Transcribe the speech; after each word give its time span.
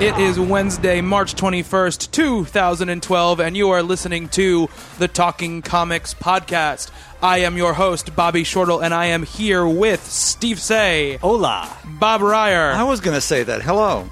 It 0.00 0.16
is 0.16 0.38
Wednesday, 0.38 1.00
March 1.00 1.34
21st, 1.34 2.12
2012, 2.12 3.40
and 3.40 3.56
you 3.56 3.70
are 3.70 3.82
listening 3.82 4.28
to 4.28 4.68
the 5.00 5.08
Talking 5.08 5.60
Comics 5.60 6.14
Podcast. 6.14 6.92
I 7.20 7.38
am 7.38 7.56
your 7.56 7.72
host, 7.72 8.14
Bobby 8.14 8.44
Shortle, 8.44 8.78
and 8.80 8.94
I 8.94 9.06
am 9.06 9.24
here 9.24 9.66
with 9.66 10.04
Steve 10.04 10.60
Say, 10.60 11.16
Hola. 11.16 11.76
Bob 11.84 12.20
Reyer, 12.20 12.70
I 12.70 12.84
was 12.84 13.00
going 13.00 13.16
to 13.16 13.20
say 13.20 13.42
that. 13.42 13.62
Hello. 13.62 14.08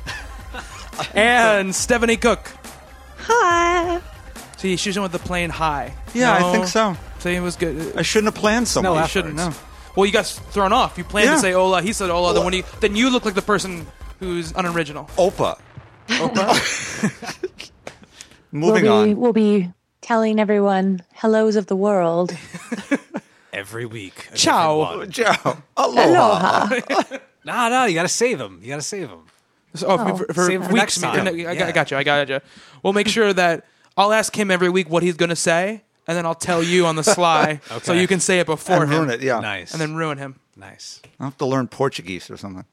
and 1.15 1.73
Stephanie 1.73 2.17
Cook. 2.17 2.51
Hi. 3.19 4.01
See, 4.57 4.75
she's 4.77 4.97
in 4.97 5.05
with 5.05 5.13
the 5.13 5.21
plane 5.21 5.51
hi. 5.51 5.95
Yeah, 6.15 6.35
I 6.35 6.51
think 6.53 6.67
so. 6.67 6.97
See, 7.21 7.33
it 7.37 7.41
was 7.41 7.55
good. 7.55 7.97
I 7.97 8.03
shouldn't 8.03 8.35
have 8.35 8.41
planned 8.41 8.67
so 8.67 8.81
No 8.81 8.95
much. 8.97 9.05
you 9.05 9.21
shouldn't. 9.21 9.37
No. 9.37 9.53
Well, 9.95 10.05
you 10.07 10.13
got 10.13 10.27
thrown 10.27 10.73
off. 10.73 10.99
You 10.99 11.05
planned 11.05 11.29
to 11.31 11.39
say 11.39 11.53
hola. 11.53 11.81
He 11.81 11.93
said 11.93 12.11
hola. 12.11 12.33
Then 12.33 12.41
Well- 12.41 12.45
when 12.47 12.55
you 12.55 12.65
then 12.81 12.97
you 12.97 13.09
look 13.09 13.25
like 13.25 13.35
the 13.35 13.43
person 13.43 13.87
who's 14.19 14.53
unoriginal. 14.53 15.09
Opa. 15.17 15.59
Moving 18.53 18.53
we'll 18.53 18.81
be, 18.83 18.89
on. 18.89 19.17
We'll 19.17 19.33
be 19.33 19.71
telling 20.01 20.39
everyone 20.41 21.03
hellos 21.13 21.57
of 21.57 21.67
the 21.67 21.77
world. 21.77 22.37
Every 23.53 23.87
week. 23.87 24.29
Ciao. 24.35 25.05
Ciao. 25.07 25.63
Aloha. 25.77 26.69
Aloha. 26.69 27.19
Nah, 27.47 27.69
nah, 27.69 27.85
you 27.85 27.95
gotta 27.95 28.09
save 28.09 28.39
them. 28.39 28.59
You 28.61 28.71
gotta 28.71 28.83
save 28.83 29.09
them. 29.09 29.25
So, 29.75 29.87
oh, 29.87 29.97
oh, 30.01 30.17
for, 30.17 30.27
for 30.35 30.47
Save 30.47 30.63
for 30.65 30.73
weeks. 30.73 30.75
next 30.75 31.01
time. 31.01 31.29
I, 31.29 31.55
got, 31.55 31.69
I 31.69 31.71
got 31.71 31.91
you. 31.93 31.97
I 31.97 32.03
got 32.03 32.29
you. 32.29 32.41
We'll 32.83 32.93
make 32.93 33.07
sure 33.07 33.33
that 33.33 33.65
I'll 33.97 34.13
ask 34.13 34.37
him 34.37 34.51
every 34.51 34.69
week 34.69 34.91
what 34.91 35.05
he's 35.05 35.15
going 35.15 35.29
to 35.29 35.37
say, 35.37 35.85
and 36.09 36.17
then 36.19 36.27
I'll 36.27 36.35
tell 36.35 36.61
you 36.61 36.87
on 36.87 36.97
the 36.97 37.05
sly, 37.05 37.61
so 37.83 37.93
you 37.93 38.09
can 38.09 38.19
say 38.19 38.41
it 38.41 38.47
before 38.47 38.83
And 38.83 38.93
him, 38.93 38.99
ruin 38.99 39.11
it, 39.11 39.23
yeah. 39.23 39.39
Nice. 39.39 39.71
and 39.71 39.81
then 39.81 39.95
ruin 39.95 40.19
him. 40.19 40.41
nice. 40.57 41.01
I'll 41.21 41.29
have 41.29 41.39
to 41.39 41.47
learn 41.47 41.69
Portuguese 41.69 42.29
or 42.33 42.37
something. 42.37 42.65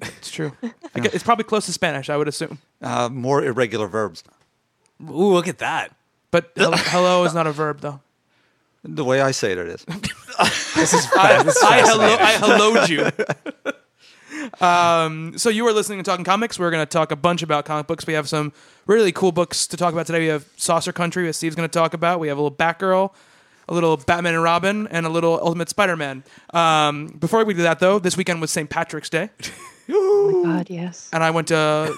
It's 0.00 0.30
true. 0.30 0.52
I 0.94 1.00
gue- 1.00 1.10
It's 1.12 1.22
probably 1.24 1.44
close 1.44 1.66
to 1.66 1.72
Spanish, 1.72 2.08
I 2.10 2.16
would 2.16 2.28
assume. 2.28 2.58
Uh, 2.80 3.08
more 3.10 3.44
irregular 3.44 3.86
verbs. 3.86 4.24
Ooh, 5.02 5.32
look 5.32 5.48
at 5.48 5.58
that. 5.58 5.94
But 6.30 6.52
hel- 6.56 6.72
hello 6.74 7.24
is 7.24 7.34
not 7.34 7.46
a 7.46 7.52
verb, 7.52 7.80
though. 7.80 8.00
The 8.82 9.04
way 9.04 9.20
I 9.20 9.30
say 9.32 9.52
it, 9.52 9.58
it 9.58 9.68
is. 9.68 9.86
This 10.76 10.94
is, 10.94 11.06
I, 11.18 11.42
this 11.42 11.56
is 11.56 11.62
I 11.62 11.80
hello, 11.82 12.16
fascinating. 12.16 12.48
I 12.48 12.56
helloed 12.58 12.88
you. 14.60 14.64
um, 14.66 15.36
so 15.36 15.50
you 15.50 15.66
are 15.66 15.72
listening 15.72 15.98
to 15.98 16.04
Talking 16.04 16.24
Comics. 16.24 16.58
We're 16.58 16.70
going 16.70 16.80
to 16.86 16.88
talk 16.90 17.10
a 17.12 17.16
bunch 17.16 17.42
about 17.42 17.66
comic 17.66 17.86
books. 17.86 18.06
We 18.06 18.14
have 18.14 18.28
some 18.28 18.52
really 18.86 19.12
cool 19.12 19.32
books 19.32 19.66
to 19.66 19.76
talk 19.76 19.92
about 19.92 20.06
today. 20.06 20.20
We 20.20 20.26
have 20.28 20.48
Saucer 20.56 20.92
Country, 20.92 21.26
that 21.26 21.34
Steve's 21.34 21.56
going 21.56 21.68
to 21.68 21.72
talk 21.78 21.92
about. 21.92 22.20
We 22.20 22.28
have 22.28 22.38
a 22.38 22.40
little 22.40 22.56
Batgirl, 22.56 23.12
a 23.68 23.74
little 23.74 23.96
Batman 23.98 24.34
and 24.34 24.42
Robin, 24.42 24.86
and 24.88 25.04
a 25.04 25.10
little 25.10 25.38
Ultimate 25.42 25.68
Spider-Man. 25.68 26.24
Um, 26.54 27.08
before 27.08 27.44
we 27.44 27.52
do 27.52 27.62
that, 27.64 27.80
though, 27.80 27.98
this 27.98 28.16
weekend 28.16 28.40
was 28.40 28.50
St. 28.50 28.70
Patrick's 28.70 29.10
Day, 29.10 29.28
God, 29.90 30.68
yes. 30.70 31.08
and 31.12 31.22
I 31.22 31.30
went 31.30 31.48
to 31.48 31.94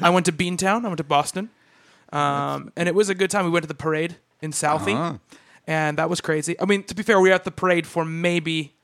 I 0.00 0.10
went 0.10 0.26
to 0.26 0.32
Beantown. 0.32 0.84
I 0.84 0.88
went 0.88 0.98
to 0.98 1.04
Boston, 1.04 1.50
um, 2.12 2.72
and 2.76 2.88
it 2.88 2.94
was 2.94 3.08
a 3.08 3.14
good 3.14 3.30
time. 3.30 3.44
We 3.44 3.50
went 3.50 3.62
to 3.64 3.68
the 3.68 3.74
parade 3.74 4.16
in 4.42 4.50
Southie, 4.52 4.94
Uh-huh. 4.94 5.18
and 5.66 5.98
that 5.98 6.08
was 6.10 6.20
crazy. 6.20 6.58
I 6.60 6.64
mean, 6.66 6.82
to 6.84 6.94
be 6.94 7.02
fair, 7.02 7.20
we 7.20 7.28
were 7.30 7.34
at 7.34 7.44
the 7.44 7.50
parade 7.50 7.86
for 7.86 8.04
maybe 8.04 8.74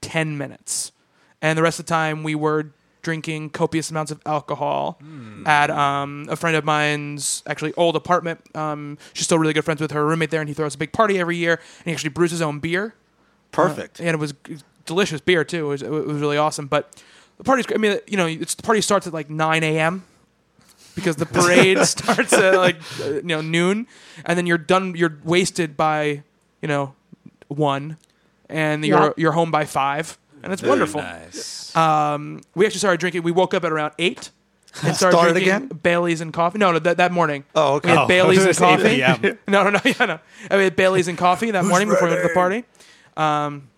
10 0.00 0.36
minutes. 0.38 0.92
And 1.40 1.56
the 1.56 1.62
rest 1.62 1.78
of 1.78 1.86
the 1.86 1.90
time, 1.90 2.22
we 2.24 2.34
were 2.34 2.72
drinking 3.02 3.48
copious 3.50 3.90
amounts 3.90 4.10
of 4.10 4.20
alcohol 4.26 4.98
at 5.46 5.70
um, 5.70 6.26
a 6.28 6.34
friend 6.36 6.56
of 6.56 6.64
mine's 6.64 7.42
actually 7.46 7.72
old 7.74 7.94
apartment. 7.96 8.40
Um, 8.56 8.98
she's 9.12 9.24
still 9.24 9.38
really 9.38 9.52
good 9.52 9.64
friends 9.64 9.80
with 9.80 9.92
her 9.92 10.04
roommate 10.04 10.30
there, 10.30 10.40
and 10.40 10.48
he 10.48 10.54
throws 10.54 10.74
a 10.74 10.78
big 10.78 10.92
party 10.92 11.18
every 11.18 11.36
year. 11.36 11.54
And 11.54 11.84
he 11.86 11.92
actually 11.92 12.10
brews 12.10 12.32
his 12.32 12.42
own 12.42 12.58
beer. 12.58 12.94
Perfect. 13.52 14.00
And 14.00 14.08
it 14.10 14.18
was 14.18 14.34
delicious 14.84 15.20
beer, 15.20 15.44
too. 15.44 15.66
It 15.66 15.68
was, 15.68 15.82
it 15.82 15.90
was 15.90 16.20
really 16.20 16.36
awesome. 16.36 16.66
But 16.66 17.02
the 17.38 17.44
party's, 17.44 17.66
I 17.74 17.78
mean, 17.78 17.98
you 18.06 18.16
know, 18.16 18.26
it's, 18.26 18.54
the 18.54 18.62
party 18.62 18.80
starts 18.80 19.06
at 19.06 19.12
like 19.14 19.30
9 19.30 19.62
a.m. 19.64 20.04
because 20.94 21.16
the 21.16 21.26
parade 21.26 21.78
starts 21.86 22.32
at 22.32 22.54
like, 22.56 22.76
uh, 23.00 23.14
you 23.14 23.22
know, 23.22 23.40
noon. 23.40 23.86
And 24.24 24.36
then 24.36 24.46
you're 24.46 24.58
done, 24.58 24.94
you're 24.94 25.18
wasted 25.24 25.76
by, 25.76 26.22
you 26.60 26.68
know, 26.68 26.94
one. 27.48 27.96
And 28.48 28.84
you're, 28.84 29.14
you're 29.16 29.32
home 29.32 29.50
by 29.50 29.64
five. 29.64 30.18
And 30.42 30.52
it's 30.52 30.62
wonderful. 30.62 31.00
Nice. 31.00 31.74
Um, 31.76 32.40
we 32.54 32.64
actually 32.64 32.78
started 32.78 33.00
drinking. 33.00 33.22
We 33.22 33.32
woke 33.32 33.54
up 33.54 33.64
at 33.64 33.72
around 33.72 33.92
eight 33.98 34.30
and 34.82 34.94
started, 34.96 35.16
Started 35.16 35.32
drinking 35.32 35.52
again? 35.54 35.68
Bailey's 35.82 36.20
and 36.20 36.32
coffee. 36.32 36.58
No, 36.58 36.72
no, 36.72 36.78
that, 36.78 36.96
that 36.98 37.12
morning. 37.12 37.44
Oh, 37.54 37.74
okay. 37.74 37.88
We 37.90 37.96
had 37.96 38.04
Oh, 38.04 38.08
Bailey's 38.08 38.38
and 38.38 38.48
it 38.48 38.56
8 38.56 38.58
coffee. 38.58 38.96
p.m.. 38.96 39.38
no, 39.48 39.64
no, 39.64 39.70
no, 39.70 39.80
yeah, 39.84 40.04
no. 40.06 40.20
And 40.50 40.58
we 40.58 40.64
had 40.64 40.76
Bailey's 40.76 41.08
and 41.08 41.18
coffee 41.18 41.50
that 41.50 41.64
morning 41.64 41.88
before 41.88 42.08
we 42.08 42.14
went 42.14 42.22
to 42.22 42.28
the 42.28 42.34
party. 42.34 42.64
Um, 43.16 43.68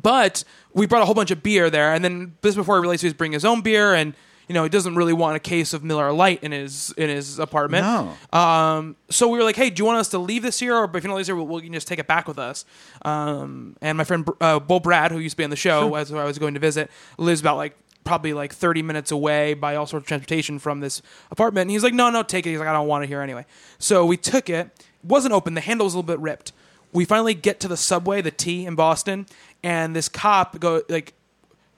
but 0.00 0.44
we 0.72 0.86
brought 0.86 1.02
a 1.02 1.04
whole 1.04 1.14
bunch 1.14 1.30
of 1.30 1.42
beer 1.42 1.70
there, 1.70 1.92
and 1.92 2.04
then 2.04 2.36
this 2.40 2.54
before 2.54 2.76
he 2.76 2.80
realized 2.80 3.02
he 3.02 3.06
was 3.06 3.14
bringing 3.14 3.34
his 3.34 3.44
own 3.44 3.60
beer, 3.60 3.94
and 3.94 4.14
you 4.48 4.54
know 4.54 4.62
he 4.62 4.68
doesn't 4.68 4.96
really 4.96 5.12
want 5.12 5.36
a 5.36 5.40
case 5.40 5.72
of 5.72 5.84
Miller 5.84 6.12
Lite 6.12 6.42
in 6.42 6.52
his 6.52 6.92
in 6.96 7.08
his 7.08 7.38
apartment. 7.38 7.84
No. 7.84 8.38
Um, 8.38 8.96
so 9.10 9.28
we 9.28 9.38
were 9.38 9.44
like, 9.44 9.56
"Hey, 9.56 9.70
do 9.70 9.80
you 9.80 9.84
want 9.84 9.98
us 9.98 10.08
to 10.10 10.18
leave 10.18 10.42
this 10.42 10.58
here, 10.60 10.74
or 10.76 10.84
if 10.84 10.94
you 10.94 11.00
don't 11.00 11.10
leave 11.10 11.20
this 11.20 11.28
here, 11.28 11.36
we'll, 11.36 11.46
we 11.46 11.62
can 11.62 11.72
just 11.72 11.88
take 11.88 11.98
it 11.98 12.06
back 12.06 12.26
with 12.26 12.38
us?" 12.38 12.64
Um, 13.02 13.76
and 13.80 13.98
my 13.98 14.04
friend 14.04 14.28
uh, 14.40 14.58
Bull 14.58 14.80
Brad, 14.80 15.12
who 15.12 15.18
used 15.18 15.34
to 15.34 15.36
be 15.38 15.44
on 15.44 15.50
the 15.50 15.56
show 15.56 15.94
as 15.94 16.12
I 16.12 16.24
was 16.24 16.38
going 16.38 16.54
to 16.54 16.60
visit, 16.60 16.90
lives 17.18 17.40
about 17.40 17.56
like 17.56 17.76
probably 18.04 18.32
like 18.32 18.52
30 18.52 18.82
minutes 18.82 19.12
away 19.12 19.54
by 19.54 19.76
all 19.76 19.86
sorts 19.86 20.02
of 20.02 20.08
transportation 20.08 20.58
from 20.58 20.80
this 20.80 21.02
apartment. 21.30 21.62
And 21.62 21.70
he's 21.70 21.84
like, 21.84 21.94
"No, 21.94 22.10
no, 22.10 22.22
take 22.22 22.46
it." 22.46 22.50
He's 22.50 22.58
like, 22.58 22.68
"I 22.68 22.72
don't 22.72 22.88
want 22.88 23.04
it 23.04 23.08
here 23.08 23.20
anyway." 23.20 23.46
So 23.78 24.04
we 24.06 24.16
took 24.16 24.48
it. 24.48 24.66
It 24.78 24.84
wasn't 25.04 25.34
open. 25.34 25.54
The 25.54 25.60
handle 25.60 25.84
was 25.84 25.94
a 25.94 25.98
little 25.98 26.06
bit 26.06 26.18
ripped. 26.18 26.52
We 26.92 27.06
finally 27.06 27.32
get 27.32 27.58
to 27.60 27.68
the 27.68 27.76
subway, 27.76 28.20
the 28.20 28.30
T 28.30 28.66
in 28.66 28.74
Boston, 28.74 29.26
and 29.62 29.94
this 29.96 30.08
cop 30.08 30.58
go 30.60 30.82
like 30.88 31.14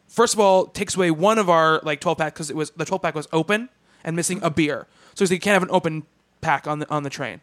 first 0.09 0.35
of 0.35 0.41
all 0.41 0.67
takes 0.67 0.97
away 0.97 1.11
one 1.11 1.39
of 1.39 1.49
our 1.51 1.81
like 1.83 2.01
12 2.01 2.19
pack 2.19 2.35
because 2.35 2.51
it 2.51 2.57
was 2.57 2.71
the 2.71 2.85
12 2.85 3.03
pack 3.03 3.15
was 3.15 3.29
open 3.33 3.69
and 4.05 4.15
missing 4.17 4.41
a 4.43 4.51
beer 4.51 4.87
so 5.15 5.25
he's 5.25 5.31
like, 5.31 5.37
you 5.37 5.41
can't 5.41 5.55
have 5.55 5.63
an 5.63 5.71
open 5.75 6.05
pack 6.41 6.67
on 6.67 6.79
the 6.79 6.91
on 6.91 7.03
the 7.03 7.11
train 7.11 7.41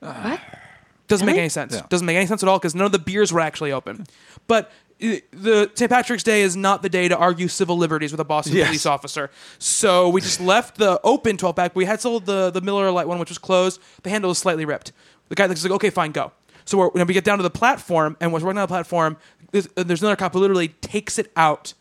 What? 0.00 0.40
doesn't 1.08 1.26
make 1.26 1.32
Really? 1.34 1.40
any 1.42 1.48
sense 1.48 1.74
Yeah. 1.74 1.82
doesn't 1.88 2.06
make 2.06 2.16
any 2.16 2.26
sense 2.26 2.42
at 2.42 2.48
all 2.48 2.58
because 2.58 2.74
none 2.74 2.86
of 2.86 2.92
the 2.92 2.98
beers 2.98 3.32
were 3.32 3.40
actually 3.40 3.72
open 3.72 4.06
but 4.46 4.70
uh, 5.02 5.16
the 5.32 5.68
St. 5.74 5.90
Patrick's 5.90 6.22
Day 6.22 6.42
is 6.42 6.56
not 6.56 6.82
the 6.82 6.88
day 6.88 7.08
to 7.08 7.16
argue 7.16 7.48
civil 7.48 7.76
liberties 7.76 8.12
with 8.12 8.20
a 8.20 8.24
Boston 8.24 8.54
Yes. 8.54 8.68
police 8.68 8.86
officer. 8.86 9.32
So 9.58 10.08
we 10.08 10.20
just 10.20 10.40
left 10.40 10.76
the 10.78 11.00
open 11.02 11.36
12 11.36 11.56
pack. 11.56 11.74
We 11.74 11.86
had 11.86 12.00
sold 12.00 12.24
the, 12.24 12.50
the 12.52 12.60
Miller 12.60 12.88
Lite 12.92 13.08
one, 13.08 13.18
which 13.18 13.28
was 13.30 13.38
closed. 13.38 13.80
The 14.04 14.10
handle 14.10 14.28
was 14.28 14.38
slightly 14.38 14.64
ripped. 14.64 14.92
The 15.28 15.34
guy 15.34 15.46
looks 15.46 15.64
like, 15.64 15.72
okay, 15.72 15.90
fine, 15.90 16.12
go. 16.12 16.30
So 16.66 16.78
we're, 16.78 16.88
when 16.90 17.04
we 17.08 17.14
get 17.14 17.24
down 17.24 17.38
to 17.38 17.42
the 17.42 17.50
platform, 17.50 18.16
and 18.20 18.30
once 18.30 18.44
we're 18.44 18.52
down 18.52 18.62
the 18.62 18.68
platform, 18.68 19.16
there's, 19.52 19.68
uh, 19.76 19.82
there's 19.84 20.02
another 20.02 20.16
cop 20.16 20.32
who 20.32 20.40
literally 20.40 20.68
takes 20.68 21.18
it 21.18 21.30
out 21.36 21.74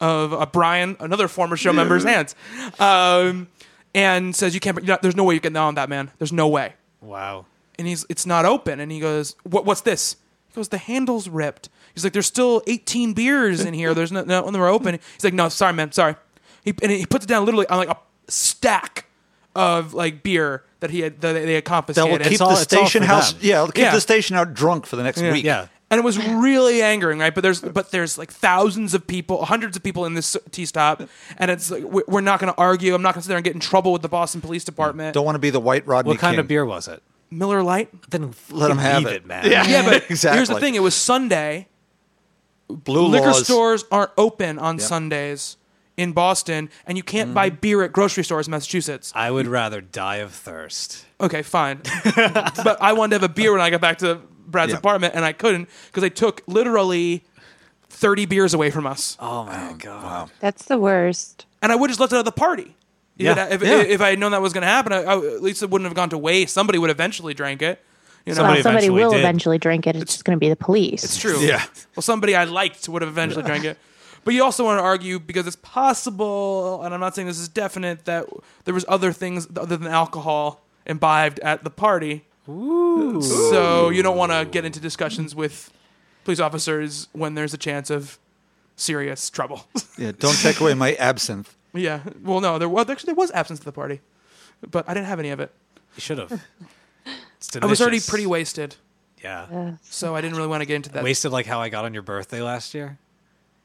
of 0.00 0.32
uh, 0.32 0.46
Brian, 0.46 0.96
another 1.00 1.28
former 1.28 1.56
show 1.56 1.72
member's 1.72 2.04
hands, 2.12 2.34
um, 2.78 3.48
and 3.94 4.34
says, 4.34 4.54
"You 4.54 4.60
can't. 4.60 4.76
You're 4.78 4.86
not, 4.94 5.02
there's 5.02 5.16
no 5.16 5.24
way 5.24 5.34
you 5.34 5.40
can 5.40 5.56
on 5.56 5.74
that 5.74 5.88
man. 5.88 6.10
There's 6.18 6.32
no 6.32 6.48
way." 6.48 6.74
wow. 7.00 7.46
And 7.78 7.86
he's, 7.86 8.04
"It's 8.08 8.26
not 8.26 8.44
open." 8.44 8.80
And 8.80 8.90
he 8.90 8.98
goes, 9.00 9.36
what, 9.44 9.64
"What's 9.64 9.82
this?" 9.82 10.16
He 10.48 10.54
goes, 10.54 10.68
"The 10.68 10.78
handle's 10.78 11.28
ripped." 11.28 11.68
He's 11.94 12.04
like, 12.04 12.12
"There's 12.12 12.26
still 12.26 12.62
18 12.66 13.12
beers 13.12 13.64
in 13.64 13.74
here. 13.74 13.94
There's 13.94 14.10
no, 14.12 14.22
no 14.24 14.42
when 14.44 14.52
they 14.52 14.58
were 14.60 14.68
open." 14.68 14.98
He's 15.14 15.24
like, 15.24 15.34
"No, 15.34 15.48
sorry, 15.48 15.72
man, 15.74 15.92
sorry." 15.92 16.16
He 16.64 16.74
and 16.82 16.90
he 16.90 17.06
puts 17.06 17.24
it 17.24 17.28
down 17.28 17.44
literally 17.44 17.66
on 17.68 17.78
like 17.78 17.88
a 17.88 17.96
stack 18.28 19.06
of 19.54 19.94
like 19.94 20.22
beer 20.22 20.64
that 20.80 20.90
he 20.90 21.00
had 21.00 21.20
that 21.20 21.32
they 21.32 21.54
had 21.54 21.64
That 21.64 22.08
will 22.08 22.18
keep 22.18 22.40
all- 22.40 22.48
the 22.50 22.54
all 22.54 22.56
station 22.56 23.02
house. 23.02 23.32
them. 23.32 23.40
Yeah, 23.42 23.64
keep 23.66 23.76
Yeah. 23.78 23.94
the 23.94 24.00
station 24.00 24.36
out 24.36 24.54
drunk 24.54 24.86
for 24.86 24.96
the 24.96 25.02
next 25.02 25.20
week. 25.22 25.44
Yeah. 25.44 25.66
And 25.90 25.98
it 25.98 26.04
was 26.04 26.18
really 26.18 26.82
angering, 26.82 27.18
right? 27.18 27.34
But 27.34 27.40
there's 27.42 27.60
but 27.62 27.90
there's 27.92 28.18
like 28.18 28.30
thousands 28.30 28.92
of 28.92 29.06
people, 29.06 29.44
hundreds 29.46 29.74
of 29.76 29.82
people 29.82 30.04
in 30.04 30.12
this 30.12 30.36
T 30.50 30.66
stop, 30.66 31.02
and 31.38 31.50
it's 31.50 31.70
like 31.70 31.82
we- 31.84 32.02
we're 32.06 32.20
not 32.20 32.40
going 32.40 32.52
to 32.52 32.58
argue. 32.58 32.94
I'm 32.94 33.00
not 33.00 33.14
going 33.14 33.20
to 33.20 33.24
sit 33.24 33.28
there 33.28 33.38
and 33.38 33.44
get 33.44 33.54
in 33.54 33.60
trouble 33.60 33.92
with 33.92 34.02
the 34.02 34.08
Boston 34.08 34.42
Police 34.42 34.64
Department. 34.64 35.14
Don't 35.14 35.24
want 35.24 35.36
to 35.36 35.40
be 35.40 35.48
the 35.50 35.60
white 35.60 35.86
Rodney 35.86 36.10
What 36.10 36.18
kind 36.18 36.34
King. 36.34 36.40
of 36.40 36.48
beer 36.48 36.66
was 36.66 36.88
it? 36.88 37.02
Miller 37.30 37.62
Lite. 37.62 37.88
Then 38.10 38.34
Let 38.50 38.70
'em 38.70 38.78
have 38.78 39.02
leave 39.04 39.12
it. 39.14 39.26
man. 39.26 39.50
Yeah. 39.50 39.66
Yeah, 39.66 39.82
but 39.84 40.10
Exactly. 40.10 40.36
here's 40.38 40.48
the 40.48 40.60
thing: 40.60 40.74
it 40.74 40.82
was 40.82 40.94
Sunday, 40.94 41.68
Blue 42.68 43.06
liquor 43.06 43.28
laws. 43.28 43.44
stores 43.44 43.84
aren't 43.90 44.10
open 44.18 44.58
on 44.58 44.76
Yeah. 44.76 44.84
Sundays 44.84 45.56
in 45.96 46.12
Boston, 46.12 46.68
and 46.86 46.96
you 46.98 47.02
can't 47.02 47.28
mm-hmm. 47.28 47.34
buy 47.34 47.50
beer 47.50 47.82
at 47.82 47.92
grocery 47.92 48.24
stores 48.24 48.46
in 48.46 48.50
Massachusetts. 48.50 49.10
I 49.16 49.30
would 49.30 49.46
rather 49.46 49.80
die 49.80 50.16
of 50.16 50.32
thirst. 50.32 51.06
Okay, 51.20 51.42
fine. 51.42 51.80
but 52.14 52.76
I 52.80 52.92
wanted 52.92 53.16
to 53.18 53.22
have 53.22 53.30
a 53.30 53.34
beer 53.34 53.52
when 53.52 53.60
I 53.62 53.70
got 53.70 53.80
back 53.80 53.98
to 53.98 54.20
Brad's 54.50 54.72
Yeah. 54.72 54.78
apartment, 54.78 55.14
and 55.14 55.24
I 55.24 55.32
couldn't 55.32 55.68
because 55.86 56.00
they 56.02 56.10
took 56.10 56.42
literally 56.46 57.24
30 57.90 58.26
beers 58.26 58.54
away 58.54 58.70
from 58.70 58.86
us. 58.86 59.16
Oh 59.20 59.44
my 59.44 59.70
oh, 59.70 59.74
god. 59.74 60.30
That's 60.40 60.64
the 60.64 60.78
worst. 60.78 61.46
And 61.62 61.72
I 61.72 61.76
would 61.76 61.88
just 61.88 62.00
left 62.00 62.12
it 62.12 62.16
at 62.16 62.24
the 62.24 62.32
party. 62.32 62.76
If 63.16 63.24
Yeah. 63.24 63.44
it- 63.46 63.52
If, 63.52 63.62
Yeah. 63.62 63.78
if 63.80 64.00
I 64.00 64.10
had 64.10 64.18
known 64.18 64.32
that 64.32 64.42
was 64.42 64.52
going 64.52 64.62
to 64.62 64.68
happen, 64.68 64.92
I, 64.92 65.02
I- 65.02 65.16
at 65.34 65.42
least 65.42 65.62
it 65.62 65.70
wouldn't 65.70 65.86
have 65.88 65.94
gone 65.96 66.10
to 66.10 66.18
waste. 66.18 66.54
Somebody 66.54 66.78
would 66.78 66.90
eventually 66.90 67.34
drank 67.34 67.62
it. 67.62 67.82
You 68.26 68.32
know, 68.32 68.36
Somebody 68.38 68.58
well, 68.58 68.62
somebody 68.64 68.86
eventually 68.86 69.04
will 69.04 69.10
did. 69.12 69.20
eventually 69.20 69.58
drink 69.58 69.86
it. 69.86 69.96
It's 69.96 70.12
just 70.12 70.24
going 70.24 70.36
to 70.36 70.40
be 70.40 70.50
the 70.50 70.56
police. 70.56 71.02
It's 71.02 71.16
true. 71.16 71.38
Yeah. 71.40 71.64
Well, 71.96 72.02
somebody 72.02 72.36
I 72.36 72.44
liked 72.44 72.86
would 72.88 73.00
have 73.02 73.10
eventually 73.10 73.42
drank 73.42 73.64
it. 73.64 73.78
But 74.24 74.34
you 74.34 74.44
also 74.44 74.64
want 74.64 74.78
to 74.78 74.82
argue 74.82 75.18
because 75.18 75.46
it's 75.46 75.56
possible, 75.56 76.82
and 76.82 76.92
I'm 76.92 77.00
not 77.00 77.14
saying 77.14 77.26
this 77.28 77.38
is 77.38 77.48
definite, 77.48 78.04
that 78.04 78.26
there 78.64 78.74
was 78.74 78.84
other 78.88 79.12
things 79.12 79.48
other 79.56 79.76
than 79.78 79.86
alcohol 79.88 80.60
imbibed 80.84 81.38
at 81.40 81.64
the 81.64 81.70
party. 81.70 82.24
Ooh. 82.48 83.20
So 83.22 83.90
you 83.90 84.02
don't 84.02 84.16
want 84.16 84.32
to 84.32 84.46
get 84.50 84.64
into 84.64 84.80
discussions 84.80 85.34
with 85.34 85.70
police 86.24 86.40
officers 86.40 87.08
when 87.12 87.34
there's 87.34 87.52
a 87.54 87.58
chance 87.58 87.90
of 87.90 88.18
serious 88.76 89.28
trouble. 89.30 89.66
Yeah, 89.98 90.12
don't 90.16 90.36
take 90.38 90.60
away 90.60 90.74
my 90.74 90.94
absinthe. 90.94 91.56
yeah. 91.74 92.02
Well, 92.22 92.40
no, 92.40 92.56
there 92.58 92.68
was 92.68 92.88
actually 92.88 93.06
there 93.06 93.14
was 93.16 93.32
absinthe 93.32 93.60
at 93.62 93.64
the 93.64 93.72
party, 93.72 94.00
but 94.70 94.88
I 94.88 94.94
didn't 94.94 95.06
have 95.08 95.18
any 95.18 95.30
of 95.30 95.40
it. 95.40 95.50
You 95.96 96.00
should 96.00 96.18
have. 96.18 96.40
It's 97.38 97.56
I 97.56 97.66
was 97.66 97.80
already 97.80 97.98
pretty 98.00 98.26
wasted, 98.26 98.76
Yeah. 99.22 99.42
Uh, 99.52 99.72
so 99.82 100.14
I 100.14 100.20
didn't 100.20 100.36
really 100.36 100.48
want 100.48 100.60
to 100.60 100.66
get 100.66 100.76
into 100.76 100.90
that. 100.90 101.02
Wasted 101.02 101.32
like 101.32 101.46
how 101.46 101.60
I 101.60 101.68
got 101.68 101.84
on 101.84 101.94
your 101.94 102.04
birthday 102.04 102.40
last 102.42 102.74
year. 102.74 102.98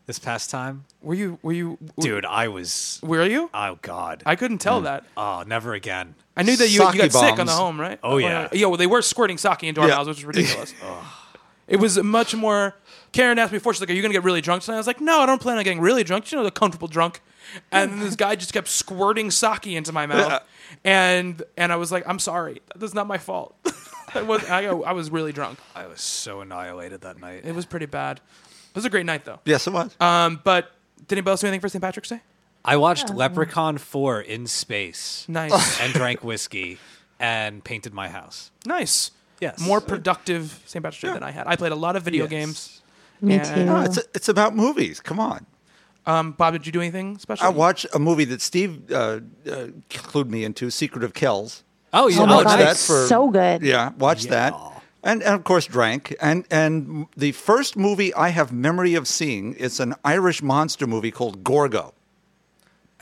This 0.07 0.17
past 0.19 0.49
time, 0.49 0.85
Were 1.03 1.13
you? 1.13 1.37
Were 1.43 1.53
you? 1.53 1.77
dude, 1.99 2.25
I 2.25 2.47
was. 2.47 2.99
Were 3.03 3.25
you? 3.25 3.49
Oh 3.53 3.77
god. 3.83 4.23
I 4.25 4.35
couldn't 4.35 4.57
tell 4.57 4.81
that. 4.81 5.03
oh, 5.15 5.43
never 5.45 5.73
again. 5.75 6.15
I 6.35 6.43
knew 6.43 6.55
that 6.55 6.69
you, 6.69 6.81
you 6.81 6.89
Sake 6.91 6.97
got 6.97 7.11
sick 7.11 7.39
on 7.39 7.45
the 7.45 7.51
home, 7.51 7.79
right? 7.79 7.99
Oh, 8.03 8.17
yeah. 8.17 8.49
yeah. 8.51 8.65
Well, 8.67 8.77
they 8.77 8.87
were 8.87 9.01
squirting 9.01 9.37
sake 9.37 9.63
into 9.63 9.81
our 9.81 9.87
Yeah. 9.87 9.95
mouths, 9.97 10.07
which 10.09 10.17
was 10.17 10.25
ridiculous. 10.35 10.73
It 11.67 11.77
was 11.77 11.97
much 12.01 12.35
more. 12.35 12.75
Karen 13.11 13.37
asked 13.39 13.51
me 13.51 13.59
before, 13.59 13.73
she's 13.73 13.79
like, 13.81 13.89
"Are 13.89 13.93
you 13.93 14.01
gonna 14.01 14.13
get 14.13 14.23
really 14.23 14.41
drunk 14.41 14.63
tonight?" 14.63 14.75
I 14.75 14.79
was 14.79 14.87
like, 14.87 14.99
"No, 14.99 15.21
I 15.21 15.25
don't 15.27 15.39
plan 15.41 15.57
on 15.57 15.63
getting 15.63 15.79
really 15.79 16.03
drunk. 16.03 16.29
You 16.31 16.37
know, 16.39 16.43
the 16.43 16.51
comfortable 16.51 16.87
drunk." 16.87 17.21
And 17.71 18.01
this 18.01 18.15
guy 18.15 18.35
just 18.35 18.51
kept 18.53 18.67
squirting 18.67 19.29
sake 19.31 19.67
into 19.67 19.91
my 19.93 20.05
mouth, 20.07 20.43
and 20.83 21.41
and 21.55 21.71
I 21.71 21.75
was 21.77 21.91
like, 21.91 22.03
"I'm 22.07 22.19
sorry, 22.19 22.61
that's 22.75 22.93
not 22.93 23.07
my 23.07 23.17
fault." 23.17 23.55
I 24.15 24.21
was 24.23 24.43
I, 24.49 24.65
I 24.65 24.91
was 24.91 25.09
really 25.11 25.31
drunk. 25.31 25.59
I 25.75 25.85
was 25.87 26.01
so 26.01 26.41
annihilated 26.41 27.01
that 27.01 27.19
night. 27.19 27.45
It 27.45 27.53
was 27.55 27.65
pretty 27.65 27.85
bad. 27.85 28.17
It 28.17 28.75
was 28.75 28.85
a 28.85 28.89
great 28.89 29.05
night 29.05 29.23
though. 29.23 29.39
Yes, 29.45 29.65
it 29.67 29.73
was. 29.73 29.95
Um, 30.01 30.41
but 30.43 30.71
did 31.07 31.13
anybody 31.13 31.31
else 31.31 31.41
do 31.41 31.47
anything 31.47 31.61
for 31.61 31.69
St. 31.69 31.81
Patrick's 31.81 32.09
Day? 32.09 32.21
I 32.65 32.77
watched 32.77 33.09
Leprechaun 33.13 33.77
4 33.77 34.21
in 34.21 34.47
space 34.47 35.25
Nice, 35.27 35.79
and 35.81 35.93
drank 35.93 36.23
whiskey 36.23 36.77
and 37.19 37.63
painted 37.63 37.93
my 37.93 38.09
house. 38.09 38.51
nice. 38.65 39.11
Yes. 39.41 39.59
More 39.59 39.81
productive 39.81 40.61
St. 40.65 40.81
Patrick's 40.81 41.01
Day 41.01 41.11
than 41.11 41.23
I 41.23 41.31
had. 41.31 41.47
I 41.47 41.57
played 41.57 41.73
a 41.73 41.75
lot 41.75 41.97
of 41.97 42.03
video 42.03 42.23
Yes. 42.23 42.29
games. 42.29 42.81
Me 43.19 43.35
Yeah. 43.35 43.55
too. 43.55 43.65
No, 43.65 43.81
it's 43.81 43.97
it's 44.15 44.29
about 44.29 44.55
movies. 44.55 45.01
Come 45.01 45.19
on. 45.19 45.45
Um, 46.05 46.31
Bob, 46.31 46.53
did 46.53 46.65
you 46.65 46.71
do 46.71 46.79
anything 46.79 47.17
special? 47.17 47.45
I 47.45 47.49
watched 47.49 47.85
a 47.93 47.99
movie 47.99 48.23
that 48.25 48.41
Steve 48.41 48.89
uh, 48.91 48.95
uh, 48.95 49.19
clued 49.89 50.29
me 50.29 50.45
into, 50.45 50.69
Secret 50.69 51.03
of 51.03 51.13
Kells. 51.13 51.63
Oh, 51.91 52.07
you 52.07 52.21
Oh 52.21 52.25
my 52.25 52.35
watched 52.35 52.47
god, 52.49 52.59
that 52.59 52.77
for- 52.77 53.05
so 53.07 53.29
good. 53.29 53.63
Yeah, 53.63 53.91
watched 53.97 54.29
that. 54.29 54.53
And, 55.03 55.21
and 55.21 55.35
of 55.35 55.43
course 55.43 55.65
drank. 55.65 56.15
And 56.21 56.45
and 56.49 57.07
the 57.17 57.33
first 57.33 57.75
movie 57.75 58.13
I 58.13 58.29
have 58.29 58.53
memory 58.53 58.95
of 58.95 59.09
seeing 59.09 59.53
is 59.55 59.81
an 59.81 59.93
Irish 60.05 60.41
monster 60.41 60.87
movie 60.87 61.11
called 61.11 61.43
Gorgo. 61.43 61.93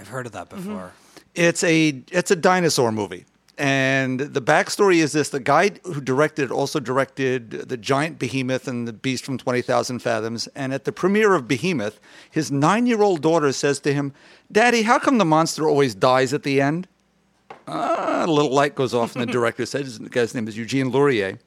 I've 0.01 0.07
heard 0.09 0.25
of 0.25 0.31
that 0.33 0.50
Mm-hmm. 0.50 0.68
before. 0.69 0.92
It's 1.36 1.63
a 1.63 2.01
it's 2.12 2.31
a 2.31 2.36
dinosaur 2.36 2.92
movie. 2.92 3.25
And 3.57 4.19
the 4.19 4.42
backstory 4.42 4.98
is 4.98 5.12
this: 5.12 5.30
the 5.30 5.39
guy 5.39 5.71
who 5.83 6.01
directed 6.01 6.45
it 6.45 6.51
also 6.51 6.80
directed 6.80 7.51
the 7.69 7.77
Giant 7.77 8.18
Behemoth 8.18 8.68
and 8.68 8.88
the 8.88 8.94
Beast 8.94 9.24
from 9.24 9.38
Twenty 9.38 9.62
Thousand 9.62 10.00
Fathoms. 10.00 10.48
And 10.56 10.74
at 10.74 10.83
the 10.86 10.92
premiere 10.92 11.33
of 11.36 11.48
Behemoth, 11.48 12.00
his 12.31 12.51
nine-year-old 12.51 13.21
daughter 13.21 13.51
says 13.53 13.80
to 13.81 13.94
him, 13.94 14.13
"Daddy, 14.51 14.81
how 14.81 14.98
come 15.00 15.19
the 15.19 15.25
monster 15.25 15.69
always 15.69 15.94
dies 15.95 16.33
at 16.33 16.44
the 16.44 16.59
end?" 16.59 16.88
Ah, 17.68 18.25
a 18.25 18.27
little 18.31 18.51
light 18.51 18.74
goes 18.75 18.94
off, 18.94 19.15
and 19.15 19.21
the 19.21 19.31
director 19.39 19.65
says, 19.65 20.00
"The 20.00 20.09
guy's 20.09 20.33
name 20.33 20.48
is 20.48 20.57
Eugene 20.57 20.92
Lourie." 20.92 21.38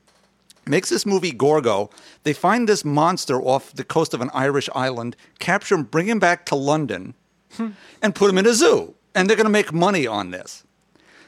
Makes 0.66 0.88
this 0.88 1.04
movie 1.04 1.32
Gorgo. 1.32 1.90
They 2.22 2.32
find 2.32 2.66
this 2.68 2.84
monster 2.86 3.38
off 3.42 3.74
the 3.74 3.84
coast 3.84 4.14
of 4.14 4.22
an 4.22 4.30
Irish 4.32 4.70
island, 4.74 5.14
capture 5.38 5.74
him, 5.74 5.82
bring 5.82 6.06
him 6.08 6.18
back 6.18 6.46
to 6.46 6.54
London, 6.54 7.12
and 8.02 8.14
put 8.14 8.26
them 8.28 8.38
in 8.38 8.46
a 8.46 8.54
zoo. 8.54 8.94
And 9.14 9.28
they're 9.28 9.36
going 9.36 9.46
to 9.46 9.50
make 9.50 9.72
money 9.72 10.06
on 10.06 10.30
this. 10.30 10.64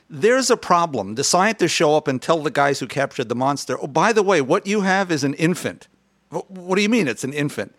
There's 0.08 0.50
a 0.50 0.56
problem. 0.56 1.14
The 1.17 1.25
scientists 1.25 1.73
show 1.73 1.96
up 1.96 2.06
and 2.08 2.20
tell 2.23 2.38
the 2.43 2.50
guys 2.50 2.78
who 2.81 2.87
captured 2.87 3.28
the 3.28 3.34
monster, 3.34 3.76
oh, 3.81 3.87
by 3.87 4.12
the 4.12 4.23
way, 4.23 4.40
what 4.40 4.67
you 4.67 4.82
have 4.82 5.11
is 5.11 5.25
an 5.25 5.34
infant. 5.34 5.88
What 6.31 6.76
do 6.76 6.82
you 6.82 6.88
mean 6.88 7.08
it's 7.08 7.25
an 7.25 7.32
infant? 7.32 7.75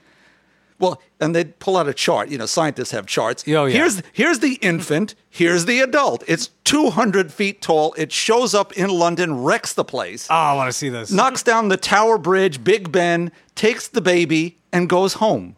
Well, 0.80 1.02
and 1.20 1.36
they 1.36 1.46
pull 1.46 1.76
out 1.76 1.88
a 1.88 1.94
chart. 1.94 2.30
You 2.30 2.38
know, 2.38 2.46
scientists 2.46 2.92
have 2.92 3.08
charts. 3.08 3.44
Oh, 3.48 3.66
yeah. 3.66 3.74
Here's 3.78 4.02
here's 4.14 4.40
the 4.40 4.54
infant. 4.62 5.16
Here's 5.30 5.66
the 5.66 5.80
adult. 5.80 6.24
It's 6.28 6.50
200 6.66 7.34
feet 7.34 7.62
tall. 7.62 7.94
It 7.98 8.12
shows 8.12 8.54
up 8.54 8.74
in 8.74 8.90
London, 8.92 9.42
wrecks 9.44 9.74
the 9.74 9.84
place, 9.84 10.28
Oh, 10.30 10.36
I 10.36 10.54
want 10.54 10.68
to 10.70 10.74
see 10.74 10.90
this. 10.90 11.12
knocks 11.12 11.42
down 11.44 11.70
the 11.70 11.78
Tower 11.78 12.18
Bridge, 12.20 12.64
Big 12.64 12.92
Ben, 12.92 13.32
takes 13.56 13.88
the 13.88 14.02
baby, 14.02 14.58
and 14.72 14.88
goes 14.88 15.14
home. 15.16 15.56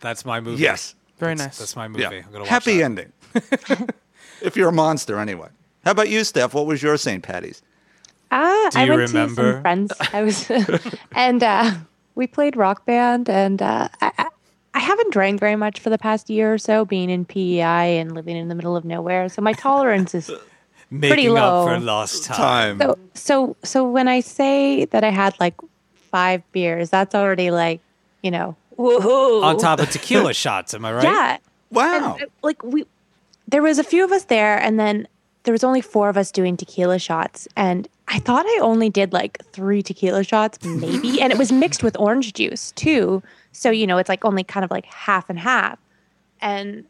That's 0.00 0.24
my 0.24 0.40
movie. 0.40 0.62
Yes. 0.62 0.94
Very 1.18 1.34
That's- 1.34 1.46
nice. 1.46 1.58
That's 1.58 1.76
my 1.76 1.88
movie. 1.88 2.02
Yeah. 2.02 2.08
I'm 2.10 2.22
gonna 2.32 2.40
watch 2.40 2.48
Happy 2.48 2.78
that. 2.78 2.84
ending. 2.84 3.12
if 4.42 4.56
you're 4.56 4.68
a 4.68 4.72
monster, 4.72 5.18
anyway. 5.18 5.48
How 5.84 5.90
about 5.92 6.08
you, 6.08 6.24
Steph? 6.24 6.54
What 6.54 6.66
was 6.66 6.82
your 6.82 6.96
St. 6.96 7.22
Patty's? 7.22 7.62
Ah, 8.30 8.68
Do 8.72 8.78
I 8.80 8.84
you 8.84 8.90
went 8.92 9.08
remember? 9.12 9.42
to 9.42 9.52
some 9.52 9.62
friends. 9.62 9.92
I 10.12 10.22
was, 10.22 10.50
and 11.12 11.42
uh, 11.42 11.72
we 12.14 12.26
played 12.26 12.56
rock 12.56 12.84
band, 12.86 13.28
and 13.28 13.60
uh, 13.62 13.88
I, 14.00 14.12
I- 14.18 14.28
I 14.76 14.80
haven't 14.80 15.12
drank 15.12 15.38
very 15.38 15.54
much 15.54 15.78
for 15.78 15.88
the 15.88 15.98
past 15.98 16.28
year 16.28 16.52
or 16.52 16.58
so, 16.58 16.84
being 16.84 17.08
in 17.08 17.24
PEI 17.24 17.96
and 18.00 18.10
living 18.12 18.36
in 18.36 18.48
the 18.48 18.56
middle 18.56 18.74
of 18.74 18.84
nowhere. 18.84 19.28
So 19.28 19.40
my 19.40 19.52
tolerance 19.52 20.16
is 20.16 20.32
Making 20.90 21.30
low. 21.34 21.68
up 21.68 21.68
for 21.68 21.78
lost 21.78 22.24
time. 22.24 22.80
so 22.80 22.98
so. 23.14 23.56
So 23.62 23.88
when 23.88 24.08
I 24.08 24.18
say 24.18 24.84
that 24.86 25.04
I 25.04 25.10
had 25.10 25.38
like 25.38 25.54
five 26.10 26.42
beers, 26.50 26.90
that's 26.90 27.14
already 27.14 27.52
like, 27.52 27.80
you 28.24 28.32
know, 28.32 28.56
woohoo. 28.76 29.42
On 29.42 29.56
top 29.58 29.80
of 29.80 29.90
tequila 29.90 30.34
shots, 30.34 30.74
am 30.74 30.84
I 30.84 30.92
right? 30.92 31.04
yeah. 31.04 31.38
Wow. 31.70 32.14
And, 32.14 32.22
uh, 32.22 32.26
like 32.42 32.62
we 32.62 32.84
there 33.48 33.62
was 33.62 33.78
a 33.78 33.84
few 33.84 34.04
of 34.04 34.12
us 34.12 34.24
there 34.24 34.58
and 34.60 34.78
then 34.78 35.06
there 35.44 35.52
was 35.52 35.64
only 35.64 35.80
four 35.80 36.08
of 36.08 36.16
us 36.16 36.30
doing 36.30 36.56
tequila 36.56 36.98
shots 36.98 37.46
and 37.56 37.88
i 38.08 38.18
thought 38.18 38.44
i 38.46 38.58
only 38.62 38.88
did 38.88 39.12
like 39.12 39.44
three 39.52 39.82
tequila 39.82 40.24
shots 40.24 40.62
maybe 40.64 41.20
and 41.20 41.32
it 41.32 41.38
was 41.38 41.52
mixed 41.52 41.82
with 41.82 41.96
orange 41.98 42.32
juice 42.32 42.72
too 42.72 43.22
so 43.52 43.70
you 43.70 43.86
know 43.86 43.98
it's 43.98 44.08
like 44.08 44.24
only 44.24 44.42
kind 44.42 44.64
of 44.64 44.70
like 44.70 44.86
half 44.86 45.28
and 45.28 45.38
half 45.38 45.78
and 46.40 46.84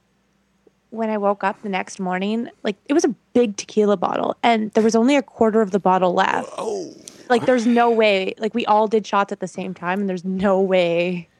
when 0.90 1.10
i 1.10 1.18
woke 1.18 1.42
up 1.42 1.60
the 1.62 1.68
next 1.68 1.98
morning 1.98 2.48
like 2.62 2.76
it 2.86 2.92
was 2.92 3.04
a 3.04 3.14
big 3.32 3.56
tequila 3.56 3.96
bottle 3.96 4.36
and 4.42 4.70
there 4.72 4.84
was 4.84 4.94
only 4.94 5.16
a 5.16 5.22
quarter 5.22 5.60
of 5.60 5.72
the 5.72 5.80
bottle 5.80 6.14
left 6.14 6.48
oh 6.56 6.94
like 7.28 7.46
there's 7.46 7.66
no 7.66 7.90
way 7.90 8.32
like 8.38 8.54
we 8.54 8.64
all 8.66 8.86
did 8.86 9.06
shots 9.06 9.32
at 9.32 9.40
the 9.40 9.48
same 9.48 9.74
time 9.74 10.00
and 10.00 10.08
there's 10.08 10.24
no 10.24 10.60
way 10.60 11.26
that 11.26 11.33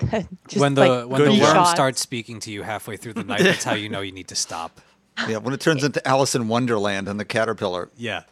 just, 0.48 0.56
when 0.60 0.74
the 0.74 0.86
like, 1.04 1.08
when 1.08 1.24
the 1.24 1.30
worm 1.30 1.40
shots- 1.54 1.70
starts 1.70 2.00
speaking 2.00 2.40
to 2.40 2.50
you 2.50 2.62
halfway 2.62 2.96
through 2.96 3.14
the 3.14 3.24
night, 3.24 3.42
that's 3.42 3.64
how 3.64 3.74
you 3.74 3.88
know 3.88 4.00
you 4.00 4.12
need 4.12 4.28
to 4.28 4.34
stop. 4.36 4.80
Yeah, 5.28 5.36
when 5.38 5.52
it 5.52 5.60
turns 5.60 5.84
into 5.84 6.06
Alice 6.08 6.34
in 6.34 6.48
Wonderland 6.48 7.06
and 7.06 7.20
the 7.20 7.26
caterpillar. 7.26 7.90
Yeah. 7.96 8.22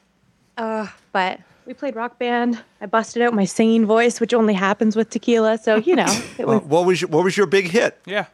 Uh, 0.56 0.87
but 1.12 1.38
we 1.66 1.75
played 1.75 1.94
rock 1.96 2.18
band. 2.18 2.62
I 2.80 2.87
busted 2.87 3.20
out 3.20 3.34
my 3.34 3.44
singing 3.44 3.84
voice, 3.84 4.20
which 4.20 4.32
only 4.32 4.54
happens 4.54 4.96
with 4.96 5.10
tequila. 5.10 5.58
So 5.58 5.76
you 5.76 5.94
know, 5.96 6.06
it 6.38 6.46
Well, 6.46 6.60
was. 6.60 6.68
what 6.68 6.87
was 6.87 7.00
your, 7.02 7.10
what 7.10 7.25
was 7.25 7.37
your 7.37 7.46
big 7.46 7.66
hit? 7.68 8.00
yeah. 8.06 8.26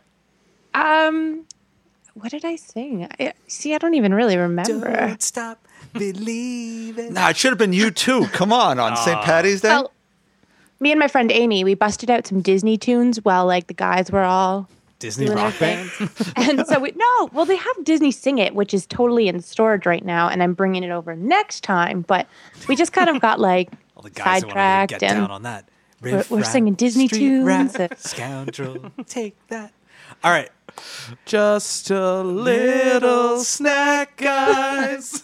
Um, 0.73 1.47
what 2.15 2.31
did 2.31 2.45
I 2.45 2.55
sing? 2.57 3.09
I, 3.19 3.33
see, 3.49 3.75
I 3.75 3.79
don't 3.79 3.95
even 3.95 4.15
really 4.15 4.37
remember. 4.37 4.95
Don't 4.95 5.23
stop 5.23 5.67
believing. 5.93 7.13
Nah, 7.15 7.31
it 7.31 7.37
should 7.37 7.51
have 7.51 7.59
been 7.59 7.73
U2. 7.73 8.31
Come 8.33 8.53
on, 8.53 8.79
on 8.79 8.97
St. 8.97 9.21
Patty's 9.23 9.63
Day. 9.63 9.69
Well, 9.69 9.91
me 10.85 10.93
and 10.93 11.01
my 11.01 11.09
friend 11.09 11.33
Amy, 11.33 11.65
we 11.65 11.73
busted 11.75 12.11
out 12.11 12.27
some 12.27 12.43
Disney 12.43 12.77
tunes 12.77 13.17
while 13.25 13.47
like 13.47 13.67
the 13.69 13.75
guys 13.75 14.13
were 14.13 14.23
all 14.23 14.69
Disney 14.99 15.29
rock 15.31 15.59
band. 15.59 15.91
and 16.37 16.65
so 16.67 16.79
we 16.79 16.93
no, 16.95 17.31
well 17.33 17.47
they 17.47 17.57
have 17.57 17.85
Disney 17.85 18.11
Sing 18.13 18.37
It, 18.39 18.55
which 18.55 18.73
is 18.75 18.87
totally 18.87 19.27
in 19.27 19.41
storage 19.41 19.87
right 19.87 20.05
now, 20.05 20.29
and 20.29 20.43
I'm 20.43 20.53
bringing 20.55 20.85
it 20.85 20.91
over 20.91 21.17
next 21.17 21.65
time. 21.65 22.03
But 22.03 22.29
we 22.69 22.77
just 22.77 22.93
kind 22.93 23.09
of 23.09 23.21
got 23.21 23.41
like 23.41 23.71
All 23.97 24.03
the 24.03 24.11
guys 24.11 24.43
who 24.43 24.49
want 24.49 24.57
to 24.57 24.61
sidetracked 24.61 24.91
get 24.91 25.03
and 25.03 25.21
down 25.23 25.31
on 25.31 25.43
that. 25.43 25.69
we're- 26.03 26.17
Riff 26.17 26.31
we're 26.31 26.39
raff, 26.39 26.47
singing 26.47 26.75
Disney 26.75 27.09
tunes. 27.09 27.75
Scoundrel, 27.97 28.93
take 29.07 29.35
that. 29.49 29.73
All 30.23 30.31
right. 30.31 30.51
Just 31.25 31.91
a 31.91 32.23
little 32.23 33.39
snack, 33.41 34.17
guys. 34.19 35.24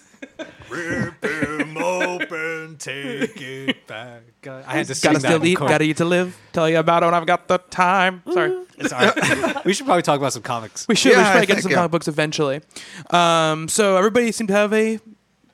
Rip 0.69 1.25
him 1.25 1.77
open, 1.77 2.77
take 2.79 3.41
it 3.41 3.87
back. 3.87 4.23
I 4.47 4.63
had 4.77 4.87
to 4.87 4.95
sing 4.95 5.13
Gotta 5.13 5.23
that. 5.23 5.29
still 5.29 5.41
in 5.43 5.47
eat, 5.49 5.57
chorus. 5.57 5.71
gotta 5.71 5.85
eat 5.85 5.97
to 5.99 6.05
live. 6.05 6.37
Tell 6.53 6.69
you 6.71 6.79
about 6.79 7.03
it 7.03 7.07
when 7.07 7.15
I've 7.15 7.27
got 7.27 7.49
the 7.49 7.59
time. 7.59 8.23
Sorry. 8.33 8.57
It's 8.79 8.93
all 8.93 9.01
right. 9.05 9.65
we 9.65 9.73
should 9.75 9.87
probably 9.87 10.03
talk 10.03 10.19
about 10.19 10.33
some 10.33 10.43
comics. 10.43 10.87
We 10.89 10.95
should. 10.95 11.13
Yeah, 11.13 11.19
we 11.19 11.23
should 11.23 11.27
I 11.29 11.33
probably 11.33 11.47
get 11.47 11.53
think, 11.55 11.63
some 11.63 11.71
yeah. 11.73 11.77
comic 11.77 11.91
books 11.91 12.09
eventually. 12.09 12.61
Um, 13.11 13.69
so 13.69 13.97
everybody 13.97 14.31
seemed 14.33 14.49
to 14.49 14.55
have 14.55 14.73
a 14.73 15.01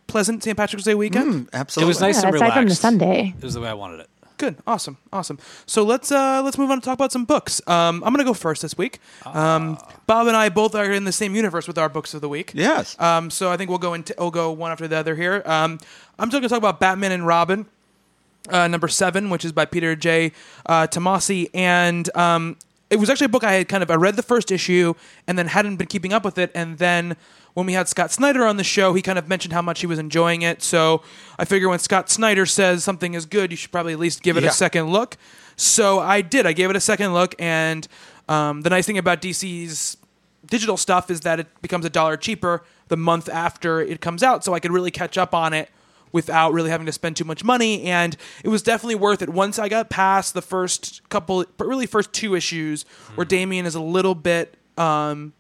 pleasant 0.07 0.43
St. 0.45 0.57
Patrick's 0.57 0.85
Day 0.85 0.95
weekend. 0.95 1.49
Absolutely. 1.53 1.87
It 1.87 1.89
was 1.89 2.01
nice 2.01 2.17
Yeah, 2.23 2.29
and 2.29 2.35
aside 2.37 2.43
relaxed. 2.45 2.57
from 2.59 2.69
the 2.69 2.75
Sunday. 2.75 3.35
It 3.39 3.45
was 3.45 3.55
the 3.55 3.61
way 3.61 3.69
I 3.69 3.75
wanted 3.75 4.01
it. 4.01 4.09
Good, 4.39 4.57
awesome, 4.67 4.99
awesome. 5.13 5.39
So 5.65 5.83
let's 5.83 6.13
uh, 6.13 6.43
let's 6.45 6.59
move 6.59 6.71
on 6.71 6.81
to 6.81 6.85
talk 6.85 6.95
about 6.95 7.11
some 7.11 7.25
books. 7.25 7.61
Um, 7.67 8.05
I'm 8.05 8.13
gonna 8.13 8.25
go 8.25 8.35
first 8.35 8.61
this 8.63 8.77
week. 8.77 8.99
Um, 9.25 9.79
Bob 10.07 10.27
and 10.27 10.37
I 10.37 10.51
both 10.51 10.75
are 10.75 10.93
in 10.93 11.05
the 11.05 11.13
same 11.13 11.35
universe 11.35 11.67
with 11.67 11.79
our 11.79 11.89
books 11.89 12.13
of 12.13 12.21
the 12.21 12.29
week. 12.29 12.53
Yes. 12.55 13.01
Um, 13.01 13.31
so 13.31 13.51
I 13.51 13.57
think 13.57 13.71
we'll 13.71 13.79
go 13.79 13.95
into 13.95 14.15
we'll 14.19 14.31
go 14.31 14.53
one 14.53 14.71
after 14.71 14.87
the 14.87 14.97
other 14.97 15.15
here. 15.15 15.43
Um, 15.47 15.79
I'm 16.19 16.29
just 16.31 16.41
gonna 16.41 16.49
talk 16.51 16.59
about 16.59 16.81
Batman 16.81 17.13
and 17.13 17.27
Robin, 17.27 17.67
uh, 18.51 18.69
number 18.69 18.89
seven, 18.89 19.31
which 19.31 19.45
is 19.45 19.53
by 19.53 19.65
Peter 19.65 19.97
J. 19.97 20.33
Uh, 20.67 20.87
Tomasi, 20.87 21.49
and 21.55 22.15
um, 22.15 22.59
it 22.91 22.97
was 22.97 23.09
actually 23.09 23.27
a 23.27 23.31
book 23.31 23.43
I 23.45 23.55
had 23.55 23.69
kind 23.69 23.83
of 23.83 23.91
I 23.91 23.95
read 23.95 24.17
the 24.17 24.23
first 24.23 24.53
issue 24.53 24.93
and 25.27 25.39
then 25.39 25.47
hadn't 25.47 25.77
been 25.77 25.89
keeping 25.89 26.13
up 26.13 26.25
with 26.25 26.37
it, 26.37 26.51
and 26.55 26.77
then 26.77 27.17
when 27.57 27.65
we 27.65 27.73
had 27.73 27.89
Scott 27.89 28.13
Snyder 28.13 28.45
on 28.45 28.59
the 28.59 28.65
show, 28.65 28.93
he 28.93 29.01
kind 29.01 29.19
of 29.19 29.29
mentioned 29.29 29.55
how 29.55 29.63
much 29.63 29.81
he 29.81 29.87
was 29.87 29.99
enjoying 29.99 30.43
it. 30.43 30.63
So 30.63 31.01
I 31.39 31.47
figure 31.47 31.71
when 31.71 31.79
Scott 31.79 32.11
Snyder 32.11 32.45
says 32.45 32.85
something 32.85 33.15
is 33.15 33.25
good, 33.25 33.51
you 33.51 33.57
should 33.57 33.73
probably 33.73 33.95
at 33.95 33.99
least 33.99 34.23
give 34.23 34.37
it 34.37 34.43
Yeah. 34.43 34.51
a 34.51 34.53
second 34.53 34.89
look. 34.93 35.17
So 35.57 35.99
I 35.99 36.21
did. 36.21 36.45
I 36.47 36.53
gave 36.53 36.69
it 36.69 36.77
a 36.77 36.81
second 36.81 37.15
look, 37.15 37.35
and 37.39 37.89
um, 38.29 38.61
the 38.61 38.69
nice 38.69 38.85
thing 38.85 38.99
about 38.99 39.23
DC's 39.23 39.97
digital 40.45 40.77
stuff 40.77 41.11
is 41.11 41.21
that 41.21 41.41
it 41.41 41.47
becomes 41.63 41.87
a 41.87 41.91
dollar 41.91 42.19
cheaper 42.19 42.63
the 42.89 42.97
month 42.99 43.27
after 43.31 43.81
it 43.81 44.03
comes 44.03 44.23
out, 44.23 44.45
so 44.45 44.53
I 44.53 44.61
could 44.61 44.71
really 44.71 44.91
catch 44.91 45.17
up 45.17 45.35
on 45.35 45.55
it 45.55 45.71
without 46.13 46.53
really 46.53 46.69
having 46.69 46.85
to 46.85 46.93
spend 46.93 47.17
too 47.17 47.25
much 47.25 47.43
money. 47.43 47.85
And 47.85 48.19
it 48.45 48.49
was 48.51 48.63
definitely 48.63 48.95
worth 48.97 49.23
it 49.23 49.31
once 49.31 49.59
I 49.59 49.71
got 49.71 49.89
past 49.89 50.35
the 50.35 50.43
first 50.43 51.01
couple, 51.09 51.45
but 51.57 51.67
really 51.67 51.87
first 51.87 52.13
two 52.13 52.35
issues 52.35 52.85
where 53.15 53.25
Damian 53.25 53.65
is 53.65 53.75
a 53.75 53.81
little 53.81 54.15
bit 54.15 54.57
um, 54.77 55.33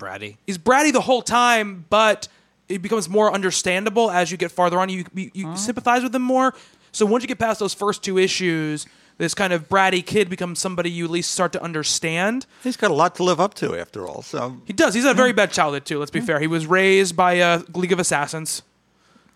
Bratty. 0.00 0.36
he's 0.46 0.58
bratty 0.58 0.92
the 0.92 1.02
whole 1.02 1.22
time, 1.22 1.84
but 1.90 2.26
it 2.68 2.82
becomes 2.82 3.08
more 3.08 3.32
understandable 3.32 4.10
as 4.10 4.30
you 4.30 4.36
get 4.36 4.50
farther 4.50 4.78
on. 4.80 4.88
You 4.88 5.04
you, 5.14 5.30
you 5.34 5.56
sympathize 5.56 6.02
with 6.02 6.14
him 6.14 6.22
more. 6.22 6.54
So 6.92 7.06
once 7.06 7.22
you 7.22 7.28
get 7.28 7.38
past 7.38 7.60
those 7.60 7.74
first 7.74 8.02
two 8.02 8.18
issues, 8.18 8.86
this 9.18 9.34
kind 9.34 9.52
of 9.52 9.68
bratty 9.68 10.04
kid 10.04 10.28
becomes 10.28 10.58
somebody 10.58 10.90
you 10.90 11.04
at 11.04 11.10
least 11.10 11.30
start 11.30 11.52
to 11.52 11.62
understand. 11.62 12.46
He's 12.64 12.76
got 12.76 12.90
a 12.90 12.94
lot 12.94 13.14
to 13.16 13.22
live 13.22 13.38
up 13.38 13.54
to, 13.54 13.76
after 13.76 14.08
all. 14.08 14.22
So 14.22 14.56
He 14.64 14.72
does. 14.72 14.94
He's 14.94 15.04
had 15.04 15.12
a 15.12 15.14
very 15.14 15.32
bad 15.32 15.52
childhood 15.52 15.84
too. 15.84 15.98
Let's 15.98 16.10
be 16.10 16.20
fair. 16.20 16.40
He 16.40 16.48
was 16.48 16.66
raised 16.66 17.14
by 17.14 17.34
a 17.34 17.62
League 17.74 17.92
of 17.92 18.00
Assassins, 18.00 18.62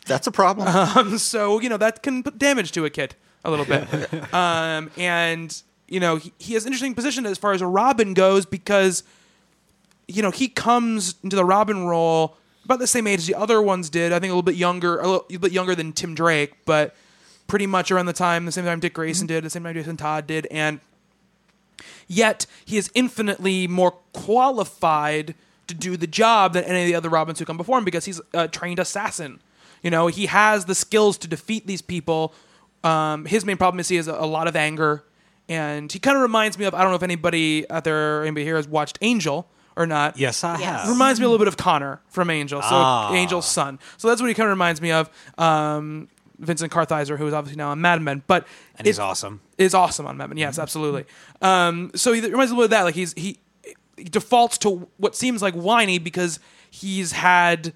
that's 0.06 0.26
a 0.26 0.32
problem. 0.32 0.68
Uh-huh. 0.68 1.18
so 1.18 1.60
you 1.60 1.68
know 1.68 1.76
that 1.76 2.02
can 2.02 2.22
put 2.22 2.38
damage 2.38 2.72
to 2.72 2.84
a 2.84 2.90
kid 2.90 3.14
a 3.44 3.50
little 3.50 3.64
bit. 3.64 3.86
um, 4.34 4.90
and 4.96 5.62
you 5.88 6.00
know 6.00 6.16
he, 6.16 6.32
he 6.38 6.54
has 6.54 6.64
an 6.64 6.68
interesting 6.68 6.94
position 6.94 7.26
as 7.26 7.38
far 7.38 7.52
as 7.52 7.60
a 7.60 7.66
Robin 7.66 8.14
goes 8.14 8.46
because 8.46 9.02
you 10.08 10.22
know 10.22 10.30
he 10.30 10.48
comes 10.48 11.14
into 11.22 11.36
the 11.36 11.44
Robin 11.44 11.84
role 11.84 12.36
about 12.64 12.78
the 12.78 12.86
same 12.86 13.06
age 13.06 13.20
as 13.20 13.26
the 13.26 13.34
other 13.34 13.60
ones 13.60 13.90
did. 13.90 14.12
I 14.12 14.18
think 14.18 14.30
a 14.30 14.34
little 14.34 14.42
bit 14.42 14.56
younger, 14.56 14.98
a 14.98 15.06
little, 15.06 15.26
a 15.30 15.36
bit 15.36 15.52
younger 15.52 15.74
than 15.74 15.92
Tim 15.92 16.14
Drake, 16.14 16.54
but 16.64 16.94
pretty 17.46 17.66
much 17.66 17.90
around 17.90 18.06
the 18.06 18.12
time, 18.12 18.46
the 18.46 18.52
same 18.52 18.64
time 18.64 18.80
Dick 18.80 18.94
Grayson 18.94 19.26
did, 19.26 19.44
the 19.44 19.50
same 19.50 19.64
time 19.64 19.74
Jason 19.74 19.96
Todd 19.96 20.26
did, 20.26 20.46
and 20.50 20.80
yet 22.08 22.46
he 22.64 22.76
is 22.76 22.90
infinitely 22.94 23.68
more 23.68 23.92
qualified 24.12 25.34
to 25.66 25.74
do 25.74 25.96
the 25.96 26.06
job 26.06 26.54
than 26.54 26.64
any 26.64 26.82
of 26.82 26.86
the 26.86 26.94
other 26.94 27.08
Robins 27.08 27.38
who 27.38 27.44
come 27.44 27.56
before 27.56 27.78
him 27.78 27.84
because 27.84 28.04
he's 28.04 28.20
a 28.32 28.48
trained 28.48 28.78
assassin. 28.78 29.40
You 29.82 29.90
know, 29.90 30.06
he 30.06 30.26
has 30.26 30.64
the 30.64 30.74
skills 30.74 31.18
to 31.18 31.28
defeat 31.28 31.66
these 31.66 31.82
people. 31.82 32.34
Um, 32.82 33.24
his 33.26 33.44
main 33.44 33.56
problem 33.56 33.80
is 33.80 33.88
he 33.88 33.96
has 33.96 34.08
a, 34.08 34.14
a 34.14 34.26
lot 34.26 34.48
of 34.48 34.56
anger, 34.56 35.04
and 35.48 35.90
he 35.92 35.98
kind 35.98 36.16
of 36.16 36.22
reminds 36.22 36.58
me 36.58 36.64
of 36.64 36.74
I 36.74 36.82
don't 36.82 36.90
know 36.90 36.96
if 36.96 37.02
anybody 37.02 37.68
out 37.70 37.84
there, 37.84 38.22
anybody 38.22 38.44
here 38.44 38.56
has 38.56 38.66
watched 38.66 38.98
Angel 39.02 39.48
or 39.76 39.86
not. 39.86 40.18
Yes, 40.18 40.44
I 40.44 40.56
have. 40.60 40.88
Reminds 40.88 41.18
me 41.20 41.26
a 41.26 41.28
little 41.28 41.38
bit 41.44 41.48
of 41.48 41.56
Connor 41.56 42.00
from 42.08 42.30
Angel, 42.30 42.60
so 42.62 42.68
Ah. 42.72 43.12
Angel's 43.12 43.46
son. 43.46 43.78
So 43.96 44.08
that's 44.08 44.20
what 44.20 44.28
he 44.28 44.34
kind 44.34 44.46
of 44.46 44.50
reminds 44.50 44.80
me 44.80 44.92
of. 44.92 45.10
Um, 45.38 46.08
Vincent 46.38 46.72
Kartheiser, 46.72 47.16
who 47.16 47.26
is 47.28 47.32
obviously 47.32 47.56
now 47.56 47.70
on 47.70 47.80
Mad 47.80 48.02
Men, 48.02 48.22
but 48.26 48.44
and 48.76 48.86
he's 48.86 48.98
it- 48.98 49.02
awesome. 49.02 49.40
is 49.56 49.72
awesome 49.72 50.06
on 50.06 50.16
Mad 50.16 50.28
Men. 50.30 50.36
Yes, 50.36 50.58
absolutely. 50.58 51.04
Um, 51.40 51.92
so 51.94 52.12
he 52.12 52.20
reminds 52.20 52.50
me 52.50 52.56
a 52.56 52.56
little 52.56 52.56
bit 52.58 52.64
of 52.64 52.70
that. 52.70 52.82
Like 52.82 52.94
he's 52.96 53.12
he, 53.14 53.38
he 53.96 54.04
defaults 54.04 54.58
to 54.58 54.88
what 54.96 55.14
seems 55.14 55.42
like 55.42 55.54
whiny 55.54 55.98
because 55.98 56.40
he's 56.68 57.12
had 57.12 57.72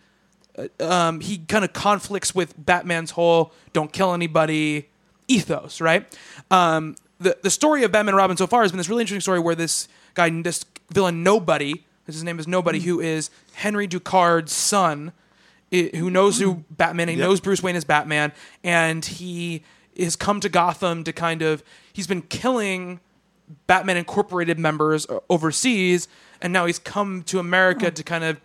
uh, 0.59 0.67
um, 0.85 1.21
he 1.21 1.39
kind 1.39 1.65
of 1.65 1.73
conflicts 1.73 2.35
with 2.35 2.53
Batman's 2.59 3.13
whole 3.13 3.53
"don't 3.73 3.93
kill 3.93 4.13
anybody" 4.13 4.89
ethos, 5.29 5.81
right? 5.81 6.05
Um, 6.51 6.97
the 7.21 7.39
the 7.43 7.51
story 7.51 7.85
of 7.85 7.93
Batman 7.93 8.15
and 8.15 8.17
Robin 8.19 8.37
so 8.37 8.49
far 8.49 8.63
has 8.63 8.73
been 8.73 8.79
this 8.79 8.89
really 8.89 9.03
interesting 9.03 9.21
story 9.21 9.39
where 9.39 9.55
this 9.55 9.87
guy, 10.15 10.31
this 10.43 10.65
villain, 10.91 11.23
Nobody, 11.23 11.85
his 12.15 12.25
name 12.25 12.39
is 12.39 12.47
Nobody, 12.49 12.81
who 12.81 13.01
is 13.01 13.31
Henry 13.55 13.87
Ducard's 13.87 14.53
son, 14.53 15.13
i- 15.73 15.91
who 15.95 16.11
knows 16.11 16.39
who 16.39 16.65
Batman, 16.71 17.09
he 17.09 17.17
knows 17.17 17.41
Bruce 17.41 17.63
Wayne 17.63 17.77
is 17.77 17.85
Batman, 17.85 18.33
and 18.65 19.05
he 19.05 19.63
has 19.99 20.17
come 20.17 20.41
to 20.41 20.49
Gotham 20.49 21.05
to 21.05 21.13
kind 21.13 21.43
of 21.43 21.63
he's 21.93 22.07
been 22.07 22.23
killing 22.23 23.01
Batman 23.67 23.97
Incorporated 23.97 24.59
members 24.59 25.07
uh, 25.09 25.19
overseas, 25.31 26.07
and 26.41 26.53
now 26.53 26.67
he's 26.67 26.79
come 26.79 27.23
to 27.25 27.39
America 27.39 27.91
to 27.91 28.03
kind 28.03 28.25
of 28.25 28.41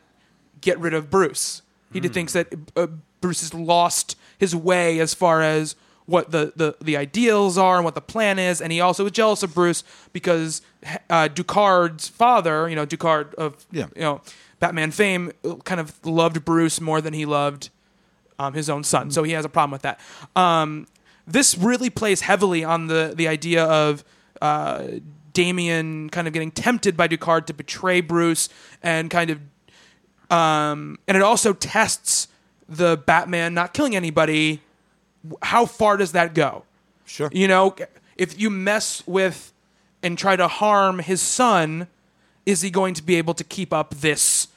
get 0.61 0.79
rid 0.79 0.93
of 0.93 1.09
Bruce. 1.09 1.61
He 1.91 1.99
Hmm. 1.99 2.07
thinks 2.07 2.33
that 2.33 2.53
uh, 2.75 2.87
Bruce 3.21 3.41
has 3.41 3.53
lost 3.53 4.15
his 4.37 4.55
way 4.55 4.99
as 4.99 5.13
far 5.13 5.41
as 5.41 5.75
what 6.05 6.31
the, 6.31 6.51
the, 6.55 6.75
the 6.81 6.97
ideals 6.97 7.57
are 7.57 7.75
and 7.77 7.85
what 7.85 7.95
the 7.95 8.01
plan 8.01 8.37
is, 8.39 8.61
and 8.61 8.71
he 8.71 8.81
also 8.81 9.05
is 9.05 9.11
jealous 9.11 9.43
of 9.43 9.53
Bruce 9.53 9.83
because 10.11 10.61
uh, 11.09 11.29
Ducard's 11.29 12.09
father, 12.09 12.67
you 12.69 12.75
know, 12.75 12.85
Ducard 12.85 13.33
of 13.35 13.65
Yeah. 13.71 13.87
you 13.95 14.01
know 14.01 14.21
Batman 14.59 14.91
fame, 14.91 15.31
kind 15.65 15.79
of 15.79 16.05
loved 16.05 16.43
Bruce 16.45 16.79
more 16.81 17.01
than 17.01 17.13
he 17.13 17.25
loved 17.25 17.69
um, 18.39 18.53
his 18.53 18.69
own 18.69 18.83
son. 18.83 19.11
So 19.11 19.23
he 19.23 19.31
has 19.33 19.45
a 19.45 19.49
problem 19.49 19.71
with 19.71 19.81
that. 19.83 19.99
Um, 20.35 20.87
this 21.27 21.57
really 21.57 21.89
plays 21.89 22.21
heavily 22.21 22.63
on 22.63 22.87
the 22.87 23.13
the 23.15 23.27
idea 23.27 23.63
of 23.63 24.03
uh, 24.41 24.87
Damian 25.33 26.09
kind 26.09 26.27
of 26.27 26.33
getting 26.33 26.51
tempted 26.51 26.97
by 26.97 27.07
Ducard 27.07 27.45
to 27.45 27.53
betray 27.53 28.01
Bruce 28.01 28.49
and 28.81 29.09
kind 29.09 29.29
of, 29.29 29.39
um, 30.29 30.99
and 31.07 31.15
it 31.17 31.23
also 31.23 31.53
tests 31.53 32.27
the 32.67 32.97
Batman 32.97 33.53
not 33.53 33.73
killing 33.73 33.95
anybody. 33.95 34.61
How 35.41 35.65
far 35.65 35.97
does 35.97 36.11
that 36.13 36.33
go? 36.33 36.63
Sure. 37.05 37.29
You 37.31 37.47
know, 37.47 37.75
if 38.17 38.39
you 38.39 38.49
mess 38.49 39.05
with 39.07 39.53
and 40.01 40.17
try 40.17 40.35
to 40.35 40.47
harm 40.47 40.99
his 40.99 41.21
son, 41.21 41.87
is 42.45 42.61
he 42.61 42.69
going 42.69 42.93
to 42.95 43.03
be 43.03 43.15
able 43.15 43.33
to 43.35 43.43
keep 43.43 43.73
up 43.73 43.93
this 43.95 44.47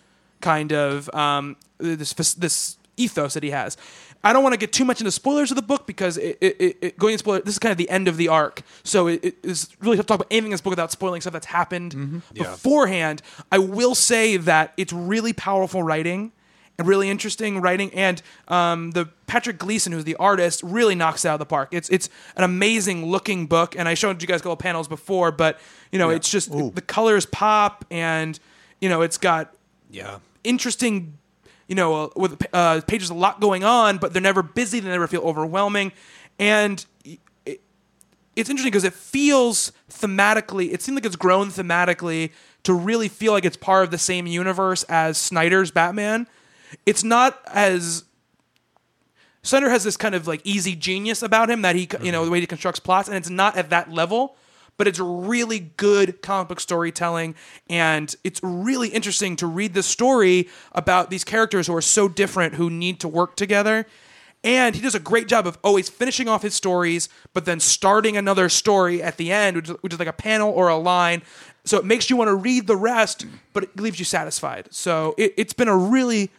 kind 0.41 0.73
of 0.73 1.13
um, 1.15 1.57
this 1.79 2.13
this 2.35 2.77
ethos 2.97 3.35
that 3.35 3.43
he 3.43 3.51
has? 3.51 3.77
I 4.25 4.33
don't 4.33 4.43
want 4.43 4.55
to 4.55 4.59
get 4.59 4.73
too 4.73 4.85
much 4.85 5.01
into 5.01 5.13
spoilers 5.13 5.53
of 5.53 5.57
the 5.57 5.63
book 5.63 5.87
because 5.87 6.17
it, 6.19 6.37
it, 6.41 6.77
it, 6.81 6.99
going 6.99 7.13
into 7.13 7.21
spoiler. 7.21 7.41
This 7.41 7.55
is 7.55 7.59
kind 7.61 7.71
of 7.71 7.79
the 7.79 7.89
end 7.89 8.09
of 8.09 8.17
the 8.17 8.27
arc, 8.27 8.63
so 8.83 9.07
it, 9.07 9.37
is 9.45 9.69
really 9.81 9.97
tough 9.97 10.07
to 10.07 10.09
talk 10.09 10.17
about 10.17 10.27
anything 10.33 10.47
in 10.47 10.51
this 10.53 10.61
book 10.61 10.73
without 10.73 10.91
spoiling 10.91 11.21
stuff 11.21 11.33
that's 11.33 11.47
happened 11.47 12.23
beforehand. 12.35 13.23
I 13.53 13.59
will 13.59 13.95
say 13.95 14.37
that 14.37 14.73
it's 14.77 14.93
really 14.93 15.33
powerful 15.33 15.83
writing 15.83 16.33
really 16.85 17.09
interesting 17.09 17.61
writing, 17.61 17.93
and 17.95 18.21
um, 18.49 18.91
the 18.91 19.07
Patrick 19.27 19.59
Gleason, 19.59 19.93
who's 19.93 20.05
the 20.05 20.17
artist, 20.17 20.63
really 20.63 20.95
knocks 20.95 21.25
it 21.25 21.29
out 21.29 21.35
of 21.35 21.39
the 21.39 21.47
park. 21.47 21.69
It's 21.73 21.89
it's 21.89 22.09
an 22.37 22.45
amazing 22.45 23.07
looking 23.07 23.47
book, 23.47 23.75
and 23.77 23.89
I 23.89 23.95
showed 23.95 24.21
you 24.21 24.29
guys 24.29 24.41
a 24.41 24.43
couple 24.43 24.57
panels 24.57 24.87
before, 24.89 25.33
but 25.33 25.59
you 25.91 25.99
know, 25.99 26.11
it's 26.11 26.31
just 26.31 26.51
the 26.51 26.83
colors 26.83 27.25
pop, 27.27 27.85
and 27.91 28.39
you 28.81 28.89
know, 28.89 29.03
it's 29.03 29.17
got 29.19 29.55
Yeah. 29.91 30.19
interesting, 30.45 31.17
you 31.67 31.75
know, 31.75 32.05
uh, 32.05 32.09
with 32.17 32.47
uh, 32.53 32.81
pages 32.87 33.09
a 33.11 33.15
lot 33.15 33.41
going 33.41 33.65
on, 33.65 33.97
but 33.99 34.13
they're 34.13 34.21
never 34.23 34.43
busy. 34.43 34.81
They 34.81 34.91
never 34.91 35.07
feel 35.07 35.23
overwhelming, 35.23 35.93
and 36.39 36.85
it, 37.05 37.61
it's 38.37 38.51
interesting 38.51 38.71
because 38.71 38.85
it 38.85 38.93
feels 38.93 39.73
thematically. 39.91 40.73
It 40.75 40.83
seems 40.83 40.95
like 40.97 41.07
it's 41.07 41.17
grown 41.17 41.49
thematically 41.49 42.33
to 42.65 42.75
really 42.75 43.09
feel 43.09 43.33
like 43.33 43.45
it's 43.47 43.57
part 43.57 43.85
of 43.85 43.91
the 43.91 43.99
same 43.99 44.27
universe 44.27 44.83
as 44.85 45.17
Snyder's 45.17 45.71
Batman. 45.71 46.27
It's 46.85 47.05
not 47.05 47.41
as 47.53 48.05
Snyder 49.47 49.71
has 49.71 49.85
this 49.85 49.97
kind 49.97 50.17
of 50.17 50.27
like 50.27 50.41
easy 50.43 50.75
genius 50.75 51.23
about 51.23 51.49
him 51.49 51.63
that 51.63 51.77
he, 51.77 51.89
you 52.03 52.11
know, 52.11 52.25
the 52.25 52.31
way 52.33 52.41
he 52.41 52.47
constructs 52.47 52.81
plots, 52.81 53.09
and 53.09 53.17
it's 53.17 53.31
not 53.31 53.57
at 53.57 53.71
that 53.71 53.93
level, 53.93 54.35
but 54.77 54.89
it's 54.89 54.99
really 54.99 55.61
good 55.61 56.21
comic 56.21 56.49
book 56.49 56.59
storytelling, 56.59 57.37
and 57.71 58.17
it's 58.25 58.41
really 58.43 58.89
interesting 58.89 59.37
to 59.37 59.47
read 59.47 59.73
the 59.73 59.85
story 59.85 60.49
about 60.73 61.11
these 61.11 61.23
characters 61.23 61.69
who 61.69 61.77
are 61.77 61.81
so 61.81 62.09
different 62.09 62.55
who 62.55 62.69
need 62.69 62.99
to 63.01 63.09
work 63.09 63.37
together. 63.37 63.87
And 64.43 64.75
he 64.75 64.83
does 64.83 64.95
a 64.95 65.01
great 65.01 65.29
job 65.29 65.47
of 65.47 65.59
always 65.65 65.89
finishing 65.89 66.29
off 66.29 66.43
his 66.43 66.55
stories, 66.55 67.09
but 67.33 67.45
then 67.45 67.59
starting 67.59 68.17
another 68.17 68.49
story 68.49 69.03
at 69.03 69.17
the 69.17 69.33
end, 69.33 69.57
which 69.57 69.69
is, 69.69 69.77
which 69.81 69.93
is 69.93 69.99
like 69.99 70.09
a 70.09 70.13
panel 70.13 70.51
or 70.51 70.69
a 70.69 70.77
line. 70.77 71.23
So 71.65 71.79
it 71.79 71.85
makes 71.85 72.11
you 72.11 72.17
want 72.17 72.29
to 72.29 72.35
read 72.35 72.67
the 72.67 72.77
rest, 72.77 73.27
but 73.53 73.65
it 73.65 73.81
leaves 73.81 73.99
you 73.99 74.05
satisfied. 74.05 74.69
So 74.71 75.15
it, 75.17 75.35
it's 75.37 75.53
been 75.53 75.69
a 75.69 75.77
really 75.77 76.31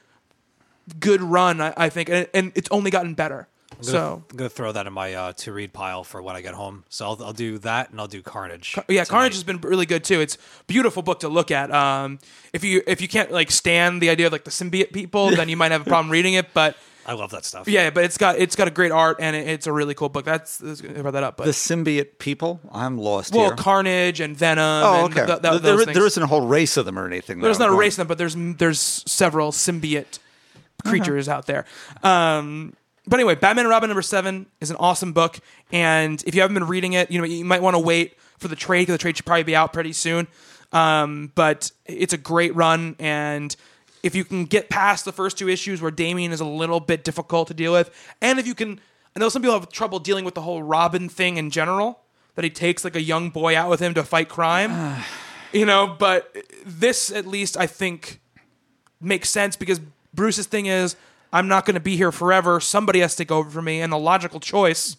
good 0.99 1.21
run. 1.21 1.61
I, 1.61 1.73
I 1.75 1.89
think, 1.89 2.09
and, 2.09 2.27
and 2.33 2.51
it's 2.55 2.69
only 2.71 2.91
gotten 2.91 3.13
better. 3.13 3.47
I'm 3.71 3.77
gonna, 3.79 3.91
So 3.91 4.23
I'm 4.31 4.37
gonna 4.37 4.49
throw 4.49 4.71
that 4.71 4.87
in 4.87 4.93
my 4.93 5.13
uh, 5.13 5.33
to 5.33 5.51
read 5.53 5.73
pile 5.73 6.03
for 6.03 6.21
when 6.21 6.35
I 6.35 6.41
get 6.41 6.53
home. 6.53 6.83
So 6.89 7.05
I'll, 7.05 7.23
I'll 7.23 7.33
do 7.33 7.57
that 7.59 7.91
and 7.91 7.99
I'll 7.99 8.07
do 8.07 8.21
Carnage. 8.21 8.75
yeah, 8.75 9.03
tonight. 9.03 9.09
Carnage 9.09 9.33
has 9.33 9.43
been 9.43 9.59
really 9.61 9.85
good 9.85 10.03
too. 10.03 10.19
It's 10.21 10.35
a 10.35 10.63
beautiful 10.65 11.03
book 11.03 11.19
to 11.19 11.29
look 11.29 11.51
at. 11.51 11.71
Um, 11.71 12.19
if 12.53 12.63
you 12.63 12.81
if 12.87 13.01
you 13.01 13.07
can't 13.07 13.29
like 13.31 13.51
stand 13.51 14.01
the 14.01 14.09
idea 14.09 14.27
of 14.27 14.31
like 14.31 14.45
the 14.45 14.51
symbiote 14.51 14.93
people, 14.93 15.29
then 15.35 15.49
you 15.49 15.57
might 15.57 15.71
have 15.71 15.81
a 15.81 15.89
problem 15.89 16.11
reading 16.11 16.33
it. 16.35 16.53
But 16.53 16.77
I 17.05 17.13
love 17.13 17.31
that 17.31 17.45
stuff. 17.45 17.67
yeah, 17.67 17.89
but 17.89 18.03
it's 18.05 18.17
got 18.17 18.37
it's 18.37 18.55
got 18.55 18.67
a 18.67 18.71
great 18.71 18.91
art 18.91 19.17
and 19.19 19.35
it, 19.35 19.47
it's 19.47 19.67
a 19.67 19.71
really 19.71 19.93
cool 19.93 20.09
book. 20.09 20.25
That's, 20.25 20.57
that's 20.57 20.81
I 20.81 21.01
brought 21.01 21.11
that 21.11 21.23
up. 21.23 21.37
But 21.37 21.45
The 21.45 21.51
symbiote 21.51 22.19
people? 22.19 22.59
I'm 22.71 22.97
lost 22.97 23.33
well, 23.33 23.47
here. 23.47 23.55
Carnage 23.55 24.21
and 24.21 24.35
Venom. 24.35 24.63
oh, 24.63 25.05
and 25.05 25.13
okay. 25.13 25.25
th- 25.25 25.41
th- 25.41 25.41
there, 25.41 25.51
those 25.51 25.85
there 25.85 25.93
things. 25.93 25.97
isn't 25.97 26.23
a 26.23 26.27
whole 26.27 26.47
race 26.47 26.77
of 26.77 26.85
them 26.85 26.97
or 26.97 27.05
anything. 27.05 27.41
There's 27.41 27.57
though. 27.59 27.67
not 27.67 27.73
a 27.73 27.77
race 27.77 27.93
of 27.93 27.97
them, 27.99 28.07
but 28.07 28.17
there's 28.17 28.35
there's 28.35 28.79
several 28.79 29.51
symbiote 29.51 30.19
creatures 30.85 31.27
out 31.29 31.45
there. 31.45 31.65
Um, 32.03 32.73
but 33.07 33.19
anyway, 33.19 33.35
Batman 33.35 33.65
and 33.65 33.69
Robin 33.69 33.89
number 33.89 34.01
seven 34.01 34.47
is 34.59 34.69
an 34.69 34.75
awesome 34.77 35.13
book, 35.13 35.39
and 35.71 36.21
if 36.27 36.35
you 36.35 36.41
haven't 36.41 36.55
been 36.55 36.67
reading 36.67 36.93
it, 36.93 37.09
you 37.09 37.19
know 37.19 37.25
you 37.25 37.45
might 37.45 37.61
want 37.61 37.75
to 37.75 37.79
wait 37.79 38.17
for 38.37 38.47
the 38.49 38.55
trade 38.55 38.81
because 38.81 38.93
the 38.93 38.99
trade 38.99 39.17
should 39.17 39.25
probably 39.25 39.43
be 39.43 39.55
out 39.55 39.73
pretty 39.73 39.93
soon. 39.93 40.27
Um, 40.73 41.31
but 41.33 41.71
it's 41.85 42.13
a 42.13 42.17
great 42.17 42.53
run, 42.55 42.95
and 42.99 43.55
if 44.03 44.13
you 44.13 44.25
can 44.25 44.45
get 44.45 44.69
past 44.69 45.05
the 45.05 45.13
first 45.13 45.37
two 45.37 45.47
issues 45.47 45.81
where 45.81 45.91
Damian 45.91 46.31
is 46.31 46.41
a 46.41 46.45
little 46.45 46.79
bit 46.79 47.03
difficult 47.03 47.47
to 47.47 47.53
deal 47.53 47.71
with, 47.71 47.89
and 48.21 48.39
if 48.39 48.45
you 48.45 48.53
can, 48.53 48.79
I 49.15 49.19
know 49.19 49.29
some 49.29 49.41
people 49.41 49.57
have 49.57 49.69
trouble 49.69 49.99
dealing 49.99 50.25
with 50.25 50.35
the 50.35 50.41
whole 50.41 50.61
Robin 50.61 51.07
thing 51.07 51.37
in 51.37 51.49
general. 51.49 52.01
That 52.35 52.43
he 52.43 52.51
takes 52.51 52.83
like 52.83 52.95
a 52.95 53.01
young 53.01 53.31
boy 53.31 53.57
out 53.57 53.67
with 53.67 53.79
him 53.79 53.95
to 53.95 54.03
fight 54.03 54.29
crime, 54.29 55.01
you 55.53 55.65
know. 55.65 55.87
But 55.87 56.35
this, 56.63 57.09
at 57.11 57.25
least, 57.25 57.57
I 57.57 57.65
think 57.65 58.19
makes 59.01 59.29
sense 59.29 59.55
because 59.55 59.79
Bruce's 60.17 60.47
thing 60.47 60.65
is 60.65 60.97
I'm 61.31 61.47
not 61.47 61.65
going 61.65 61.75
to 61.75 61.79
be 61.79 61.95
here 61.95 62.11
forever. 62.11 62.59
Somebody 62.59 62.99
has 62.99 63.15
to 63.15 63.23
take 63.23 63.31
over 63.31 63.49
for 63.49 63.61
me, 63.61 63.79
and 63.79 63.93
the 63.93 63.97
logical 63.97 64.41
choice 64.41 64.97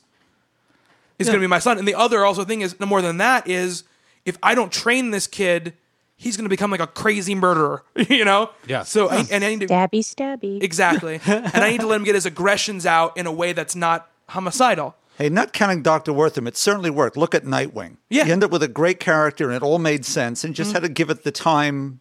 is 1.18 1.26
going 1.26 1.38
to 1.38 1.44
be 1.44 1.46
my 1.46 1.58
son. 1.58 1.76
And 1.76 1.87
the 1.87 1.94
other 1.94 2.25
also 2.25 2.44
thing 2.44 2.62
is 2.62 2.78
no 2.80 2.87
more 2.87 3.02
than 3.02 3.18
that 3.18 3.46
is 3.46 3.84
if 4.25 4.38
I 4.42 4.54
don't 4.54 4.72
train 4.72 5.10
this 5.10 5.26
kid, 5.26 5.75
he's 6.16 6.37
going 6.37 6.44
to 6.44 6.50
become 6.50 6.70
like 6.70 6.80
a 6.80 6.87
crazy 6.87 7.34
murderer, 7.34 7.82
you 8.08 8.25
know? 8.25 8.50
Yeah. 8.66 8.84
So 8.84 9.10
I, 9.10 9.25
and 9.30 9.44
I 9.44 9.50
need 9.50 9.60
to 9.60 9.66
Stabby, 9.66 10.00
stabby. 10.00 10.62
exactly, 10.62 11.20
and 11.26 11.56
I 11.56 11.70
need 11.70 11.80
to 11.80 11.87
let 11.87 11.96
him 11.96 12.04
get 12.04 12.14
his 12.14 12.26
aggressions 12.26 12.87
out 12.87 13.16
in 13.16 13.26
a 13.26 13.32
way 13.32 13.52
that's 13.52 13.76
not 13.76 14.08
homicidal. 14.28 14.94
Hey, 15.16 15.28
not 15.28 15.52
counting 15.52 15.82
Dr. 15.82 16.12
Wortham, 16.12 16.46
it 16.46 16.56
certainly 16.56 16.90
worked. 16.90 17.16
Look 17.16 17.34
at 17.34 17.42
Nightwing. 17.42 17.96
Yeah. 18.08 18.26
You 18.26 18.32
end 18.32 18.44
up 18.44 18.52
with 18.52 18.62
a 18.62 18.68
great 18.68 19.00
character 19.00 19.46
and 19.46 19.56
it 19.56 19.64
all 19.64 19.80
made 19.80 20.04
sense 20.04 20.44
and 20.44 20.54
just 20.54 20.68
mm-hmm. 20.68 20.76
had 20.76 20.82
to 20.84 20.88
give 20.88 21.10
it 21.10 21.25
the 21.25 21.32
time 21.32 21.98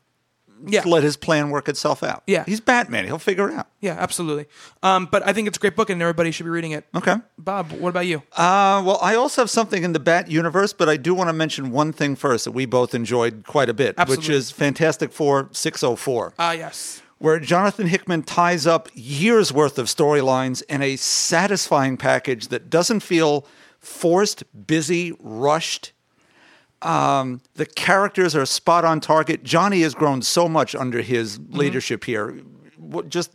Yeah. 0.65 0.81
let 0.85 1.03
his 1.03 1.17
plan 1.17 1.49
work 1.49 1.67
itself 1.69 2.03
out. 2.03 2.23
Yeah. 2.27 2.43
He's 2.45 2.59
Batman. 2.59 3.05
He'll 3.05 3.19
figure 3.19 3.49
it 3.49 3.55
out. 3.55 3.67
Yeah, 3.81 3.95
absolutely. 3.99 4.47
Um, 4.81 5.05
but 5.11 5.25
I 5.27 5.33
think 5.33 5.47
it's 5.47 5.57
a 5.57 5.59
great 5.61 5.75
book, 5.75 5.89
and 5.89 6.01
everybody 6.01 6.31
should 6.31 6.45
be 6.45 6.49
reading 6.49 6.71
it. 6.71 6.85
Okay. 6.95 7.15
Bob, 7.37 7.71
what 7.73 7.89
about 7.89 8.05
you? 8.07 8.23
Uh, 8.33 8.81
well, 8.85 8.99
I 9.01 9.15
also 9.15 9.41
have 9.41 9.49
something 9.49 9.83
in 9.83 9.93
the 9.93 9.99
Bat 9.99 10.29
universe, 10.31 10.73
but 10.73 10.89
I 10.89 10.97
do 10.97 11.13
want 11.13 11.29
to 11.29 11.33
mention 11.33 11.71
one 11.71 11.93
thing 11.93 12.15
first 12.15 12.45
that 12.45 12.51
we 12.51 12.65
both 12.65 12.95
enjoyed 12.95 13.43
quite 13.45 13.69
a 13.69 13.73
bit, 13.73 13.95
which 14.07 14.29
is 14.29 14.51
Fantastic 14.51 15.11
Four 15.11 15.49
604. 15.51 16.33
Ah, 16.39 16.51
yes. 16.53 17.01
where 17.19 17.39
Jonathan 17.39 17.87
Hickman 17.87 18.23
ties 18.23 18.65
up 18.67 18.89
years 18.93 19.51
worth 19.51 19.77
of 19.77 19.87
storylines 19.87 20.63
in 20.69 20.81
a 20.81 20.95
satisfying 20.95 21.97
package 21.97 22.47
that 22.49 22.69
doesn't 22.69 23.01
feel 23.01 23.45
forced, 23.79 24.43
busy, 24.67 25.13
rushed. 25.19 25.93
Um, 26.81 27.41
the 27.55 27.65
characters 27.65 28.35
are 28.35 28.45
spot 28.45 28.85
on 28.85 28.99
target. 28.99 29.43
Johnny 29.43 29.81
has 29.81 29.95
grown 29.95 30.21
so 30.21 30.47
much 30.47 30.75
under 30.75 31.01
his 31.01 31.39
leadership 31.49 32.03
here. 32.03 32.39
Just, 33.09 33.31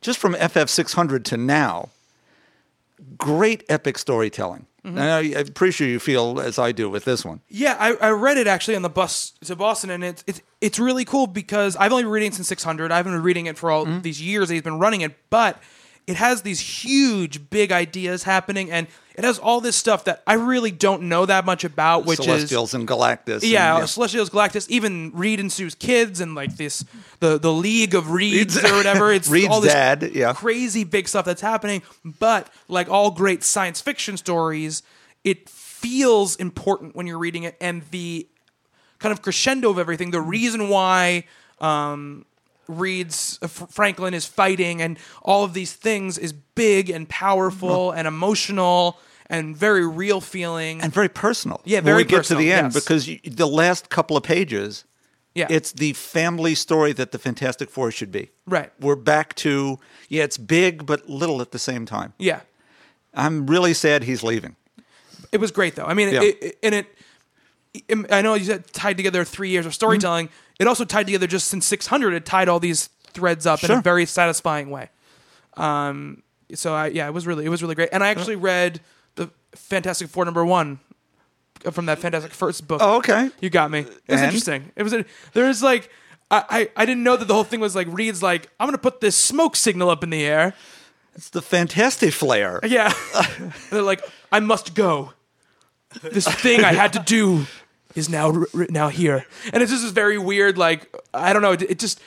just 0.00 0.18
from 0.18 0.34
FF 0.34 0.68
600 0.68 1.24
to 1.26 1.36
now, 1.36 1.88
great 3.18 3.64
epic 3.68 3.98
storytelling. 3.98 4.66
And 4.84 5.00
I, 5.00 5.18
I'm 5.40 5.48
pretty 5.48 5.72
sure 5.72 5.88
you 5.88 5.98
feel 5.98 6.38
as 6.40 6.60
I 6.60 6.70
do 6.70 6.88
with 6.88 7.04
this 7.04 7.24
one. 7.24 7.40
Yeah, 7.48 7.76
I, 7.80 7.94
I 7.96 8.10
read 8.10 8.36
it 8.36 8.46
actually 8.46 8.76
on 8.76 8.82
the 8.82 8.88
bus 8.88 9.32
to 9.46 9.56
Boston, 9.56 9.90
and 9.90 10.04
it's 10.04 10.22
it's 10.28 10.40
it's 10.60 10.78
really 10.78 11.04
cool 11.04 11.26
because 11.26 11.74
I've 11.74 11.90
only 11.90 12.04
been 12.04 12.12
reading 12.12 12.28
it 12.28 12.34
since 12.34 12.46
600. 12.46 12.92
I 12.92 12.96
haven't 12.98 13.10
been 13.14 13.22
reading 13.24 13.46
it 13.46 13.58
for 13.58 13.68
all 13.72 13.84
Mm-hmm. 13.84 14.02
these 14.02 14.22
years 14.22 14.46
that 14.46 14.54
he's 14.54 14.62
been 14.62 14.78
running 14.78 15.00
it, 15.00 15.16
but 15.28 15.60
it 16.06 16.14
has 16.14 16.42
these 16.42 16.60
huge, 16.60 17.50
big 17.50 17.72
ideas 17.72 18.22
happening, 18.22 18.70
and 18.70 18.86
it 19.16 19.24
has 19.24 19.38
all 19.38 19.62
this 19.62 19.76
stuff 19.76 20.04
that 20.04 20.22
I 20.26 20.34
really 20.34 20.70
don't 20.70 21.04
know 21.04 21.24
that 21.24 21.46
much 21.46 21.64
about, 21.64 22.04
which 22.04 22.20
is 22.20 22.26
Celestials 22.26 22.74
and 22.74 22.86
Galactus. 22.86 23.40
yeah, 23.42 23.78
and, 23.78 23.88
Celestials, 23.88 24.28
Galactus, 24.28 24.68
even 24.68 25.10
Reed 25.14 25.40
and 25.40 25.50
Sue's 25.50 25.74
kids, 25.74 26.20
and 26.20 26.34
like 26.34 26.56
this 26.56 26.84
the 27.20 27.38
the 27.38 27.50
League 27.50 27.94
of 27.94 28.10
Reeds 28.10 28.62
or 28.62 28.76
whatever. 28.76 29.10
It's 29.10 29.28
Reed's 29.30 29.48
all 29.48 29.62
this 29.62 29.72
dad, 29.72 30.10
yeah. 30.14 30.34
crazy 30.34 30.84
big 30.84 31.08
stuff 31.08 31.24
that's 31.24 31.40
happening. 31.40 31.80
But 32.04 32.52
like 32.68 32.90
all 32.90 33.10
great 33.10 33.42
science 33.42 33.80
fiction 33.80 34.18
stories, 34.18 34.82
it 35.24 35.48
feels 35.48 36.36
important 36.36 36.94
when 36.94 37.06
you're 37.06 37.18
reading 37.18 37.44
it, 37.44 37.56
and 37.58 37.82
the 37.92 38.28
kind 38.98 39.12
of 39.14 39.22
crescendo 39.22 39.70
of 39.70 39.78
everything, 39.78 40.10
the 40.10 40.20
reason 40.20 40.68
why 40.68 41.24
um, 41.58 42.26
Reed's 42.68 43.38
uh, 43.40 43.46
Franklin 43.46 44.12
is 44.12 44.26
fighting, 44.26 44.82
and 44.82 44.98
all 45.22 45.42
of 45.42 45.54
these 45.54 45.72
things 45.72 46.18
is 46.18 46.34
big 46.34 46.90
and 46.90 47.08
powerful 47.08 47.92
and 47.92 48.06
emotional 48.06 48.98
and 49.28 49.56
very 49.56 49.86
real 49.86 50.20
feeling. 50.20 50.80
and 50.80 50.92
very 50.92 51.08
personal. 51.08 51.60
Yeah, 51.64 51.78
when 51.78 51.84
very 51.84 51.96
we 51.98 52.04
get 52.04 52.16
personal, 52.18 52.40
to 52.40 52.46
the 52.46 52.52
end 52.52 52.72
yes. 52.72 52.74
because 52.74 53.08
you, 53.08 53.18
the 53.24 53.46
last 53.46 53.88
couple 53.90 54.16
of 54.16 54.22
pages, 54.22 54.84
yeah, 55.34 55.46
it's 55.50 55.72
the 55.72 55.92
family 55.94 56.54
story 56.54 56.92
that 56.94 57.12
the 57.12 57.18
Fantastic 57.18 57.70
Four 57.70 57.90
should 57.90 58.10
be. 58.12 58.30
right. 58.46 58.72
We're 58.80 58.96
back 58.96 59.34
to 59.36 59.78
yeah, 60.08 60.24
it's 60.24 60.38
big 60.38 60.86
but 60.86 61.08
little 61.08 61.40
at 61.40 61.50
the 61.50 61.58
same 61.58 61.86
time. 61.86 62.12
Yeah, 62.18 62.40
I'm 63.14 63.46
really 63.46 63.74
sad 63.74 64.04
he's 64.04 64.22
leaving. 64.22 64.56
it 65.32 65.38
was 65.40 65.50
great 65.50 65.74
though. 65.74 65.86
I 65.86 65.94
mean, 65.94 66.12
Yeah. 66.12 66.22
it, 66.22 66.42
it, 66.42 66.58
and 66.62 66.74
it. 66.74 66.86
I 68.10 68.22
know 68.22 68.32
you 68.34 68.44
said 68.44 68.72
tied 68.72 68.96
together 68.96 69.22
three 69.24 69.50
years 69.50 69.66
of 69.66 69.74
storytelling. 69.74 70.30
It 70.58 70.66
also 70.66 70.86
tied 70.86 71.04
together 71.06 71.26
just 71.26 71.48
since 71.48 71.66
600. 71.66 72.14
It 72.14 72.24
tied 72.24 72.48
all 72.48 72.58
these 72.58 72.88
threads 73.12 73.44
up 73.44 73.62
in 73.62 73.70
a 73.70 73.82
very 73.82 74.06
satisfying 74.06 74.70
way. 74.70 74.88
Um, 75.58 76.22
so 76.54 76.72
I, 76.74 76.86
yeah, 76.86 77.06
it 77.06 77.12
was 77.12 77.26
really 77.26 77.44
it 77.44 77.50
was 77.50 77.60
really 77.62 77.74
great. 77.74 77.90
And 77.92 78.02
I 78.02 78.08
actually 78.08 78.36
read 78.36 78.76
the 78.76 78.80
Fantastic 79.56 80.08
Four 80.08 80.24
number 80.24 80.44
one 80.44 80.78
uh, 81.64 81.70
from 81.70 81.86
that 81.86 81.98
Fantastic 81.98 82.32
First 82.32 82.66
book. 82.68 82.80
Oh, 82.82 82.96
okay. 82.98 83.30
You 83.40 83.50
got 83.50 83.70
me. 83.70 83.80
It 83.80 83.86
was 83.88 84.20
And? 84.20 84.24
interesting. 84.24 84.72
It 84.76 84.82
was 84.82 84.94
there 85.32 85.46
was 85.46 85.62
like 85.62 85.90
I, 86.30 86.44
I 86.76 86.82
I 86.82 86.86
didn't 86.86 87.02
know 87.02 87.16
that 87.16 87.26
the 87.28 87.34
whole 87.34 87.44
thing 87.44 87.60
was 87.60 87.74
like 87.74 87.86
Reed's 87.90 88.22
like 88.22 88.48
I'm 88.60 88.66
gonna 88.66 88.78
put 88.78 89.00
this 89.00 89.16
smoke 89.16 89.56
signal 89.56 89.90
up 89.90 90.02
in 90.04 90.10
the 90.10 90.24
air. 90.24 90.54
It's 91.14 91.30
the 91.30 91.40
Fantastic 91.42 92.12
Flare. 92.12 92.62
Uh, 92.62 92.68
yeah. 92.68 92.92
And 93.38 93.52
they're 93.70 93.82
like, 93.82 94.02
I 94.30 94.40
must 94.40 94.74
go. 94.74 95.12
This 96.02 96.26
thing 96.28 96.62
I 96.62 96.74
had 96.74 96.92
to 96.92 96.98
do 96.98 97.46
is 97.94 98.10
now 98.10 98.30
r- 98.30 98.46
r- 98.54 98.66
now 98.68 98.88
here, 98.88 99.24
and 99.52 99.62
it's 99.62 99.72
just 99.72 99.82
this 99.82 99.92
very 99.92 100.18
weird. 100.18 100.58
Like 100.58 100.94
I 101.14 101.32
don't 101.32 101.40
know. 101.40 101.52
It, 101.52 101.62
it 101.62 101.78
just 101.78 102.00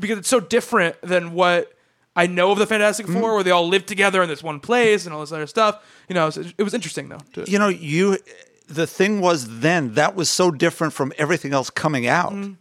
because 0.00 0.16
it's 0.18 0.28
so 0.28 0.40
different 0.40 0.96
than 1.02 1.34
what 1.34 1.70
I 2.22 2.26
know 2.26 2.50
of 2.52 2.58
the 2.58 2.66
Fantastic 2.66 3.06
Four, 3.06 3.34
where 3.34 3.42
they 3.44 3.50
all 3.52 3.68
live 3.68 3.86
together 3.86 4.22
in 4.22 4.28
this 4.28 4.42
one 4.42 4.60
place 4.60 5.04
and 5.06 5.14
all 5.14 5.20
this 5.20 5.32
other 5.32 5.46
stuff. 5.46 5.82
You 6.08 6.14
know, 6.14 6.30
so 6.30 6.42
it 6.58 6.62
was 6.62 6.74
interesting 6.74 7.08
though. 7.08 7.20
to- 7.34 7.50
You 7.50 7.58
know, 7.58 7.68
you 7.68 8.18
the 8.66 8.86
thing 8.86 9.20
was 9.20 9.60
then 9.60 9.94
that 9.94 10.14
was 10.14 10.28
so 10.28 10.50
different 10.50 10.92
from 10.92 11.12
everything 11.16 11.52
else 11.54 11.70
coming 11.70 12.06
out. 12.06 12.32
Mm-hmm. 12.32 12.54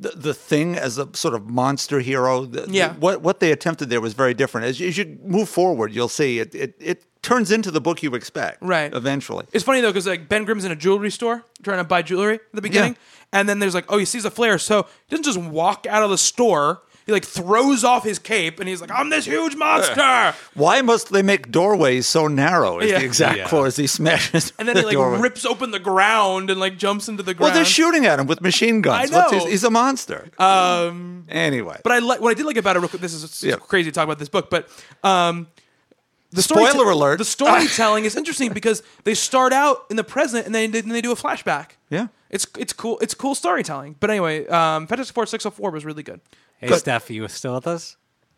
The, 0.00 0.08
the 0.16 0.34
thing 0.34 0.76
as 0.76 0.96
a 0.96 1.08
sort 1.14 1.34
of 1.34 1.50
monster 1.50 2.00
hero, 2.00 2.46
the, 2.46 2.62
the- 2.62 2.72
Yeah. 2.72 2.94
what 2.94 3.20
what 3.20 3.40
they 3.40 3.52
attempted 3.52 3.90
there 3.90 4.00
was 4.00 4.14
very 4.14 4.32
different. 4.32 4.66
As 4.66 4.80
you, 4.80 4.88
as 4.88 4.96
you 4.96 5.18
move 5.22 5.48
forward, 5.48 5.92
you'll 5.94 6.08
see 6.08 6.38
it, 6.38 6.54
it 6.54 6.74
it 6.80 7.04
turns 7.22 7.50
into 7.50 7.70
the 7.70 7.82
book 7.82 8.02
you 8.02 8.14
expect. 8.14 8.62
Right. 8.62 8.94
Eventually. 8.94 9.44
It's 9.52 9.62
funny 9.64 9.82
though 9.82 9.90
because 9.90 10.06
like 10.06 10.26
Ben 10.30 10.44
Grimm's 10.46 10.64
in 10.64 10.72
a 10.72 10.76
jewelry 10.76 11.10
store 11.10 11.44
trying 11.62 11.76
to 11.78 11.84
buy 11.84 12.00
jewelry 12.00 12.36
at 12.36 12.52
the 12.54 12.62
beginning, 12.62 12.96
and 13.30 13.46
then 13.46 13.58
there's 13.58 13.74
like, 13.74 13.84
oh, 13.92 13.98
he 13.98 14.06
sees 14.06 14.24
a 14.24 14.30
flare, 14.30 14.56
so 14.58 14.86
he 15.06 15.16
doesn't 15.16 15.24
just 15.24 15.38
walk 15.38 15.86
out 15.86 16.02
of 16.02 16.08
the 16.08 16.18
store. 16.18 16.80
He 17.10 17.12
like 17.12 17.24
throws 17.24 17.82
off 17.82 18.04
his 18.04 18.20
cape 18.20 18.60
and 18.60 18.68
he's 18.68 18.80
like, 18.80 18.92
"I'm 18.92 19.10
this 19.10 19.24
huge 19.24 19.56
monster," 19.56 20.32
Why 20.54 20.80
must 20.80 21.10
they 21.12 21.22
make 21.22 21.50
doorways 21.50 22.06
so 22.06 22.28
narrow? 22.28 22.78
Is 22.78 22.90
Yeah. 22.92 23.00
the 23.00 23.04
exact 23.04 23.36
Yeah. 23.38 23.48
quote 23.48 23.74
he 23.74 23.88
smashes. 23.88 24.52
and 24.58 24.68
then 24.68 24.76
he 24.76 24.82
like 24.82 24.92
doorway. 24.94 25.18
rips 25.18 25.44
open 25.44 25.72
the 25.72 25.80
ground 25.80 26.50
and 26.50 26.60
like 26.60 26.78
jumps 26.78 27.08
into 27.08 27.24
the 27.24 27.34
ground. 27.34 27.40
Well, 27.40 27.50
ground. 27.50 27.56
they're 27.66 27.70
shooting 27.72 28.06
at 28.06 28.20
him 28.20 28.26
with 28.28 28.40
machine 28.40 28.80
guns. 28.86 29.10
I 29.10 29.16
What's 29.18 29.32
know. 29.32 29.38
his- 29.40 29.48
he's 29.50 29.64
a 29.64 29.70
monster. 29.70 30.28
Um. 30.38 31.24
Anyway, 31.28 31.80
But 31.82 31.92
I 31.92 31.98
like 31.98 32.20
what 32.20 32.30
I 32.30 32.34
did 32.34 32.46
like 32.46 32.56
about 32.56 32.76
it. 32.76 32.78
Real 32.80 32.88
quick, 32.88 33.02
this 33.02 33.12
is 33.12 33.42
Yeah. 33.42 33.56
crazy 33.56 33.90
to 33.90 33.94
talk 33.94 34.04
about 34.04 34.18
this 34.20 34.28
book, 34.28 34.50
but 34.50 34.68
um, 35.02 35.48
the 36.32 36.42
Spoiler 36.42 36.84
storyte- 36.84 36.92
alert. 36.92 37.18
The 37.18 37.24
storytelling 37.24 38.04
is 38.08 38.14
interesting 38.16 38.52
because 38.52 38.82
they 39.04 39.14
start 39.14 39.52
out 39.52 39.86
in 39.90 39.96
the 39.96 40.04
present 40.04 40.46
and 40.46 40.54
then 40.54 40.70
they, 40.70 40.80
then 40.80 40.90
they 40.92 41.00
do 41.00 41.10
a 41.10 41.16
flashback. 41.16 41.70
Yeah. 41.88 42.06
it's 42.30 42.46
it's 42.56 42.72
cool. 42.72 42.98
It's 43.00 43.14
cool 43.14 43.34
storytelling. 43.34 43.96
But 43.98 44.10
anyway, 44.10 44.46
um, 44.46 44.86
Fantastic 44.86 45.12
Four 45.14 45.26
six 45.26 45.42
hundred 45.42 45.56
four 45.56 45.70
was 45.72 45.84
really 45.84 46.04
good. 46.04 46.20
Hey, 46.60 46.68
Good. 46.68 46.78
Steph, 46.80 47.10
you 47.10 47.26
still 47.28 47.54
with 47.54 47.66
us? 47.66 47.96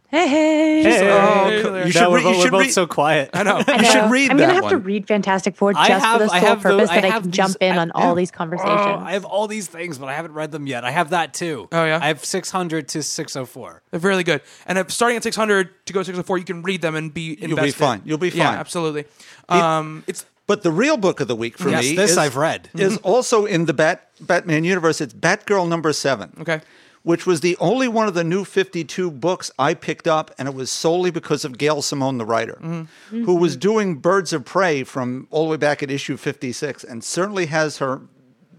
Hey, 0.08 0.28
hey. 0.28 0.82
Hey, 0.82 1.10
Oh, 1.10 1.48
you 1.48 1.62
there. 1.62 1.86
You 1.86 1.90
should 1.92 2.08
we're, 2.08 2.16
read- 2.18 2.22
you 2.24 2.28
we're 2.36 2.42
should 2.42 2.50
both 2.50 2.60
read- 2.60 2.70
so 2.72 2.86
quiet. 2.86 3.30
I 3.32 3.42
know. 3.44 3.62
I 3.66 3.76
You 3.78 3.84
should 3.84 4.10
read 4.10 4.30
I'm 4.30 4.36
that 4.36 4.48
gonna 4.48 4.60
have 4.62 4.70
to 4.70 4.76
read 4.76 5.08
Fantastic 5.08 5.56
Four 5.56 5.72
I 5.74 5.88
just 5.88 6.04
have- 6.04 6.20
for 6.20 6.26
the 6.26 6.32
I 6.32 6.38
sole 6.40 6.48
have 6.50 6.62
the- 6.62 6.68
purpose 6.68 6.90
I 6.90 6.94
that 6.96 7.04
I, 7.06 7.08
have 7.08 7.22
can 7.22 7.30
these- 7.30 7.36
jump 7.36 7.56
in 7.60 7.72
I- 7.72 7.78
on 7.78 7.90
all 7.92 8.08
yeah. 8.10 8.14
these 8.14 8.30
conversations. 8.30 8.78
Oh, 8.78 8.98
I 9.02 9.12
have 9.12 9.24
all 9.24 9.48
these 9.48 9.66
things, 9.68 9.96
but 9.98 10.08
I 10.10 10.12
haven't 10.14 10.34
read 10.34 10.52
them 10.52 10.66
yet. 10.66 10.84
I 10.84 10.90
have 10.90 11.10
that 11.10 11.32
too. 11.34 11.66
Oh, 11.72 11.84
yeah? 11.84 11.98
I 12.00 12.08
have 12.08 12.24
600 12.24 12.88
to 12.88 13.02
604. 13.02 13.82
They're 13.90 14.00
really 14.00 14.22
good. 14.22 14.42
And 14.66 14.76
if 14.78 14.90
starting 14.92 15.16
at 15.16 15.22
600 15.22 15.86
to 15.86 15.92
go 15.94 16.00
to 16.00 16.04
604, 16.04 16.38
you 16.38 16.44
can 16.44 16.62
read 16.62 16.82
them 16.82 16.94
and 16.94 17.12
be 17.12 17.30
invested. 17.30 17.48
You'll 17.48 17.64
be 17.64 17.70
fine. 17.72 18.02
You'll 18.04 18.18
be 18.18 18.30
fine. 18.30 18.38
Yeah, 18.38 18.50
absolutely. 18.50 19.06
Um, 19.48 20.04
it's 20.06 20.26
But 20.46 20.62
the 20.62 20.70
real 20.72 20.98
book 20.98 21.20
of 21.20 21.28
the 21.28 21.36
week 21.36 21.56
for 21.56 21.70
Yes, 21.70 21.84
me 21.84 21.96
this 21.96 22.10
is, 22.12 22.18
I've 22.18 22.36
read. 22.36 22.68
is 22.74 22.98
also 22.98 23.46
in 23.46 23.64
the 23.64 23.72
Bat, 23.72 24.06
Batman 24.20 24.64
universe. 24.64 25.00
It's 25.00 25.14
Batgirl 25.14 25.68
number 25.68 25.92
seven. 25.94 26.36
Okay. 26.40 26.60
Which 27.02 27.26
was 27.26 27.40
the 27.40 27.56
only 27.58 27.88
one 27.88 28.06
of 28.06 28.14
the 28.14 28.22
new 28.22 28.44
52 28.44 29.10
books 29.10 29.50
I 29.58 29.74
picked 29.74 30.06
up, 30.06 30.30
and 30.38 30.46
it 30.46 30.54
was 30.54 30.70
solely 30.70 31.10
because 31.10 31.44
of 31.44 31.58
Gail 31.58 31.82
Simone, 31.82 32.18
the 32.18 32.24
writer, 32.24 32.60
mm-hmm. 32.62 32.72
Mm-hmm. 32.72 33.24
who 33.24 33.34
was 33.34 33.56
doing 33.56 33.96
Birds 33.96 34.32
of 34.32 34.44
Prey 34.44 34.84
from 34.84 35.26
all 35.32 35.46
the 35.46 35.50
way 35.50 35.56
back 35.56 35.82
at 35.82 35.90
issue 35.90 36.16
56 36.16 36.84
and 36.84 37.02
certainly 37.02 37.46
has 37.46 37.78
her 37.78 38.02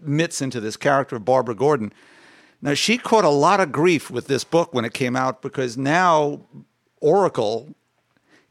mitts 0.01 0.41
into 0.41 0.60
this 0.60 0.75
character 0.75 1.15
of 1.15 1.23
Barbara 1.23 1.56
Gordon. 1.56 1.93
Now, 2.62 2.73
she 2.73 2.97
caught 2.97 3.25
a 3.25 3.29
lot 3.29 3.60
of 3.60 3.71
grief 3.71 4.10
with 4.12 4.27
this 4.27 4.43
book 4.43 4.73
when 4.73 4.86
it 4.86 4.93
came 4.93 5.15
out 5.15 5.41
because 5.41 5.77
now 5.77 6.41
Oracle 7.01 7.75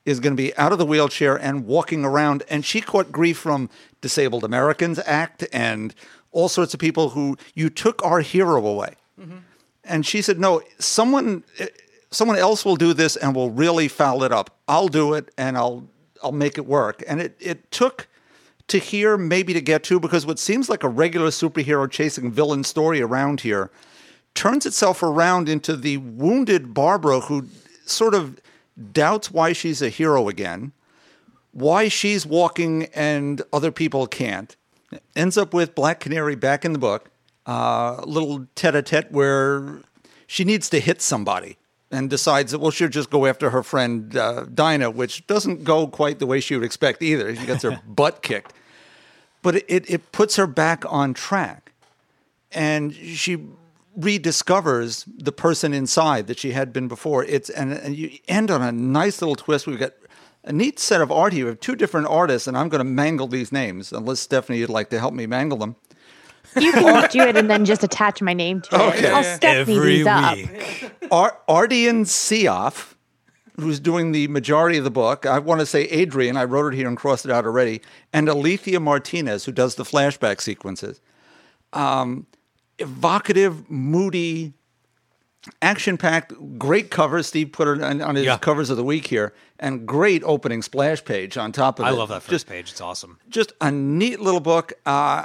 is 0.04 0.20
going 0.20 0.36
to 0.36 0.42
be 0.42 0.54
out 0.56 0.72
of 0.72 0.78
the 0.78 0.86
wheelchair 0.86 1.36
and 1.36 1.66
walking 1.66 2.04
around. 2.04 2.42
And 2.50 2.64
she 2.64 2.80
caught 2.80 3.12
grief 3.12 3.38
from 3.38 3.70
Disabled 4.00 4.44
Americans 4.44 4.98
Act 5.06 5.46
and 5.52 5.94
all 6.30 6.48
sorts 6.48 6.74
of 6.74 6.80
people 6.80 7.10
who 7.10 7.36
you 7.54 7.70
took 7.70 8.04
our 8.04 8.20
hero 8.20 8.66
away. 8.66 8.96
Mm-hmm. 9.20 9.38
And 9.84 10.06
she 10.06 10.22
said, 10.22 10.38
"No, 10.38 10.62
someone, 10.78 11.44
eh, 11.58 11.68
someone 12.10 12.36
else 12.36 12.64
will 12.64 12.76
do 12.76 12.92
this 12.92 13.16
and 13.16 13.34
will 13.34 13.50
really 13.50 13.88
foul 13.88 14.22
it 14.22 14.32
up. 14.32 14.56
I'll 14.68 14.88
do 14.88 15.14
it 15.14 15.30
and 15.36 15.56
I'll, 15.56 15.88
I'll 16.22 16.32
make 16.32 16.58
it 16.58 16.66
work." 16.66 17.02
And 17.08 17.20
it, 17.20 17.36
it 17.40 17.70
took 17.70 18.08
to 18.68 18.78
here, 18.78 19.18
maybe 19.18 19.52
to 19.52 19.60
get 19.60 19.82
to, 19.84 20.00
because 20.00 20.24
what 20.24 20.38
seems 20.38 20.68
like 20.68 20.82
a 20.82 20.88
regular 20.88 21.28
superhero 21.28 21.90
chasing 21.90 22.30
villain 22.30 22.64
story 22.64 23.02
around 23.02 23.40
here 23.40 23.70
turns 24.34 24.64
itself 24.66 25.02
around 25.02 25.48
into 25.48 25.76
the 25.76 25.98
wounded 25.98 26.72
Barbara 26.72 27.20
who 27.20 27.48
sort 27.84 28.14
of 28.14 28.40
doubts 28.92 29.30
why 29.30 29.52
she's 29.52 29.82
a 29.82 29.88
hero 29.88 30.28
again, 30.28 30.72
why 31.52 31.88
she's 31.88 32.24
walking 32.24 32.84
and 32.94 33.42
other 33.52 33.70
people 33.70 34.06
can't. 34.06 34.56
Ends 35.14 35.36
up 35.36 35.52
with 35.52 35.74
Black 35.74 36.00
Canary 36.00 36.34
back 36.34 36.64
in 36.64 36.72
the 36.72 36.78
book, 36.78 37.10
uh, 37.46 37.96
a 37.98 38.06
little 38.06 38.46
tete 38.54 38.74
a 38.74 38.82
tete 38.82 39.10
where 39.10 39.80
she 40.26 40.44
needs 40.44 40.68
to 40.70 40.80
hit 40.80 41.02
somebody 41.02 41.58
and 41.90 42.08
decides 42.08 42.52
that, 42.52 42.58
well, 42.58 42.70
she'll 42.70 42.88
just 42.88 43.10
go 43.10 43.26
after 43.26 43.50
her 43.50 43.62
friend 43.62 44.16
uh, 44.16 44.46
Dinah, 44.54 44.90
which 44.90 45.26
doesn't 45.26 45.64
go 45.64 45.86
quite 45.86 46.18
the 46.18 46.26
way 46.26 46.40
she 46.40 46.54
would 46.54 46.64
expect 46.64 47.02
either. 47.02 47.34
She 47.36 47.46
gets 47.46 47.62
her 47.62 47.80
butt 47.86 48.22
kicked. 48.22 48.54
But 49.42 49.56
it, 49.68 49.90
it 49.90 50.12
puts 50.12 50.36
her 50.36 50.46
back 50.46 50.84
on 50.90 51.14
track 51.14 51.72
and 52.52 52.94
she 52.94 53.38
rediscovers 53.98 55.04
the 55.18 55.32
person 55.32 55.74
inside 55.74 56.26
that 56.26 56.38
she 56.38 56.52
had 56.52 56.72
been 56.72 56.88
before. 56.88 57.24
It's 57.24 57.50
and, 57.50 57.72
and 57.72 57.96
you 57.96 58.18
end 58.28 58.50
on 58.50 58.62
a 58.62 58.72
nice 58.72 59.20
little 59.20 59.34
twist. 59.34 59.66
We've 59.66 59.78
got 59.78 59.92
a 60.44 60.52
neat 60.52 60.78
set 60.78 61.00
of 61.00 61.12
art 61.12 61.32
here. 61.32 61.44
We 61.44 61.50
have 61.50 61.60
two 61.60 61.76
different 61.76 62.06
artists, 62.06 62.48
and 62.48 62.56
I'm 62.56 62.68
going 62.68 62.80
to 62.80 62.84
mangle 62.84 63.26
these 63.26 63.52
names 63.52 63.92
unless 63.92 64.20
Stephanie 64.20 64.58
you'd 64.58 64.70
like 64.70 64.90
to 64.90 64.98
help 64.98 65.14
me 65.14 65.26
mangle 65.26 65.58
them. 65.58 65.76
You 66.60 66.72
can 66.72 67.08
do 67.10 67.20
it 67.22 67.36
and 67.36 67.48
then 67.50 67.64
just 67.64 67.82
attach 67.84 68.20
my 68.22 68.32
name 68.34 68.60
to 68.62 68.74
it. 68.74 68.80
Okay. 68.80 69.10
I'll 69.10 69.24
step 69.24 69.66
me 69.66 69.78
these 69.78 70.06
up. 70.06 70.38
Ar- 71.10 71.38
Ardian 71.48 72.04
Syaf, 72.04 72.94
who's 73.58 73.80
doing 73.80 74.12
the 74.12 74.28
majority 74.28 74.78
of 74.78 74.84
the 74.84 74.90
book. 74.90 75.24
I 75.26 75.38
want 75.38 75.60
to 75.60 75.66
say 75.66 75.82
Adrian. 75.84 76.36
I 76.36 76.44
wrote 76.44 76.72
it 76.72 76.76
here 76.76 76.88
and 76.88 76.96
crossed 76.96 77.24
it 77.24 77.30
out 77.30 77.44
already. 77.44 77.80
And 78.12 78.28
Alitha 78.28 78.80
Martinez, 78.80 79.44
who 79.44 79.52
does 79.52 79.74
the 79.76 79.84
flashback 79.84 80.40
sequences. 80.40 81.00
Um, 81.72 82.26
evocative, 82.78 83.70
moody, 83.70 84.52
action-packed, 85.60 86.32
great 86.58 86.90
covers. 86.90 87.26
Steve 87.26 87.52
put 87.52 87.68
it 87.68 87.82
on, 87.82 88.00
on 88.00 88.14
his 88.14 88.24
Yeah. 88.24 88.38
covers 88.38 88.70
of 88.70 88.76
the 88.76 88.84
week 88.84 89.06
here, 89.08 89.32
and 89.58 89.86
great 89.86 90.22
opening 90.24 90.62
splash 90.62 91.04
page 91.04 91.36
on 91.36 91.52
top 91.52 91.78
of 91.78 91.84
I 91.86 91.90
it. 91.90 91.94
love 91.94 92.08
that 92.10 92.22
first 92.22 92.30
Just 92.30 92.46
page. 92.46 92.70
It's 92.70 92.80
awesome. 92.80 93.18
just 93.28 93.52
a 93.60 93.70
neat 93.70 94.20
little 94.20 94.40
book. 94.40 94.72
Uh, 94.86 95.24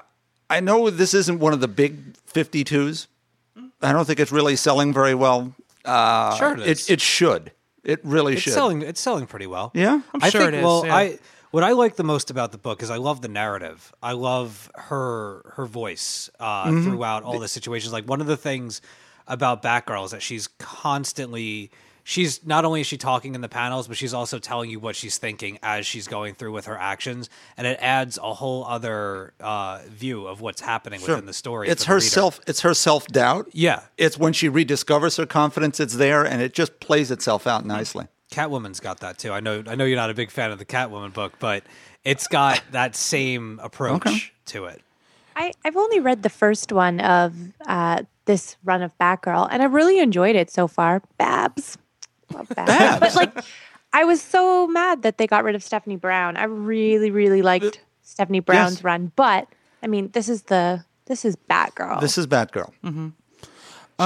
I 0.50 0.60
know 0.60 0.90
this 0.90 1.14
isn't 1.14 1.40
one 1.40 1.54
of 1.54 1.60
the 1.62 1.68
big 1.68 2.14
52s. 2.34 3.08
I 3.82 3.92
don't 3.92 4.06
think 4.06 4.20
it's 4.20 4.32
really 4.32 4.56
selling 4.56 4.94
very 4.94 5.14
well. 5.16 5.54
Uh, 5.86 6.36
Sure 6.36 6.54
it 6.54 6.60
is. 6.68 6.90
It, 6.90 6.94
it 6.94 7.02
should. 7.02 7.52
It 7.84 8.00
really 8.04 8.34
It's 8.34 8.42
should. 8.44 8.54
selling. 8.54 8.82
It's 8.82 9.00
selling 9.02 9.28
pretty 9.28 9.48
well. 9.48 9.72
Yeah? 9.74 10.02
I'm 10.14 10.24
I 10.24 10.30
sure 10.30 10.42
think, 10.42 10.54
it 10.54 10.58
is, 10.60 10.64
Well, 10.64 10.86
yeah. 10.86 10.96
I 10.96 11.20
what 11.52 11.64
I 11.64 11.72
like 11.72 11.96
the 11.96 12.04
most 12.04 12.30
about 12.30 12.52
the 12.52 12.58
book 12.58 12.84
is 12.84 12.90
I 12.92 12.98
love 12.98 13.22
the 13.22 13.30
narrative. 13.30 13.94
I 14.04 14.12
love 14.12 14.70
her 14.76 15.42
her 15.56 15.66
voice 15.66 16.30
uh, 16.40 16.66
Mm-hmm. 16.66 16.84
throughout 16.84 17.24
all 17.24 17.40
the 17.40 17.48
situations. 17.48 17.94
Like 17.94 18.06
one 18.06 18.20
of 18.20 18.28
the 18.28 18.36
things 18.38 18.82
about 19.28 19.62
Batgirl 19.64 20.06
is 20.06 20.12
that 20.12 20.22
she's 20.22 20.48
constantly. 20.60 21.72
She's 22.10 22.46
not 22.46 22.64
only 22.64 22.80
is 22.80 22.88
she 22.88 22.96
talking 22.96 23.36
in 23.36 23.42
the 23.42 23.50
panels, 23.50 23.90
but 23.90 23.98
she's 23.98 24.14
also 24.14 24.40
telling 24.40 24.70
you 24.70 24.80
what 24.80 24.96
she's 24.96 25.18
thinking 25.18 25.60
as 25.62 25.86
she's 25.86 26.08
going 26.08 26.36
through 26.36 26.54
with 26.54 26.68
her 26.68 26.78
actions, 26.78 27.30
and 27.58 27.68
it 27.68 27.78
adds 27.82 28.18
a 28.18 28.34
whole 28.34 28.64
other 28.64 29.34
uh, 29.42 29.82
view 29.90 30.26
of 30.26 30.40
what's 30.40 30.62
happening 30.62 31.02
within 31.02 31.26
the 31.26 31.34
story. 31.34 31.68
It's 31.68 31.84
for 31.84 31.88
the 31.88 31.92
her 31.92 31.96
reader. 31.98 32.10
self. 32.10 32.40
It's 32.48 32.62
her 32.62 32.74
self 32.74 33.08
doubt. 33.08 33.50
Yeah. 33.52 33.82
It's 33.98 34.18
when 34.18 34.32
she 34.32 34.50
rediscovers 34.50 35.18
her 35.18 35.26
confidence. 35.26 35.82
It's 35.82 35.96
there, 35.96 36.26
and 36.26 36.42
it 36.42 36.54
just 36.54 36.80
plays 36.80 37.12
itself 37.12 37.46
out 37.46 37.66
nicely. 37.66 38.08
Catwoman's 38.32 38.80
got 38.80 39.02
that 39.02 39.18
too. 39.18 39.34
I 39.34 39.42
know. 39.42 39.64
I 39.68 39.76
know 39.76 39.84
you're 39.84 39.98
not 39.98 40.10
a 40.10 40.14
big 40.14 40.32
fan 40.32 40.52
of 40.52 40.60
the 40.60 40.66
Catwoman 40.66 41.12
book, 41.12 41.34
but 41.40 41.66
it's 42.06 42.28
got 42.28 42.64
that 42.72 42.96
same 42.96 43.60
approach 43.62 44.34
to 44.46 44.64
it. 44.64 44.82
I, 45.36 45.52
I've 45.66 45.76
only 45.76 46.00
read 46.00 46.24
the 46.24 46.30
first 46.30 46.72
one 46.72 47.02
of 47.02 47.36
uh, 47.66 48.04
this 48.24 48.56
run 48.64 48.82
of 48.82 48.98
Batgirl, 48.98 49.50
and 49.52 49.62
I 49.62 49.66
really 49.66 50.00
enjoyed 50.00 50.38
it 50.38 50.50
so 50.50 50.70
far. 50.70 51.02
Babs. 51.18 51.78
Love 52.34 52.50
Babs. 52.50 53.00
But 53.00 53.16
like, 53.16 53.46
I 53.94 54.04
was 54.04 54.22
so 54.22 54.68
mad 54.68 55.02
that 55.04 55.18
they 55.18 55.28
got 55.28 55.44
rid 55.44 55.56
of 55.56 55.64
Stephanie 55.64 55.96
Brown. 55.96 56.38
I 56.38 56.44
really, 56.44 57.10
really 57.12 57.42
liked 57.42 57.82
Stephanie 58.02 58.40
Brown's 58.42 58.84
run, 58.84 59.12
but 59.16 59.48
I 59.84 59.88
mean, 59.88 60.10
this 60.12 60.28
is 60.30 60.44
the 60.44 60.84
this 61.06 61.24
is 61.26 61.36
Batgirl. 61.50 62.02
This 62.02 62.18
is 62.18 62.28
Batgirl. 62.28 62.72
Um, 62.84 63.14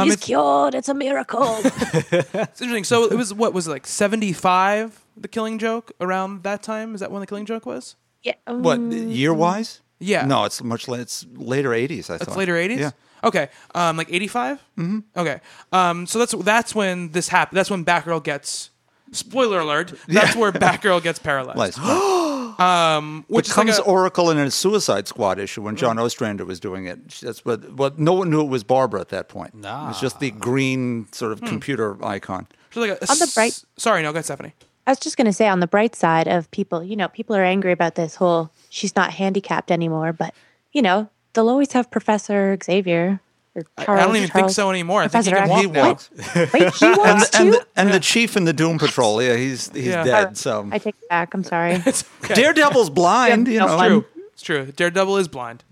She's 0.06 0.14
it's- 0.14 0.26
cured. 0.26 0.74
It's 0.76 0.88
a 0.90 0.94
miracle. 0.94 1.58
It's 1.64 2.62
interesting. 2.62 2.84
So 2.86 3.06
it 3.06 3.16
was 3.16 3.34
what 3.34 3.54
was 3.54 3.68
it, 3.68 3.72
like 3.72 3.88
seventy 3.88 4.34
five? 4.34 5.04
The 5.18 5.28
Killing 5.28 5.60
Joke 5.60 5.92
around 6.00 6.44
that 6.44 6.64
time. 6.64 6.94
Is 6.96 7.02
that 7.02 7.12
when 7.12 7.20
the 7.20 7.28
Killing 7.28 7.46
Joke 7.46 7.66
was? 7.66 7.96
yeah. 8.24 8.36
um, 8.48 8.64
What 8.64 8.80
year 8.80 9.34
wise? 9.34 9.82
Yeah. 10.00 10.26
No, 10.26 10.46
it's 10.46 10.64
much. 10.64 10.88
la- 10.88 10.98
It's 10.98 11.26
later 11.36 11.74
eighties. 11.74 12.10
I 12.10 12.18
thought. 12.18 12.30
It's 12.30 12.38
later 12.38 12.56
eighties. 12.56 12.80
Yeah. 12.80 12.92
Okay. 13.24 13.50
Um, 13.76 13.98
like 13.98 14.08
eighty 14.12 14.28
Mm-hmm. 14.28 15.00
Okay. 15.16 15.40
Um, 15.72 16.06
so 16.08 16.20
that's 16.20 16.34
that's 16.34 16.74
when 16.76 17.10
this 17.12 17.28
happened. 17.30 17.58
That's 17.58 17.70
when 17.70 17.86
Batgirl 17.86 18.24
gets. 18.24 18.70
Spoiler 19.14 19.60
alert. 19.60 19.94
That's 20.08 20.38
where 20.38 20.54
Batgirl 20.54 21.04
gets 21.04 21.20
paralyzed. 21.20 21.58
Lies. 21.58 21.78
Which 23.28 23.50
is 23.50 23.58
like 23.58 23.68
a- 23.70 23.82
Oracle 23.82 24.30
in 24.30 24.38
a 24.38 24.50
Suicide 24.52 25.08
Squad 25.08 25.38
issue 25.40 25.62
when 25.62 25.76
John 25.76 26.00
Ostrander 26.00 26.46
was 26.46 26.60
doing 26.60 26.86
it. 26.86 27.10
That's 27.22 27.44
what. 27.44 27.72
What 27.74 28.00
no 28.00 28.14
one 28.14 28.30
knew 28.30 28.42
it 28.42 28.48
was 28.50 28.64
Barbara 28.64 29.02
at 29.02 29.10
that 29.10 29.28
point. 29.28 29.54
It 29.56 29.64
was 29.64 30.00
just 30.00 30.20
the 30.20 30.32
green 30.32 31.08
sort 31.12 31.32
of 31.34 31.42
computer 31.42 32.04
icon. 32.06 32.48
so 32.72 32.80
like 32.82 32.92
a- 32.92 32.94
a 33.06 33.08
On 33.12 33.18
the 33.18 33.24
s- 33.24 33.34
bright- 33.34 33.64
Sorry, 33.78 34.02
no, 34.02 34.10
go 34.12 34.16
ahead, 34.18 34.26
Stephanie. 34.26 34.54
I 34.88 34.92
was 34.92 35.00
just 35.00 35.16
going 35.18 35.26
to 35.28 35.34
say 35.34 35.48
on 35.48 35.60
the 35.60 35.68
bright 35.68 35.96
side 35.96 36.28
of 36.28 36.50
people, 36.52 36.84
you 36.84 36.96
know, 36.96 37.08
people 37.08 37.36
are 37.36 37.44
angry 37.44 37.72
about 37.72 37.96
this 37.96 38.16
whole 38.16 38.52
she's 38.70 38.96
not 38.96 39.12
handicapped 39.12 39.72
anymore, 39.72 40.12
but 40.14 40.34
you 40.72 40.82
know, 40.82 41.10
they'll 41.34 41.50
always 41.50 41.72
have 41.74 41.90
Professor 41.92 42.58
Xavier 42.64 43.20
or 43.56 43.64
I- 43.78 43.86
Charles. 43.86 44.02
I 44.02 44.06
don't 44.08 44.16
even 44.16 44.30
think 44.30 44.50
so 44.50 44.70
anymore. 44.70 45.02
I 45.04 45.08
think 45.08 45.26
he 45.26 45.32
Professor 45.32 45.48
can 45.48 45.58
X. 45.58 45.66
walk 45.68 45.74
now. 45.74 45.88
walks. 45.90 46.54
Wait, 46.54 46.74
he 46.76 46.86
wants 47.00 47.30
and, 47.40 47.54
to. 47.54 47.60
the, 47.60 47.68
and 47.76 47.90
the 47.94 48.00
chief 48.00 48.38
in 48.38 48.46
the 48.46 48.54
Doom 48.54 48.78
Patrol, 48.78 49.22
yeah, 49.22 49.36
he's 49.36 49.70
he's 49.72 49.88
Yeah. 49.88 50.04
dead. 50.04 50.38
So 50.38 50.68
I 50.72 50.78
take 50.78 50.96
it 51.02 51.10
back. 51.10 51.34
I'm 51.34 51.44
sorry. 51.44 51.76
Okay. 52.24 52.34
Daredevil's 52.36 52.90
blind, 53.02 53.48
you 53.48 53.60
know. 53.60 53.68
fun. 53.68 53.90
true. 53.90 54.06
It's 54.34 54.42
true. 54.44 54.66
Daredevil 54.72 55.18
is 55.18 55.28
blind. 55.28 55.64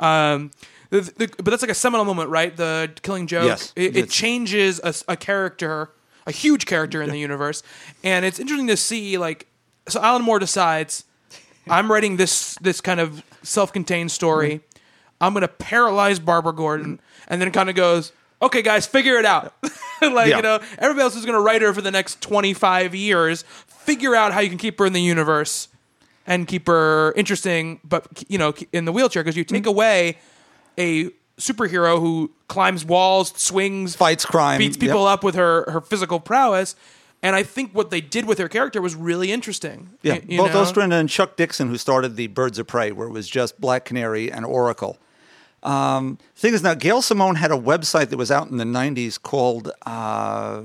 Um, 0.00 0.50
the, 0.90 1.00
the, 1.00 1.26
but 1.36 1.46
that's 1.46 1.60
like 1.62 1.70
a 1.70 1.74
seminal 1.74 2.04
moment, 2.06 2.30
right? 2.30 2.56
The 2.56 2.90
Killing 3.02 3.26
Joke. 3.26 3.44
Yes. 3.46 3.72
It, 3.76 3.82
it 3.82 3.96
It's- 3.96 4.12
changes 4.14 4.80
a, 4.82 5.16
character, 5.16 5.90
a 6.26 6.30
huge 6.32 6.64
character 6.66 7.02
in 7.02 7.10
the 7.10 7.18
universe, 7.18 7.62
and 8.02 8.24
it's 8.24 8.38
interesting 8.38 8.68
to 8.68 8.76
see. 8.76 9.18
Like, 9.18 9.46
so 9.88 10.00
Alan 10.00 10.22
Moore 10.22 10.38
decides, 10.38 11.04
I'm 11.68 11.90
writing 11.92 12.16
this 12.16 12.54
this 12.62 12.80
kind 12.80 13.00
of 13.00 13.22
self-contained 13.42 14.10
story. 14.10 14.60
I'm 15.20 15.32
going 15.32 15.42
to 15.42 15.48
paralyze 15.48 16.18
Barbara 16.18 16.52
Gordon, 16.52 17.00
and 17.26 17.40
then 17.40 17.50
kind 17.52 17.68
of 17.68 17.74
goes, 17.74 18.12
"Okay, 18.40 18.62
guys, 18.62 18.86
figure 18.86 19.16
it 19.16 19.24
out." 19.24 19.54
like 20.02 20.28
Yeah. 20.28 20.36
you 20.36 20.42
know, 20.42 20.60
everybody 20.78 21.02
else 21.02 21.16
is 21.16 21.24
going 21.24 21.36
to 21.36 21.42
write 21.42 21.62
her 21.62 21.72
for 21.72 21.80
the 21.82 21.90
next 21.90 22.20
25 22.20 22.94
years. 22.94 23.44
Figure 23.66 24.14
out 24.14 24.32
how 24.32 24.40
you 24.40 24.48
can 24.48 24.58
keep 24.58 24.78
her 24.78 24.86
in 24.86 24.92
the 24.92 25.02
universe 25.02 25.68
and 26.26 26.46
keep 26.46 26.66
her 26.66 27.12
interesting, 27.16 27.80
but 27.82 28.06
you 28.28 28.38
know, 28.38 28.54
in 28.72 28.84
the 28.84 28.92
wheelchair 28.92 29.22
because 29.22 29.36
you 29.36 29.44
take 29.44 29.64
mm. 29.64 29.70
away 29.70 30.18
a 30.76 31.10
superhero 31.38 31.98
who 31.98 32.30
climbs 32.48 32.84
walls, 32.84 33.32
swings, 33.36 33.96
Fights 33.96 34.24
crime, 34.24 34.58
beats 34.58 34.76
people 34.76 35.04
yep. 35.04 35.14
up 35.14 35.24
with 35.24 35.34
her 35.34 35.68
her 35.70 35.80
physical 35.80 36.20
prowess. 36.20 36.76
and 37.22 37.34
I 37.34 37.42
think 37.42 37.74
what 37.74 37.90
they 37.90 38.00
did 38.00 38.26
with 38.26 38.38
her 38.38 38.48
character 38.48 38.82
was 38.82 38.94
really 38.94 39.32
interesting. 39.32 39.90
Yeah, 40.02 40.18
both 40.18 40.52
know? 40.52 40.62
Ostrand 40.62 40.92
and 40.92 41.08
Chuck 41.08 41.36
Dixon, 41.36 41.68
who 41.68 41.78
started 41.78 42.16
the 42.16 42.26
Birds 42.28 42.58
of 42.58 42.66
Prey, 42.66 42.92
where 42.92 43.08
it 43.08 43.12
was 43.12 43.26
just 43.28 43.60
Black 43.60 43.84
Canary 43.86 44.30
and 44.30 44.44
Oracle. 44.44 44.98
Um, 45.62 46.18
thing 46.36 46.54
is, 46.54 46.62
now 46.62 46.74
Gail 46.74 47.02
Simone 47.02 47.34
had 47.34 47.50
a 47.50 47.56
website 47.56 48.10
that 48.10 48.16
was 48.16 48.30
out 48.30 48.48
in 48.48 48.56
the 48.56 48.64
'90s 48.64 49.20
called 49.20 49.70
uh, 49.86 50.62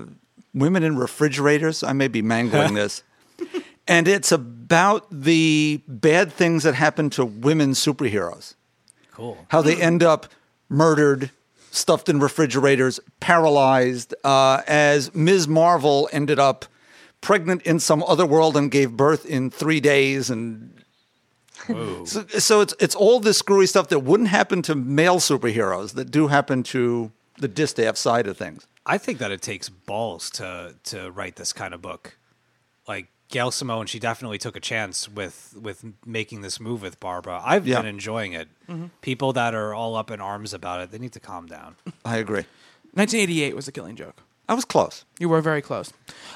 "Women 0.53 0.83
in 0.83 0.97
Refrigerators." 0.97 1.83
I 1.83 1.93
may 1.93 2.07
be 2.07 2.21
mangling 2.21 2.73
this, 2.75 3.03
and 3.87 4.07
it's 4.07 4.31
about 4.31 5.07
the 5.09 5.81
bad 5.87 6.31
things 6.31 6.63
that 6.63 6.75
happen 6.75 7.09
to 7.11 7.25
women 7.25 7.71
superheroes. 7.71 8.55
Cool. 9.11 9.37
How 9.49 9.61
they 9.61 9.79
end 9.79 10.01
up 10.01 10.27
murdered, 10.69 11.31
stuffed 11.71 12.09
in 12.09 12.19
refrigerators, 12.19 12.99
paralyzed, 13.19 14.13
uh, 14.23 14.61
as 14.67 15.13
Ms. 15.13 15.47
Marvel 15.47 16.09
ended 16.11 16.39
up 16.39 16.65
pregnant 17.21 17.61
in 17.61 17.79
some 17.79 18.03
other 18.03 18.25
world 18.25 18.57
and 18.57 18.69
gave 18.69 18.91
birth 18.91 19.25
in 19.25 19.49
three 19.49 19.79
days 19.79 20.29
and 20.29 20.72
so, 22.05 22.25
so 22.27 22.61
it's 22.61 22.73
it's 22.79 22.95
all 22.95 23.19
this 23.19 23.37
screwy 23.37 23.65
stuff 23.67 23.89
that 23.89 23.99
wouldn't 23.99 24.29
happen 24.29 24.61
to 24.63 24.75
male 24.75 25.17
superheroes 25.17 25.93
that 25.93 26.11
do 26.11 26.27
happen 26.27 26.63
to 26.63 27.11
the 27.37 27.47
distaff 27.47 27.97
side 27.97 28.27
of 28.27 28.37
things. 28.37 28.67
I 28.85 28.97
think 28.97 29.19
that 29.19 29.31
it 29.31 29.41
takes 29.41 29.69
balls 29.69 30.29
to 30.31 30.75
to 30.85 31.11
write 31.11 31.35
this 31.35 31.53
kind 31.53 31.73
of 31.73 31.81
book. 31.81 32.17
Like 32.87 33.07
Gail 33.29 33.49
Simone, 33.51 33.85
she 33.87 33.97
definitely 33.99 34.37
took 34.37 34.55
a 34.55 34.59
chance 34.59 35.07
with 35.09 35.55
with 35.59 35.85
making 36.05 36.41
this 36.41 36.59
move 36.59 36.81
with 36.81 36.99
Barbara. 36.99 37.41
I've 37.43 37.65
Yeah. 37.67 37.77
been 37.79 37.87
enjoying 37.87 38.33
it. 38.33 38.49
Mm-hmm. 38.69 38.87
People 39.01 39.33
that 39.33 39.53
are 39.55 39.73
all 39.73 39.95
up 39.95 40.11
in 40.11 40.19
arms 40.21 40.53
about 40.53 40.81
it, 40.81 40.91
they 40.91 40.99
need 40.99 41.13
to 41.13 41.19
calm 41.19 41.47
down. 41.47 41.75
I 42.05 42.17
agree. 42.17 42.45
1988 42.95 43.55
was 43.55 43.67
a 43.67 43.71
Killing 43.71 43.95
Joke. 43.95 44.21
I 44.49 44.53
was 44.55 44.65
close. 44.65 45.05
You 45.19 45.29
were 45.29 45.41
very 45.41 45.61
close. 45.61 45.93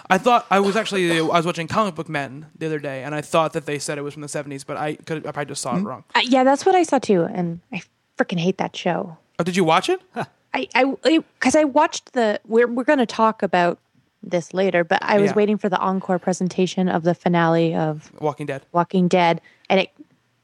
I 0.10 0.18
thought 0.18 0.46
I 0.50 0.60
was 0.60 0.76
actually 0.78 1.18
I 1.20 1.22
was 1.22 1.46
watching 1.46 1.68
Comic 1.68 1.96
Book 1.96 2.08
Men 2.10 2.48
the 2.58 2.66
other 2.66 2.80
day, 2.80 3.04
and 3.04 3.14
I 3.14 3.22
thought 3.22 3.54
that 3.54 3.66
they 3.66 3.80
said 3.80 3.98
it 3.98 4.02
was 4.02 4.14
from 4.14 4.22
the 4.22 4.28
70s, 4.30 4.66
but 4.66 4.78
I 4.78 4.96
could 4.96 5.26
I 5.28 5.32
probably 5.32 5.46
just 5.52 5.62
saw 5.62 5.76
it 5.78 5.84
wrong. 5.84 6.04
Uh, 6.16 6.22
yeah, 6.24 6.44
that's 6.44 6.66
what 6.66 6.74
I 6.76 6.84
saw 6.84 7.00
too, 7.00 7.24
and 7.24 7.60
I 7.72 7.82
freaking 8.18 8.40
hate 8.40 8.58
that 8.60 8.76
show. 8.76 9.18
Oh, 9.40 9.44
did 9.44 9.56
you 9.58 9.64
watch 9.66 9.90
it? 9.90 10.02
I 10.54 10.68
I 10.74 10.96
because 11.40 11.56
I 11.56 11.66
watched 11.66 12.14
the 12.14 12.40
we're 12.48 12.68
we're 12.68 12.86
going 12.86 13.00
to 13.00 13.06
talk 13.06 13.44
about 13.44 13.78
this 14.24 14.54
later, 14.54 14.84
but 14.84 15.00
I 15.04 15.20
was 15.20 15.30
Yeah. 15.32 15.36
waiting 15.36 15.58
for 15.58 15.68
the 15.70 15.78
encore 15.78 16.18
presentation 16.18 16.88
of 16.90 17.04
the 17.04 17.14
finale 17.14 17.76
of 17.76 18.12
Walking 18.20 18.46
Dead. 18.46 18.66
Walking 18.72 19.08
Dead, 19.10 19.42
and 19.70 19.80
it 19.82 19.92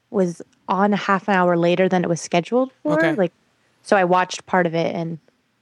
was 0.09 0.41
on 0.67 0.93
a 0.93 0.97
half 0.97 1.27
an 1.27 1.33
hour 1.35 1.57
later 1.57 1.87
than 1.89 2.03
it 2.03 2.07
was 2.07 2.21
scheduled 2.21 2.71
for. 2.83 2.93
Okay. 2.93 3.15
Like, 3.15 3.31
so 3.81 3.95
I 3.97 4.03
watched 4.03 4.45
part 4.45 4.65
of 4.67 4.75
it, 4.75 4.93
and 4.95 5.17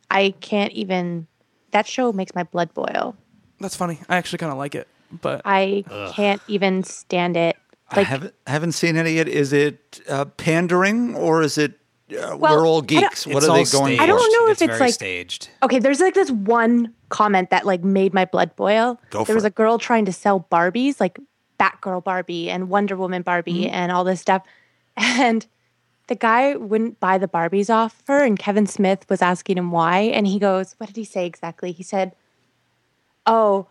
I 0.10 0.34
can't 0.42 0.74
even. 0.74 1.28
That 1.72 1.88
show 1.88 2.12
makes 2.14 2.34
my 2.36 2.44
blood 2.44 2.74
boil. 2.74 3.16
That's 3.60 3.76
funny. 3.76 4.00
I 4.10 4.18
actually 4.18 4.40
kind 4.40 4.52
of 4.52 4.58
like 4.58 4.76
it, 4.76 4.88
but 5.22 5.42
I 5.46 5.84
can't 6.14 6.42
even 6.48 6.84
stand 6.84 7.38
it. 7.38 7.58
I 7.90 8.02
haven't 8.04 8.34
haven't 8.48 8.72
seen 8.72 8.96
any 8.98 9.14
yet. 9.14 9.28
Is 9.28 9.52
it 9.54 10.00
uh, 10.10 10.26
pandering 10.26 11.16
or 11.16 11.42
is 11.42 11.58
it 11.58 11.74
uh, 12.12 12.36
Well, 12.38 12.56
we're 12.58 12.66
all 12.68 12.82
geeks? 12.82 13.28
What 13.28 13.44
are 13.44 13.48
they 13.48 13.48
going? 13.48 13.66
staged. 13.66 13.98
for? 13.98 14.04
I 14.04 14.06
don't 14.06 14.34
know 14.34 14.46
if 14.52 14.62
it's 14.62 14.62
very 14.64 14.80
like- 14.80 14.94
staged. 14.94 15.50
okay, 15.64 15.80
there's 15.80 16.00
like 16.00 16.14
this 16.14 16.32
one 16.32 16.94
comment 17.10 17.50
that 17.50 17.66
like 17.66 17.84
made 17.84 18.14
my 18.14 18.26
blood 18.26 18.56
boil. 18.56 19.00
Go 19.10 19.20
there 19.20 19.26
for 19.28 19.36
was 19.36 19.44
it. 19.44 19.48
a 19.48 19.52
girl 19.52 19.78
trying 19.78 20.06
to 20.06 20.14
sell 20.14 20.48
Barbies, 20.52 21.00
like 21.02 21.20
Batgirl 21.60 22.04
Barbie 22.04 22.50
and 22.50 22.70
Wonder 22.70 22.96
Woman 22.96 23.22
Barbie 23.22 23.66
Mm-hmm. 23.66 23.74
and 23.76 23.92
all 23.92 24.04
this 24.06 24.22
stuff. 24.22 24.44
And 24.98 25.46
the 26.12 26.16
guy 26.16 26.58
wouldn't 26.58 27.00
buy 27.00 27.18
the 27.18 27.28
Barbies 27.30 27.74
off 27.74 28.04
her, 28.06 28.22
and 28.22 28.38
Kevin 28.38 28.68
Smith 28.68 29.06
was 29.10 29.22
asking 29.22 29.58
him 29.58 29.72
why. 29.72 30.00
And 30.00 30.28
he 30.28 30.40
goes, 30.40 30.76
What 30.78 30.88
did 30.88 30.98
he 30.98 31.06
say 31.06 31.26
exactly? 31.26 31.72
He 31.72 31.84
said, 31.84 32.12
Oh, 33.26 33.68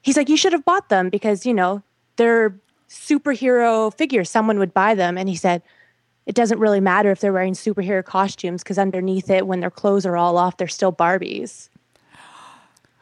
he's 0.00 0.16
like, 0.16 0.28
You 0.28 0.36
should 0.36 0.52
have 0.52 0.64
bought 0.64 0.90
them 0.90 1.10
because, 1.10 1.44
you 1.44 1.52
know, 1.52 1.82
they're 2.14 2.54
superhero 2.88 3.92
figures. 3.92 4.30
Someone 4.30 4.60
would 4.60 4.72
buy 4.72 4.94
them. 4.94 5.18
And 5.18 5.28
he 5.28 5.34
said, 5.34 5.60
it 6.24 6.36
doesn't 6.36 6.60
really 6.60 6.78
matter 6.78 7.10
if 7.10 7.18
they're 7.18 7.32
wearing 7.32 7.54
superhero 7.54 8.04
costumes 8.04 8.62
because 8.62 8.78
underneath 8.78 9.28
it, 9.28 9.44
when 9.48 9.58
their 9.58 9.70
clothes 9.70 10.06
are 10.06 10.16
all 10.16 10.38
off, 10.38 10.56
they're 10.58 10.68
still 10.68 10.92
Barbies. 10.92 11.68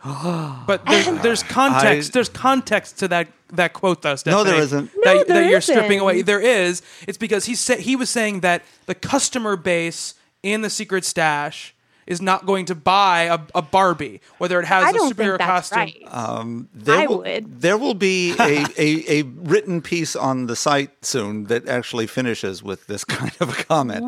but 0.67 0.87
there's, 0.87 1.07
there's 1.23 1.43
context. 1.43 2.11
I- 2.11 2.13
there's 2.15 2.31
context 2.31 2.99
to 3.01 3.09
that 3.09 3.29
that 3.57 3.73
quote 3.73 4.03
though. 4.03 4.17
Stephanie, 4.17 4.45
No, 4.45 4.51
there 4.51 4.61
isn't. 4.63 4.91
That, 4.93 5.01
No, 5.05 5.25
there 5.25 5.43
that 5.43 5.51
you're 5.51 5.61
stripping 5.61 5.93
isn't. 5.93 6.01
away. 6.01 6.23
There 6.23 6.41
is. 6.41 6.83
It's 7.09 7.19
because 7.19 7.45
he 7.47 7.55
said 7.55 7.81
he 7.81 7.97
was 7.97 8.11
saying 8.11 8.41
that 8.41 8.63
the 8.87 8.95
customer 8.95 9.57
base 9.57 10.15
in 10.43 10.61
the 10.63 10.71
secret 10.71 11.05
stash 11.05 11.75
is 12.07 12.21
not 12.21 12.45
going 12.45 12.67
to 12.67 12.75
buy 12.75 13.23
a, 13.23 13.39
a 13.55 13.63
Barbie, 13.63 14.21
whether 14.37 14.61
it 14.61 14.67
has 14.67 14.85
I 14.85 14.91
a 14.91 14.93
don't 14.93 15.17
superhero 15.17 15.39
think 15.39 15.39
that's 15.39 15.71
costume. 15.71 15.79
right. 16.13 16.67
There 16.75 16.99
I 16.99 17.07
will, 17.07 17.19
would. 17.23 17.61
There 17.63 17.79
will 17.79 17.95
be 17.95 18.33
a, 18.39 18.67
a, 18.77 19.21
a 19.21 19.23
written 19.23 19.81
piece 19.81 20.15
on 20.15 20.47
the 20.47 20.55
site 20.55 20.91
soon 21.03 21.45
that 21.45 21.67
actually 21.67 22.07
finishes 22.07 22.63
with 22.63 22.87
this 22.89 23.05
kind 23.07 23.33
of 23.41 23.59
a 23.59 23.65
comment. 23.65 24.05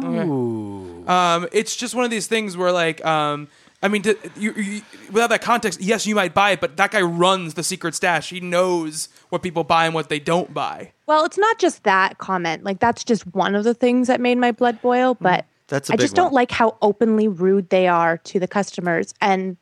Um, 1.09 1.48
it's 1.52 1.74
just 1.74 1.94
one 1.94 2.04
of 2.04 2.11
these 2.11 2.26
things 2.26 2.54
where, 2.54 2.70
like, 2.72 3.02
um, 3.04 3.48
I 3.82 3.88
mean, 3.88 4.02
to, 4.02 4.16
you, 4.37 4.52
you, 4.52 4.82
without 5.11 5.30
that 5.30 5.40
context, 5.42 5.80
yes, 5.80 6.06
you 6.06 6.14
might 6.14 6.35
buy 6.35 6.50
it, 6.50 6.61
but 6.61 6.76
that 6.76 6.90
guy 6.90 7.00
runs 7.00 7.54
the 7.54 7.62
secret 7.62 7.94
stash. 7.94 8.28
He 8.30 8.40
knows 8.40 9.09
what 9.37 9.42
people 9.42 9.64
buy 9.64 9.85
and 9.87 9.94
what 9.94 10.09
they 10.09 10.18
don't 10.18 10.53
buy. 10.55 10.92
Well, 11.07 11.25
it's 11.25 11.38
not 11.38 11.59
just 11.59 11.85
that 11.85 12.18
comment. 12.18 12.64
Like, 12.64 12.81
that's 12.81 13.05
just 13.05 13.27
one 13.35 13.55
of 13.55 13.64
the 13.64 13.75
things 13.75 14.09
that 14.09 14.20
made 14.20 14.38
my 14.38 14.51
blood 14.53 14.81
boil. 14.83 15.14
But 15.14 15.44
Mm, 15.44 15.68
That's 15.68 15.90
a 15.90 15.92
I 15.92 15.96
big 15.96 16.05
just 16.05 16.14
don't 16.14 16.33
like 16.33 16.51
how 16.53 16.77
openly 16.81 17.27
rude 17.29 17.70
they 17.70 17.88
are 17.88 18.18
to 18.18 18.38
the 18.38 18.46
customers 18.49 19.12
and 19.20 19.57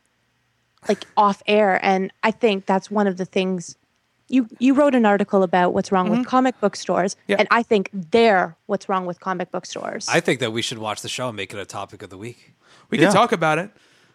like 0.88 1.06
off 1.16 1.42
air. 1.46 1.80
And 1.84 2.12
I 2.22 2.30
think 2.30 2.66
that's 2.66 2.90
one 2.90 3.06
of 3.06 3.16
the 3.16 3.24
things. 3.24 3.76
You, 4.28 4.48
you 4.58 4.74
wrote 4.74 4.94
an 4.94 5.04
article 5.06 5.42
about 5.42 5.74
what's 5.74 5.90
wrong 5.92 6.08
with 6.10 6.26
comic 6.26 6.58
book 6.60 6.76
stores, 6.76 7.14
Yeah. 7.26 7.36
and 7.38 7.48
I 7.50 7.62
think 7.62 7.90
they're 7.92 8.56
what's 8.66 8.88
wrong 8.88 9.04
with 9.06 9.20
comic 9.20 9.50
book 9.50 9.66
stores. 9.66 10.06
I 10.08 10.20
think 10.20 10.40
that 10.40 10.50
we 10.52 10.62
should 10.62 10.78
watch 10.78 11.02
the 11.02 11.08
show 11.10 11.28
and 11.28 11.36
make 11.36 11.52
it 11.52 11.58
a 11.58 11.66
topic 11.66 12.02
of 12.02 12.08
the 12.10 12.16
week. 12.18 12.54
We 12.90 12.98
Yeah. 12.98 13.06
can 13.06 13.14
talk 13.14 13.32
about 13.32 13.58
it. 13.58 13.70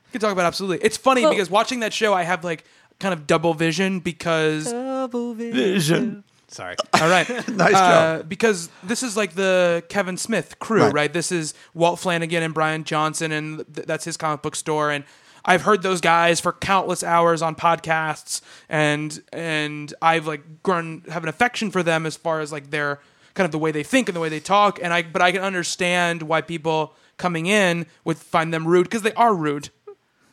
We 0.07 0.11
can 0.13 0.21
talk 0.21 0.31
about 0.31 0.43
it 0.45 0.47
absolutely. 0.47 0.83
It's 0.85 0.97
funny 0.97 1.21
Well- 1.21 1.31
because 1.31 1.49
watching 1.51 1.81
that 1.81 1.93
show, 1.93 2.13
I 2.13 2.23
have 2.23 2.43
like 2.43 2.65
kind 2.99 3.13
of 3.13 3.25
double 3.27 3.53
vision 3.53 3.99
because 3.99 4.71
Vision. 4.71 6.23
Sorry. 6.47 6.75
All 6.99 7.09
right. 7.09 7.27
Nice 7.49 7.75
uh, 7.75 8.17
job. 8.19 8.29
Because 8.29 8.69
this 8.83 9.03
is 9.03 9.15
like 9.15 9.33
the 9.35 9.83
Kevin 9.89 10.17
Smith 10.17 10.59
crew, 10.59 10.83
Right. 10.83 10.93
right? 10.93 11.13
This 11.13 11.31
is 11.31 11.53
Walt 11.73 11.99
Flanagan 11.99 12.43
and 12.43 12.53
Brian 12.53 12.83
Johnson, 12.83 13.31
and 13.31 13.57
th- 13.73 13.87
that's 13.87 14.03
his 14.05 14.17
comic 14.17 14.41
book 14.41 14.55
store. 14.55 14.91
And 14.91 15.03
I've 15.45 15.61
heard 15.61 15.83
those 15.83 16.01
guys 16.01 16.39
for 16.39 16.51
countless 16.53 17.03
hours 17.03 17.41
on 17.41 17.55
podcasts, 17.55 18.41
and 18.67 19.21
and 19.31 19.93
I've 20.01 20.27
like 20.27 20.63
grown 20.63 21.03
have 21.09 21.23
an 21.23 21.29
affection 21.29 21.71
for 21.71 21.83
them 21.83 22.05
as 22.05 22.17
far 22.17 22.41
as 22.41 22.51
like 22.51 22.71
their 22.71 22.99
kind 23.35 23.45
of 23.45 23.51
the 23.51 23.59
way 23.59 23.71
they 23.71 23.83
think 23.83 24.09
and 24.09 24.15
the 24.15 24.19
way 24.19 24.29
they 24.29 24.39
talk. 24.41 24.79
And 24.81 24.93
I 24.93 25.03
but 25.03 25.21
I 25.21 25.31
can 25.31 25.41
understand 25.41 26.23
why 26.23 26.41
people 26.41 26.93
coming 27.17 27.45
in 27.45 27.85
would 28.05 28.17
find 28.17 28.53
them 28.53 28.67
rude 28.67 28.83
because 28.85 29.01
they 29.01 29.13
are 29.13 29.33
rude 29.35 29.69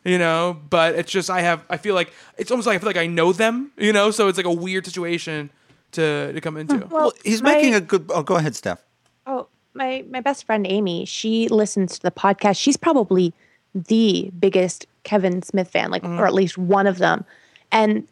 you 0.07 0.19
know 0.19 0.59
but 0.71 0.95
it's 0.95 1.11
just 1.11 1.29
i 1.29 1.41
have 1.41 1.63
i 1.69 1.77
feel 1.77 1.95
like 1.95 2.13
it's 2.39 2.51
almost 2.51 2.67
like 2.67 2.77
i 2.77 2.79
feel 2.79 2.89
like 2.89 2.97
i 2.97 3.07
know 3.07 3.33
them 3.33 3.73
you 3.77 3.93
know 3.93 4.11
so 4.11 4.29
it's 4.29 4.37
like 4.37 4.47
a 4.47 4.53
weird 4.53 4.85
situation 4.85 5.51
to 5.93 6.33
to 6.33 6.41
come 6.41 6.57
into 6.57 6.87
well, 6.91 7.13
He's 7.25 7.43
my- 7.43 7.55
making 7.55 7.75
a 7.75 7.81
good. 7.81 8.07
Oh, 8.11 8.23
go 8.23 8.37
ahead, 8.37 8.55
Steph. 8.55 8.83
Oh, 9.27 9.49
my 9.75 10.05
my 10.11 10.21
best 10.21 10.45
friend 10.45 10.67
Amy, 10.69 11.05
she 11.05 11.49
listens 11.49 11.97
to 11.97 12.03
the 12.03 12.11
podcast. 12.11 12.59
She's 12.59 12.77
probably 12.77 13.33
the 13.75 14.31
biggest 14.39 14.87
Kevin 15.05 15.43
Smith 15.43 15.69
fan, 15.69 15.91
like 15.91 16.03
mm-hmm. 16.03 16.21
or 16.21 16.27
at 16.27 16.35
least 16.35 16.57
one 16.57 16.87
of 16.87 16.99
them. 16.99 17.25
And 17.73 18.07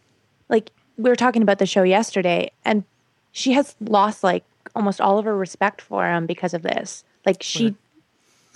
like 0.48 0.70
we 0.96 1.08
were 1.08 1.16
talking 1.16 1.42
about 1.42 1.58
the 1.58 1.66
show 1.66 1.82
yesterday 1.82 2.50
and 2.64 2.84
she 3.32 3.52
has 3.52 3.74
lost 3.80 4.22
like 4.22 4.44
almost 4.74 5.00
all 5.00 5.18
of 5.18 5.24
her 5.24 5.36
respect 5.36 5.80
for 5.80 6.06
him 6.06 6.26
because 6.26 6.54
of 6.54 6.62
this. 6.62 7.04
Like 7.24 7.42
she 7.42 7.74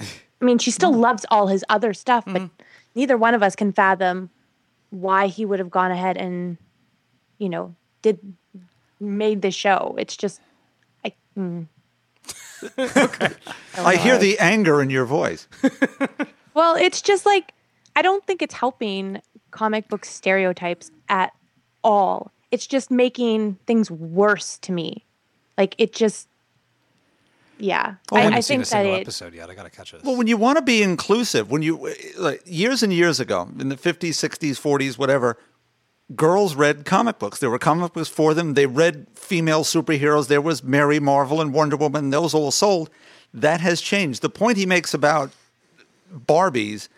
I 0.00 0.44
mean, 0.44 0.58
she 0.58 0.70
still 0.70 0.92
loves 0.92 1.26
all 1.30 1.48
his 1.48 1.64
other 1.68 1.92
stuff, 1.92 2.24
but 2.24 2.42
mm-hmm. 2.42 2.62
Neither 2.98 3.16
one 3.16 3.34
of 3.34 3.42
us 3.44 3.54
can 3.54 3.72
fathom 3.72 4.28
why 4.90 5.28
he 5.28 5.44
would 5.44 5.60
have 5.60 5.70
gone 5.70 5.92
ahead 5.92 6.16
and 6.16 6.58
you 7.38 7.48
know, 7.48 7.76
did 8.02 8.18
made 9.00 9.42
the 9.42 9.52
show. 9.52 9.94
It's 9.96 10.16
just 10.16 10.40
I 11.04 11.14
mm. 11.36 11.66
Okay. 12.78 13.28
I 13.76 13.94
hear 13.96 14.18
the 14.18 14.38
anger 14.40 14.82
in 14.82 14.90
your 14.90 15.06
voice. 15.06 15.48
Well, 16.54 16.74
it's 16.74 17.00
just 17.02 17.24
like 17.24 17.52
I 17.94 18.02
don't 18.02 18.26
think 18.26 18.42
it's 18.42 18.54
helping 18.54 19.22
comic 19.52 19.88
book 19.88 20.04
stereotypes 20.04 20.90
at 21.08 21.32
all. 21.84 22.32
It's 22.50 22.66
just 22.66 22.90
making 22.90 23.58
things 23.64 23.92
worse 23.92 24.58
to 24.62 24.72
me. 24.72 25.04
Like 25.56 25.76
it 25.78 25.92
just 25.92 26.26
yeah. 27.58 27.94
I 28.12 28.16
I, 28.16 28.20
haven't 28.20 28.38
I 28.38 28.40
seen 28.40 28.60
a 28.60 28.64
think 28.64 28.64
that 28.64 28.66
single 28.68 28.94
it 28.94 29.00
episode 29.00 29.34
yet. 29.34 29.50
I 29.50 29.54
gotta 29.54 29.70
catch 29.70 29.92
this. 29.92 30.02
Well, 30.02 30.16
when 30.16 30.26
you 30.26 30.36
want 30.36 30.56
to 30.58 30.62
be 30.62 30.82
inclusive, 30.82 31.50
when 31.50 31.62
you 31.62 31.94
like 32.18 32.42
years 32.44 32.82
and 32.82 32.92
years 32.92 33.20
ago 33.20 33.48
in 33.58 33.68
the 33.68 33.76
50s, 33.76 34.10
60s, 34.10 34.60
40s, 34.60 34.98
whatever, 34.98 35.38
girls 36.14 36.54
read 36.54 36.84
comic 36.84 37.18
books. 37.18 37.38
There 37.38 37.50
were 37.50 37.58
comic 37.58 37.92
books 37.92 38.08
for 38.08 38.34
them. 38.34 38.54
They 38.54 38.66
read 38.66 39.06
female 39.14 39.64
superheroes. 39.64 40.28
There 40.28 40.40
was 40.40 40.62
Mary 40.62 41.00
Marvel 41.00 41.40
and 41.40 41.52
Wonder 41.52 41.76
Woman. 41.76 42.10
Those 42.10 42.34
all 42.34 42.50
sold. 42.50 42.90
That 43.34 43.60
has 43.60 43.80
changed. 43.80 44.22
The 44.22 44.30
point 44.30 44.56
he 44.56 44.66
makes 44.66 44.94
about 44.94 45.32
Barbies, 46.12 46.88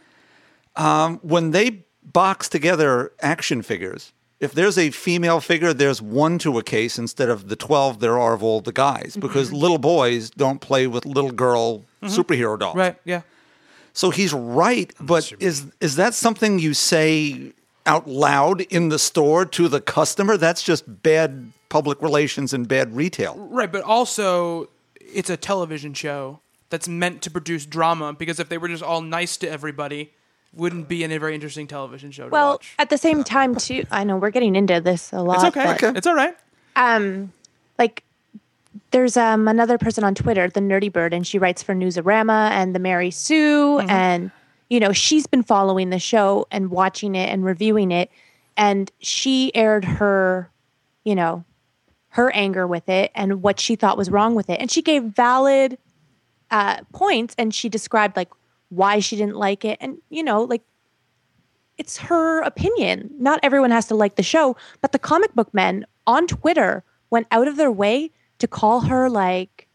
um, 0.77 1.19
when 1.23 1.51
they 1.51 1.85
box 2.03 2.49
together 2.49 3.13
action 3.21 3.63
figures 3.63 4.13
if 4.41 4.53
there's 4.53 4.79
a 4.79 4.91
female 4.91 5.39
figure, 5.41 5.75
there's 5.75 6.01
one 6.01 6.39
to 6.39 6.59
a 6.59 6.63
case 6.63 6.99
instead 6.99 7.29
of 7.29 7.49
the 7.49 7.57
12 7.57 8.01
there 8.01 8.19
are 8.19 8.33
of 8.33 8.43
all 8.43 8.61
the 8.61 8.73
guys 8.73 9.11
mm-hmm. 9.13 9.21
because 9.21 9.53
little 9.53 9.79
boys 9.79 10.31
don't 10.31 10.61
play 10.61 10.87
with 10.87 11.05
little 11.05 11.31
girl 11.31 11.81
mm-hmm. 12.03 12.07
superhero 12.07 12.59
dolls. 12.59 12.77
Right. 12.77 12.97
Yeah. 13.05 13.23
So 13.93 14.11
he's 14.11 14.33
right, 14.33 14.93
but 15.01 15.33
is 15.41 15.67
is 15.81 15.97
that 15.97 16.15
something 16.15 16.59
you 16.59 16.75
say 16.75 17.53
out 17.87 18.09
loud 18.09 18.61
in 18.63 18.89
the 18.89 18.99
store 18.99 19.45
to 19.47 19.69
the 19.69 19.81
customer? 19.81 20.37
That's 20.37 20.63
just 20.63 21.03
bad 21.03 21.53
public 21.69 22.01
relations 22.01 22.53
and 22.53 22.69
bad 22.69 22.95
retail. 22.95 23.37
Right, 23.37 23.71
but 23.71 23.83
also 23.83 24.69
it's 25.01 25.29
a 25.29 25.37
television 25.37 25.93
show 25.93 26.41
that's 26.69 26.87
meant 26.87 27.21
to 27.23 27.31
produce 27.31 27.67
drama 27.67 28.13
because 28.13 28.39
if 28.39 28.49
they 28.49 28.59
were 28.59 28.69
just 28.69 28.83
all 28.83 29.03
nice 29.03 29.37
to 29.39 29.51
everybody, 29.51 30.13
wouldn't 30.55 30.89
be 30.89 31.05
in 31.05 31.13
a 31.13 31.19
very 31.19 31.35
interesting 31.35 31.67
television 31.67 32.11
show 32.11 32.25
to 32.25 32.31
Well, 32.31 32.53
watch. 32.53 32.75
at 32.79 32.91
the 32.91 32.99
same 32.99 33.23
time, 33.25 33.55
too, 33.55 33.85
I 33.91 34.05
know 34.05 34.17
we're 34.17 34.31
getting 34.31 34.57
into 34.57 34.81
this 34.81 35.13
a 35.13 35.23
lot. 35.23 35.37
It's 35.47 35.57
okay. 35.57 35.77
but, 35.81 35.97
It's 35.97 36.07
all 36.07 36.15
right. 36.17 36.37
Um, 36.77 37.33
like 37.79 38.03
there's 38.93 39.17
um 39.17 39.49
another 39.49 39.79
person 39.79 40.05
on 40.05 40.15
Twitter, 40.15 40.49
the 40.49 40.61
Nerdy 40.61 40.93
Bird, 40.93 41.13
and 41.15 41.27
she 41.27 41.39
writes 41.39 41.63
for 41.63 41.75
Newsarama 41.75 42.51
and 42.51 42.75
the 42.75 42.79
Mary 42.79 43.11
Sue, 43.11 43.79
Mm-hmm. 43.79 43.91
and 43.91 44.31
you 44.69 44.79
know 44.81 44.93
she's 44.93 45.27
been 45.27 45.43
following 45.43 45.91
the 45.91 45.99
show 45.99 46.47
and 46.51 46.71
watching 46.71 47.15
it 47.17 47.29
and 47.29 47.45
reviewing 47.45 47.91
it, 47.91 48.11
and 48.57 48.91
she 49.01 49.55
aired 49.55 49.85
her, 49.85 50.51
you 51.05 51.15
know, 51.15 51.45
her 52.11 52.31
anger 52.33 52.67
with 52.67 52.89
it 52.89 53.11
and 53.15 53.43
what 53.43 53.59
she 53.61 53.75
thought 53.77 53.97
was 53.97 54.11
wrong 54.11 54.35
with 54.35 54.49
it, 54.51 54.61
and 54.61 54.71
she 54.71 54.83
gave 54.83 55.03
valid 55.05 55.77
uh, 56.53 56.79
points, 56.93 57.35
and 57.39 57.53
she 57.55 57.69
described 57.69 58.17
like 58.17 58.29
why 58.71 58.99
she 59.01 59.17
didn't 59.17 59.37
like 59.37 59.65
it, 59.65 59.77
and 59.81 59.99
you 60.09 60.23
know, 60.23 60.43
like 60.43 60.63
it's 61.79 61.99
her 61.99 62.41
opinion. 62.43 63.11
Not 63.19 63.41
everyone 63.43 63.71
has 63.71 63.87
to 63.89 63.95
like 63.95 64.17
the 64.17 64.23
show, 64.23 64.57
but 64.81 64.93
the 64.93 64.99
comic 64.99 65.35
book 65.35 65.53
men 65.55 65.87
on 66.07 66.27
Twitter 66.27 66.85
went 67.11 67.27
out 67.31 67.49
of 67.49 67.57
their 67.57 67.71
way 67.73 68.11
to 68.39 68.47
call 68.49 68.81
her 68.83 69.09
like 69.09 69.67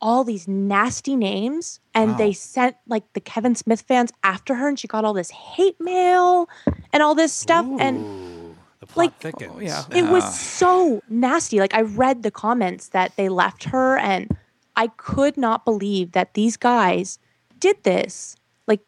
all 0.00 0.22
these 0.22 0.46
nasty 0.46 1.16
names 1.16 1.80
and 1.94 2.18
they 2.18 2.30
sent 2.30 2.76
like 2.86 3.04
the 3.14 3.20
Kevin 3.20 3.54
Smith 3.54 3.80
fans 3.88 4.12
after 4.22 4.54
her 4.56 4.68
and 4.68 4.78
she 4.78 4.86
got 4.86 5.02
all 5.02 5.14
this 5.14 5.30
hate 5.30 5.80
mail 5.80 6.46
and 6.92 7.02
all 7.02 7.14
this 7.14 7.32
stuff 7.32 7.64
and 7.78 8.54
The 8.80 8.86
plot 8.86 8.96
Like- 9.06 9.18
thickens. 9.18 9.52
Oh, 9.56 9.60
yeah. 9.60 9.84
it 9.92 10.02
was 10.10 10.38
so 10.38 11.00
nasty. 11.08 11.58
Like 11.58 11.72
I 11.72 11.80
read 11.82 12.22
the 12.22 12.30
comments 12.30 12.88
that 12.88 13.16
they 13.16 13.30
left 13.30 13.64
her 13.64 13.96
and 13.96 14.36
I 14.76 14.88
could 14.88 15.38
not 15.38 15.64
believe 15.64 16.12
that 16.12 16.34
these 16.34 16.58
guys 16.58 17.18
did 17.64 17.82
this. 17.82 18.36
Like 18.66 18.80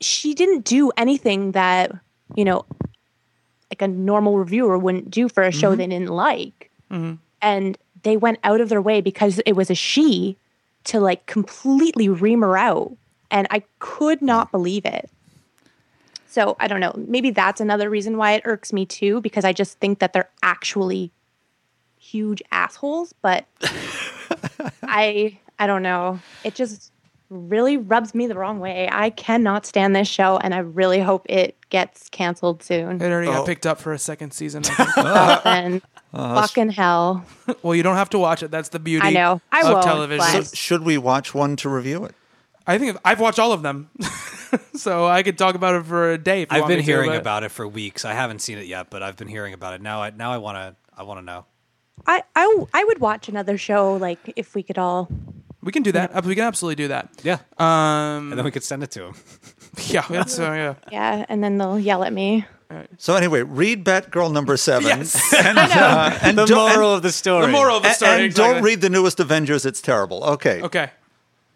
she 0.00 0.32
didn't 0.32 0.64
do 0.64 0.90
anything 0.96 1.52
that, 1.52 1.92
you 2.34 2.44
know, 2.44 2.64
like 3.70 3.82
a 3.82 3.88
normal 3.88 4.38
reviewer 4.38 4.78
wouldn't 4.78 5.10
do 5.10 5.28
for 5.28 5.42
a 5.42 5.52
show 5.52 5.70
mm-hmm. 5.70 5.78
they 5.78 5.86
didn't 5.88 6.08
like. 6.08 6.70
Mm-hmm. 6.90 7.16
And 7.42 7.78
they 8.02 8.16
went 8.16 8.38
out 8.42 8.62
of 8.62 8.70
their 8.70 8.80
way 8.80 9.02
because 9.02 9.38
it 9.44 9.52
was 9.52 9.68
a 9.70 9.74
she 9.74 10.38
to 10.84 10.98
like 10.98 11.26
completely 11.26 12.08
ream 12.08 12.40
her 12.40 12.56
out. 12.56 12.96
And 13.30 13.46
I 13.50 13.64
could 13.80 14.22
not 14.22 14.50
believe 14.50 14.86
it. 14.86 15.10
So 16.26 16.56
I 16.58 16.66
don't 16.66 16.80
know. 16.80 16.94
Maybe 16.96 17.30
that's 17.30 17.60
another 17.60 17.90
reason 17.90 18.16
why 18.16 18.32
it 18.32 18.42
irks 18.46 18.72
me 18.72 18.86
too, 18.86 19.20
because 19.20 19.44
I 19.44 19.52
just 19.52 19.78
think 19.78 19.98
that 19.98 20.14
they're 20.14 20.30
actually 20.42 21.12
huge 21.98 22.42
assholes. 22.50 23.12
But 23.20 23.44
I 24.82 25.38
I 25.58 25.66
don't 25.66 25.82
know. 25.82 26.20
It 26.44 26.54
just 26.54 26.90
really 27.34 27.76
rubs 27.76 28.14
me 28.14 28.26
the 28.26 28.34
wrong 28.36 28.60
way. 28.60 28.88
I 28.90 29.10
cannot 29.10 29.66
stand 29.66 29.94
this 29.94 30.08
show, 30.08 30.38
and 30.38 30.54
I 30.54 30.58
really 30.58 31.00
hope 31.00 31.26
it 31.28 31.56
gets 31.70 32.08
canceled 32.08 32.62
soon. 32.62 33.02
It 33.02 33.10
already 33.10 33.28
Oh. 33.28 33.32
got 33.32 33.46
picked 33.46 33.66
up 33.66 33.80
for 33.80 33.92
a 33.92 33.98
second 33.98 34.32
season. 34.32 34.62
I 34.66 34.70
think. 34.84 35.06
Oh, 35.06 35.40
and 35.44 35.82
fucking 36.12 36.70
hell, 36.70 37.24
well, 37.62 37.74
you 37.74 37.82
don't 37.82 37.96
have 37.96 38.10
to 38.10 38.18
watch 38.18 38.42
it. 38.42 38.50
That's 38.50 38.68
the 38.68 38.78
beauty 38.78 39.06
I 39.06 39.10
know. 39.10 39.40
I 39.50 39.62
of 39.66 39.72
won't, 39.72 39.82
television. 39.84 40.18
but- 40.18 40.46
So 40.46 40.54
should 40.54 40.82
we 40.84 40.96
watch 40.98 41.34
one 41.34 41.56
to 41.56 41.68
review 41.68 42.04
it? 42.04 42.14
I 42.66 42.78
think 42.78 42.96
I've 43.04 43.20
watched 43.20 43.38
all 43.38 43.52
of 43.52 43.62
them, 43.62 43.90
so 44.74 45.06
I 45.06 45.22
could 45.22 45.36
talk 45.36 45.54
about 45.54 45.74
it 45.74 45.84
for 45.84 46.12
a 46.12 46.18
day. 46.18 46.42
If 46.42 46.50
you 46.50 46.56
I've 46.56 46.62
want 46.62 46.68
been 46.70 46.78
me 46.78 46.82
to, 46.84 46.90
hearing 46.90 47.10
but- 47.10 47.20
about 47.20 47.42
it 47.44 47.50
for 47.50 47.66
weeks. 47.68 48.04
I 48.04 48.12
haven't 48.14 48.38
seen 48.40 48.56
it 48.58 48.66
yet, 48.66 48.88
but 48.90 49.02
I've 49.02 49.16
been 49.16 49.28
hearing 49.28 49.52
about 49.52 49.74
it. 49.74 49.82
Now 49.82 50.02
I 50.02 50.10
now 50.10 50.32
I 50.32 50.38
want 50.38 50.56
to 50.56 50.76
I 50.96 51.02
want 51.02 51.20
to 51.20 51.24
know. 51.24 51.44
I, 52.06 52.22
I 52.34 52.64
I 52.72 52.84
would 52.84 53.00
watch 53.00 53.28
another 53.28 53.58
show 53.58 53.94
like 53.96 54.18
if 54.36 54.54
we 54.54 54.62
could 54.62 54.78
all. 54.78 55.08
We 55.64 55.72
can 55.72 55.82
do 55.82 55.92
that. 55.92 56.24
We 56.24 56.34
can 56.34 56.44
absolutely 56.44 56.76
do 56.76 56.88
that. 56.88 57.08
Yeah. 57.22 57.38
Um, 57.58 58.30
and 58.30 58.38
then 58.38 58.44
we 58.44 58.50
could 58.50 58.64
send 58.64 58.82
it 58.82 58.90
to 58.92 59.06
him. 59.06 59.14
yeah, 59.86 60.04
that's 60.08 60.38
uh, 60.38 60.52
yeah. 60.52 60.74
Yeah, 60.92 61.26
and 61.28 61.42
then 61.42 61.58
they'll 61.58 61.78
yell 61.78 62.04
at 62.04 62.12
me. 62.12 62.46
So 62.98 63.14
anyway, 63.14 63.42
read 63.42 63.84
Batgirl 63.84 64.32
number 64.32 64.56
seven, 64.56 64.88
Yes. 64.88 65.34
and, 65.38 65.58
uh, 65.58 66.18
and 66.22 66.36
the 66.36 66.46
moral 66.46 66.90
and, 66.90 66.96
of 66.96 67.02
the 67.02 67.12
story. 67.12 67.46
The 67.46 67.52
moral 67.52 67.76
of 67.76 67.82
the 67.82 67.88
and- 67.88 67.96
story. 67.96 68.12
and 68.12 68.22
exactly. 68.24 68.54
don't 68.54 68.62
read 68.64 68.80
the 68.80 68.90
newest 68.90 69.20
Avengers. 69.20 69.64
It's 69.64 69.80
terrible. 69.80 70.24
Okay. 70.24 70.60
Okay, 70.62 70.90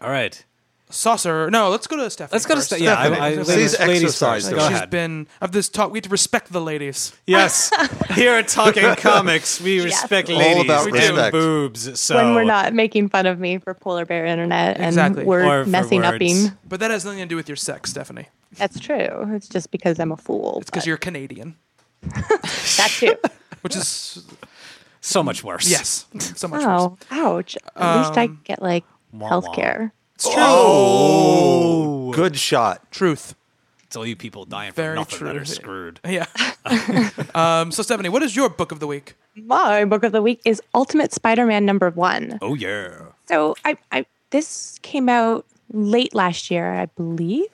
All 0.01 0.11
right. 0.11 0.45
Saucer. 0.91 1.51
No, 1.51 1.71
let's 1.71 1.87
go 1.87 1.97
to 1.97 2.09
Stephanie. 2.11 2.35
Let's 2.37 2.47
go 2.47 2.55
to 2.55 2.61
first. 2.61 2.71
Ste- 2.73 2.81
yeah. 2.81 2.99
I, 2.99 3.07
Stephanie. 3.07 3.21
I, 3.21 3.31
She's 3.37 3.49
ladies, 3.49 3.79
ladies 3.81 4.03
exercising. 4.05 4.51
first. 4.55 4.61
Go 4.63 4.69
She's 4.69 4.77
ahead. 4.79 4.91
been 4.91 5.27
of 5.41 5.53
this 5.53 5.69
talk. 5.69 5.91
We 5.93 5.99
have 5.99 6.05
to 6.05 6.09
respect 6.11 6.53
the 6.53 6.61
ladies. 6.61 7.13
Yes. 7.27 7.71
Here 8.15 8.35
at 8.35 8.49
Talking 8.49 8.95
Comics, 8.97 9.61
we 9.61 9.81
respect 9.83 10.31
All 10.31 10.37
ladies 10.39 10.65
about 10.65 10.85
and 10.87 10.95
respect. 10.95 11.33
boobs. 11.33 12.01
So 12.01 12.17
when 12.17 12.35
we're 12.35 12.45
not 12.45 12.73
making 12.75 13.09
fun 13.09 13.27
of 13.27 13.39
me 13.39 13.59
for 13.59 13.75
Polar 13.75 14.05
Bear 14.07 14.25
Internet 14.27 14.77
and 14.79 14.87
Exactly. 14.87 15.25
we're 15.25 15.45
Or 15.45 15.65
for 15.65 15.71
messing 15.71 16.01
words. 16.03 16.15
upping. 16.15 16.53
But 16.69 16.81
that 16.81 16.91
has 16.91 17.05
nothing 17.05 17.21
to 17.21 17.27
do 17.27 17.37
with 17.37 17.49
your 17.49 17.57
sex, 17.57 17.91
Stephanie. 17.91 18.29
That's 18.57 18.81
true. 18.81 19.31
It's 19.35 19.49
just 19.49 19.71
because 19.71 19.99
I'm 19.99 20.13
a 20.13 20.17
fool. 20.17 20.59
It's 20.61 20.71
because 20.71 20.87
you're 20.87 20.97
Canadian, 20.97 21.57
that 22.03 22.89
too. 22.99 23.15
which 23.61 23.77
is 23.77 24.25
so 25.01 25.23
much 25.23 25.45
worse. 25.45 25.69
yes, 25.71 26.07
so 26.35 26.49
much 26.49 26.65
worse. 26.65 26.97
Oh, 27.11 27.37
ouch! 27.37 27.57
At 27.77 27.99
least 27.99 28.19
I 28.19 28.25
Um, 28.25 28.41
get 28.45 28.63
like 28.63 28.85
wah. 29.13 29.29
health 29.29 29.53
care. 29.55 29.93
It's 30.19 30.25
true. 30.25 30.35
Oh, 30.37 32.13
good 32.13 32.37
shot. 32.37 32.91
Truth. 32.91 33.37
It's 33.85 33.95
all 33.95 34.05
you 34.05 34.17
people 34.17 34.45
dying 34.45 34.73
for 34.73 34.83
Very 34.83 34.97
nothing 34.97 35.25
that 35.25 35.37
are 35.37 35.45
screwed. 35.45 36.01
Yeah. 36.09 36.27
um, 37.37 37.71
so 37.71 37.85
Stephanie, 37.85 38.09
what 38.09 38.25
is 38.25 38.35
your 38.35 38.49
book 38.49 38.73
of 38.73 38.81
the 38.81 38.89
week? 38.89 39.15
My 39.37 39.85
book 39.85 40.03
of 40.03 40.11
the 40.11 40.21
week 40.21 40.41
is 40.45 40.61
Ultimate 40.75 41.13
Spider-Man 41.13 41.65
number 41.65 41.91
one. 41.91 42.37
Oh 42.43 42.55
yeah. 42.55 42.91
So 43.27 43.55
I, 43.65 43.77
I 43.93 44.07
this 44.31 44.81
came 44.83 45.09
out 45.09 45.47
late 45.73 46.17
last 46.17 46.51
year, 46.51 46.75
I 46.75 46.87
believe. 46.87 47.47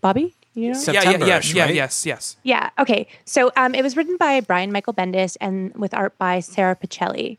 Bobby, 0.00 0.36
you 0.54 0.72
know? 0.72 0.78
yeah, 0.86 0.92
yeah, 0.92 1.00
September-ish, 1.00 1.28
yes, 1.28 1.54
yeah, 1.54 1.64
right? 1.64 1.74
yes, 1.74 2.06
yes. 2.06 2.36
Yeah. 2.42 2.70
Okay. 2.78 3.06
So 3.24 3.50
um, 3.56 3.74
it 3.74 3.82
was 3.82 3.96
written 3.96 4.16
by 4.16 4.40
Brian 4.40 4.72
Michael 4.72 4.94
Bendis 4.94 5.36
and 5.40 5.74
with 5.74 5.94
art 5.94 6.16
by 6.18 6.40
Sara 6.40 6.76
Pichelli. 6.76 7.38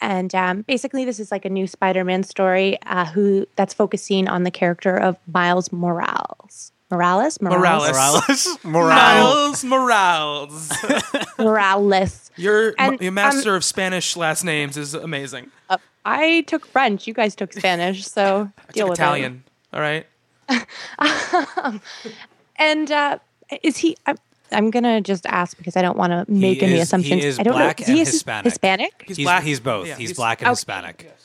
And 0.00 0.34
um, 0.34 0.62
basically, 0.62 1.04
this 1.04 1.20
is 1.20 1.30
like 1.30 1.44
a 1.44 1.50
new 1.50 1.66
Spider-Man 1.66 2.22
story 2.22 2.78
uh, 2.86 3.04
who 3.06 3.46
that's 3.56 3.74
focusing 3.74 4.28
on 4.28 4.44
the 4.44 4.50
character 4.50 4.96
of 4.96 5.16
Miles 5.26 5.70
Morales. 5.72 6.72
Morales. 6.90 7.40
Morales. 7.40 7.90
Morales. 7.92 8.58
Morales. 8.64 9.64
Morales. 9.64 10.72
Morales. 11.38 12.30
Your 12.36 12.74
And, 12.78 13.00
your 13.00 13.12
master 13.12 13.54
of 13.54 13.64
Spanish 13.64 14.16
last 14.16 14.42
names 14.44 14.76
is 14.76 14.94
amazing. 14.94 15.50
Uh, 15.68 15.78
I 16.04 16.40
took 16.42 16.66
French. 16.66 17.06
You 17.06 17.14
guys 17.14 17.36
took 17.36 17.52
Spanish, 17.52 18.06
so 18.06 18.50
I 18.68 18.72
deal 18.72 18.86
took 18.86 18.90
with 18.90 18.98
Italian. 18.98 19.44
All 19.72 19.80
right. 19.80 20.06
it. 20.48 21.80
And 22.60 22.90
uh, 22.92 23.18
is 23.64 23.76
he? 23.78 23.96
I'm, 24.06 24.16
I'm 24.52 24.70
gonna 24.70 25.00
just 25.00 25.26
ask 25.26 25.56
because 25.56 25.76
I 25.76 25.82
don't 25.82 25.96
want 25.96 26.12
to 26.12 26.30
make 26.32 26.62
any 26.62 26.72
is- 26.74 26.78
he 26.78 26.82
assumptions. 26.82 27.24
is 27.24 27.38
I 27.40 27.42
don't 27.42 27.54
black 27.54 27.80
know. 27.80 27.86
and 27.86 27.94
he 27.96 28.00
is 28.02 28.08
Hispanic. 28.12 28.44
Hispanic. 28.44 29.04
He's 29.08 29.16
He's, 29.16 29.26
black. 29.26 29.42
he's 29.42 29.60
both. 29.60 29.86
Yeah, 29.88 29.94
he's, 29.96 30.10
he's- 30.10 30.16
black 30.16 30.40
and 30.40 30.46
Okay. 30.48 30.52
Hispanic. 30.52 31.16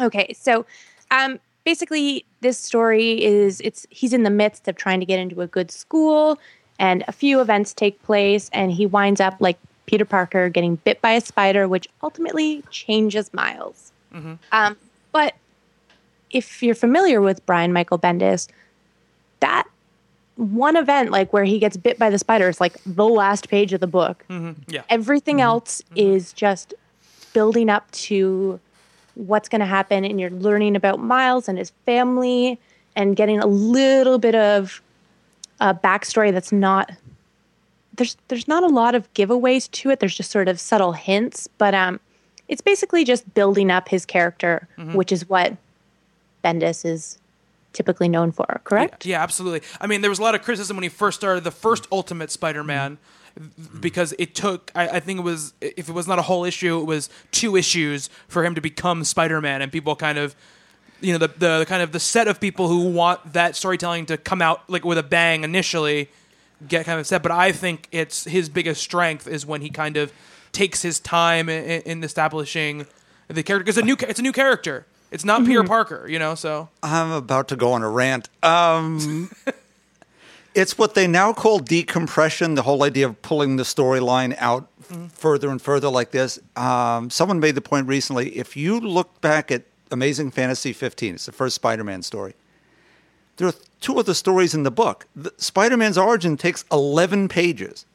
Okay, 0.00 0.32
so 0.34 0.64
um, 1.10 1.38
basically, 1.64 2.24
this 2.42 2.58
story 2.58 3.22
is 3.24 3.60
it's 3.62 3.86
he's 3.90 4.12
in 4.12 4.22
the 4.22 4.30
midst 4.30 4.68
of 4.68 4.76
trying 4.76 5.00
to 5.00 5.06
get 5.06 5.18
into 5.18 5.40
a 5.42 5.46
good 5.46 5.70
school, 5.70 6.38
and 6.78 7.02
a 7.08 7.12
few 7.12 7.40
events 7.40 7.72
take 7.74 8.02
place, 8.02 8.48
and 8.52 8.70
he 8.72 8.84
winds 8.86 9.20
up 9.20 9.36
like 9.40 9.58
Peter 9.86 10.04
Parker 10.04 10.48
getting 10.50 10.76
bit 10.76 11.00
by 11.00 11.12
a 11.12 11.20
spider, 11.20 11.66
which 11.66 11.88
ultimately 12.02 12.62
changes 12.70 13.32
Miles. 13.32 13.90
Um, 14.52 14.76
but 15.12 15.34
if 16.30 16.62
you're 16.62 16.74
familiar 16.74 17.20
with 17.20 17.44
Brian 17.46 17.72
Michael 17.72 17.98
Bendis, 17.98 18.48
that 19.40 19.64
one 20.36 20.76
event, 20.76 21.10
like 21.10 21.32
where 21.32 21.44
he 21.44 21.58
gets 21.58 21.76
bit 21.76 21.98
by 21.98 22.10
the 22.10 22.18
spider, 22.18 22.48
is 22.48 22.60
like 22.60 22.76
the 22.84 23.06
last 23.06 23.48
page 23.48 23.72
of 23.72 23.80
the 23.80 23.86
book. 23.86 24.24
Mm-hmm. 24.28 24.62
Yeah. 24.68 24.82
Everything 24.88 25.36
mm-hmm. 25.36 25.44
else 25.44 25.82
mm-hmm. 25.82 26.14
is 26.14 26.32
just 26.32 26.74
building 27.32 27.68
up 27.68 27.90
to 27.92 28.60
what's 29.14 29.48
going 29.48 29.60
to 29.60 29.66
happen, 29.66 30.04
and 30.04 30.20
you're 30.20 30.30
learning 30.30 30.76
about 30.76 31.00
Miles 31.00 31.48
and 31.48 31.58
his 31.58 31.70
family, 31.86 32.58
and 32.94 33.16
getting 33.16 33.38
a 33.38 33.46
little 33.46 34.18
bit 34.18 34.34
of 34.34 34.82
a 35.60 35.74
backstory 35.74 36.32
that's 36.32 36.52
not. 36.52 36.92
There's 37.94 38.16
there's 38.28 38.46
not 38.46 38.62
a 38.62 38.68
lot 38.68 38.94
of 38.94 39.12
giveaways 39.14 39.70
to 39.70 39.90
it. 39.90 40.00
There's 40.00 40.14
just 40.14 40.30
sort 40.30 40.48
of 40.48 40.60
subtle 40.60 40.92
hints, 40.92 41.48
but 41.56 41.74
um, 41.74 41.98
it's 42.48 42.60
basically 42.60 43.04
just 43.04 43.32
building 43.32 43.70
up 43.70 43.88
his 43.88 44.04
character, 44.04 44.68
which 44.92 45.10
is 45.12 45.26
what 45.30 45.56
Bendis 46.44 46.84
is 46.84 47.18
typically 47.76 48.08
known 48.08 48.32
for. 48.32 48.60
Correct? 48.64 49.06
Yeah, 49.06 49.22
absolutely. 49.22 49.62
I 49.80 49.86
mean, 49.86 50.00
there 50.00 50.10
was 50.10 50.18
a 50.18 50.22
lot 50.22 50.34
of 50.34 50.42
criticism 50.42 50.76
when 50.76 50.82
he 50.82 50.88
first 50.88 51.20
started 51.20 51.44
the 51.44 51.50
first 51.50 51.86
Ultimate 51.92 52.30
Spider-Man, 52.30 52.98
mm-hmm. 53.38 53.80
because 53.80 54.14
it 54.18 54.34
took. 54.34 54.72
I, 54.74 54.88
I 54.88 55.00
think 55.00 55.20
it 55.20 55.22
was 55.22 55.52
if 55.60 55.88
it 55.88 55.92
was 55.92 56.08
not 56.08 56.18
a 56.18 56.22
whole 56.22 56.44
issue, 56.44 56.80
it 56.80 56.84
was 56.84 57.08
two 57.30 57.56
issues 57.56 58.08
for 58.28 58.44
him 58.44 58.54
to 58.54 58.60
become 58.60 59.04
Spider-Man, 59.04 59.62
and 59.62 59.70
people 59.70 59.94
kind 59.96 60.18
of. 60.18 60.34
You 60.98 61.12
know 61.12 61.18
the, 61.18 61.28
the 61.28 61.66
kind 61.68 61.82
of 61.82 61.92
the 61.92 62.00
set 62.00 62.26
of 62.26 62.40
people 62.40 62.68
who 62.68 62.88
want 62.88 63.34
that 63.34 63.54
storytelling 63.54 64.06
to 64.06 64.16
come 64.16 64.40
out 64.40 64.62
like 64.70 64.82
with 64.82 64.96
a 64.96 65.02
bang 65.02 65.44
initially, 65.44 66.08
get 66.66 66.86
kind 66.86 66.94
of 66.98 67.00
upset. 67.02 67.22
But 67.22 67.32
I 67.32 67.52
think 67.52 67.86
it's 67.92 68.24
his 68.24 68.48
biggest 68.48 68.80
strength 68.80 69.28
is 69.28 69.44
when 69.44 69.60
he 69.60 69.68
kind 69.68 69.98
of 69.98 70.10
takes 70.52 70.80
his 70.80 70.98
time 70.98 71.50
in, 71.50 71.82
in 71.82 72.02
establishing 72.02 72.86
the 73.28 73.42
character 73.42 73.64
because 73.64 73.76
a 73.76 73.82
new 73.82 73.96
it's 74.00 74.18
a 74.18 74.22
new 74.22 74.32
character. 74.32 74.86
It's 75.10 75.24
not 75.24 75.44
Peter 75.44 75.64
Parker, 75.64 76.06
you 76.08 76.18
know. 76.18 76.34
So 76.34 76.68
I'm 76.82 77.12
about 77.12 77.48
to 77.48 77.56
go 77.56 77.72
on 77.72 77.82
a 77.82 77.88
rant. 77.88 78.28
Um, 78.42 79.30
it's 80.54 80.76
what 80.76 80.94
they 80.94 81.06
now 81.06 81.32
call 81.32 81.58
decompression, 81.58 82.54
the 82.54 82.62
whole 82.62 82.82
idea 82.82 83.06
of 83.06 83.20
pulling 83.22 83.56
the 83.56 83.62
storyline 83.62 84.36
out 84.38 84.68
f- 84.90 85.12
further 85.12 85.48
and 85.50 85.60
further 85.60 85.88
like 85.88 86.10
this. 86.10 86.38
Um, 86.56 87.10
someone 87.10 87.40
made 87.40 87.54
the 87.54 87.60
point 87.60 87.86
recently 87.88 88.36
if 88.36 88.56
you 88.56 88.80
look 88.80 89.20
back 89.20 89.50
at 89.50 89.62
Amazing 89.90 90.32
Fantasy 90.32 90.72
15, 90.72 91.14
it's 91.14 91.26
the 91.26 91.32
first 91.32 91.54
Spider 91.54 91.84
Man 91.84 92.02
story, 92.02 92.34
there 93.36 93.46
are 93.46 93.54
two 93.80 93.98
other 93.98 94.14
stories 94.14 94.54
in 94.54 94.62
the 94.62 94.70
book. 94.70 95.06
Spider 95.36 95.76
Man's 95.76 95.98
origin 95.98 96.36
takes 96.36 96.64
11 96.72 97.28
pages. 97.28 97.86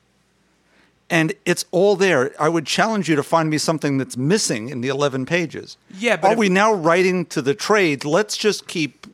And 1.11 1.33
it's 1.45 1.65
all 1.71 1.95
there. 1.97 2.31
I 2.39 2.47
would 2.47 2.65
challenge 2.65 3.09
you 3.09 3.17
to 3.17 3.23
find 3.23 3.49
me 3.49 3.57
something 3.57 3.97
that's 3.97 4.15
missing 4.15 4.69
in 4.69 4.79
the 4.79 4.87
11 4.87 5.25
pages. 5.25 5.77
Yeah, 5.93 6.15
but 6.15 6.27
Are 6.29 6.33
if- 6.33 6.39
we 6.39 6.49
now 6.49 6.73
writing 6.73 7.25
to 7.27 7.41
the 7.41 7.53
trade? 7.53 8.05
Let's 8.05 8.37
just 8.37 8.67
keep 8.67 9.07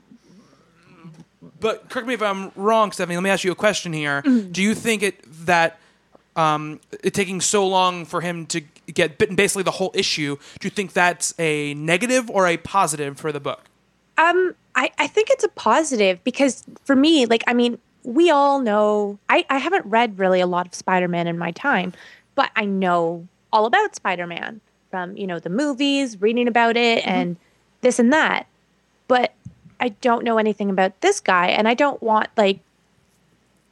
But 1.60 1.90
correct 1.90 2.08
me 2.08 2.14
if 2.14 2.22
I'm 2.22 2.52
wrong, 2.56 2.92
Stephanie. 2.92 3.16
Let 3.18 3.24
me 3.24 3.32
ask 3.32 3.44
you 3.44 3.52
a 3.52 3.56
question 3.56 3.92
here. 3.94 4.22
Mm-hmm. 4.22 4.52
Do 4.52 4.62
you 4.62 4.76
think 4.76 5.02
it 5.02 5.24
that 5.48 5.80
um, 6.36 6.80
it 7.04 7.16
taking 7.16 7.42
so 7.42 7.68
long 7.68 8.06
for 8.06 8.22
him 8.22 8.46
to 8.48 8.62
get 8.94 9.18
bitten, 9.18 9.36
basically 9.36 9.64
the 9.64 9.72
whole 9.72 9.92
issue, 9.96 10.38
do 10.60 10.68
you 10.68 10.70
think 10.70 10.94
that's 10.94 11.34
a 11.40 11.74
negative 11.74 12.30
or 12.30 12.46
a 12.46 12.58
positive 12.58 13.18
for 13.18 13.32
the 13.32 13.40
book? 13.40 13.64
Um, 14.20 14.54
I, 14.76 14.92
I 15.00 15.08
think 15.08 15.30
it's 15.32 15.44
a 15.44 15.50
positive 15.50 16.24
because 16.24 16.64
for 16.86 16.96
me, 16.96 17.26
like, 17.26 17.44
I 17.48 17.54
mean, 17.54 17.80
we 18.08 18.30
all 18.30 18.62
know 18.62 19.20
I, 19.28 19.46
I 19.50 19.58
haven't 19.58 19.86
read 19.86 20.18
really 20.18 20.40
a 20.40 20.48
lot 20.48 20.66
of 20.66 20.74
Spider 20.74 21.10
Man 21.10 21.28
in 21.28 21.38
my 21.38 21.52
time, 21.52 21.92
but 22.36 22.50
I 22.56 22.64
know 22.64 23.28
all 23.52 23.66
about 23.66 23.96
Spider 23.96 24.26
Man 24.26 24.62
from, 24.90 25.18
you 25.18 25.28
know, 25.28 25.40
the 25.40 25.50
movies, 25.50 26.22
reading 26.22 26.48
about 26.48 26.78
it, 26.78 27.04
mm-hmm. 27.04 27.10
and 27.10 27.38
this 27.82 28.00
and 28.00 28.14
that. 28.14 28.48
But 29.10 29.34
I 29.82 29.90
don't 29.90 30.24
know 30.24 30.38
anything 30.38 30.70
about 30.70 31.02
this 31.02 31.20
guy, 31.20 31.48
and 31.48 31.68
I 31.68 31.74
don't 31.74 32.02
want, 32.02 32.30
like, 32.38 32.62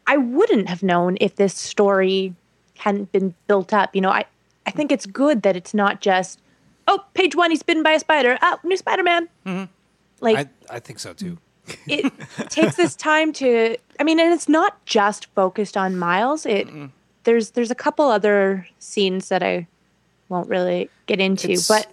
I 0.06 0.18
wouldn't 0.18 0.68
have 0.68 0.84
known 0.84 1.18
if 1.22 1.38
this 1.38 1.56
story 1.56 2.36
hadn't 2.78 3.14
been 3.14 3.34
built 3.48 3.72
up. 3.72 3.96
You 3.96 4.02
know, 4.02 4.12
I, 4.12 4.26
I 4.68 4.72
think 4.72 4.92
it's 4.92 5.06
good 5.06 5.44
that 5.44 5.56
it's 5.56 5.74
not 5.74 6.02
just, 6.02 6.42
oh, 6.90 7.06
page 7.14 7.38
one, 7.38 7.52
he's 7.52 7.64
bitten 7.64 7.84
by 7.84 7.94
a 7.94 8.00
spider. 8.02 8.38
Oh, 8.42 8.60
new 8.66 8.76
Spider 8.76 9.04
Man. 9.04 9.30
Mm-hmm. 9.46 9.72
Like, 10.20 10.38
I, 10.38 10.76
I 10.76 10.80
think 10.80 11.00
so 11.00 11.14
too. 11.14 11.38
It 11.88 12.12
takes 12.50 12.76
this 12.76 12.96
time 12.96 13.34
to 13.34 13.76
i 14.00 14.04
mean 14.04 14.20
and 14.20 14.34
it's 14.34 14.50
not 14.50 14.84
just 14.86 15.28
focused 15.36 15.78
on 15.78 15.98
miles 15.98 16.46
it 16.46 16.68
there's 17.24 17.52
there's 17.52 17.72
a 17.72 17.76
couple 17.76 18.06
other 18.06 18.68
scenes 18.80 19.30
that 19.30 19.44
i 19.44 19.68
won't 20.30 20.50
really 20.50 20.90
get 21.06 21.20
into 21.20 21.52
It's- 21.52 21.68
but 21.68 21.88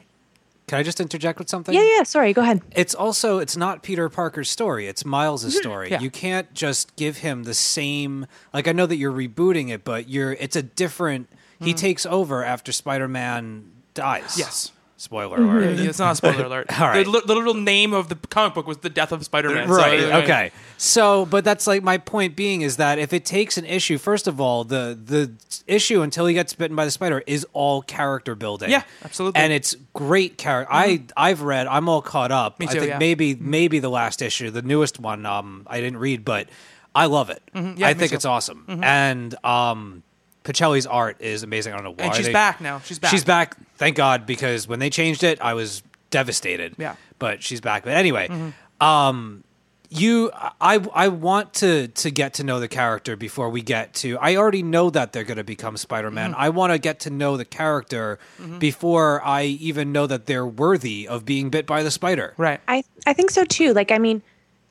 Can 0.66 0.78
I 0.78 0.82
just 0.82 1.00
interject 1.00 1.38
with 1.38 1.50
something? 1.50 1.74
yeah 1.74 1.96
yeah 1.96 2.02
sorry 2.02 2.32
go 2.32 2.42
ahead 2.42 2.62
It's 2.74 2.94
also 2.94 3.38
it's 3.38 3.56
not 3.56 3.82
Peter 3.82 4.08
Parker's 4.08 4.48
story. 4.48 4.86
It's 4.86 5.04
Miles' 5.04 5.42
mm-hmm. 5.42 5.50
story. 5.50 5.90
Yeah. 5.90 6.00
You 6.00 6.10
can't 6.10 6.52
just 6.54 6.96
give 6.96 7.18
him 7.18 7.42
the 7.44 7.52
same. 7.52 8.26
Like 8.54 8.68
I 8.68 8.72
know 8.72 8.86
that 8.86 8.96
you're 8.96 9.12
rebooting 9.12 9.70
it, 9.70 9.84
but 9.84 10.08
you're 10.08 10.32
it's 10.32 10.56
a 10.56 10.62
different. 10.62 11.28
He 11.60 11.74
mm. 11.74 11.76
takes 11.76 12.06
over 12.06 12.42
after 12.42 12.72
Spider-Man 12.72 13.70
dies. 13.94 14.38
Yes. 14.38 14.72
Spoiler 15.02 15.36
alert. 15.38 15.80
It's 15.80 15.98
not 15.98 16.12
a 16.12 16.14
spoiler 16.14 16.44
alert. 16.44 16.66
All 16.80 16.86
right. 16.86 17.04
The, 17.04 17.10
li- 17.10 17.22
the 17.26 17.34
literal 17.34 17.54
name 17.54 17.92
of 17.92 18.08
the 18.08 18.14
comic 18.14 18.54
book 18.54 18.68
was 18.68 18.78
the 18.78 18.88
death 18.88 19.10
of 19.10 19.24
Spider-Man. 19.24 19.66
so- 19.66 19.74
Right. 19.74 20.00
okay. 20.22 20.52
So, 20.76 21.26
but 21.26 21.44
that's 21.44 21.66
like 21.66 21.82
my 21.82 21.98
point 21.98 22.36
being 22.36 22.62
is 22.62 22.76
that 22.76 23.00
if 23.00 23.12
it 23.12 23.24
takes 23.24 23.58
an 23.58 23.64
issue, 23.64 23.98
first 23.98 24.28
of 24.28 24.40
all, 24.40 24.62
the 24.62 24.96
the 25.04 25.32
issue 25.66 26.02
until 26.02 26.26
he 26.26 26.34
gets 26.34 26.54
bitten 26.54 26.76
by 26.76 26.84
the 26.84 26.92
spider 26.92 27.20
is 27.26 27.44
all 27.52 27.82
character 27.82 28.36
building. 28.36 28.70
Yeah, 28.70 28.84
absolutely. 29.04 29.38
Mm-hmm. 29.40 29.44
And 29.44 29.52
it's 29.52 29.74
great 29.92 30.38
character. 30.38 30.72
I 30.72 31.02
I've 31.16 31.42
read. 31.42 31.66
I'm 31.66 31.88
all 31.88 32.00
caught 32.02 32.30
up. 32.30 32.60
Me 32.60 32.66
I 32.68 32.72
too, 32.72 32.78
think 32.78 32.90
yeah. 32.90 32.98
maybe 32.98 33.34
maybe 33.34 33.80
the 33.80 33.90
last 33.90 34.22
issue, 34.22 34.50
the 34.50 34.62
newest 34.62 35.00
one. 35.00 35.26
Um, 35.26 35.66
I 35.66 35.80
didn't 35.80 35.98
read, 35.98 36.24
but 36.24 36.48
I 36.94 37.06
love 37.06 37.28
it. 37.30 37.42
Mm-hmm. 37.56 37.80
Yeah, 37.80 37.88
I 37.88 37.94
me 37.94 37.98
think 37.98 38.10
too. 38.10 38.16
it's 38.16 38.24
awesome. 38.24 38.80
And 38.84 39.34
um, 39.44 40.04
Pichelli's 40.44 40.86
art 40.86 41.20
is 41.20 41.42
amazing. 41.42 41.72
I 41.72 41.76
don't 41.76 41.84
know 41.84 41.92
why. 41.92 42.06
And 42.06 42.14
she's 42.14 42.26
they- 42.26 42.32
back 42.32 42.60
now. 42.60 42.80
She's 42.80 42.98
back. 42.98 43.10
She's 43.10 43.24
back. 43.24 43.56
Thank 43.76 43.96
God, 43.96 44.26
because 44.26 44.66
when 44.68 44.78
they 44.78 44.90
changed 44.90 45.22
it, 45.22 45.40
I 45.40 45.54
was 45.54 45.82
devastated. 46.10 46.74
Yeah. 46.78 46.96
But 47.18 47.42
she's 47.42 47.60
back. 47.60 47.84
But 47.84 47.94
anyway, 47.94 48.28
mm-hmm. 48.28 48.84
um, 48.84 49.44
you, 49.88 50.30
I, 50.34 50.84
I 50.94 51.08
want 51.08 51.54
to 51.54 51.88
to 51.88 52.10
get 52.10 52.34
to 52.34 52.44
know 52.44 52.60
the 52.60 52.68
character 52.68 53.14
before 53.16 53.50
we 53.50 53.60
get 53.60 53.92
to. 53.94 54.18
I 54.18 54.36
already 54.36 54.62
know 54.62 54.88
that 54.90 55.12
they're 55.12 55.24
going 55.24 55.36
to 55.36 55.44
become 55.44 55.76
Spider 55.76 56.10
Man. 56.10 56.32
Mm-hmm. 56.32 56.40
I 56.40 56.48
want 56.48 56.72
to 56.72 56.78
get 56.78 57.00
to 57.00 57.10
know 57.10 57.36
the 57.36 57.44
character 57.44 58.18
mm-hmm. 58.40 58.58
before 58.58 59.22
I 59.22 59.44
even 59.44 59.92
know 59.92 60.06
that 60.06 60.26
they're 60.26 60.46
worthy 60.46 61.06
of 61.06 61.24
being 61.24 61.50
bit 61.50 61.66
by 61.66 61.82
the 61.82 61.90
spider. 61.90 62.34
Right. 62.36 62.60
i 62.66 62.82
i 63.06 63.12
think 63.12 63.30
so 63.30 63.44
too 63.44 63.72
like 63.72 63.90
i 63.90 63.98
mean 63.98 64.22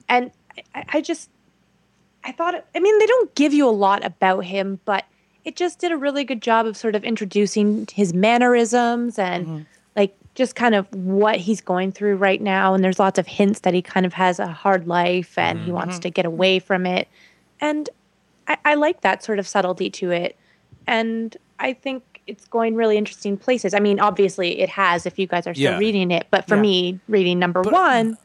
and 0.10 0.32
i, 0.74 0.86
I 0.90 1.02
just 1.02 1.30
i 2.24 2.32
thought 2.32 2.54
it, 2.56 2.66
i 2.76 2.80
mean 2.80 2.98
they 3.00 3.06
don't 3.06 3.34
give 3.36 3.54
you 3.54 3.68
a 3.68 3.72
lot 3.72 4.06
about 4.06 4.46
him 4.46 4.80
but 4.86 5.06
it 5.44 5.56
just 5.56 5.80
did 5.80 5.92
a 5.92 5.98
really 5.98 6.24
good 6.24 6.42
job 6.42 6.66
of 6.66 6.78
sort 6.78 6.96
of 6.96 7.04
introducing 7.04 7.88
his 7.92 8.14
mannerisms 8.14 9.18
and 9.18 9.46
mm-hmm. 9.46 9.62
like 9.96 10.16
just 10.36 10.56
kind 10.56 10.76
of 10.76 10.88
what 10.94 11.38
he's 11.38 11.62
going 11.62 11.92
through 11.92 12.16
right 12.16 12.42
now 12.42 12.74
and 12.74 12.84
there's 12.84 13.00
lots 13.00 13.20
of 13.20 13.28
hints 13.28 13.62
that 13.62 13.74
he 13.74 13.82
kind 13.82 14.06
of 14.06 14.14
has 14.14 14.40
a 14.40 14.48
hard 14.48 14.88
life 14.88 15.38
and 15.38 15.60
he 15.60 15.72
wants 15.72 15.96
mm-hmm. 15.96 16.02
to 16.02 16.10
get 16.10 16.26
away 16.26 16.60
from 16.60 16.86
it 16.86 17.08
and 17.60 17.90
I, 18.48 18.58
I 18.66 18.74
like 18.76 19.02
that 19.02 19.24
sort 19.24 19.40
of 19.40 19.48
subtlety 19.48 19.90
to 19.90 20.12
it 20.12 20.38
and 20.88 21.36
i 21.60 21.74
think 21.74 22.04
it's 22.28 22.48
going 22.48 22.76
really 22.76 22.98
interesting 22.98 23.36
places 23.38 23.74
i 23.74 23.80
mean 23.80 24.00
obviously 24.00 24.60
it 24.62 24.70
has 24.70 25.06
if 25.06 25.20
you 25.20 25.28
guys 25.28 25.48
are 25.48 25.54
still 25.54 25.74
Yeah. 25.74 25.78
reading 25.78 26.12
it 26.12 26.28
but 26.32 26.48
for 26.48 26.56
Yeah. 26.56 26.62
me 26.62 27.00
reading 27.08 27.40
number 27.40 27.62
one 27.62 28.18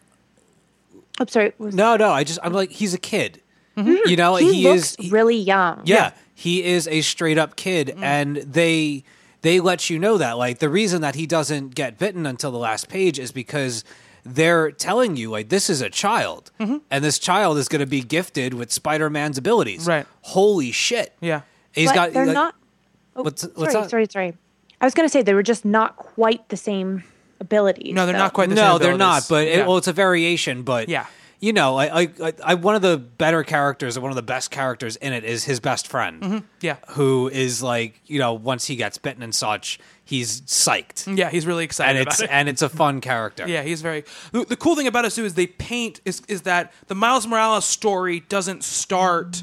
i'm 1.19 1.29
sorry 1.29 1.53
was- 1.59 1.75
No, 1.75 1.97
no. 1.97 2.11
I 2.11 2.25
just 2.25 2.39
I'm 2.43 2.53
like 2.53 2.71
he's 2.71 2.95
a 2.95 2.99
kid. 2.99 3.41
Mm-hmm. 3.77 4.09
You 4.09 4.17
know, 4.17 4.37
he, 4.37 4.55
he, 4.55 4.69
is. 4.69 4.97
really 5.11 5.37
young 5.37 5.83
Yeah, 5.85 6.13
he 6.39 6.63
is 6.63 6.87
a 6.87 7.01
straight 7.01 7.39
up 7.39 7.57
kid, 7.57 7.95
mm. 7.97 8.03
and 8.03 8.37
they 8.37 9.05
they 9.41 9.59
let 9.59 9.89
you 9.89 9.99
know 9.99 10.19
that. 10.19 10.33
Like 10.37 10.59
the 10.59 10.69
reason 10.69 11.01
that 11.01 11.15
he 11.15 11.27
doesn't 11.27 11.75
get 11.75 11.99
bitten 11.99 12.27
until 12.27 12.51
the 12.51 12.59
last 12.59 12.91
page 12.91 13.19
is 13.19 13.33
because 13.33 13.85
they're 14.23 14.71
telling 14.71 15.17
you 15.17 15.31
like 15.31 15.49
this 15.49 15.71
is 15.71 15.81
a 15.81 15.89
child, 15.89 16.51
mm-hmm. 16.61 16.77
and 16.91 17.03
this 17.03 17.19
child 17.19 17.57
is 17.57 17.69
going 17.69 17.81
to 17.81 17.87
be 17.87 18.03
gifted 18.03 18.53
with 18.53 18.71
Spider 18.71 19.09
Man's 19.09 19.39
abilities. 19.39 19.87
Right. 19.87 20.07
Holy 20.21 20.73
shit. 20.73 21.15
Yeah. 21.23 21.41
He's 21.73 21.89
but 21.89 21.95
got. 21.95 22.13
they're 22.13 22.27
like- 22.27 22.35
not 22.35 22.55
oh, 23.17 23.23
what's- 23.23 23.41
sorry 23.41 23.55
what's 23.55 23.73
that? 23.73 23.91
sorry 23.91 24.07
sorry 24.11 24.35
i 24.81 24.85
was 24.85 24.93
going 24.95 25.09
to 25.09 25.13
say 25.13 25.23
they 25.23 25.35
were 25.35 25.43
just 25.43 25.65
not 25.65 25.97
quite 25.97 26.49
the 26.51 26.57
same 26.57 27.03
abilities 27.41 27.95
No, 27.95 28.05
they're 28.05 28.13
though. 28.13 28.19
not 28.19 28.33
quite 28.35 28.51
the 28.51 28.57
same. 28.57 28.65
no, 28.65 28.79
they're 28.79 28.97
not. 28.99 29.27
But 29.29 29.47
it, 29.47 29.59
Yeah. 29.59 29.67
well, 29.67 29.77
it's 29.79 29.89
a 29.89 29.93
variation. 29.93 30.63
But 30.63 30.89
Yeah. 30.89 31.07
You 31.41 31.53
know, 31.53 31.77
I, 31.77 32.03
I, 32.03 32.09
I, 32.23 32.33
I, 32.45 32.55
one 32.55 32.75
of 32.75 32.83
the 32.83 32.97
better 32.97 33.45
characters, 33.45 33.97
or 33.97 34.01
one 34.01 34.11
of 34.11 34.17
the 34.17 34.23
best 34.23 34.51
characters 34.51 34.97
in 34.97 35.13
it, 35.13 35.25
is 35.25 35.45
his 35.45 35.61
best 35.61 35.87
friend. 35.87 36.23
Mm-hmm. 36.23 36.39
yeah. 36.61 36.77
who 36.89 37.29
is 37.29 37.63
like 37.63 38.01
you 38.07 38.19
know 38.19 38.33
once 38.33 38.67
he 38.67 38.77
gets 38.77 38.99
bitten 38.99 39.23
and 39.23 39.35
such 39.35 39.79
he's 40.05 40.41
psyched 40.43 41.05
mm, 41.05 41.19
Yeah, 41.19 41.31
he's 41.31 41.47
really 41.47 41.65
excited 41.65 41.97
and 41.97 42.03
about 42.03 42.15
it's 42.15 42.23
it. 42.23 42.31
and 42.31 42.49
it's 42.49 42.63
a 42.63 42.69
fun 42.69 43.01
character 43.01 43.47
Yeah, 43.49 43.63
he's 43.63 43.83
very. 43.83 44.05
The, 44.33 44.45
the 44.45 44.57
cool 44.57 44.77
thing 44.77 44.87
about 44.87 45.05
us 45.05 45.15
too 45.17 45.25
is 45.25 45.35
they 45.35 45.47
paint 45.47 46.01
is 46.05 46.23
is 46.29 46.43
that 46.43 46.73
the 46.87 46.95
Miles 46.95 47.27
Morales 47.27 47.65
story 47.65 48.21
doesn't 48.21 48.65
start 48.65 49.43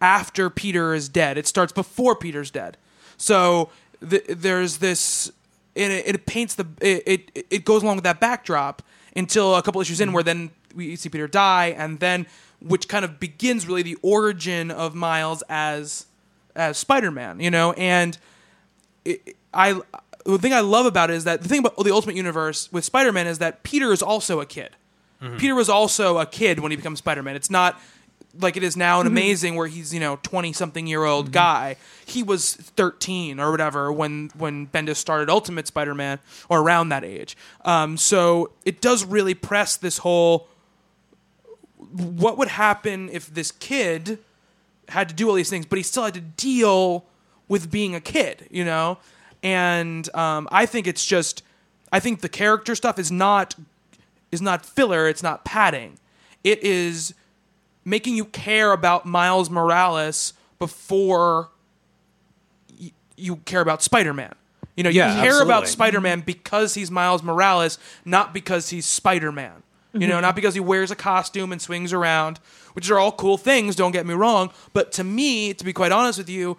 after 0.00 0.50
Peter 0.50 0.94
is 0.94 1.08
dead. 1.08 1.38
It 1.38 1.46
starts 1.46 1.72
before 1.72 2.14
Peter's 2.16 2.50
dead. 2.50 2.76
So 3.16 3.70
th- 4.08 4.24
there's 4.28 4.78
this, 4.78 5.32
and 5.76 5.92
it, 5.92 6.06
it 6.06 6.26
paints 6.26 6.54
the 6.54 6.66
it, 6.80 7.02
it 7.34 7.46
it 7.50 7.64
goes 7.64 7.82
along 7.82 7.96
with 7.96 8.04
that 8.04 8.20
backdrop 8.20 8.82
until 9.16 9.54
a 9.54 9.62
couple 9.62 9.80
issues 9.80 10.00
in, 10.00 10.08
mm-hmm. 10.08 10.14
where 10.14 10.22
then 10.24 10.50
we 10.74 10.96
see 10.96 11.08
Peter 11.08 11.28
die, 11.28 11.66
and 11.76 12.00
then 12.00 12.26
which 12.60 12.88
kind 12.88 13.04
of 13.04 13.20
begins 13.20 13.66
really 13.66 13.82
the 13.82 13.98
origin 14.02 14.70
of 14.70 14.94
Miles 14.94 15.42
as 15.48 16.06
as 16.56 16.78
Spider 16.78 17.10
Man. 17.10 17.40
You 17.40 17.50
know, 17.50 17.72
and 17.72 18.16
it, 19.04 19.36
I 19.52 19.80
the 20.24 20.38
thing 20.38 20.52
I 20.52 20.60
love 20.60 20.86
about 20.86 21.10
it 21.10 21.14
is 21.14 21.24
that 21.24 21.42
the 21.42 21.48
thing 21.48 21.60
about 21.60 21.76
the 21.76 21.92
Ultimate 21.92 22.16
Universe 22.16 22.72
with 22.72 22.84
Spider 22.84 23.12
Man 23.12 23.26
is 23.26 23.38
that 23.38 23.62
Peter 23.62 23.92
is 23.92 24.02
also 24.02 24.40
a 24.40 24.46
kid. 24.46 24.70
Mm-hmm. 25.22 25.36
Peter 25.36 25.54
was 25.54 25.68
also 25.68 26.18
a 26.18 26.26
kid 26.26 26.60
when 26.60 26.70
he 26.70 26.76
becomes 26.76 26.98
Spider 26.98 27.22
Man. 27.22 27.36
It's 27.36 27.50
not 27.50 27.80
like 28.40 28.56
it 28.56 28.62
is 28.62 28.76
now 28.76 29.00
an 29.00 29.06
mm-hmm. 29.06 29.16
amazing 29.16 29.54
where 29.54 29.66
he's 29.66 29.92
you 29.92 30.00
know 30.00 30.18
twenty 30.22 30.52
something 30.52 30.86
year 30.86 31.04
old 31.04 31.26
mm-hmm. 31.26 31.34
guy. 31.34 31.76
He 32.06 32.22
was 32.22 32.54
thirteen 32.54 33.38
or 33.38 33.50
whatever 33.50 33.92
when 33.92 34.30
when 34.36 34.66
Bendis 34.66 34.96
started 34.96 35.30
Ultimate 35.30 35.66
Spider 35.66 35.94
Man 35.94 36.18
or 36.48 36.60
around 36.60 36.88
that 36.88 37.04
age. 37.04 37.36
Um, 37.64 37.96
so 37.96 38.52
it 38.64 38.80
does 38.80 39.04
really 39.04 39.34
press 39.34 39.76
this 39.76 39.98
whole 39.98 40.48
what 41.94 42.36
would 42.38 42.48
happen 42.48 43.08
if 43.12 43.32
this 43.32 43.50
kid 43.52 44.18
had 44.88 45.08
to 45.08 45.14
do 45.14 45.28
all 45.28 45.34
these 45.34 45.48
things, 45.50 45.64
but 45.66 45.76
he 45.78 45.82
still 45.82 46.04
had 46.04 46.14
to 46.14 46.20
deal 46.20 47.04
with 47.48 47.70
being 47.70 47.94
a 47.94 48.00
kid, 48.00 48.46
you 48.50 48.64
know? 48.64 48.98
And 49.42 50.12
um, 50.14 50.48
I 50.50 50.66
think 50.66 50.86
it's 50.86 51.04
just, 51.04 51.42
I 51.92 52.00
think 52.00 52.20
the 52.20 52.28
character 52.28 52.74
stuff 52.74 52.98
is 52.98 53.10
not 53.12 53.54
is 54.32 54.42
not 54.42 54.66
filler. 54.66 55.08
It's 55.08 55.22
not 55.22 55.44
padding. 55.44 55.98
It 56.42 56.62
is 56.64 57.14
making 57.84 58.16
you 58.16 58.24
care 58.24 58.72
about 58.72 59.06
Miles 59.06 59.48
Morales 59.48 60.32
before 60.58 61.50
y- 62.80 62.90
you 63.16 63.36
care 63.36 63.60
about 63.60 63.80
Spider-Man. 63.82 64.34
You 64.76 64.82
know, 64.82 64.90
you 64.90 64.98
Yeah, 64.98 65.22
care 65.22 65.40
about. 65.40 65.68
Spider-Man 65.68 66.22
because 66.22 66.74
he's 66.74 66.90
Miles 66.90 67.22
Morales, 67.22 67.78
not 68.04 68.34
because 68.34 68.70
he's 68.70 68.86
Spider-Man. 68.86 69.62
You 69.94 70.08
know, 70.08 70.18
not 70.20 70.34
because 70.34 70.54
he 70.54 70.60
wears 70.60 70.90
a 70.90 70.96
costume 70.96 71.52
and 71.52 71.62
swings 71.62 71.92
around, 71.92 72.40
which 72.72 72.90
are 72.90 72.98
all 72.98 73.12
cool 73.12 73.38
things. 73.38 73.76
Don't 73.76 73.92
get 73.92 74.04
me 74.06 74.14
wrong, 74.14 74.50
but 74.72 74.90
to 74.92 75.04
me, 75.04 75.54
to 75.54 75.64
be 75.64 75.72
quite 75.72 75.92
honest 75.92 76.18
with 76.18 76.28
you, 76.28 76.56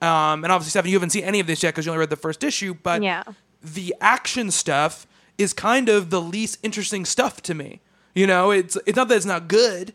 um, 0.00 0.42
and 0.42 0.52
obviously, 0.52 0.70
Stephen, 0.70 0.90
you 0.90 0.96
haven't 0.96 1.10
seen 1.10 1.22
any 1.22 1.38
of 1.38 1.46
this 1.46 1.62
yet 1.62 1.70
because 1.74 1.86
you 1.86 1.92
only 1.92 2.00
read 2.00 2.10
the 2.10 2.16
first 2.16 2.42
issue. 2.42 2.74
But 2.74 3.02
Yeah. 3.02 3.22
the 3.62 3.94
action 4.00 4.50
stuff 4.50 5.06
is 5.38 5.52
kind 5.52 5.88
of 5.88 6.10
the 6.10 6.20
least 6.20 6.58
interesting 6.64 7.04
stuff 7.04 7.40
to 7.42 7.54
me. 7.54 7.80
You 8.14 8.26
know, 8.26 8.50
it's 8.50 8.76
it's 8.84 8.96
not 8.96 9.06
that 9.08 9.14
it's 9.16 9.24
not 9.26 9.46
good, 9.46 9.94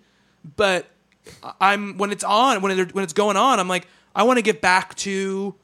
but 0.55 0.85
I'm 1.59 1.97
when 1.97 2.11
it's 2.11 2.23
on 2.23 2.61
when 2.61 2.79
it, 2.79 2.95
when 2.95 3.03
it's 3.03 3.13
going 3.13 3.35
on, 3.37 3.59
I'm 3.59 3.67
like 3.67 3.85
I 4.15 4.23
want 4.23 4.37
to 4.37 4.41
get 4.43 4.61
back 4.61 4.95
to 4.95 5.55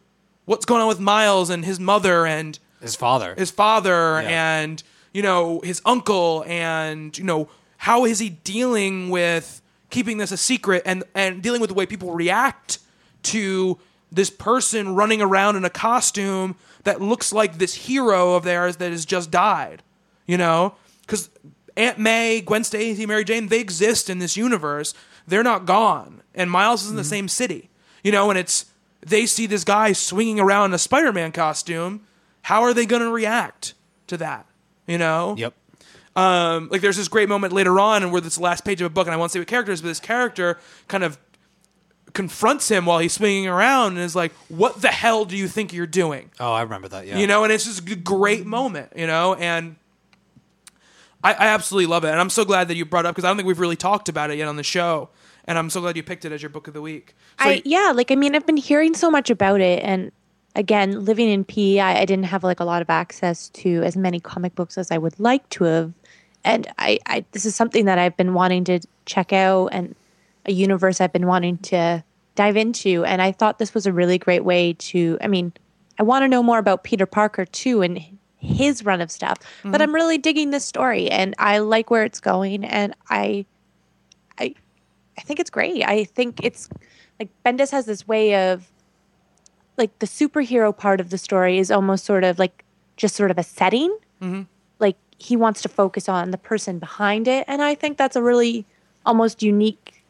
what's 0.45 0.65
going 0.65 0.81
on 0.81 0.87
with 0.89 0.99
Miles 0.99 1.49
and 1.49 1.63
his 1.63 1.79
mother 1.79 2.25
and 2.27 2.59
His 2.81 2.95
father. 2.97 3.33
his 3.37 3.49
father 3.49 4.21
Yeah. 4.21 4.59
and 4.59 4.83
you 5.13 5.21
know 5.21 5.61
his 5.63 5.81
uncle 5.85 6.43
and 6.47 7.17
you 7.17 7.23
know 7.23 7.47
how 7.77 8.05
is 8.05 8.19
he 8.19 8.29
dealing 8.29 9.09
with 9.09 9.61
keeping 9.89 10.17
this 10.17 10.31
a 10.31 10.37
secret 10.37 10.81
and 10.85 11.03
and 11.15 11.41
dealing 11.41 11.61
with 11.61 11.69
the 11.69 11.73
way 11.73 11.85
people 11.85 12.13
react 12.13 12.79
to 13.21 13.77
this 14.11 14.29
person 14.29 14.95
running 14.95 15.21
around 15.21 15.55
in 15.55 15.63
a 15.63 15.69
costume 15.69 16.55
that 16.83 17.01
looks 17.01 17.31
like 17.31 17.57
this 17.57 17.73
hero 17.73 18.33
of 18.33 18.43
theirs 18.43 18.77
that 18.77 18.91
has 18.91 19.05
just 19.05 19.31
died 19.31 19.83
you 20.25 20.37
know? 20.37 20.75
Because 21.01 21.29
aunt 21.75 21.99
may 21.99 22.41
gwen 22.41 22.63
stacy 22.63 23.05
mary 23.05 23.23
jane 23.23 23.47
they 23.47 23.59
exist 23.59 24.09
in 24.09 24.19
this 24.19 24.37
universe. 24.37 24.93
They're 25.25 25.43
not 25.43 25.65
gone. 25.65 26.21
And 26.35 26.51
miles 26.51 26.83
is 26.83 26.89
in 26.89 26.95
the 26.95 27.01
mm-hmm. 27.01 27.09
same 27.09 27.27
city 27.27 27.69
you 28.03 28.11
know 28.11 28.29
and 28.29 28.39
it's 28.39 28.65
they 29.01 29.25
see 29.25 29.45
this 29.45 29.63
guy 29.63 29.91
swinging 29.91 30.39
around 30.39 30.71
in 30.71 30.75
a 30.75 30.79
spider-man 30.79 31.33
costume. 31.33 32.07
How 32.43 32.61
are 32.63 32.73
they 32.73 32.85
going 32.85 33.01
to 33.01 33.11
react 33.11 33.73
to 34.07 34.17
that 34.17 34.45
you 34.87 34.97
know 34.97 35.35
yep. 35.37 35.53
um, 36.15 36.69
like 36.71 36.81
there's 36.81 36.97
this 36.97 37.07
great 37.07 37.29
moment 37.29 37.53
later 37.53 37.79
on 37.79 38.03
and 38.03 38.11
where 38.11 38.21
this 38.21 38.39
last 38.39 38.63
page 38.65 38.81
of 38.81 38.85
a 38.85 38.89
book 38.89 39.07
and 39.07 39.13
i 39.13 39.17
won't 39.17 39.31
say 39.31 39.39
what 39.39 39.47
character 39.47 39.71
it 39.71 39.75
is 39.75 39.81
but 39.81 39.87
this 39.87 39.99
character 39.99 40.57
kind 40.87 41.03
of 41.03 41.17
confronts 42.13 42.69
him 42.69 42.85
while 42.85 42.99
he's 42.99 43.13
swinging 43.13 43.47
around 43.47 43.93
and 43.93 44.01
is 44.01 44.15
like 44.15 44.31
what 44.47 44.81
the 44.81 44.89
hell 44.89 45.25
do 45.25 45.35
you 45.35 45.47
think 45.47 45.73
you're 45.73 45.87
doing 45.87 46.29
Oh, 46.39 46.51
I 46.53 46.61
remember 46.61 46.87
that. 46.89 47.07
Yeah. 47.07 47.17
you 47.17 47.25
know, 47.25 47.43
and 47.43 47.51
it's 47.51 47.65
just 47.65 47.87
a 47.89 47.95
great 47.95 48.45
moment, 48.45 48.93
you 48.95 49.07
know, 49.07 49.33
and 49.33 49.75
I, 51.23 51.33
I 51.33 51.47
absolutely 51.47 51.87
love 51.87 52.03
it, 52.03 52.09
and 52.09 52.19
I'm 52.19 52.29
so 52.29 52.43
glad 52.43 52.67
that 52.67 52.75
you 52.75 52.85
brought 52.85 53.05
it 53.05 53.07
up 53.07 53.15
because 53.15 53.25
I 53.25 53.29
don't 53.29 53.37
think 53.37 53.47
we've 53.47 53.59
really 53.59 53.77
talked 53.77 54.09
about 54.09 54.29
it 54.29 54.37
yet 54.37 54.47
on 54.47 54.57
the 54.57 54.63
show, 54.63 55.09
and 55.45 55.57
I'm 55.57 55.69
so 55.69 55.79
glad 55.79 55.95
you 55.95 56.03
picked 56.03 56.25
it 56.25 56.31
as 56.33 56.41
your 56.41 56.49
book 56.49 56.67
of 56.67 56.73
the 56.73 56.81
week. 56.81 57.15
So 57.39 57.47
I 57.47 57.61
yeah, 57.63 57.93
like 57.95 58.11
I 58.11 58.15
mean, 58.15 58.35
I've 58.35 58.45
been 58.45 58.57
hearing 58.57 58.93
so 58.93 59.09
much 59.09 59.29
about 59.29 59.61
it, 59.61 59.81
and 59.83 60.11
again, 60.55 61.03
living 61.05 61.29
in 61.29 61.43
PE, 61.43 61.79
I, 61.79 62.05
didn't 62.05 62.25
have 62.25 62.43
like 62.43 62.59
a 62.59 62.65
lot 62.65 62.81
of 62.81 62.89
access 62.89 63.49
to 63.49 63.81
as 63.83 63.97
many 63.97 64.19
comic 64.19 64.55
books 64.55 64.77
as 64.77 64.91
I 64.91 64.97
would 64.97 65.19
like 65.19 65.47
to 65.49 65.63
have, 65.63 65.93
and 66.43 66.67
I, 66.77 66.99
I 67.05 67.25
this 67.31 67.45
is 67.45 67.55
something 67.55 67.85
that 67.85 67.97
I've 67.97 68.15
been 68.17 68.33
wanting 68.33 68.63
to 68.65 68.79
check 69.05 69.33
out, 69.33 69.67
and 69.67 69.95
a 70.45 70.51
universe 70.51 71.01
I've 71.01 71.13
been 71.13 71.27
wanting 71.27 71.57
to 71.59 72.03
dive 72.35 72.57
into, 72.57 73.03
and 73.05 73.21
I 73.21 73.31
thought 73.31 73.59
this 73.59 73.73
was 73.73 73.85
a 73.85 73.93
really 73.93 74.17
great 74.17 74.43
way 74.43 74.73
to. 74.73 75.17
I 75.21 75.27
mean, 75.27 75.53
I 75.99 76.03
want 76.03 76.23
to 76.23 76.27
know 76.27 76.43
more 76.43 76.59
about 76.59 76.83
Peter 76.83 77.05
Parker 77.05 77.45
too, 77.45 77.81
and 77.81 77.99
his 78.37 78.83
run 78.83 79.01
of 79.01 79.09
stuff, 79.09 79.37
but 79.63 79.71
mm-hmm. 79.71 79.81
I'm 79.81 79.95
really 79.95 80.17
digging 80.17 80.51
this 80.51 80.65
story, 80.65 81.09
and 81.09 81.33
I 81.39 81.59
like 81.59 81.89
where 81.89 82.03
it's 82.03 82.19
going, 82.19 82.63
and 82.65 82.95
I. 83.09 83.45
I 84.37 84.55
I 85.15 85.21
think 85.21 85.39
it's 85.39 85.51
great. 85.51 85.83
I 85.83 86.05
think 86.05 86.43
it's 86.43 86.69
like 87.19 87.29
Bendis 87.45 87.69
has 87.69 87.85
this 87.85 88.07
way 88.07 88.51
of 88.51 88.72
like 89.77 89.97
the 89.99 90.05
superhero 90.05 90.75
part 90.75 90.99
of 90.99 91.09
the 91.09 91.17
story 91.17 91.57
is 91.57 91.71
almost 91.71 92.05
sort 92.05 92.23
of 92.23 92.37
like 92.39 92.63
just 92.97 93.15
sort 93.15 93.31
of 93.31 93.37
a 93.37 93.43
setting. 93.43 93.95
Like 94.79 94.95
he 95.17 95.35
wants 95.35 95.61
to 95.63 95.69
focus 95.69 96.07
on 96.07 96.31
the 96.31 96.37
person 96.37 96.79
behind 96.79 97.27
it, 97.27 97.43
and 97.47 97.61
I 97.61 97.75
think 97.75 97.97
that's 97.97 98.15
a 98.15 98.21
really 98.21 98.65
almost 99.05 99.43
unique. 99.43 100.03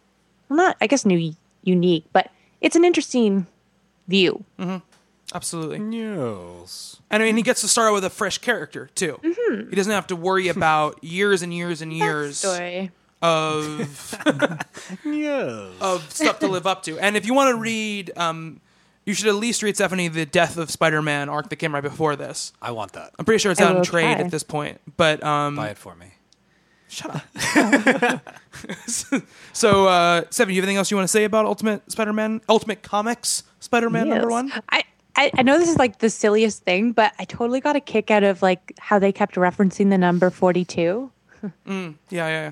Well, 0.50 0.58
not 0.58 0.78
I 0.82 0.88
guess 0.88 1.06
new 1.06 1.34
unique, 1.64 2.06
but 2.14 2.30
it's 2.62 2.76
an 2.76 2.86
interesting 2.86 3.48
view. 4.08 4.44
absolutely, 5.34 5.80
Yes. 5.98 6.98
and 7.10 7.24
I 7.24 7.26
mean, 7.26 7.38
he 7.38 7.42
gets 7.42 7.62
to 7.62 7.68
start 7.68 7.90
out 7.90 7.94
with 7.94 8.06
a 8.06 8.10
fresh 8.12 8.38
character 8.38 8.90
too. 8.94 9.20
Mm-hmm. 9.24 9.70
He 9.72 9.76
doesn't 9.76 9.92
have 9.92 10.08
to 10.08 10.16
worry 10.16 10.48
about 10.50 11.02
years 11.04 11.42
and 11.42 11.52
years 11.54 11.82
and 11.82 11.92
years 11.92 12.38
Story. 12.38 12.92
of 13.22 14.16
Yes. 15.06 15.72
of 15.82 16.12
stuff 16.12 16.40
to 16.40 16.48
live 16.48 16.68
up 16.68 16.84
to. 16.84 17.00
And 17.00 17.16
if 17.18 17.26
you 17.26 17.34
want 17.34 17.56
to 17.56 17.60
read, 17.60 18.12
um, 18.18 18.60
you 19.06 19.14
should 19.14 19.28
at 19.28 19.36
least 19.36 19.62
read 19.64 19.76
Stephanie 19.76 20.08
the 20.08 20.26
Death 20.26 20.58
of 20.58 20.72
Spider-Man 20.72 21.30
arc 21.30 21.50
that 21.50 21.58
came 21.58 21.74
right 21.74 21.84
before 21.84 22.16
this. 22.16 22.54
I 22.62 22.72
want 22.72 22.94
that. 22.94 23.12
I'm 23.20 23.26
pretty 23.26 23.40
sure 23.40 23.52
it's 23.52 23.60
I 23.62 23.66
out 23.66 23.72
in 23.72 23.76
will 23.78 23.84
trade 23.86 24.16
try. 24.16 24.24
at 24.26 24.32
this 24.32 24.44
point, 24.44 24.80
but 24.98 25.24
um, 25.24 25.56
Buy 25.56 25.70
it 25.70 25.78
for 25.78 25.96
me. 25.96 26.08
Shut 26.88 27.16
up. 27.16 28.22
so, 29.54 29.88
uh, 29.88 30.24
Seven, 30.30 30.54
you 30.54 30.62
have 30.62 30.66
anything 30.68 30.78
else 30.78 30.92
you 30.92 30.98
want 30.98 31.06
to 31.06 31.12
say 31.12 31.24
about 31.24 31.46
Ultimate 31.46 31.90
Spider-Man, 31.92 32.42
Ultimate 32.50 32.84
Comics 32.84 33.44
Spider-Man 33.60 34.10
number 34.10 34.26
Yes. 34.26 34.32
one? 34.32 34.52
I, 34.70 34.84
I, 35.16 35.32
I 35.38 35.42
know 35.44 35.58
this 35.58 35.70
is 35.70 35.78
like 35.78 36.00
the 36.00 36.10
silliest 36.10 36.64
thing, 36.64 36.92
but 36.92 37.14
I 37.20 37.26
totally 37.26 37.60
got 37.62 37.76
a 37.76 37.80
kick 37.80 38.12
out 38.12 38.24
of 38.24 38.42
like 38.42 38.74
how 38.80 39.00
they 39.00 39.12
kept 39.12 39.36
referencing 39.36 39.90
the 39.90 39.98
number 39.98 40.30
42. 40.30 41.12
Yeah, 41.42 41.50
yeah, 41.70 41.92
yeah. 42.10 42.52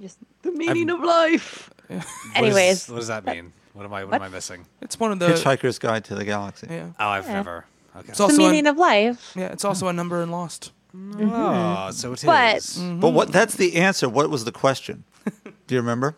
Just 0.00 0.18
the 0.42 0.52
meaning 0.52 0.88
of 0.90 1.00
life. 1.00 1.70
What 1.88 1.98
is- 1.98 2.06
Anyways, 2.36 2.88
what 2.88 2.96
does 2.96 3.08
that 3.08 3.24
mean? 3.26 3.52
What 3.78 3.84
am 3.84 3.94
I? 3.94 4.02
What, 4.02 4.14
am 4.16 4.22
I 4.22 4.28
missing? 4.28 4.66
It's 4.80 4.98
one 4.98 5.12
of 5.12 5.20
the. 5.20 5.28
Hitchhiker's 5.28 5.78
Guide 5.78 6.04
to 6.06 6.16
the 6.16 6.24
Galaxy. 6.24 6.66
Yeah, 6.68 6.88
Oh, 6.98 7.06
I've 7.10 7.28
never. 7.28 7.64
Okay. 7.96 8.08
it's 8.08 8.18
the 8.18 8.24
also 8.24 8.36
meaning 8.36 8.66
a, 8.66 8.70
of 8.70 8.76
life. 8.76 9.32
yeah, 9.36 9.52
it's 9.52 9.64
also 9.64 9.86
a 9.86 9.92
number 9.92 10.20
in 10.20 10.32
Lost. 10.32 10.72
Oh, 10.96 11.90
so 11.92 12.12
it 12.12 12.24
is. 12.24 12.24
But- 12.24 13.00
But 13.00 13.10
what? 13.10 13.30
That's 13.30 13.54
the 13.54 13.76
answer. 13.76 14.08
What 14.08 14.30
was 14.30 14.44
the 14.44 14.50
question? 14.50 15.04
Do 15.68 15.76
you 15.76 15.80
remember? 15.80 16.16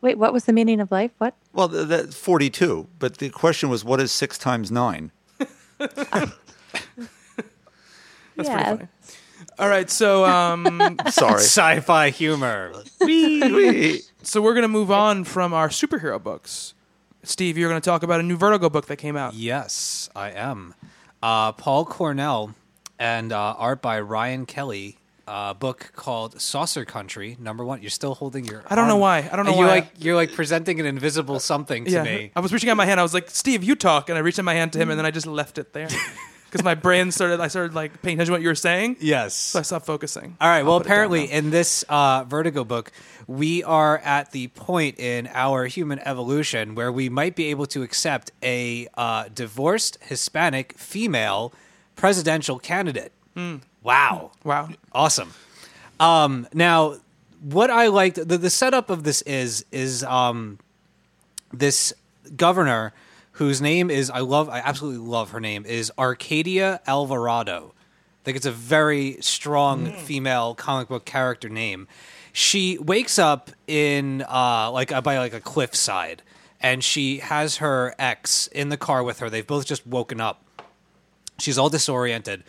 Wait, 0.00 0.18
what 0.18 0.32
was 0.32 0.46
the 0.46 0.52
meaning 0.52 0.80
of 0.80 0.90
life? 0.90 1.12
What? 1.18 1.36
Well, 1.52 1.68
th- 1.68 1.86
that's 1.86 2.16
42. 2.16 2.88
But 2.98 3.18
the 3.18 3.30
question 3.30 3.68
was, 3.68 3.84
what 3.84 4.00
is 4.00 4.10
six 4.10 4.36
times 4.36 4.72
nine? 4.72 5.12
That's 5.78 6.32
Yeah. 8.36 8.64
pretty 8.64 8.64
funny. 8.78 8.88
All 9.60 9.68
right, 9.68 9.88
so 9.90 10.24
um, 10.24 10.96
Sorry. 11.10 11.34
Sci-fi 11.40 12.10
humor. 12.10 12.72
Wee. 13.00 14.00
So 14.28 14.42
we're 14.42 14.54
gonna 14.54 14.68
move 14.68 14.90
on 14.90 15.24
from 15.24 15.54
our 15.54 15.70
superhero 15.70 16.22
books. 16.22 16.74
Steve, 17.22 17.56
you're 17.56 17.70
gonna 17.70 17.80
talk 17.80 18.02
about 18.02 18.20
a 18.20 18.22
new 18.22 18.36
Vertigo 18.36 18.68
book 18.68 18.86
that 18.86 18.96
came 18.96 19.16
out. 19.16 19.32
Yes, 19.32 20.10
I 20.14 20.30
am. 20.32 20.74
Uh, 21.22 21.52
Paul 21.52 21.86
Cornell 21.86 22.54
and 22.98 23.32
uh, 23.32 23.54
art 23.56 23.80
by 23.80 24.00
Ryan 24.00 24.44
Kelly. 24.44 24.98
A 25.30 25.54
book 25.54 25.92
called 25.94 26.40
Saucer 26.40 26.86
Country, 26.86 27.36
number 27.38 27.62
one. 27.62 27.82
You're 27.82 27.90
still 27.90 28.14
holding 28.14 28.46
your. 28.46 28.64
I 28.70 28.74
don't 28.74 28.88
know 28.88 28.96
why. 28.96 29.28
I 29.30 29.36
don't 29.36 29.44
know 29.44 29.52
And 29.52 29.60
why. 29.60 29.66
like 29.66 29.92
you're 29.98 30.16
like 30.16 30.32
presenting 30.32 30.80
an 30.80 30.86
invisible 30.86 31.38
something 31.38 31.84
to 31.84 31.90
yeah, 31.90 32.02
me. 32.02 32.30
I 32.34 32.40
was 32.40 32.50
reaching 32.50 32.70
out 32.70 32.78
my 32.78 32.86
hand. 32.86 32.98
I 32.98 33.02
was 33.02 33.12
like, 33.12 33.28
"Steve, 33.28 33.62
you 33.62 33.76
talk," 33.76 34.08
and 34.08 34.16
I 34.16 34.22
reached 34.22 34.38
out 34.38 34.46
my 34.46 34.54
hand 34.54 34.72
to 34.74 34.78
him, 34.78 34.88
and 34.88 34.98
then 34.98 35.04
I 35.04 35.10
just 35.10 35.26
left 35.26 35.58
it 35.58 35.74
there 35.74 35.88
because 36.50 36.64
my 36.64 36.74
brain 36.74 37.10
started. 37.12 37.40
I 37.40 37.48
started 37.48 37.74
like 37.74 38.00
paying 38.02 38.16
attention 38.16 38.32
to 38.32 38.32
what 38.32 38.42
you 38.42 38.48
were 38.48 38.54
saying, 38.54 38.96
Yes. 39.00 39.34
so 39.34 39.58
I 39.58 39.62
stopped 39.62 39.86
focusing. 39.86 40.36
All 40.40 40.48
right. 40.48 40.62
Well, 40.62 40.74
I'll 40.74 40.78
down 40.80 40.86
apparently, 40.86 41.30
in 41.30 41.50
this 41.50 41.84
uh, 41.88 42.24
Vertigo 42.24 42.64
book, 42.64 42.90
we 43.26 43.62
are 43.64 43.98
at 43.98 44.32
the 44.32 44.48
point 44.48 44.98
in 44.98 45.28
our 45.34 45.66
human 45.66 45.98
evolution 46.00 46.74
where 46.74 46.90
we 46.90 47.08
might 47.08 47.36
be 47.36 47.46
able 47.46 47.66
to 47.66 47.82
accept 47.82 48.30
a 48.42 48.88
uh, 48.96 49.26
divorced 49.34 49.98
Hispanic 50.02 50.76
female 50.78 51.52
presidential 51.96 52.58
candidate. 52.58 53.12
Wow. 53.82 54.32
wow. 54.42 54.68
Awesome. 54.92 55.32
Um, 56.00 56.48
now, 56.52 56.96
what 57.40 57.70
I 57.70 57.86
liked 57.86 58.16
the, 58.16 58.38
the 58.38 58.50
setup 58.50 58.90
of 58.90 59.04
this 59.04 59.22
is 59.22 59.64
is 59.70 60.02
um, 60.04 60.58
this 61.52 61.92
governor 62.36 62.92
whose 63.38 63.60
name 63.60 63.90
is 63.90 64.10
I 64.10 64.20
love 64.20 64.48
I 64.48 64.58
absolutely 64.58 65.06
love 65.06 65.30
her 65.30 65.40
name 65.40 65.64
is 65.64 65.90
Arcadia 65.98 66.80
Alvarado. 66.86 67.74
I 67.74 68.24
think 68.24 68.36
it's 68.36 68.46
a 68.46 68.52
very 68.52 69.16
strong 69.20 69.90
female 69.92 70.54
comic 70.54 70.88
book 70.88 71.04
character 71.04 71.48
name. 71.48 71.88
She 72.32 72.78
wakes 72.78 73.18
up 73.18 73.50
in 73.66 74.22
uh, 74.28 74.70
like 74.70 74.92
uh, 74.92 75.00
by 75.00 75.18
like 75.18 75.32
a 75.32 75.40
cliffside, 75.40 76.22
and 76.60 76.84
she 76.84 77.18
has 77.18 77.56
her 77.56 77.94
ex 77.98 78.48
in 78.48 78.68
the 78.68 78.76
car 78.76 79.02
with 79.02 79.20
her. 79.20 79.30
They've 79.30 79.46
both 79.46 79.66
just 79.66 79.86
woken 79.86 80.20
up 80.20 80.44
she's 81.38 81.56
all 81.56 81.70
disoriented 81.70 82.44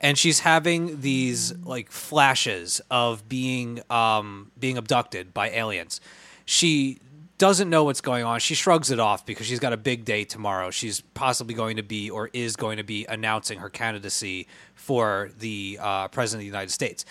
and 0.00 0.18
she's 0.18 0.40
having 0.40 1.00
these 1.00 1.56
like 1.64 1.90
flashes 1.90 2.80
of 2.90 3.28
being 3.28 3.80
um 3.90 4.50
being 4.58 4.76
abducted 4.76 5.34
by 5.34 5.50
aliens 5.50 6.00
she 6.44 6.98
doesn't 7.38 7.68
know 7.68 7.84
what's 7.84 8.00
going 8.00 8.24
on. 8.24 8.40
She 8.40 8.54
shrugs 8.54 8.90
it 8.90 9.00
off 9.00 9.26
because 9.26 9.46
she's 9.46 9.58
got 9.58 9.72
a 9.72 9.76
big 9.76 10.04
day 10.04 10.24
tomorrow. 10.24 10.70
She's 10.70 11.00
possibly 11.00 11.54
going 11.54 11.76
to 11.76 11.82
be 11.82 12.10
or 12.10 12.30
is 12.32 12.56
going 12.56 12.76
to 12.76 12.84
be 12.84 13.06
announcing 13.06 13.58
her 13.58 13.68
candidacy 13.68 14.46
for 14.74 15.30
the 15.38 15.78
uh, 15.80 16.08
president 16.08 16.40
of 16.40 16.42
the 16.42 16.46
United 16.46 16.70
States. 16.70 17.04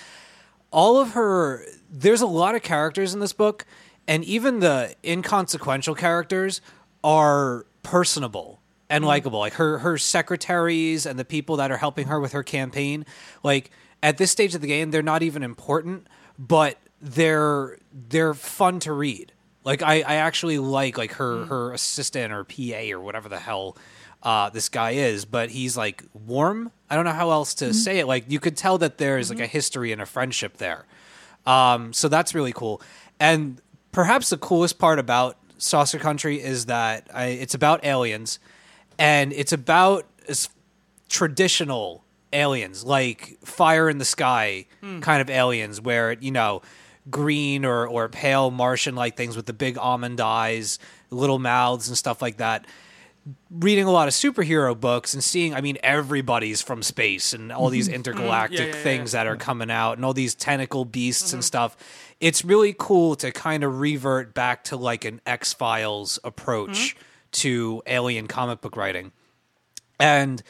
All 0.71 0.97
of 0.97 1.11
her, 1.11 1.65
there's 1.89 2.21
a 2.21 2.28
lot 2.28 2.55
of 2.55 2.63
characters 2.63 3.13
in 3.13 3.19
this 3.19 3.34
book, 3.34 3.65
and 4.07 4.24
even 4.24 4.59
the 4.59 4.95
inconsequential 5.03 5.95
characters 5.95 6.61
are 7.03 7.65
personable 7.84 8.61
and 8.89 9.05
likable. 9.05 9.39
Like 9.39 9.53
her 9.53 9.80
her 9.80 9.97
secretaries 9.97 11.05
and 11.05 11.19
the 11.19 11.26
people 11.26 11.57
that 11.57 11.71
are 11.71 11.78
helping 11.78 12.07
her 12.07 12.19
with 12.19 12.32
her 12.32 12.43
campaign. 12.43 13.05
Like 13.43 13.71
at 14.01 14.17
this 14.17 14.32
stage 14.32 14.55
of 14.55 14.61
the 14.61 14.67
game, 14.67 14.91
they're 14.91 15.01
not 15.01 15.21
even 15.21 15.43
important, 15.43 16.07
but 16.39 16.78
they're 17.01 17.78
they're 17.91 18.34
fun 18.34 18.80
to 18.82 18.93
read. 18.93 19.33
Like 19.64 19.82
I, 19.82 20.01
I 20.01 20.16
actually 20.16 20.59
like 20.59 20.97
like 20.97 21.14
her 21.14 21.45
her 21.45 21.74
assistant 21.74 22.34
or 22.34 22.43
PA 22.43 22.91
or 22.91 22.99
whatever 22.99 23.30
the 23.30 23.39
hell 23.39 23.78
uh, 24.22 24.49
this 24.49 24.70
guy 24.70 24.91
is, 24.91 25.26
but 25.26 25.49
he's 25.49 25.76
like 25.78 26.03
warm. 26.14 26.72
I 26.89 26.95
don't 26.95 27.05
know 27.05 27.11
how 27.11 27.32
else 27.32 27.53
to 27.55 27.74
say 27.74 27.99
it. 27.99 28.07
Like 28.07 28.26
you 28.28 28.39
could 28.39 28.55
tell 28.57 28.78
that 28.80 28.97
there's 28.97 29.30
like 29.30 29.39
a 29.39 29.47
history 29.47 29.91
and 29.91 30.01
a 30.01 30.05
friendship 30.05 30.57
there. 30.57 30.86
Um, 31.45 31.91
so 31.93 32.07
that's 32.07 32.34
really 32.34 32.53
cool. 32.53 32.82
And 33.20 33.61
perhaps 33.91 34.30
the 34.30 34.38
coolest 34.38 34.80
part 34.80 34.97
about 34.99 35.38
Saucer 35.57 35.99
Country 35.99 36.41
is 36.41 36.66
that 36.68 37.09
I, 37.14 37.28
it's 37.28 37.53
about 37.53 37.84
aliens, 37.86 38.39
and 38.97 39.34
it's 39.34 39.51
about 39.53 40.05
as 40.28 40.49
traditional 41.09 42.03
aliens, 42.32 42.84
like 42.84 43.38
fire 43.43 43.89
in 43.89 43.97
the 43.97 44.05
sky 44.05 44.66
kind 45.01 45.22
of 45.22 45.30
aliens, 45.30 45.80
where 45.80 46.14
you 46.14 46.32
know 46.32 46.61
green 47.10 47.66
or 47.66 47.88
or 47.88 48.10
pale 48.10 48.51
Martian 48.51 48.95
like 48.95 49.18
things 49.18 49.36
with 49.36 49.45
the 49.45 49.54
big 49.54 49.78
almond 49.78 50.20
eyes, 50.22 50.80
little 51.10 51.39
mouths, 51.39 51.88
and 51.88 51.97
stuff 51.97 52.22
like 52.22 52.38
that. 52.38 52.66
Reading 53.49 53.86
a 53.86 53.91
lot 53.91 54.10
of 54.10 54.14
superhero 54.14 54.78
books 54.78 55.14
and 55.14 55.24
seeing, 55.24 55.54
I 55.54 55.62
mean, 55.62 55.78
everybody's 55.82 56.62
from 56.62 56.84
space 56.84 57.32
and 57.32 57.54
all 57.54 57.70
these 57.70 57.88
mm-hmm. 57.88 57.95
intergalactic 57.95 58.60
Yeah, 58.60 58.66
yeah, 58.66 58.76
yeah, 58.76 58.84
things 58.84 59.14
that 59.14 59.28
are 59.28 59.36
mm-hmm. 59.36 59.41
coming 59.41 59.72
out 59.72 59.93
and 59.97 60.04
all 60.04 60.14
these 60.14 60.36
tentacle 60.36 60.84
beasts 60.84 61.32
and 61.32 61.41
mm-hmm. 61.41 61.47
stuff. 61.47 61.78
It's 62.20 62.43
really 62.43 62.76
cool 62.78 63.16
to 63.18 63.32
kind 63.32 63.64
of 63.64 63.80
revert 63.80 64.34
back 64.34 64.66
to 64.66 64.78
like 64.78 65.06
an 65.06 65.22
X 65.26 65.54
Files 65.54 66.20
approach 66.24 66.97
to 67.34 67.82
alien 67.86 68.28
comic 68.28 68.62
book 68.62 68.76
writing. 68.76 69.12
And 69.99 70.43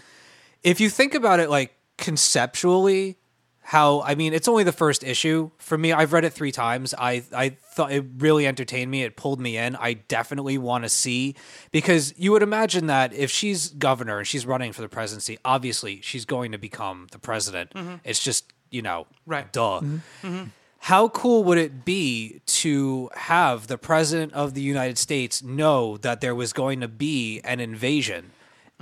if 0.63 0.79
you 0.79 0.89
think 0.89 1.13
about 1.13 1.39
it 1.39 1.49
like 1.49 1.75
conceptually, 1.97 3.17
how 3.63 4.01
I 4.01 4.15
mean, 4.15 4.33
it's 4.33 4.47
only 4.47 4.63
the 4.63 4.73
first 4.73 5.03
issue 5.03 5.49
for 5.57 5.77
me. 5.77 5.93
I've 5.93 6.13
read 6.13 6.25
it 6.25 6.33
three 6.33 6.51
times. 6.51 6.93
I 6.97 7.23
I 7.33 7.49
thought 7.49 7.91
it 7.91 8.05
really 8.17 8.45
entertained 8.45 8.91
me. 8.91 9.03
It 9.03 9.15
pulled 9.15 9.39
me 9.39 9.57
in. 9.57 9.75
I 9.77 9.93
definitely 9.93 10.57
want 10.57 10.83
to 10.83 10.89
see 10.89 11.35
because 11.71 12.13
you 12.17 12.31
would 12.33 12.43
imagine 12.43 12.87
that 12.87 13.13
if 13.13 13.31
she's 13.31 13.69
governor 13.69 14.19
and 14.19 14.27
she's 14.27 14.45
running 14.45 14.73
for 14.73 14.81
the 14.81 14.89
presidency, 14.89 15.39
obviously 15.45 16.01
she's 16.01 16.25
going 16.25 16.51
to 16.51 16.57
become 16.57 17.07
the 17.11 17.19
president. 17.19 17.71
Mm-hmm. 17.73 17.95
It's 18.03 18.21
just 18.21 18.51
you 18.69 18.81
know, 18.81 19.07
Right. 19.25 19.51
Duh. 19.51 19.79
Mm-hmm. 19.79 20.27
Mm-hmm. 20.27 20.43
How 20.79 21.07
cool 21.07 21.45
would 21.45 21.57
it 21.57 21.85
be 21.85 22.41
to 22.45 23.09
have 23.15 23.67
the 23.67 23.77
president 23.77 24.33
of 24.33 24.53
the 24.53 24.61
United 24.61 24.97
States 24.97 25.41
know 25.41 25.95
that 25.97 26.19
there 26.19 26.35
was 26.35 26.51
going 26.51 26.81
to 26.81 26.89
be 26.89 27.39
an 27.45 27.61
invasion? 27.61 28.31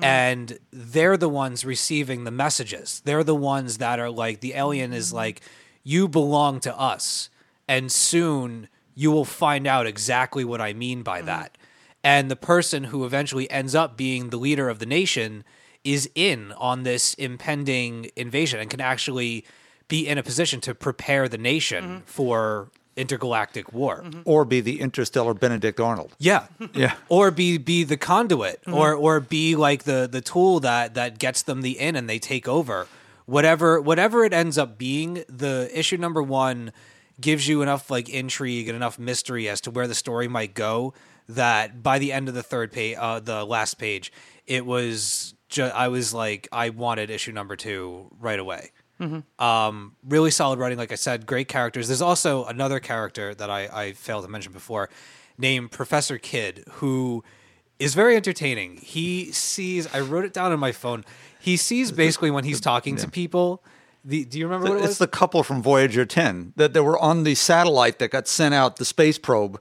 Mm-hmm. 0.02 0.06
And 0.06 0.60
they're 0.72 1.18
the 1.18 1.30
ones 1.30 1.64
receiving 1.64 2.24
the 2.24 2.32
messages. 2.32 3.02
They're 3.06 3.24
the 3.24 3.36
ones 3.36 3.78
that 3.78 3.99
are 3.99 4.10
like, 4.10 4.41
the 4.41 4.54
alien 4.54 4.93
is 4.93 5.08
mm-hmm. 5.08 5.18
like, 5.18 5.41
you 5.84 6.08
belong 6.08 6.60
to 6.62 6.78
us. 6.78 7.30
And 7.68 7.91
soon 7.91 8.68
you 8.95 9.12
will 9.12 9.26
find 9.26 9.66
out 9.66 9.88
exactly 9.88 10.43
what 10.43 10.62
I 10.62 10.74
mean 10.74 11.04
by 11.04 11.20
mm-hmm. 11.20 11.28
that. 11.28 11.58
And 12.04 12.32
the 12.32 12.36
person 12.36 12.86
who 12.86 13.06
eventually 13.06 13.49
ends 13.52 13.76
up 13.76 13.95
being 13.95 14.30
the 14.30 14.38
leader 14.38 14.70
of 14.70 14.80
the 14.80 14.86
nation 14.86 15.43
is 15.84 16.10
in 16.16 16.52
on 16.54 16.84
this 16.84 17.14
impending 17.16 18.10
invasion 18.16 18.60
and 18.60 18.70
can 18.70 18.82
actually 18.82 19.45
be 19.88 20.08
in 20.08 20.18
a 20.18 20.24
position 20.24 20.62
to 20.62 20.74
prepare 20.74 21.28
the 21.28 21.38
nation 21.38 22.02
for 22.06 22.70
intergalactic 22.95 23.71
war. 23.73 24.03
Or 24.25 24.45
be 24.45 24.61
the 24.61 24.79
interstellar 24.81 25.33
Benedict 25.33 25.79
Arnold. 25.79 26.15
Yeah. 26.19 26.47
Yeah. 26.73 26.95
Or 27.09 27.31
be 27.31 27.57
be 27.57 27.83
the 27.83 27.97
conduit 27.97 28.61
or 28.67 28.93
or 28.93 29.19
be 29.19 29.55
like 29.55 29.83
the 29.83 30.07
the 30.11 30.21
tool 30.21 30.59
that 30.61 30.93
that 30.93 31.19
gets 31.19 31.41
them 31.43 31.61
the 31.61 31.79
in 31.79 31.95
and 31.95 32.09
they 32.09 32.19
take 32.19 32.47
over. 32.47 32.87
Whatever 33.25 33.79
whatever 33.81 34.23
it 34.25 34.33
ends 34.33 34.57
up 34.57 34.77
being, 34.77 35.23
the 35.29 35.69
issue 35.73 35.97
number 35.97 36.21
1 36.23 36.71
gives 37.19 37.47
you 37.47 37.61
enough 37.61 37.89
like 37.91 38.09
intrigue 38.09 38.67
and 38.67 38.75
enough 38.75 38.97
mystery 38.97 39.47
as 39.47 39.61
to 39.61 39.71
where 39.71 39.87
the 39.87 39.95
story 39.95 40.27
might 40.27 40.53
go 40.53 40.93
that 41.29 41.83
by 41.83 41.99
the 41.99 42.11
end 42.11 42.27
of 42.27 42.33
the 42.33 42.43
third 42.43 42.71
page 42.71 42.97
uh 42.99 43.19
the 43.19 43.45
last 43.45 43.75
page, 43.75 44.11
it 44.47 44.65
was 44.65 45.33
ju- 45.49 45.63
I 45.63 45.87
was 45.89 46.13
like 46.13 46.47
I 46.51 46.69
wanted 46.69 47.09
issue 47.09 47.31
number 47.31 47.55
2 47.55 48.11
right 48.19 48.39
away. 48.39 48.71
Um, 49.39 49.95
really 50.08 50.32
solid 50.32 50.60
writing, 50.60 50.78
like 50.78 50.91
I 50.91 50.95
said, 50.95 51.26
great 51.26 51.47
characters. 51.47 51.88
There's 51.88 52.02
also 52.02 52.45
another 52.45 52.80
character 52.80 53.34
that 53.36 53.49
I, 53.49 53.68
I 53.72 53.93
failed 53.93 54.24
to 54.26 54.30
mention 54.30 54.54
before, 54.54 54.89
named 55.38 55.72
Professor 55.72 56.18
Kidd, 56.18 56.64
who 56.74 57.24
is 57.80 57.95
very 57.95 58.16
entertaining. 58.16 58.78
He 58.78 59.32
sees, 59.32 59.91
I 59.93 60.02
wrote 60.02 60.26
it 60.26 60.34
down 60.34 60.52
on 60.52 60.60
my 60.60 60.72
phone. 60.72 61.04
He 61.39 61.58
sees 61.58 61.91
basically 61.91 62.30
when 62.30 62.43
he's 62.43 62.62
talking 62.62 62.95
to 62.97 63.10
people. 63.10 63.64
The, 64.06 64.26
do 64.26 64.39
you 64.39 64.45
remember 64.45 64.70
what 64.70 64.84
it 64.84 64.86
It's 64.86 64.97
the 64.99 65.08
couple 65.08 65.43
from 65.43 65.62
Voyager 65.62 66.06
10 66.06 66.54
that 66.56 66.74
they 66.74 66.80
were 66.80 66.97
on 66.99 67.24
the 67.24 67.36
satellite 67.36 67.99
that 67.99 68.10
got 68.10 68.28
sent 68.28 68.54
out, 68.54 68.78
the 68.78 68.86
space 68.86 69.18
probe. 69.18 69.60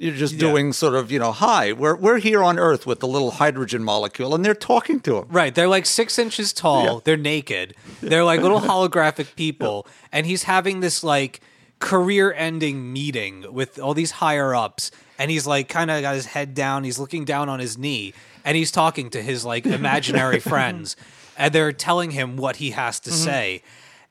You're 0.00 0.14
just 0.14 0.38
doing 0.38 0.72
sort 0.72 0.94
of, 0.94 1.12
you 1.12 1.18
know, 1.18 1.30
hi, 1.30 1.74
we're, 1.74 1.94
we're 1.94 2.20
here 2.20 2.42
on 2.42 2.58
Earth 2.58 2.86
with 2.86 3.00
the 3.00 3.06
little 3.06 3.32
hydrogen 3.32 3.84
molecule, 3.84 4.34
and 4.34 4.42
they're 4.42 4.54
talking 4.54 4.98
to 5.00 5.18
him. 5.18 5.26
Right. 5.28 5.54
They're 5.54 5.68
like 5.68 5.84
six 5.84 6.18
inches 6.18 6.54
tall. 6.54 6.84
Yeah. 6.84 7.00
They're 7.04 7.16
naked. 7.18 7.74
They're 8.00 8.24
like 8.24 8.40
little 8.40 8.60
holographic 8.62 9.36
people. 9.36 9.86
And 10.10 10.24
he's 10.24 10.44
having 10.44 10.80
this 10.80 11.04
like 11.04 11.42
career 11.80 12.32
ending 12.32 12.94
meeting 12.94 13.44
with 13.52 13.78
all 13.78 13.92
these 13.92 14.12
higher 14.12 14.54
ups. 14.54 14.90
And 15.18 15.30
he's 15.30 15.46
like 15.46 15.68
kind 15.68 15.90
of 15.90 16.00
got 16.00 16.14
his 16.14 16.24
head 16.24 16.54
down. 16.54 16.84
He's 16.84 16.98
looking 16.98 17.26
down 17.26 17.50
on 17.50 17.60
his 17.60 17.76
knee 17.76 18.14
and 18.42 18.56
he's 18.56 18.70
talking 18.70 19.10
to 19.10 19.20
his 19.20 19.44
like 19.44 19.66
imaginary 19.66 20.40
friends. 20.40 20.96
And 21.36 21.54
they're 21.54 21.72
telling 21.72 22.10
him 22.10 22.38
what 22.38 22.56
he 22.56 22.70
has 22.70 23.00
to 23.00 23.10
mm-hmm. 23.10 23.22
say. 23.22 23.62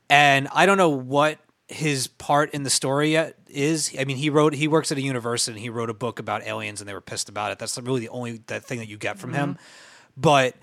And 0.08 0.50
I 0.54 0.68
don't 0.68 0.78
know 0.78 0.90
what 0.90 1.40
his 1.68 2.06
part 2.06 2.52
in 2.52 2.62
the 2.62 2.70
story 2.70 3.14
yet 3.14 3.39
is. 3.50 3.95
I 4.00 4.06
mean, 4.06 4.18
he 4.18 4.30
wrote 4.30 4.54
he 4.54 4.68
works 4.68 4.91
at 4.91 4.97
a 4.97 5.02
university 5.02 5.54
and 5.54 5.62
he 5.62 5.70
wrote 5.70 5.89
a 5.89 5.93
book 5.93 6.20
about 6.20 6.43
aliens 6.43 6.82
and 6.82 6.89
they 6.89 6.93
were 6.93 7.02
pissed 7.02 7.30
about 7.30 7.52
it. 7.52 7.60
That's 7.60 7.78
really 7.80 8.02
the 8.02 8.10
only 8.10 8.41
that 8.47 8.64
thing 8.64 8.80
that 8.80 8.88
you 8.88 8.97
get 8.97 9.18
from 9.20 9.34
him. 9.34 9.58
But 10.18 10.56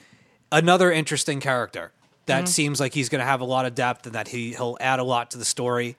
another 0.53 0.93
interesting 0.93 1.41
character 1.41 1.93
that 2.27 2.49
seems 2.49 2.81
like 2.81 2.93
he's 2.93 3.09
going 3.09 3.21
to 3.21 3.27
have 3.27 3.41
a 3.41 3.45
lot 3.45 3.67
of 3.67 3.75
depth 3.75 4.07
and 4.07 4.15
that 4.15 4.29
he 4.29 4.53
he'll 4.55 4.77
add 4.81 4.99
a 4.99 5.05
lot 5.05 5.31
to 5.33 5.39
the 5.39 5.45
story. 5.45 5.97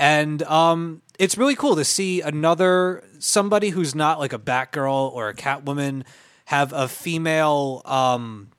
And 0.00 0.42
um, 0.44 1.02
it's 1.18 1.36
really 1.36 1.56
cool 1.56 1.76
to 1.76 1.84
see 1.84 2.20
another 2.20 3.02
somebody 3.18 3.70
who's 3.70 3.94
not 3.94 4.18
like 4.18 4.32
a 4.32 4.38
Batgirl 4.38 5.12
or 5.12 5.28
a 5.28 5.34
Catwoman 5.34 6.04
have 6.46 6.72
a 6.72 6.88
female 6.88 7.82
um, 7.84 8.50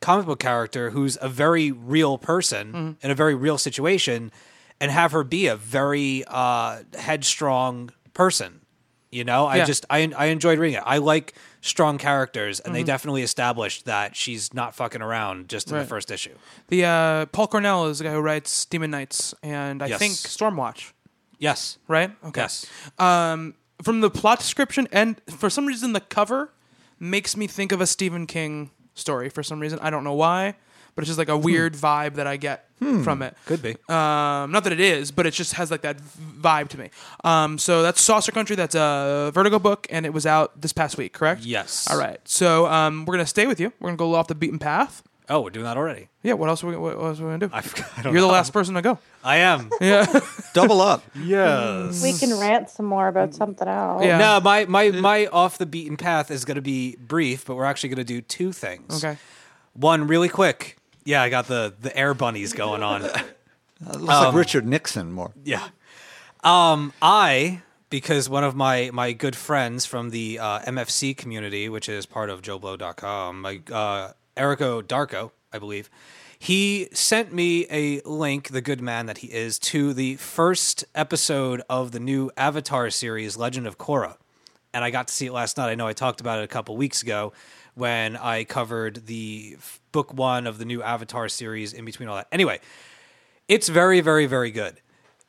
comic 0.00 0.26
book 0.26 0.38
character 0.38 0.90
who's 0.90 1.18
a 1.20 1.28
very 1.28 1.70
real 1.70 2.18
person 2.18 2.96
in 3.02 3.10
a 3.10 3.14
very 3.14 3.34
real 3.34 3.58
situation, 3.58 4.32
and 4.80 4.90
have 4.90 5.12
her 5.12 5.24
be 5.24 5.46
a 5.46 5.56
very 5.56 6.24
uh, 6.26 6.80
headstrong 6.98 7.90
person. 8.14 8.60
You 9.10 9.24
know, 9.24 9.46
I 9.46 9.56
Yeah. 9.56 9.64
just 9.64 9.86
I 9.88 10.12
I 10.16 10.26
enjoyed 10.26 10.58
reading 10.58 10.78
it. 10.78 10.82
I 10.84 10.98
like 10.98 11.34
strong 11.62 11.96
characters, 11.96 12.60
and 12.60 12.74
they 12.74 12.82
definitely 12.82 13.22
established 13.22 13.86
that 13.86 14.14
she's 14.14 14.52
not 14.52 14.74
fucking 14.74 15.00
around 15.00 15.48
just 15.48 15.68
in 15.68 15.74
Right. 15.76 15.82
the 15.82 15.88
first 15.88 16.10
issue. 16.10 16.34
The 16.68 16.84
uh, 16.84 17.26
Paul 17.26 17.46
Cornell 17.48 17.86
is 17.86 17.98
the 17.98 18.04
guy 18.04 18.12
who 18.12 18.20
writes 18.20 18.64
Demon 18.66 18.90
Knights 18.90 19.34
and 19.42 19.82
I 19.82 19.86
Yes. 19.86 19.98
think 19.98 20.12
Stormwatch, 20.14 20.92
Yes. 21.38 21.78
right? 21.88 22.10
Okay. 22.24 22.42
Yes. 22.42 22.66
Um, 22.98 23.54
from 23.82 24.00
the 24.00 24.10
plot 24.10 24.38
description 24.38 24.86
and 24.92 25.20
for 25.30 25.48
some 25.50 25.66
reason 25.66 25.92
the 25.92 26.00
cover 26.00 26.52
makes 26.98 27.36
me 27.36 27.46
think 27.46 27.72
of 27.72 27.80
a 27.80 27.86
Stephen 27.86 28.26
King 28.26 28.70
story. 28.94 29.28
For 29.28 29.42
some 29.42 29.60
reason, 29.60 29.78
I 29.80 29.90
don't 29.90 30.04
know 30.04 30.14
why, 30.14 30.56
but 30.96 31.02
it's 31.02 31.08
just 31.08 31.18
like 31.18 31.28
a 31.28 31.36
weird 31.38 31.74
vibe 31.74 32.14
that 32.14 32.26
I 32.26 32.36
get 32.36 32.64
from 32.78 33.22
it. 33.22 33.36
Could 33.46 33.62
be. 33.62 33.70
Um, 33.88 34.50
not 34.50 34.64
that 34.64 34.72
it 34.72 34.80
is, 34.80 35.12
but 35.12 35.24
it 35.26 35.30
just 35.30 35.52
has 35.52 35.70
like 35.70 35.82
that 35.82 36.00
v- 36.00 36.40
vibe 36.42 36.68
to 36.70 36.78
me. 36.78 36.90
Um, 37.22 37.58
so 37.58 37.82
that's 37.84 38.00
Saucer 38.00 38.32
Country. 38.32 38.56
That's 38.56 38.74
a 38.74 39.30
Vertigo 39.32 39.58
book, 39.60 39.86
and 39.90 40.04
it 40.04 40.12
was 40.12 40.26
out 40.26 40.60
this 40.60 40.72
past 40.72 40.98
week, 40.98 41.12
correct? 41.12 41.42
Yes. 41.42 41.86
All 41.88 41.96
right. 41.98 42.18
So 42.24 42.66
um, 42.66 43.04
we're 43.06 43.14
gonna 43.14 43.26
stay 43.26 43.46
with 43.46 43.60
you. 43.60 43.72
We're 43.78 43.90
gonna 43.90 43.96
go 43.98 44.14
off 44.16 44.26
the 44.26 44.34
beaten 44.34 44.58
path. 44.58 45.02
Oh, 45.28 45.40
we're 45.40 45.50
doing 45.50 45.64
that 45.64 45.76
already. 45.76 46.06
Yeah. 46.22 46.34
What 46.34 46.48
else? 46.48 46.62
Are 46.62 46.68
we, 46.68 46.76
what 46.76 46.94
else 46.96 47.18
are 47.18 47.24
we 47.24 47.30
gonna 47.32 47.48
do? 47.48 47.50
I, 47.52 47.58
I 47.58 48.02
don't 48.02 48.12
You're 48.12 48.20
the 48.22 48.28
know. 48.28 48.32
last 48.32 48.52
person 48.52 48.74
to 48.76 48.82
go. 48.82 48.98
I 49.24 49.38
am. 49.38 49.70
Yeah. 49.80 50.06
Double 50.54 50.80
up. 50.80 51.02
yes. 51.18 52.00
We 52.02 52.12
can 52.12 52.38
rant 52.38 52.70
some 52.70 52.86
more 52.86 53.08
about 53.08 53.34
something 53.34 53.66
else. 53.66 54.04
Yeah. 54.04 54.18
No, 54.18 54.40
my 54.40 54.66
my 54.66 54.90
my 54.92 55.26
off 55.26 55.58
the 55.58 55.66
beaten 55.66 55.96
path 55.96 56.30
is 56.30 56.44
going 56.44 56.54
to 56.56 56.62
be 56.62 56.94
brief, 56.96 57.44
but 57.46 57.56
we're 57.56 57.64
actually 57.64 57.88
going 57.88 57.96
to 57.98 58.04
do 58.04 58.20
two 58.20 58.52
things. 58.52 59.02
okay. 59.04 59.18
One 59.72 60.06
really 60.06 60.28
quick. 60.28 60.75
Yeah, 61.06 61.22
I 61.22 61.30
got 61.30 61.46
the 61.46 61.72
the 61.80 61.96
air 61.96 62.12
bunnies 62.12 62.52
going 62.52 62.82
on. 62.82 63.08
It 63.78 64.00
looks 64.00 64.06
like 64.06 64.34
Richard 64.34 64.66
Nixon 64.66 65.12
more. 65.12 65.34
Yeah. 65.44 65.68
Um, 66.42 66.94
I 67.02 67.60
because 67.90 68.26
one 68.26 68.42
of 68.42 68.56
my 68.56 68.90
my 68.90 69.12
good 69.12 69.36
friends 69.36 69.84
from 69.84 70.08
the 70.08 70.38
uh, 70.38 70.60
MFC 70.60 71.14
community, 71.14 71.68
which 71.68 71.86
is 71.86 72.06
part 72.06 72.30
of 72.30 72.40
JoeBlow.com, 72.40 73.42
my 73.42 73.60
uh, 73.70 74.12
Erico 74.34 74.82
Darko, 74.82 75.30
I 75.52 75.58
believe, 75.58 75.90
he 76.38 76.88
sent 76.92 77.32
me 77.32 77.66
a 77.70 78.00
link, 78.02 78.48
the 78.48 78.60
good 78.60 78.80
man 78.80 79.06
that 79.06 79.18
he 79.18 79.28
is, 79.28 79.58
to 79.58 79.92
the 79.92 80.16
first 80.16 80.84
episode 80.94 81.62
of 81.68 81.92
the 81.92 82.00
new 82.00 82.30
Avatar 82.36 82.90
series, 82.90 83.36
Legend 83.36 83.66
of 83.66 83.78
Korra. 83.78 84.16
And 84.72 84.84
I 84.84 84.90
got 84.90 85.08
to 85.08 85.14
see 85.14 85.26
it 85.26 85.32
last 85.32 85.56
night. 85.56 85.70
I 85.70 85.74
know 85.74 85.86
I 85.86 85.92
talked 85.94 86.20
about 86.20 86.40
it 86.40 86.44
a 86.44 86.48
couple 86.48 86.76
weeks 86.76 87.02
ago 87.02 87.32
when 87.74 88.16
I 88.16 88.44
covered 88.44 89.06
the 89.06 89.56
f- 89.58 89.80
book 89.96 90.12
one 90.12 90.46
of 90.46 90.58
the 90.58 90.66
new 90.66 90.82
Avatar 90.82 91.26
series 91.26 91.72
in 91.72 91.86
between 91.86 92.06
all 92.06 92.16
that. 92.16 92.28
Anyway, 92.30 92.60
it's 93.48 93.70
very, 93.70 94.02
very, 94.02 94.26
very 94.26 94.50
good. 94.50 94.78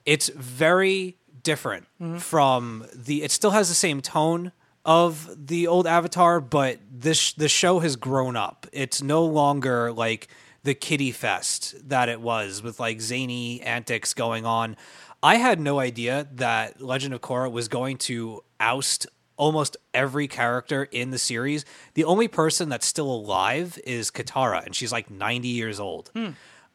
It's 0.06 0.28
very 0.28 1.16
different 1.42 1.86
mm-hmm. 2.02 2.18
from 2.18 2.86
the. 2.94 3.24
It 3.24 3.32
still 3.32 3.52
has 3.52 3.70
the 3.70 3.76
same 3.76 4.02
tone 4.02 4.52
of 4.84 5.48
the 5.48 5.68
old 5.68 5.88
Avatar, 5.88 6.42
but 6.42 6.80
this 6.92 7.32
the 7.32 7.48
show 7.48 7.80
has 7.80 7.96
grown 7.96 8.36
up. 8.36 8.68
It's 8.74 9.02
no 9.02 9.24
longer 9.24 9.94
like 9.94 10.28
the 10.64 10.74
kiddie 10.74 11.14
fest 11.14 11.88
that 11.88 12.10
it 12.10 12.20
was 12.20 12.62
with 12.62 12.78
like 12.78 13.00
zany 13.00 13.62
antics 13.62 14.14
going 14.14 14.46
on. 14.46 14.76
I 15.24 15.36
had 15.36 15.62
no 15.62 15.80
idea 15.80 16.28
that 16.34 16.82
Legend 16.82 17.14
of 17.14 17.22
Korra 17.22 17.50
was 17.50 17.70
going 17.70 18.00
to 18.00 18.44
oust 18.60 19.08
almost 19.38 19.78
every 19.94 20.28
character 20.28 20.84
in 20.84 21.12
the 21.12 21.18
series. 21.18 21.64
The 21.94 22.04
only 22.04 22.28
person 22.28 22.70
that's 22.70 22.86
still 22.86 23.10
alive 23.10 23.80
is 23.86 24.12
Katara, 24.12 24.66
and 24.66 24.76
she's 24.76 24.92
like 24.92 25.10
90 25.10 25.48
years 25.48 25.80
old. 25.80 26.12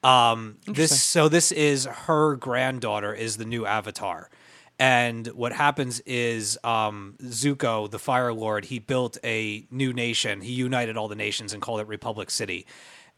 Um, 0.03 0.57
this 0.67 1.01
so 1.01 1.29
this 1.29 1.53
is 1.53 1.85
her 1.85 2.35
granddaughter 2.35 3.15
is 3.15 3.37
the 3.37 3.45
new 3.45 3.67
Avatar, 3.67 4.31
and 4.83 5.29
what 5.29 5.53
happens 5.53 6.01
is 6.01 6.59
um, 6.65 7.15
Zuko, 7.23 7.89
the 7.89 8.01
Fire 8.01 8.33
Lord, 8.33 8.65
he 8.65 8.81
built 8.81 9.17
a 9.23 9.65
new 9.71 9.93
nation. 9.93 10.41
He 10.41 10.55
united 10.55 10.97
all 10.97 11.07
the 11.07 11.15
nations 11.15 11.53
and 11.53 11.63
called 11.63 11.79
it 11.81 11.87
Republic 11.87 12.31
City. 12.33 12.67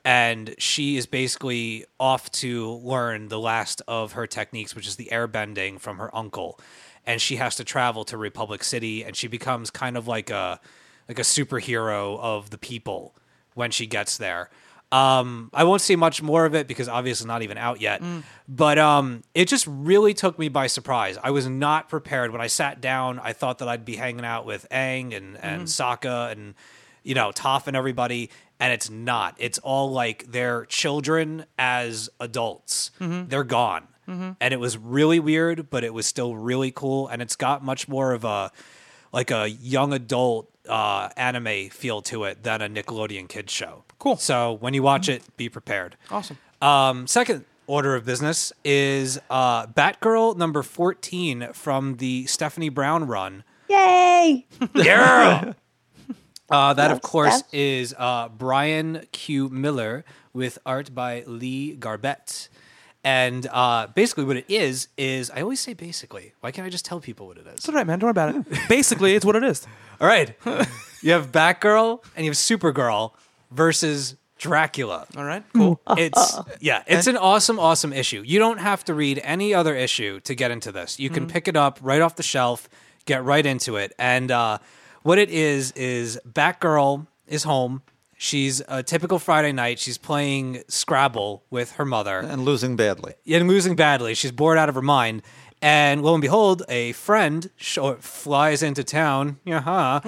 And 0.04 0.54
she 0.58 0.98
is 0.98 1.06
basically 1.06 1.86
off 1.98 2.30
to 2.32 2.70
learn 2.70 3.28
the 3.28 3.40
last 3.40 3.80
of 3.88 4.12
her 4.12 4.26
techniques, 4.26 4.74
which 4.74 4.86
is 4.86 4.96
the 4.96 5.08
airbending 5.10 5.80
from 5.80 5.96
her 5.96 6.14
uncle. 6.14 6.60
And 7.06 7.20
she 7.20 7.36
has 7.36 7.56
to 7.56 7.64
travel 7.64 8.04
to 8.06 8.16
Republic 8.16 8.64
City, 8.64 9.04
and 9.04 9.14
she 9.14 9.28
becomes 9.28 9.70
kind 9.70 9.96
of 9.96 10.08
like 10.08 10.30
a 10.30 10.58
like 11.08 11.18
a 11.18 11.22
superhero 11.22 12.18
of 12.18 12.48
the 12.50 12.56
people 12.58 13.14
when 13.54 13.70
she 13.70 13.86
gets 13.86 14.16
there. 14.16 14.48
Um, 14.90 15.50
I 15.52 15.64
won't 15.64 15.80
see 15.80 15.96
much 15.96 16.22
more 16.22 16.46
of 16.46 16.54
it 16.54 16.68
because 16.68 16.88
obviously 16.88 17.26
not 17.26 17.42
even 17.42 17.58
out 17.58 17.80
yet. 17.80 18.00
But 18.48 18.78
um, 18.78 19.22
it 19.34 19.48
just 19.48 19.66
really 19.66 20.14
took 20.14 20.38
me 20.38 20.48
by 20.48 20.66
surprise. 20.68 21.18
I 21.22 21.30
was 21.30 21.48
not 21.48 21.88
prepared 21.88 22.30
when 22.30 22.40
I 22.40 22.46
sat 22.46 22.80
down. 22.80 23.18
I 23.18 23.32
thought 23.32 23.58
that 23.58 23.68
I'd 23.68 23.84
be 23.84 23.96
hanging 23.96 24.24
out 24.24 24.46
with 24.46 24.66
Aang 24.70 25.14
and 25.14 25.36
and 25.42 25.62
Sokka 25.66 26.30
and 26.32 26.54
you 27.02 27.14
know 27.14 27.30
Toph 27.32 27.66
and 27.66 27.76
everybody, 27.76 28.30
and 28.60 28.72
it's 28.72 28.88
not. 28.88 29.34
It's 29.38 29.58
all 29.58 29.90
like 29.90 30.30
their 30.30 30.64
children 30.66 31.44
as 31.58 32.08
adults. 32.20 32.92
They're 33.28 33.42
gone, 33.44 33.88
and 34.06 34.36
it 34.40 34.60
was 34.60 34.76
really 34.76 35.20
weird, 35.20 35.70
but 35.70 35.84
it 35.84 35.94
was 35.94 36.06
still 36.06 36.36
really 36.36 36.70
cool. 36.70 37.08
And 37.08 37.22
it's 37.22 37.36
got 37.36 37.64
much 37.64 37.88
more 37.88 38.12
of 38.12 38.24
a 38.24 38.50
like 39.12 39.30
a 39.30 39.48
young 39.48 39.92
adult 39.92 40.50
uh, 40.68 41.08
anime 41.16 41.70
feel 41.70 42.02
to 42.02 42.24
it 42.24 42.42
than 42.42 42.60
a 42.62 42.68
Nickelodeon 42.68 43.28
kids 43.28 43.52
show. 43.52 43.84
Cool. 43.98 44.16
So 44.16 44.54
when 44.54 44.74
you 44.74 44.82
watch 44.82 45.08
it, 45.08 45.22
be 45.36 45.48
prepared. 45.48 45.96
Awesome. 46.10 46.38
Um, 46.60 47.06
second 47.06 47.44
order 47.66 47.94
of 47.94 48.04
business 48.04 48.52
is 48.64 49.20
uh, 49.30 49.66
Batgirl 49.66 50.36
number 50.36 50.62
14 50.62 51.50
from 51.52 51.96
the 51.96 52.26
Stephanie 52.26 52.68
Brown 52.68 53.06
run. 53.06 53.44
Yay! 53.68 54.46
Girl! 54.74 55.54
Uh, 56.50 56.74
that, 56.74 56.90
of 56.90 57.00
course, 57.00 57.42
is 57.52 57.94
uh, 57.98 58.28
Brian 58.28 59.06
Q. 59.12 59.48
Miller 59.48 60.04
with 60.34 60.58
art 60.66 60.94
by 60.94 61.24
Lee 61.26 61.74
Garbett. 61.74 62.50
And 63.04 63.46
uh, 63.52 63.88
basically, 63.88 64.24
what 64.24 64.38
it 64.38 64.46
is, 64.48 64.88
is 64.96 65.30
I 65.30 65.42
always 65.42 65.60
say 65.60 65.74
basically. 65.74 66.32
Why 66.40 66.50
can't 66.50 66.66
I 66.66 66.70
just 66.70 66.86
tell 66.86 67.00
people 67.00 67.26
what 67.26 67.36
it 67.36 67.46
is? 67.46 67.54
It's 67.54 67.68
all 67.68 67.74
right, 67.74 67.86
man. 67.86 67.98
Don't 67.98 68.06
worry 68.06 68.10
about 68.32 68.34
it. 68.34 68.68
Basically, 68.68 69.14
it's 69.14 69.26
what 69.26 69.36
it 69.36 69.44
is. 69.44 69.66
All 70.00 70.06
right. 70.06 70.34
you 71.02 71.12
have 71.12 71.30
Batgirl 71.30 72.02
and 72.16 72.24
you 72.24 72.30
have 72.30 72.36
Supergirl 72.36 73.12
versus 73.50 74.16
Dracula. 74.38 75.06
All 75.16 75.24
right. 75.24 75.44
Cool. 75.54 75.80
It's 75.90 76.38
yeah, 76.60 76.82
it's 76.86 77.06
an 77.06 77.16
awesome, 77.16 77.58
awesome 77.58 77.92
issue. 77.92 78.22
You 78.24 78.38
don't 78.38 78.58
have 78.58 78.84
to 78.84 78.94
read 78.94 79.20
any 79.22 79.54
other 79.54 79.74
issue 79.74 80.20
to 80.20 80.34
get 80.34 80.50
into 80.50 80.72
this. 80.72 80.98
You 80.98 81.10
can 81.10 81.26
pick 81.26 81.46
it 81.46 81.56
up 81.56 81.78
right 81.82 82.00
off 82.00 82.16
the 82.16 82.22
shelf, 82.22 82.68
get 83.04 83.22
right 83.22 83.44
into 83.44 83.76
it. 83.76 83.92
And 83.98 84.30
uh, 84.30 84.58
what 85.02 85.18
it 85.18 85.30
is 85.30 85.72
is 85.72 86.18
Batgirl 86.26 87.06
is 87.26 87.44
home. 87.44 87.82
She's 88.16 88.62
a 88.68 88.82
typical 88.82 89.18
Friday 89.18 89.52
night. 89.52 89.78
She's 89.78 89.98
playing 89.98 90.62
Scrabble 90.68 91.42
with 91.50 91.72
her 91.72 91.84
mother 91.84 92.18
and 92.20 92.44
losing 92.44 92.76
badly. 92.76 93.14
and 93.28 93.48
losing 93.48 93.76
badly. 93.76 94.14
She's 94.14 94.32
bored 94.32 94.56
out 94.58 94.68
of 94.68 94.74
her 94.74 94.82
mind. 94.82 95.22
And 95.62 96.02
lo 96.02 96.14
and 96.14 96.20
behold, 96.20 96.62
a 96.68 96.92
friend 96.92 97.48
sh- 97.56 97.78
flies 98.00 98.62
into 98.62 98.84
town, 98.84 99.38
yeah, 99.46 100.00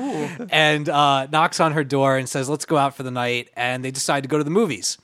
and 0.50 0.86
uh, 0.88 1.26
knocks 1.32 1.60
on 1.60 1.72
her 1.72 1.82
door 1.82 2.18
and 2.18 2.28
says, 2.28 2.48
"Let's 2.48 2.66
go 2.66 2.76
out 2.76 2.94
for 2.94 3.02
the 3.02 3.10
night." 3.10 3.48
And 3.56 3.82
they 3.82 3.90
decide 3.90 4.22
to 4.24 4.28
go 4.28 4.36
to 4.36 4.44
the 4.44 4.50
movies. 4.50 4.98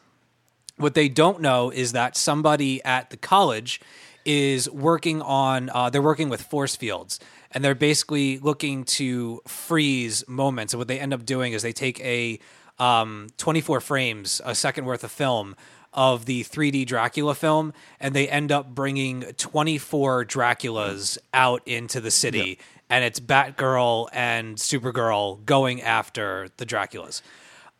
What 0.76 0.92
they 0.94 1.08
don't 1.08 1.40
know 1.40 1.70
is 1.70 1.92
that 1.92 2.16
somebody 2.18 2.84
at 2.84 3.08
the 3.08 3.16
college 3.16 3.80
is 4.26 4.68
working 4.68 5.22
on. 5.22 5.70
Uh, 5.72 5.88
they're 5.88 6.02
working 6.02 6.28
with 6.28 6.42
force 6.42 6.76
fields, 6.76 7.18
and 7.52 7.64
they're 7.64 7.74
basically 7.74 8.38
looking 8.38 8.84
to 8.84 9.40
freeze 9.46 10.22
moments. 10.28 10.74
And 10.74 10.78
what 10.78 10.88
they 10.88 11.00
end 11.00 11.14
up 11.14 11.24
doing 11.24 11.54
is 11.54 11.62
they 11.62 11.72
take 11.72 11.98
a 12.00 12.38
um, 12.78 13.28
24 13.36 13.80
frames, 13.80 14.40
a 14.44 14.54
second 14.54 14.84
worth 14.84 15.04
of 15.04 15.12
film 15.12 15.56
of 15.92 16.24
the 16.24 16.42
3D 16.44 16.86
Dracula 16.86 17.34
film, 17.34 17.72
and 18.00 18.14
they 18.14 18.28
end 18.28 18.50
up 18.50 18.74
bringing 18.74 19.22
24 19.22 20.24
Draculas 20.24 21.18
out 21.34 21.66
into 21.66 22.00
the 22.00 22.10
city. 22.10 22.58
And 22.88 23.04
it's 23.04 23.20
Batgirl 23.20 24.08
and 24.12 24.56
Supergirl 24.56 25.44
going 25.44 25.82
after 25.82 26.48
the 26.56 26.66
Draculas. 26.66 27.22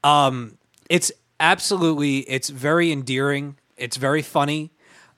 Um, 0.04 0.58
it's 0.90 1.12
absolutely, 1.40 2.18
it's 2.20 2.50
very 2.50 2.92
endearing. 2.92 3.56
It's 3.76 3.96
very 3.96 4.22
funny. 4.22 4.72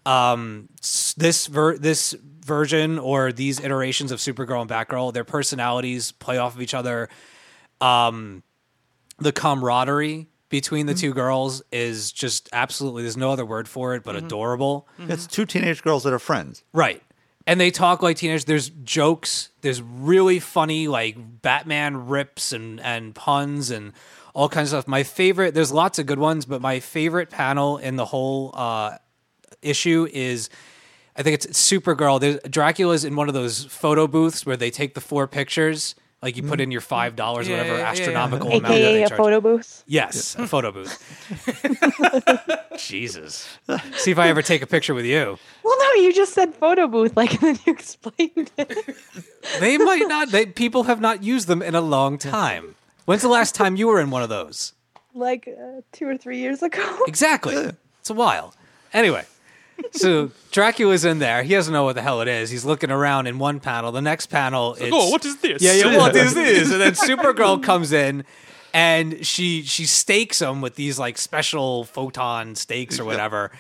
Um, 0.07 0.69
this 1.17 1.47
ver- 1.47 1.79
this 1.79 2.15
version 2.45 2.99
or 2.99 3.33
these 3.33 3.59
iterations 3.59 4.13
of 4.13 4.19
Supergirl 4.19 4.61
and 4.61 4.71
Batgirl, 4.71 5.13
their 5.15 5.25
personalities 5.25 6.13
play 6.13 6.39
off 6.39 6.55
of 6.55 6.63
each 6.63 6.75
other. 6.75 7.09
Um, 7.81 8.43
the 9.19 9.33
camaraderie 9.33 10.29
between 10.49 10.87
the 10.87 10.93
mm-hmm. 10.93 11.01
two 11.01 11.15
girls 11.15 11.63
is 11.73 12.13
just 12.13 12.49
absolutely 12.53 13.03
there's 13.03 13.17
no 13.17 13.33
other 13.33 13.45
word 13.45 13.67
for 13.67 13.95
it 13.95 14.05
but 14.05 14.15
mm-hmm. 14.15 14.27
adorable. 14.27 14.89
Mm-hmm. 14.99 15.11
It's 15.11 15.27
two 15.27 15.47
teenage 15.47 15.83
girls 15.83 16.05
that 16.05 16.13
are 16.13 16.19
friends. 16.19 16.63
Right. 16.73 17.03
And 17.47 17.61
they 17.61 17.71
talk 17.71 18.03
like 18.03 18.17
teenagers. 18.17 18.45
There's 18.45 18.71
jokes. 18.71 19.51
There's 19.61 19.83
really 19.83 20.39
funny 20.39 20.89
like 20.89 21.17
Batman 21.43 22.07
rips 22.07 22.53
and 22.53 22.81
and 22.81 23.15
puns 23.15 23.71
and 23.71 23.93
all 24.35 24.49
kinds 24.49 24.73
of 24.73 24.81
stuff. 24.81 24.89
My 24.89 25.03
favorite. 25.03 25.55
There's 25.55 25.73
lots 25.73 25.99
of 25.99 26.07
good 26.07 26.19
ones, 26.19 26.47
but 26.47 26.61
my 26.61 26.81
favorite 26.81 27.31
panel 27.31 27.79
in 27.79 27.97
the 27.97 28.07
whole 28.07 28.51
uh, 28.55 28.99
issue 29.63 30.09
is. 30.13 30.51
I 31.17 31.23
think 31.23 31.35
it's 31.35 31.47
Supergirl. 31.47 32.19
There's, 32.19 32.41
Dracula's 32.51 33.05
in 33.05 33.15
one 33.15 33.29
of 33.29 33.35
those 33.35 33.65
photo 33.67 34.09
booths 34.09 34.45
where 34.45 34.57
they 34.57 34.69
take 34.69 34.95
the 34.95 35.01
four 35.01 35.29
pictures, 35.29 35.95
like 36.25 36.37
you 36.37 36.43
put 36.43 36.61
in 36.61 36.71
your 36.73 36.81
five 36.81 37.15
dollars, 37.15 37.47
Yeah, 37.47 37.59
whatever 37.59 37.75
yeah, 37.75 37.79
yeah, 37.79 37.85
yeah. 37.85 37.91
astronomical 37.91 38.49
amount 38.49 38.63
that 38.65 38.73
AKA 38.73 38.93
they 38.95 39.05
a 39.05 39.09
charge. 39.09 39.19
photo 39.19 39.41
booth. 39.41 39.85
Yes, 39.87 40.35
a 40.37 40.47
photo 40.49 40.73
booth. 40.73 40.99
Jesus. 42.79 43.49
See 43.97 44.11
if 44.11 44.19
I 44.19 44.29
ever 44.29 44.43
take 44.43 44.63
a 44.63 44.67
picture 44.67 44.95
with 44.95 45.05
you. 45.05 45.39
Well, 45.63 45.79
no, 45.79 45.93
you 46.03 46.13
just 46.13 46.33
said 46.35 46.55
photo 46.55 46.89
booth, 46.89 47.17
like, 47.17 47.33
and 47.43 47.43
then 47.43 47.59
you 47.67 47.73
explained 47.73 48.51
it. 48.57 48.97
They 49.61 49.79
might 49.79 50.09
not. 50.09 50.31
They 50.31 50.47
people 50.47 50.85
have 50.85 51.01
not 51.01 51.23
used 51.23 51.47
them 51.47 51.63
in 51.63 51.75
a 51.75 51.81
long 51.81 52.19
time. 52.19 52.75
When's 53.05 53.23
the 53.23 53.29
last 53.29 53.55
time 53.55 53.77
you 53.77 53.87
were 53.89 54.01
in 54.01 54.11
one 54.11 54.23
of 54.23 54.29
those? 54.29 54.73
like 55.17 55.47
uh, 55.47 55.81
two 55.93 56.09
or 56.09 56.17
three 56.17 56.39
years 56.39 56.61
ago. 56.61 56.99
Exactly. 57.07 57.55
It's 58.01 58.11
a 58.11 58.15
while. 58.15 58.53
Anyway, 58.93 59.25
so 59.93 60.31
Dracula's 60.51 61.05
in 61.05 61.19
there. 61.19 61.43
He 61.43 61.55
doesn't 61.55 61.73
know 61.73 61.85
what 61.85 61.95
the 61.95 62.03
hell 62.03 62.21
it 62.21 62.29
is. 62.29 62.51
He's 62.51 62.65
looking 62.65 62.91
around 62.91 63.27
in 63.27 63.39
one 63.39 63.61
panel. 63.61 63.93
The 63.93 64.03
next 64.03 64.27
panel, 64.27 64.75
it's 64.75 64.91
oh, 64.93 65.11
what 65.11 65.25
is 65.25 65.37
this? 65.39 65.63
Yeah, 65.63 65.73
yeah. 65.73 65.97
What 65.97 66.15
is 66.17 66.35
this? 66.35 66.71
And 66.71 66.81
then 66.81 66.93
Supergirl 66.93 67.63
comes 67.63 67.93
in, 67.93 68.25
and 68.73 69.25
she 69.27 69.63
she 69.63 69.87
stakes 69.87 70.41
him 70.41 70.61
with 70.61 70.75
these 70.75 70.99
like 70.99 71.19
special 71.19 71.85
photon 71.85 72.55
stakes 72.55 72.99
or 72.99 73.05
whatever. 73.05 73.51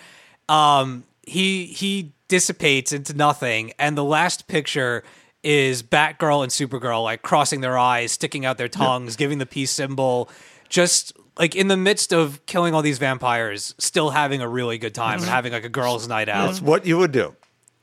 Um, 0.49 1.05
he 1.23 1.67
he 1.67 2.13
dissipates 2.29 2.93
into 2.93 3.15
nothing, 3.15 3.73
and 3.79 3.97
the 3.97 4.05
last 4.05 4.47
picture 4.47 5.05
is 5.43 5.83
Batgirl 5.83 6.43
and 6.43 6.51
Supergirl 6.51 7.05
like 7.05 7.23
crossing 7.23 7.61
their 7.61 7.79
eyes, 7.79 8.13
sticking 8.13 8.47
out 8.47 8.59
their 8.59 8.69
tongues, 8.69 9.15
giving 9.15 9.39
the 9.39 9.47
peace 9.47 9.71
symbol, 9.71 10.31
just 10.69 11.13
like 11.39 11.57
in 11.57 11.69
the 11.69 11.77
midst 11.77 12.13
of 12.13 12.45
killing 12.47 12.75
all 12.75 12.83
these 12.83 12.99
vampires, 12.99 13.75
still 13.79 14.11
having 14.11 14.41
a 14.41 14.49
really 14.49 14.79
good 14.79 14.95
time 14.95 15.21
and 15.21 15.29
having 15.29 15.53
like 15.53 15.65
a 15.65 15.69
girls' 15.69 16.07
night 16.09 16.29
out. 16.29 16.47
That's 16.47 16.63
what 16.63 16.87
you 16.87 16.99
would 16.99 17.13
do. 17.13 17.35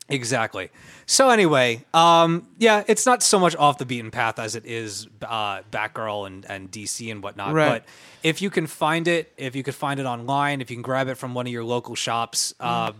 Exactly. 0.09 0.69
So 1.05 1.29
anyway, 1.29 1.83
um, 1.93 2.47
yeah, 2.57 2.83
it's 2.87 3.05
not 3.05 3.23
so 3.23 3.39
much 3.39 3.55
off 3.55 3.77
the 3.77 3.85
beaten 3.85 4.11
path 4.11 4.39
as 4.39 4.55
it 4.55 4.65
is 4.65 5.07
uh, 5.21 5.61
Batgirl 5.71 6.27
and, 6.27 6.45
and 6.45 6.71
DC 6.71 7.11
and 7.11 7.23
whatnot. 7.23 7.53
Right. 7.53 7.69
But 7.69 7.85
if 8.23 8.41
you 8.41 8.49
can 8.49 8.67
find 8.67 9.07
it, 9.07 9.31
if 9.37 9.55
you 9.55 9.63
could 9.63 9.75
find 9.75 9.99
it 9.99 10.05
online, 10.05 10.61
if 10.61 10.69
you 10.69 10.75
can 10.75 10.83
grab 10.83 11.07
it 11.07 11.15
from 11.15 11.33
one 11.33 11.47
of 11.47 11.53
your 11.53 11.63
local 11.63 11.95
shops, 11.95 12.53
um, 12.59 12.95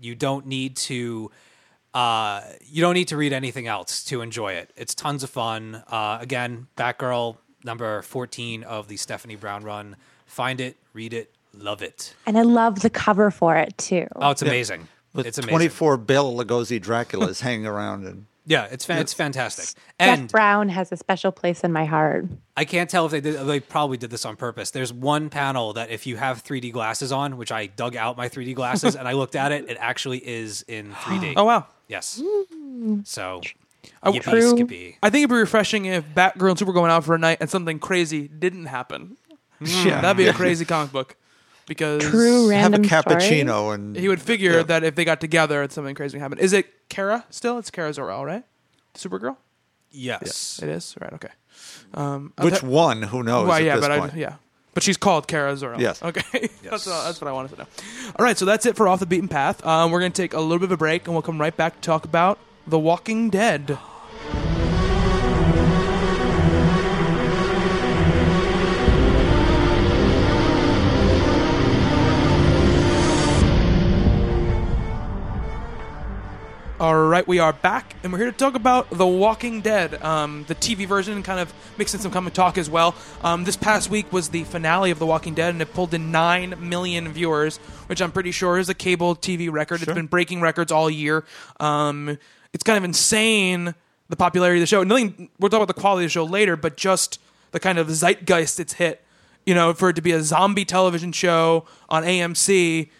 you 0.00 0.14
don't 0.14 0.46
need 0.46 0.76
to. 0.76 1.30
Uh, 1.94 2.42
you 2.66 2.82
don't 2.82 2.94
need 2.94 3.08
to 3.08 3.16
read 3.16 3.32
anything 3.32 3.66
else 3.66 4.04
to 4.04 4.20
enjoy 4.20 4.52
it. 4.52 4.70
It's 4.76 4.94
tons 4.94 5.22
of 5.22 5.30
fun. 5.30 5.82
Uh, 5.88 6.18
again, 6.20 6.66
Batgirl 6.76 7.38
number 7.64 8.02
fourteen 8.02 8.62
of 8.64 8.88
the 8.88 8.96
Stephanie 8.96 9.36
Brown 9.36 9.64
run. 9.64 9.96
Find 10.26 10.60
it, 10.60 10.76
read 10.92 11.12
it, 11.14 11.32
love 11.54 11.82
it. 11.82 12.14
And 12.26 12.36
I 12.38 12.42
love 12.42 12.80
the 12.80 12.90
cover 12.90 13.30
for 13.30 13.56
it 13.56 13.76
too. 13.78 14.06
Oh, 14.16 14.30
it's 14.30 14.42
amazing. 14.42 14.88
With 15.14 15.26
it's 15.26 15.38
amazing. 15.38 15.50
24 15.52 15.96
Bela 15.96 16.44
Lugosi 16.44 16.78
Draculas 16.78 17.40
hanging 17.40 17.66
around. 17.66 18.04
And 18.06 18.26
Yeah, 18.44 18.66
it's 18.70 18.84
fan- 18.84 18.98
it's 19.00 19.14
fantastic. 19.14 19.64
Jeff 19.64 19.74
And 19.98 20.30
Brown 20.30 20.68
has 20.68 20.92
a 20.92 20.98
special 20.98 21.32
place 21.32 21.64
in 21.64 21.72
my 21.72 21.86
heart. 21.86 22.26
I 22.58 22.66
can't 22.66 22.90
tell 22.90 23.06
if 23.06 23.10
they 23.12 23.22
did. 23.22 23.38
They 23.46 23.58
probably 23.58 23.96
did 23.96 24.10
this 24.10 24.26
on 24.26 24.36
purpose. 24.36 24.70
There's 24.70 24.92
one 24.92 25.30
panel 25.30 25.72
that 25.72 25.88
if 25.90 26.06
you 26.06 26.16
have 26.18 26.44
3D 26.44 26.72
glasses 26.72 27.10
on, 27.10 27.38
which 27.38 27.50
I 27.50 27.66
dug 27.66 27.96
out 27.96 28.18
my 28.18 28.28
3D 28.28 28.54
glasses 28.54 28.94
and 28.96 29.08
I 29.08 29.12
looked 29.12 29.34
at 29.34 29.50
it, 29.50 29.68
it 29.70 29.78
actually 29.80 30.18
is 30.18 30.62
in 30.68 30.92
3D. 30.92 31.32
Oh 31.38 31.44
wow. 31.44 31.66
Yes. 31.88 32.20
Mm-hmm. 32.22 33.00
So, 33.04 33.40
I- 34.02 34.10
yippee 34.10 34.22
True. 34.22 34.50
skippy. 34.50 34.98
I 35.02 35.10
think 35.10 35.22
it'd 35.24 35.30
be 35.30 35.36
refreshing 35.36 35.84
if 35.86 36.04
Batgirl 36.14 36.50
and 36.50 36.58
Super 36.58 36.72
going 36.72 36.90
out 36.90 37.04
for 37.04 37.14
a 37.14 37.18
night 37.18 37.38
and 37.40 37.48
something 37.50 37.78
crazy 37.78 38.28
didn't 38.28 38.66
happen. 38.66 39.16
yeah, 39.60 40.00
That'd 40.00 40.16
be 40.16 40.26
a 40.28 40.32
crazy 40.32 40.64
comic 40.64 40.92
book 40.92 41.16
because 41.66 42.02
True 42.02 42.48
have 42.48 42.72
a 42.72 42.78
random 42.78 42.84
story. 42.84 43.02
cappuccino 43.02 43.74
and 43.74 43.96
he 43.96 44.08
would 44.08 44.22
figure 44.22 44.58
Yeah. 44.58 44.62
that 44.64 44.84
if 44.84 44.94
they 44.94 45.04
got 45.04 45.20
together, 45.20 45.62
and 45.62 45.70
something 45.72 45.94
crazy 45.94 46.16
would 46.16 46.22
happen. 46.22 46.38
Is 46.38 46.52
it 46.52 46.88
Kara 46.88 47.24
still? 47.30 47.58
It's 47.58 47.70
Kara 47.70 47.92
Zor-El, 47.92 48.24
right? 48.24 48.44
Supergirl. 48.94 49.36
Yes. 49.90 50.60
It 50.62 50.68
is 50.68 50.94
right. 51.00 51.12
Okay. 51.12 51.28
Um, 51.94 52.32
which 52.40 52.54
okay. 52.54 52.66
one? 52.66 53.02
Who 53.02 53.22
knows? 53.22 53.48
Well, 53.48 53.56
at 53.56 53.62
yeah, 53.64 53.76
this 53.76 53.88
but 53.88 53.98
point. 53.98 54.14
I, 54.14 54.16
yeah, 54.18 54.34
but 54.74 54.82
she's 54.82 54.96
called 54.96 55.26
Kara 55.26 55.56
Zor-El. 55.56 55.80
Yes. 55.80 56.02
Okay. 56.02 56.48
that's, 56.62 56.86
what, 56.86 57.04
that's 57.04 57.20
what 57.20 57.28
I 57.28 57.32
wanted 57.32 57.52
to 57.52 57.58
know. 57.58 57.66
All 58.18 58.24
right, 58.24 58.36
so 58.38 58.44
that's 58.44 58.64
it 58.66 58.76
for 58.76 58.86
off 58.86 59.00
the 59.00 59.06
beaten 59.06 59.28
path. 59.28 59.64
Um, 59.66 59.90
we're 59.90 60.00
gonna 60.00 60.10
take 60.10 60.34
a 60.34 60.40
little 60.40 60.58
bit 60.58 60.66
of 60.66 60.72
a 60.72 60.76
break, 60.76 61.06
and 61.06 61.14
we'll 61.14 61.22
come 61.22 61.40
right 61.40 61.56
back 61.56 61.74
to 61.76 61.80
talk 61.80 62.04
about 62.04 62.38
The 62.68 62.78
Walking 62.78 63.30
Dead. 63.30 63.78
All 76.78 77.06
right, 77.06 77.26
we 77.26 77.38
are 77.38 77.54
back, 77.54 77.96
and 78.02 78.12
we're 78.12 78.18
here 78.18 78.30
to 78.30 78.36
talk 78.36 78.54
about 78.54 78.90
The 78.90 79.06
Walking 79.06 79.62
Dead, 79.62 80.00
um, 80.02 80.44
the 80.46 80.54
TV 80.54 80.86
version, 80.86 81.14
and 81.14 81.24
kind 81.24 81.40
of 81.40 81.52
mix 81.78 81.94
in 81.94 82.00
some 82.00 82.12
comic 82.12 82.34
talk 82.34 82.58
as 82.58 82.68
well. 82.68 82.94
Um, 83.22 83.44
this 83.44 83.56
past 83.56 83.88
week 83.88 84.12
was 84.12 84.28
the 84.28 84.44
finale 84.44 84.90
of 84.90 84.98
The 84.98 85.06
Walking 85.06 85.34
Dead, 85.34 85.54
and 85.54 85.62
it 85.62 85.72
pulled 85.72 85.94
in 85.94 86.12
9 86.12 86.54
million 86.60 87.10
viewers, 87.12 87.56
which 87.86 88.02
I'm 88.02 88.12
pretty 88.12 88.30
sure 88.30 88.58
is 88.58 88.68
a 88.68 88.74
cable 88.74 89.16
TV 89.16 89.50
record. 89.50 89.82
It's 89.82 89.92
been 89.92 90.06
breaking 90.06 90.42
records 90.42 90.70
all 90.70 90.90
year. 90.90 91.24
Um, 91.58 92.18
it's 92.52 92.64
kind 92.64 92.78
of 92.78 92.84
insane, 92.84 93.74
the 94.08 94.16
popularity 94.16 94.58
of 94.58 94.62
the 94.62 94.66
show. 94.66 94.82
Nothing, 94.82 95.30
we'll 95.38 95.50
talk 95.50 95.58
about 95.58 95.74
the 95.74 95.80
quality 95.80 96.04
of 96.04 96.08
the 96.08 96.12
show 96.12 96.24
later, 96.24 96.56
but 96.56 96.76
just 96.76 97.20
the 97.52 97.60
kind 97.60 97.78
of 97.78 97.88
zeitgeist 97.88 98.60
it's 98.60 98.74
hit. 98.74 99.04
You 99.46 99.54
know, 99.54 99.72
for 99.72 99.88
it 99.88 99.94
to 99.94 100.02
be 100.02 100.12
a 100.12 100.22
zombie 100.22 100.66
television 100.66 101.10
show 101.12 101.64
on 101.88 102.02
AMC, 102.02 102.90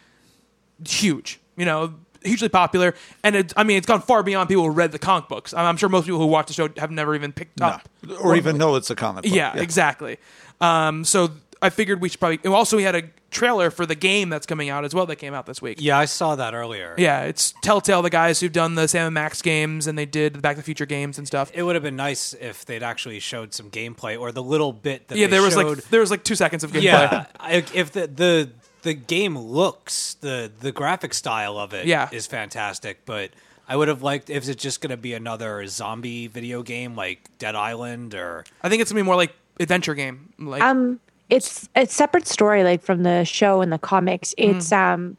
huge. 0.86 1.40
You 1.57 1.66
know, 1.66 1.94
hugely 2.22 2.49
popular, 2.49 2.94
and 3.22 3.36
it, 3.36 3.53
I 3.57 3.64
mean, 3.64 3.76
it's 3.76 3.86
gone 3.86 4.01
far 4.01 4.22
beyond 4.22 4.49
people 4.49 4.64
who 4.64 4.70
read 4.70 4.92
the 4.92 4.99
comic 4.99 5.28
books. 5.28 5.53
I'm 5.53 5.66
I'm 5.66 5.76
sure 5.76 5.88
most 5.88 6.05
people 6.05 6.20
who 6.20 6.26
watch 6.26 6.46
the 6.46 6.55
show 6.55 6.68
have 6.78 6.90
never 6.90 7.14
even 7.14 7.32
picked 7.32 7.61
up, 7.61 7.88
or 8.22 8.36
even 8.36 8.57
know 8.57 8.76
it's 8.76 8.90
a 8.90 8.94
comic 8.94 9.24
book. 9.24 9.32
Yeah, 9.34 9.57
exactly. 9.57 10.18
Um, 10.61 11.05
so 11.05 11.30
I 11.61 11.70
figured 11.70 12.01
we 12.01 12.09
should 12.09 12.20
probably. 12.20 12.38
Also, 12.51 12.76
we 12.76 12.82
had 12.84 12.94
a 12.94 13.03
trailer 13.31 13.70
for 13.70 13.85
the 13.87 13.95
game 13.95 14.29
that's 14.31 14.47
coming 14.47 14.68
out 14.70 14.85
as 14.85 14.95
well. 14.95 15.07
That 15.07 15.16
came 15.16 15.35
out 15.35 15.47
this 15.47 15.61
week. 15.61 15.79
Yeah, 15.81 15.99
I 15.99 16.07
saw 16.07 16.37
that 16.37 16.55
earlier. 16.55 16.95
Yeah, 16.99 17.22
it's 17.22 17.53
Telltale, 17.62 18.03
the 18.03 18.11
guys 18.11 18.41
who've 18.41 18.53
done 18.53 18.74
the 18.74 18.89
Sam 18.89 19.07
and 19.07 19.14
Max 19.14 19.43
games, 19.43 19.87
and 19.87 19.99
they 19.99 20.07
did 20.07 20.35
the 20.35 20.39
Back 20.41 20.57
to 20.57 20.61
the 20.61 20.64
Future 20.64 20.87
games 20.87 21.18
and 21.18 21.26
stuff. 21.26 21.51
It 21.55 21.62
would 21.62 21.74
have 21.76 21.83
been 21.83 21.97
nice 21.97 22.33
if 22.35 22.64
they'd 22.64 22.83
actually 22.83 23.20
showed 23.20 23.53
some 23.55 23.70
gameplay 23.70 24.18
or 24.18 24.33
the 24.33 24.43
little 24.43 24.72
bit 24.72 25.09
that 25.09 25.18
yeah, 25.18 25.26
they 25.26 25.33
there 25.33 25.43
was 25.43 25.55
showed. 25.55 25.76
like 25.79 25.89
there 25.91 26.01
was 26.01 26.11
like 26.11 26.24
two 26.24 26.35
seconds 26.35 26.64
of 26.64 26.72
gameplay. 26.72 26.83
yeah, 26.85 27.26
if 27.74 27.93
the 27.93 28.07
the 28.07 28.51
the 28.83 28.95
game 28.95 29.37
looks 29.37 30.14
the 30.14 30.51
the 30.61 30.72
graphic 30.72 31.12
style 31.12 31.59
of 31.59 31.74
it 31.74 31.87
Yeah. 31.87 32.09
is 32.12 32.26
fantastic, 32.26 33.05
but 33.05 33.31
I 33.68 33.76
would 33.76 33.89
have 33.89 34.03
liked 34.03 34.31
if 34.31 34.49
it's 34.49 34.62
just 34.62 34.81
going 34.81 34.91
to 34.93 34.97
be 34.97 35.12
another 35.12 35.66
zombie 35.66 36.26
video 36.29 36.62
game 36.62 36.95
like 36.97 37.29
Dead 37.39 37.55
Island 37.55 38.14
or 38.14 38.45
I 38.62 38.68
think 38.68 38.81
it's 38.81 38.91
gonna 38.91 39.03
be 39.03 39.05
more 39.05 39.16
like 39.16 39.35
adventure 39.61 39.95
game. 39.95 40.33
Like 40.39 40.62
Um, 40.62 41.01
it's 41.31 41.68
a 41.74 41.87
separate 41.87 42.26
story, 42.26 42.64
like 42.64 42.83
from 42.83 43.03
the 43.03 43.24
show 43.24 43.61
and 43.61 43.72
the 43.72 43.79
comics. 43.79 44.35
It's 44.39 44.72
um, 44.72 45.16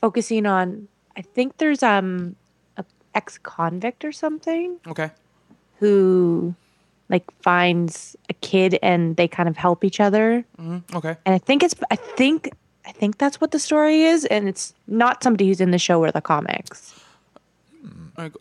focusing 0.00 0.46
on. 0.46 0.88
I 1.16 1.22
think 1.22 1.58
there's 1.58 1.82
um, 1.82 2.36
a 2.76 2.84
ex-convict 3.14 4.04
or 4.04 4.12
something 4.12 4.78
okay, 4.86 5.10
who 5.78 6.54
like 7.08 7.30
finds 7.42 8.16
a 8.28 8.34
kid 8.34 8.78
and 8.82 9.16
they 9.16 9.28
kind 9.28 9.48
of 9.48 9.56
help 9.56 9.84
each 9.84 10.00
other. 10.00 10.44
okay. 10.94 11.16
And 11.26 11.34
I 11.34 11.38
think 11.38 11.62
it's. 11.62 11.74
I 11.90 11.96
think. 11.96 12.50
I 12.86 12.92
think 12.92 13.18
that's 13.18 13.40
what 13.40 13.50
the 13.50 13.58
story 13.58 14.02
is, 14.02 14.24
and 14.24 14.48
it's 14.48 14.74
not 14.88 15.22
somebody 15.22 15.46
who's 15.46 15.60
in 15.60 15.70
the 15.70 15.78
show 15.78 16.02
or 16.02 16.10
the 16.10 16.22
comics. 16.22 16.99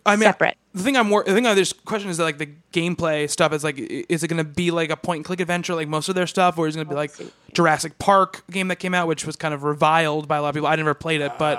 I 0.06 0.16
mean, 0.18 0.24
Separate. 0.28 0.58
The 0.74 0.84
thing 0.84 0.98
I'm 0.98 1.08
more, 1.08 1.24
the 1.24 1.34
thing 1.34 1.48
I 1.48 1.54
this 1.54 1.72
question 1.74 2.10
is 2.10 2.18
that 2.18 2.24
like 2.26 2.38
the 2.38 2.50
gameplay 2.74 3.30
stuff 3.30 3.54
is 3.54 3.64
like, 3.64 3.78
is 3.80 4.24
it 4.24 4.28
going 4.28 4.38
to 4.38 4.44
be 4.44 4.72
like 4.72 4.90
a 4.90 4.98
point 4.98 5.20
and 5.20 5.26
click 5.26 5.40
adventure 5.40 5.74
like 5.74 5.88
most 5.88 6.10
of 6.10 6.16
their 6.16 6.28
stuff, 6.28 6.58
or 6.58 6.68
is 6.68 6.76
it 6.76 6.80
going 6.80 6.88
to 6.88 6.92
be 6.92 6.96
like 6.96 7.12
Jurassic 7.54 7.98
Park 7.98 8.44
game 8.52 8.68
that 8.68 8.76
came 8.76 8.94
out, 8.94 9.08
which 9.08 9.26
was 9.26 9.36
kind 9.36 9.54
of 9.54 9.64
reviled 9.64 10.28
by 10.28 10.38
a 10.38 10.42
lot 10.42 10.50
of 10.50 10.56
people. 10.56 10.68
I 10.68 10.76
never 10.76 10.94
played 10.94 11.22
it, 11.22 11.32
but 11.40 11.56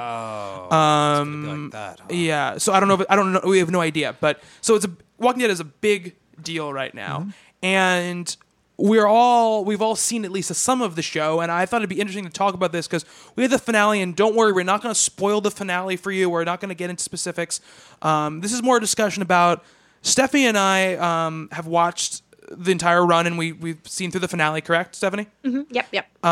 something 0.71 1.51
Um, 1.51 1.63
like 1.65 1.73
that. 1.73 2.01
huh? 2.01 2.07
yeah. 2.11 2.59
So 2.59 2.73
I 2.73 2.81
don't 2.81 2.89
know. 2.89 2.95
If, 3.01 3.07
I 3.09 3.17
don't 3.17 3.33
know. 3.33 3.41
We 3.45 3.59
have 3.59 3.71
no 3.71 3.81
idea. 3.81 4.15
But 4.21 4.43
so 4.61 4.75
it's 4.77 4.85
a 4.85 4.91
Walking 5.19 5.41
Dead 5.41 5.51
is 5.51 5.61
a 5.61 5.65
big 5.65 6.15
deal 6.41 6.73
right 6.73 6.95
now, 6.95 7.29
and 7.63 8.37
we're 8.81 9.07
all 9.07 9.65
we've 9.65 9.83
all 9.83 9.95
seen 9.95 10.25
at 10.25 10.33
least 10.33 10.55
some 10.55 10.83
of 10.83 10.97
the 10.97 11.03
show. 11.03 11.41
And 11.41 11.53
I 11.53 11.67
thought 11.67 11.79
it'd 11.79 11.91
be 11.91 12.01
interesting 12.01 12.25
to 12.25 12.31
talk 12.31 12.55
about 12.55 12.73
this 12.73 12.87
because 12.87 13.05
we 13.37 13.43
had 13.43 13.51
the 13.51 13.59
finale, 13.59 14.01
and 14.01 14.17
don't 14.17 14.35
worry, 14.35 14.53
we're 14.53 14.65
not 14.65 14.83
going 14.83 14.95
to 14.95 15.01
spoil 15.01 15.41
the 15.41 15.51
finale 15.51 15.97
for 15.97 16.11
you. 16.11 16.31
We're 16.31 16.45
not 16.45 16.61
going 16.61 16.71
to 16.71 16.75
get 16.75 16.91
into 16.91 17.03
specifics. 17.03 17.61
Um, 18.03 18.41
this 18.41 18.53
is 18.53 18.63
more 18.63 18.79
a 18.79 18.81
discussion 18.81 19.23
about 19.23 19.65
Stephanie 20.03 20.47
and 20.47 20.57
I 20.57 20.95
um, 20.95 21.49
have 21.53 21.67
watched 21.67 22.23
the 22.51 22.73
entire 22.73 23.07
run, 23.07 23.27
and 23.27 23.39
we 23.39 23.53
we've 23.53 23.81
seen 23.85 24.11
through 24.11 24.21
the 24.21 24.29
finale. 24.29 24.61
Correct, 24.61 24.95
Stephanie? 24.97 25.29
Yep. 25.71 25.87
Yep. 25.93 26.25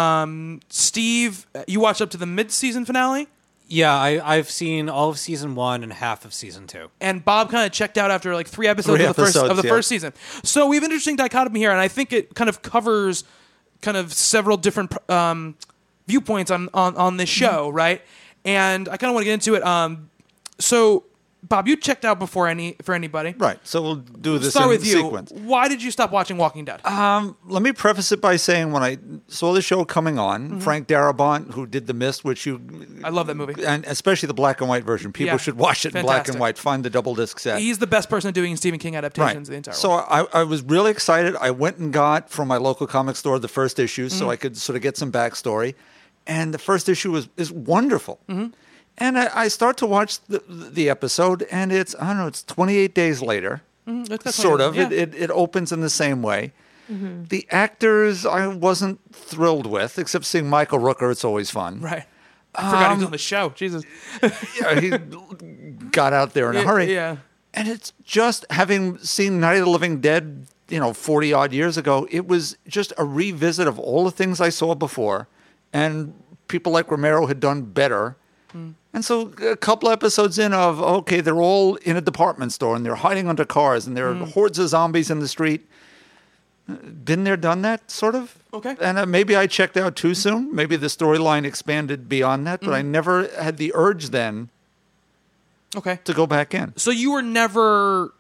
Steve, 0.69 1.47
you 1.69 1.81
watched 1.81 2.01
up 2.01 2.11
to 2.11 2.17
the 2.17 2.27
mid-season 2.27 2.85
finale. 2.85 3.29
Yeah, 3.71 3.95
I, 3.95 4.37
I've 4.37 4.51
seen 4.51 4.89
all 4.89 5.11
of 5.11 5.19
season 5.19 5.55
one 5.55 5.83
and 5.83 5.93
half 5.93 6.25
of 6.25 6.33
season 6.33 6.67
two. 6.67 6.91
and 7.01 7.23
Bob 7.25 7.51
kind 7.51 7.67
of 7.67 7.73
checked 7.73 7.99
out 7.99 8.11
after 8.11 8.35
like 8.35 8.49
three 8.49 8.67
episodes 8.67 8.97
Three 8.97 9.05
of 9.07 9.15
the 9.15 9.23
first 9.23 9.37
episodes, 9.37 9.51
of 9.51 9.57
the 9.59 9.63
yeah. 9.69 9.75
first 9.75 9.89
season. 9.89 10.13
So 10.43 10.67
we 10.67 10.77
have 10.77 10.85
an 10.85 10.91
interesting 10.91 11.17
dichotomy 11.17 11.61
here, 11.61 11.71
and 11.71 11.79
I 11.81 11.89
think 11.89 12.13
it 12.13 12.35
kind 12.35 12.49
of 12.49 12.63
covers 12.63 13.25
kind 13.83 13.97
of 13.97 14.13
several 14.13 14.57
different 14.57 14.93
um, 15.11 15.55
viewpoints 16.07 16.51
on 16.51 16.69
on 16.73 16.97
on 16.97 17.17
this 17.19 17.29
Mm-hmm. 17.31 17.45
show, 17.45 17.69
right? 17.69 18.01
And 18.45 18.89
I 18.89 18.97
kind 18.97 19.11
of 19.11 19.15
want 19.15 19.23
to 19.23 19.27
get 19.27 19.35
into 19.35 19.55
it. 19.55 19.63
Um, 19.63 20.09
so 20.59 21.05
Bob, 21.49 21.67
you 21.67 21.77
checked 21.77 22.05
out 22.05 22.19
before 22.19 22.47
any 22.47 22.77
for 22.83 22.95
anybody. 22.95 23.35
Right. 23.39 23.59
So 23.67 23.81
we'll 23.83 23.97
do 23.97 24.39
this 24.39 24.51
Start 24.51 24.65
in 24.67 24.71
with 24.71 24.87
you. 24.87 25.03
sequence. 25.03 25.33
Why 25.33 25.69
did 25.69 25.83
you 25.83 25.91
stop 25.91 26.11
watching 26.13 26.37
Walking 26.37 26.65
Dead? 26.65 26.85
Um, 26.85 27.37
let 27.47 27.63
me 27.63 27.73
preface 27.73 28.13
it 28.13 28.21
by 28.21 28.37
saying 28.37 28.73
when 28.73 28.83
I 28.83 28.99
saw 29.29 29.53
the 29.53 29.63
show 29.63 29.85
coming 29.85 30.19
on, 30.19 30.49
Mm-hmm. 30.49 30.59
Frank 30.61 30.89
Darabont, 30.89 31.53
who 31.55 31.67
did 31.67 31.87
The 31.87 31.95
Mist, 31.95 32.25
which 32.25 32.45
you 32.47 32.61
I 33.03 33.09
love 33.09 33.27
that 33.29 33.37
movie. 33.37 33.65
and 33.65 33.85
especially 33.87 34.27
the 34.27 34.35
black 34.35 34.61
and 34.61 34.69
white 34.69 34.85
version. 34.85 35.13
People 35.13 35.33
Yeah. 35.35 35.37
should 35.39 35.57
watch 35.57 35.87
it 35.87 35.95
in 35.95 36.03
black 36.03 36.29
and 36.29 36.39
white. 36.39 36.59
Find 36.59 36.85
the 36.85 36.91
double 36.91 37.15
disc 37.15 37.39
set. 37.39 37.61
He's 37.61 37.79
the 37.79 37.87
best 37.87 38.11
person 38.11 38.33
doing 38.33 38.55
Stephen 38.57 38.79
King 38.79 38.95
adaptations 38.97 39.49
of 39.49 39.53
the 39.53 39.57
entire 39.57 39.75
So. 39.75 39.93
I, 39.93 40.27
I 40.33 40.43
was 40.45 40.63
really 40.63 40.91
excited. 40.91 41.35
I 41.37 41.51
went 41.51 41.79
and 41.79 41.93
got 41.93 42.31
from 42.31 42.49
my 42.49 42.57
local 42.57 42.87
comic 42.87 43.17
store 43.17 43.39
the 43.39 43.49
first 43.49 43.79
issue 43.79 44.07
Mm-hmm. 44.09 44.19
so 44.19 44.31
I 44.31 44.37
could 44.37 44.57
sort 44.57 44.77
of 44.77 44.83
get 44.83 44.97
some 44.97 45.11
backstory. 45.11 45.75
And 46.27 46.53
the 46.53 46.59
first 46.59 46.89
issue 46.89 47.11
was 47.13 47.29
is 47.37 47.51
wonderful. 47.51 48.21
Mm-hmm. 48.29 48.49
And 48.99 49.19
I, 49.19 49.31
I 49.45 49.49
start 49.49 49.77
to 49.79 49.87
watch 49.87 50.21
the, 50.27 50.43
the 50.49 50.91
episode, 50.91 51.47
and 51.51 51.73
it's, 51.73 51.95
I 52.01 52.09
don't 52.09 52.19
know, 52.19 52.27
it's 52.27 52.43
28 52.43 52.95
days 52.95 53.23
later. 53.23 53.63
Mm-hmm. 53.87 54.05
That's 54.05 54.35
sort 54.37 54.61
of. 54.61 54.75
yeah. 54.77 54.87
It, 54.87 54.93
it, 54.93 55.15
it 55.15 55.31
opens 55.31 55.73
in 55.73 55.81
the 55.81 55.89
same 55.91 56.21
way. 56.23 56.53
Mm-hmm. 56.91 57.25
The 57.25 57.47
actors 57.51 58.27
I 58.27 58.47
wasn't 58.49 58.99
thrilled 59.15 59.67
with, 59.67 59.99
except 59.99 60.25
seeing 60.25 60.49
Michael 60.49 60.79
Rooker. 60.79 61.11
It's 61.13 61.25
always 61.25 61.51
fun. 61.51 61.81
right. 61.81 62.05
I 62.55 62.63
forgot 62.71 62.79
he 62.81 62.85
Um, 62.87 62.97
was 62.99 63.05
on 63.07 63.13
the 63.13 63.19
show. 63.19 63.51
Jesus. 63.51 63.85
Yeah, 64.61 64.81
he 64.81 64.91
got 65.91 66.13
out 66.13 66.33
there 66.35 66.51
in 66.51 66.57
a 66.57 66.63
hurry. 66.63 66.93
Yeah. 66.93 67.19
And 67.55 67.69
it's 67.69 67.93
just 68.05 68.45
having 68.51 68.99
seen 68.99 69.39
Night 69.39 69.55
of 69.59 69.65
the 69.67 69.71
Living 69.71 70.01
Dead, 70.01 70.47
you 70.69 70.81
know, 70.81 70.93
40 70.93 71.33
odd 71.33 71.53
years 71.53 71.77
ago, 71.77 72.07
it 72.11 72.27
was 72.27 72.57
just 72.67 72.93
a 72.99 73.05
revisit 73.05 73.69
of 73.69 73.79
all 73.79 74.05
the 74.05 74.11
things 74.11 74.41
I 74.41 74.49
saw 74.49 74.75
before. 74.75 75.29
And 75.73 76.15
people 76.49 76.73
like 76.73 76.91
Romero 76.91 77.27
had 77.27 77.39
done 77.39 77.63
better. 77.63 78.17
And 78.53 78.75
And 78.99 79.05
so 79.05 79.31
a 79.49 79.57
couple 79.57 79.91
episodes 79.91 80.41
in 80.41 80.53
of 80.53 80.83
okay, 80.83 81.21
they're 81.21 81.41
all 81.41 81.77
in 81.77 81.97
a 81.97 82.01
department 82.01 82.51
store 82.53 82.75
and 82.75 82.85
they're 82.85 82.97
hiding 82.97 83.29
under 83.29 83.45
cars 83.45 83.87
and 83.87 83.97
there 83.97 84.11
are 84.11 84.15
Mm. 84.17 84.33
hordes 84.33 84.59
of 84.59 84.69
zombies 84.71 85.09
in 85.09 85.21
the 85.21 85.29
street. 85.29 85.69
Been 86.67 87.23
there, 87.23 87.37
done 87.37 87.63
that, 87.63 87.93
sort 87.93 88.17
of. 88.17 88.35
Okay. 88.53 88.75
And 88.81 88.99
uh, 88.99 89.07
maybe 89.07 89.37
I 89.37 89.47
checked 89.47 89.77
out 89.77 89.95
too 89.95 90.15
soon. 90.15 90.53
Maybe 90.53 90.75
the 90.75 90.89
storyline 90.89 91.45
expanded 91.45 92.09
beyond 92.09 92.45
that, 92.49 92.61
but 92.61 92.75
I 92.75 92.83
Mm. 92.83 92.87
never 92.87 93.29
had 93.41 93.57
the 93.59 93.71
urge 93.77 94.09
then 94.11 94.49
Okay. 95.77 96.01
to 96.03 96.13
go 96.13 96.27
back 96.27 96.53
in. 96.53 96.73
So 96.77 96.91
you 96.91 97.13
were 97.13 97.23
never 97.23 98.13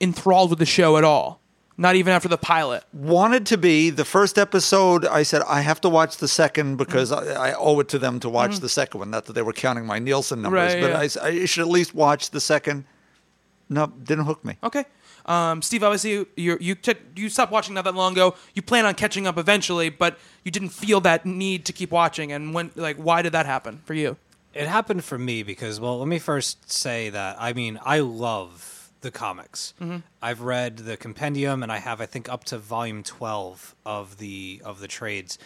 enthralled 0.00 0.48
with 0.48 0.58
the 0.58 0.64
show 0.78 0.96
at 0.96 1.04
all, 1.04 1.38
not 1.76 1.96
even 1.96 2.12
after 2.12 2.28
the 2.28 2.38
pilot. 2.38 2.84
Wanted 2.92 3.46
to 3.46 3.56
be 3.58 3.90
the 3.90 4.04
first 4.04 4.38
episode. 4.38 5.04
I 5.06 5.22
said 5.24 5.42
I 5.48 5.60
have 5.62 5.80
to 5.82 5.88
watch 5.88 6.18
the 6.18 6.28
second 6.28 6.76
because 6.76 7.10
Mm. 7.10 7.36
I, 7.36 7.50
I 7.50 7.54
owe 7.54 7.80
it 7.80 7.88
to 7.88 7.98
them 7.98 8.20
to 8.20 8.28
watch 8.28 8.60
the 8.60 8.68
second 8.68 8.98
one. 9.00 9.10
Not 9.10 9.26
that 9.26 9.32
they 9.32 9.42
were 9.42 9.52
counting 9.52 9.84
my 9.86 9.98
Nielsen 9.98 10.42
numbers, 10.42 10.74
Right, 10.74 10.80
but 10.80 10.90
yeah. 10.90 10.98
I 10.98 11.04
s- 11.04 11.16
I, 11.16 11.44
should 11.46 11.62
at 11.62 11.68
least 11.68 11.94
watch 11.94 12.30
the 12.30 12.40
second. 12.40 12.84
No, 13.68 13.86
didn't 13.86 14.24
hook 14.26 14.44
me. 14.44 14.56
Okay. 14.62 14.84
Um, 15.26 15.62
Steve, 15.62 15.82
obviously 15.82 16.26
you 16.36 16.58
you 16.60 16.74
t- 16.74 16.94
you 17.16 17.28
stopped 17.30 17.50
watching 17.50 17.74
not 17.74 17.84
that 17.84 17.94
long 17.94 18.12
ago. 18.12 18.34
You 18.54 18.60
plan 18.60 18.84
on 18.84 18.94
catching 18.94 19.26
up 19.26 19.38
eventually, 19.38 19.88
but 19.88 20.18
you 20.44 20.50
didn't 20.50 20.68
feel 20.68 21.00
that 21.00 21.24
need 21.24 21.64
to 21.64 21.72
keep 21.72 21.90
watching. 21.90 22.30
And 22.30 22.52
when, 22.52 22.70
like, 22.76 22.96
why 22.98 23.22
did 23.22 23.32
that 23.32 23.46
happen 23.46 23.80
for 23.86 23.94
you? 23.94 24.16
It 24.52 24.68
happened 24.68 25.02
for 25.02 25.18
me 25.18 25.42
because, 25.42 25.80
well, 25.80 25.98
let 25.98 26.06
me 26.08 26.18
first 26.18 26.70
say 26.70 27.08
that 27.10 27.36
I 27.40 27.54
mean, 27.54 27.80
I 27.84 28.00
love 28.00 28.73
the 29.04 29.12
comics. 29.12 29.72
I've 30.20 30.40
read 30.40 30.78
the 30.78 30.96
compendium, 30.96 31.62
and 31.62 31.70
I 31.70 31.78
have, 31.78 32.00
I 32.00 32.06
think, 32.06 32.28
up 32.28 32.42
to 32.46 32.58
volume 32.58 33.04
twelve 33.04 33.76
of 33.86 34.18
the 34.18 34.60
of 34.64 34.80
the 34.80 34.88
trades. 34.88 35.38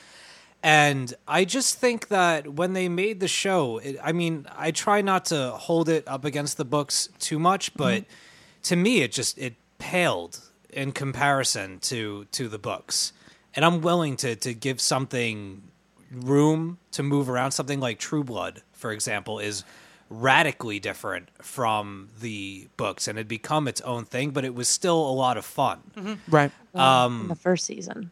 And 0.62 1.14
I 1.28 1.44
just 1.44 1.78
think 1.78 2.08
that 2.08 2.48
when 2.54 2.72
they 2.72 2.88
made 2.88 3.20
the 3.20 3.28
show, 3.28 3.78
it, 3.78 3.96
I 4.02 4.12
mean, 4.12 4.46
I 4.56 4.72
try 4.72 5.02
not 5.02 5.26
to 5.26 5.50
hold 5.50 5.88
it 5.88 6.08
up 6.08 6.24
against 6.24 6.56
the 6.56 6.64
books 6.64 7.08
too 7.20 7.38
much, 7.38 7.72
mm-hmm. 7.74 7.82
but 7.82 8.04
to 8.64 8.74
me, 8.74 9.02
it 9.02 9.12
just 9.12 9.38
it 9.38 9.54
paled 9.78 10.40
in 10.70 10.92
comparison 10.92 11.78
to 11.80 12.24
to 12.32 12.48
the 12.48 12.58
books. 12.58 13.12
And 13.54 13.64
I'm 13.64 13.80
willing 13.82 14.16
to 14.16 14.34
to 14.36 14.54
give 14.54 14.80
something 14.80 15.62
room 16.10 16.78
to 16.92 17.02
move 17.02 17.28
around. 17.28 17.52
Something 17.52 17.80
like 17.80 17.98
True 17.98 18.24
Blood, 18.24 18.62
for 18.72 18.90
example, 18.90 19.38
is 19.38 19.64
radically 20.10 20.78
different 20.80 21.28
from 21.42 22.08
the 22.20 22.68
books, 22.76 23.08
and 23.08 23.18
it 23.18 23.28
become 23.28 23.68
its 23.68 23.80
own 23.82 24.04
thing. 24.04 24.30
But 24.30 24.44
it 24.44 24.54
was 24.54 24.68
still 24.68 24.98
a 24.98 25.12
lot 25.12 25.36
of 25.36 25.44
fun. 25.44 26.20
Right. 26.28 26.50
in 26.74 27.28
the 27.28 27.36
first 27.38 27.66
season. 27.66 28.10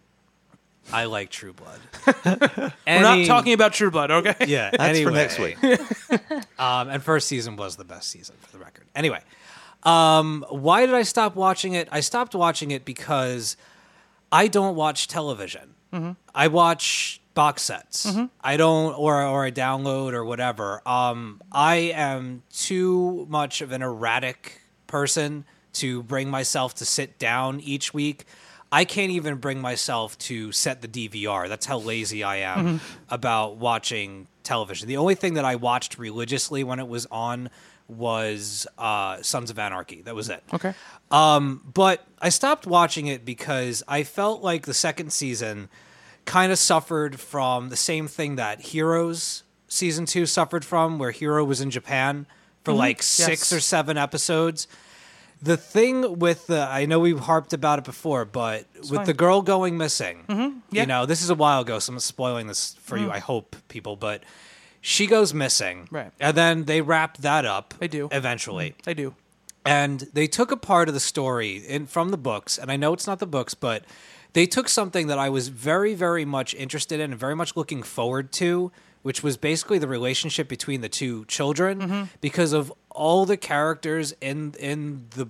I 0.93 1.05
like 1.07 1.31
True 1.31 1.53
Blood. 1.53 1.81
We're 2.87 3.03
not 3.03 3.27
talking 3.27 3.53
about 3.53 3.73
True 3.73 3.91
Blood, 3.91 4.11
okay? 4.11 4.37
Yeah, 4.47 4.71
That's 4.77 4.83
anyway. 4.83 5.05
for 5.05 5.11
next 5.11 5.39
week. 5.39 5.57
Um, 6.59 6.89
and 6.89 7.03
first 7.03 7.29
season 7.29 7.57
was 7.57 7.77
the 7.77 7.85
best 7.85 8.09
season 8.09 8.35
for 8.41 8.51
the 8.51 8.59
record. 8.59 8.87
Anyway, 8.95 9.21
um, 9.83 10.43
why 10.49 10.87
did 10.87 10.95
I 10.95 11.03
stop 11.03 11.37
watching 11.37 11.75
it? 11.75 11.87
I 11.93 12.01
stopped 12.01 12.35
watching 12.35 12.71
it 12.71 12.87
because 12.87 13.59
I 14.33 14.49
don't 14.49 14.75
watch 14.75 15.07
television. 15.07 15.75
I 16.35 16.49
watch 16.49 17.21
box 17.37 17.63
sets. 17.63 18.13
I 18.41 18.57
don't, 18.57 18.99
or 18.99 19.23
or 19.23 19.45
I 19.45 19.53
download 19.53 20.15
or 20.15 20.25
whatever. 20.25 20.83
Um, 20.89 21.41
I 21.53 21.93
am 21.95 22.43
too 22.53 23.27
much 23.29 23.61
of 23.61 23.71
an 23.71 23.83
erratic 23.83 24.63
person 24.89 25.45
to 25.75 26.03
bring 26.03 26.29
myself 26.29 26.75
to 26.77 26.85
sit 26.85 27.19
down 27.21 27.61
each 27.61 27.95
week. 27.95 28.25
I 28.73 28.85
can't 28.85 29.13
even 29.13 29.37
bring 29.37 29.61
myself 29.61 30.19
to 30.19 30.51
set 30.51 30.83
the 30.83 30.89
DVR. 30.89 31.49
That's 31.49 31.67
how 31.67 31.79
lazy 31.79 32.25
I 32.25 32.37
am 32.39 32.81
about 33.11 33.59
watching 33.59 34.27
television. 34.43 34.89
The 34.89 34.97
only 34.97 35.15
thing 35.15 35.35
that 35.35 35.45
I 35.45 35.55
watched 35.55 35.99
religiously 35.99 36.65
when 36.65 36.81
it 36.81 36.89
was 36.89 37.07
on 37.07 37.51
was 37.87 38.67
uh, 38.79 39.23
Sons 39.23 39.51
of 39.51 39.59
Anarchy. 39.59 40.03
That 40.03 40.17
was 40.17 40.29
it. 40.31 40.43
Okay. 40.53 40.75
Um, 41.13 41.63
but 41.73 42.05
I 42.21 42.31
stopped 42.31 42.67
watching 42.67 43.07
it 43.07 43.25
because 43.25 43.85
I 43.87 44.03
felt 44.03 44.43
like 44.43 44.67
the 44.67 44.75
second 44.75 45.13
season 45.13 45.69
kind 46.27 46.53
of 46.53 46.59
suffered 46.59 47.19
from 47.19 47.71
the 47.71 47.77
same 47.77 48.09
thing 48.09 48.37
that 48.37 48.61
Heroes 48.61 49.43
season 49.69 50.07
two 50.07 50.27
suffered 50.27 50.65
from, 50.65 50.99
where 50.99 51.11
Hiro 51.11 51.45
was 51.45 51.61
in 51.61 51.71
Japan 51.71 52.27
for 52.65 52.73
mm-hmm. 52.73 52.79
like 52.79 53.03
six 53.03 53.51
Yes. 53.51 53.53
or 53.53 53.61
seven 53.61 53.97
episodes. 53.97 54.69
The 55.43 55.57
thing 55.57 56.19
with 56.19 56.47
the, 56.47 56.61
I 56.61 56.87
know 56.87 56.99
we've 56.99 57.21
harped 57.21 57.53
about 57.53 57.79
it 57.79 57.85
before, 57.85 58.25
but 58.25 58.67
with 58.91 59.05
the 59.07 59.13
girl 59.13 59.43
going 59.43 59.77
missing, 59.77 60.25
Yeah. 60.71 60.81
you 60.83 60.87
know, 60.87 61.05
this 61.05 61.23
is 61.23 61.31
a 61.31 61.35
while 61.35 61.61
ago, 61.61 61.79
so 61.79 61.93
I'm 61.93 61.99
spoiling 62.01 62.47
this 62.47 62.75
for 62.81 62.97
you, 62.97 63.09
mm. 63.09 63.13
I 63.13 63.19
hope, 63.19 63.55
people, 63.69 63.97
but 63.97 64.23
she 64.81 65.07
goes 65.07 65.35
missing. 65.35 65.89
Right. 65.91 66.11
And 66.21 66.37
then 66.37 66.65
they 66.65 66.81
wrap 66.81 67.19
that 67.19 67.45
up. 67.45 67.75
They 67.79 67.89
do. 67.89 68.09
Eventually 68.13 68.71
mm-hmm. 68.71 68.91
I 68.91 68.93
do. 68.95 69.15
and 69.65 70.01
they 70.13 70.27
took 70.27 70.51
a 70.53 70.57
part 70.57 70.89
of 70.89 70.95
the 70.95 71.01
story 71.01 71.57
in 71.57 71.87
from 71.87 72.11
the 72.11 72.17
books 72.17 72.57
and 72.57 72.71
i 72.71 72.77
know 72.77 72.93
it's 72.93 73.07
not 73.07 73.19
the 73.19 73.27
books 73.27 73.53
but 73.53 73.85
they 74.33 74.47
took 74.47 74.69
something 74.69 75.07
that 75.07 75.19
i 75.19 75.29
was 75.29 75.49
very 75.49 75.95
very 75.95 76.25
much 76.25 76.55
interested 76.55 77.01
in 77.01 77.11
and 77.13 77.21
very 77.21 77.37
much 77.37 77.57
looking 77.57 77.83
forward 77.83 78.33
to 78.33 78.71
which 79.03 79.23
was 79.23 79.37
basically 79.37 79.79
the 79.79 79.87
relationship 79.87 80.49
between 80.49 80.81
the 80.81 80.89
two 80.89 81.25
children 81.27 81.81
mm-hmm. 81.81 82.05
because 82.21 82.53
of 82.53 82.73
all 82.91 83.25
the 83.25 83.37
characters 83.37 84.15
in 84.21 84.55
in 84.59 85.07
the 85.11 85.29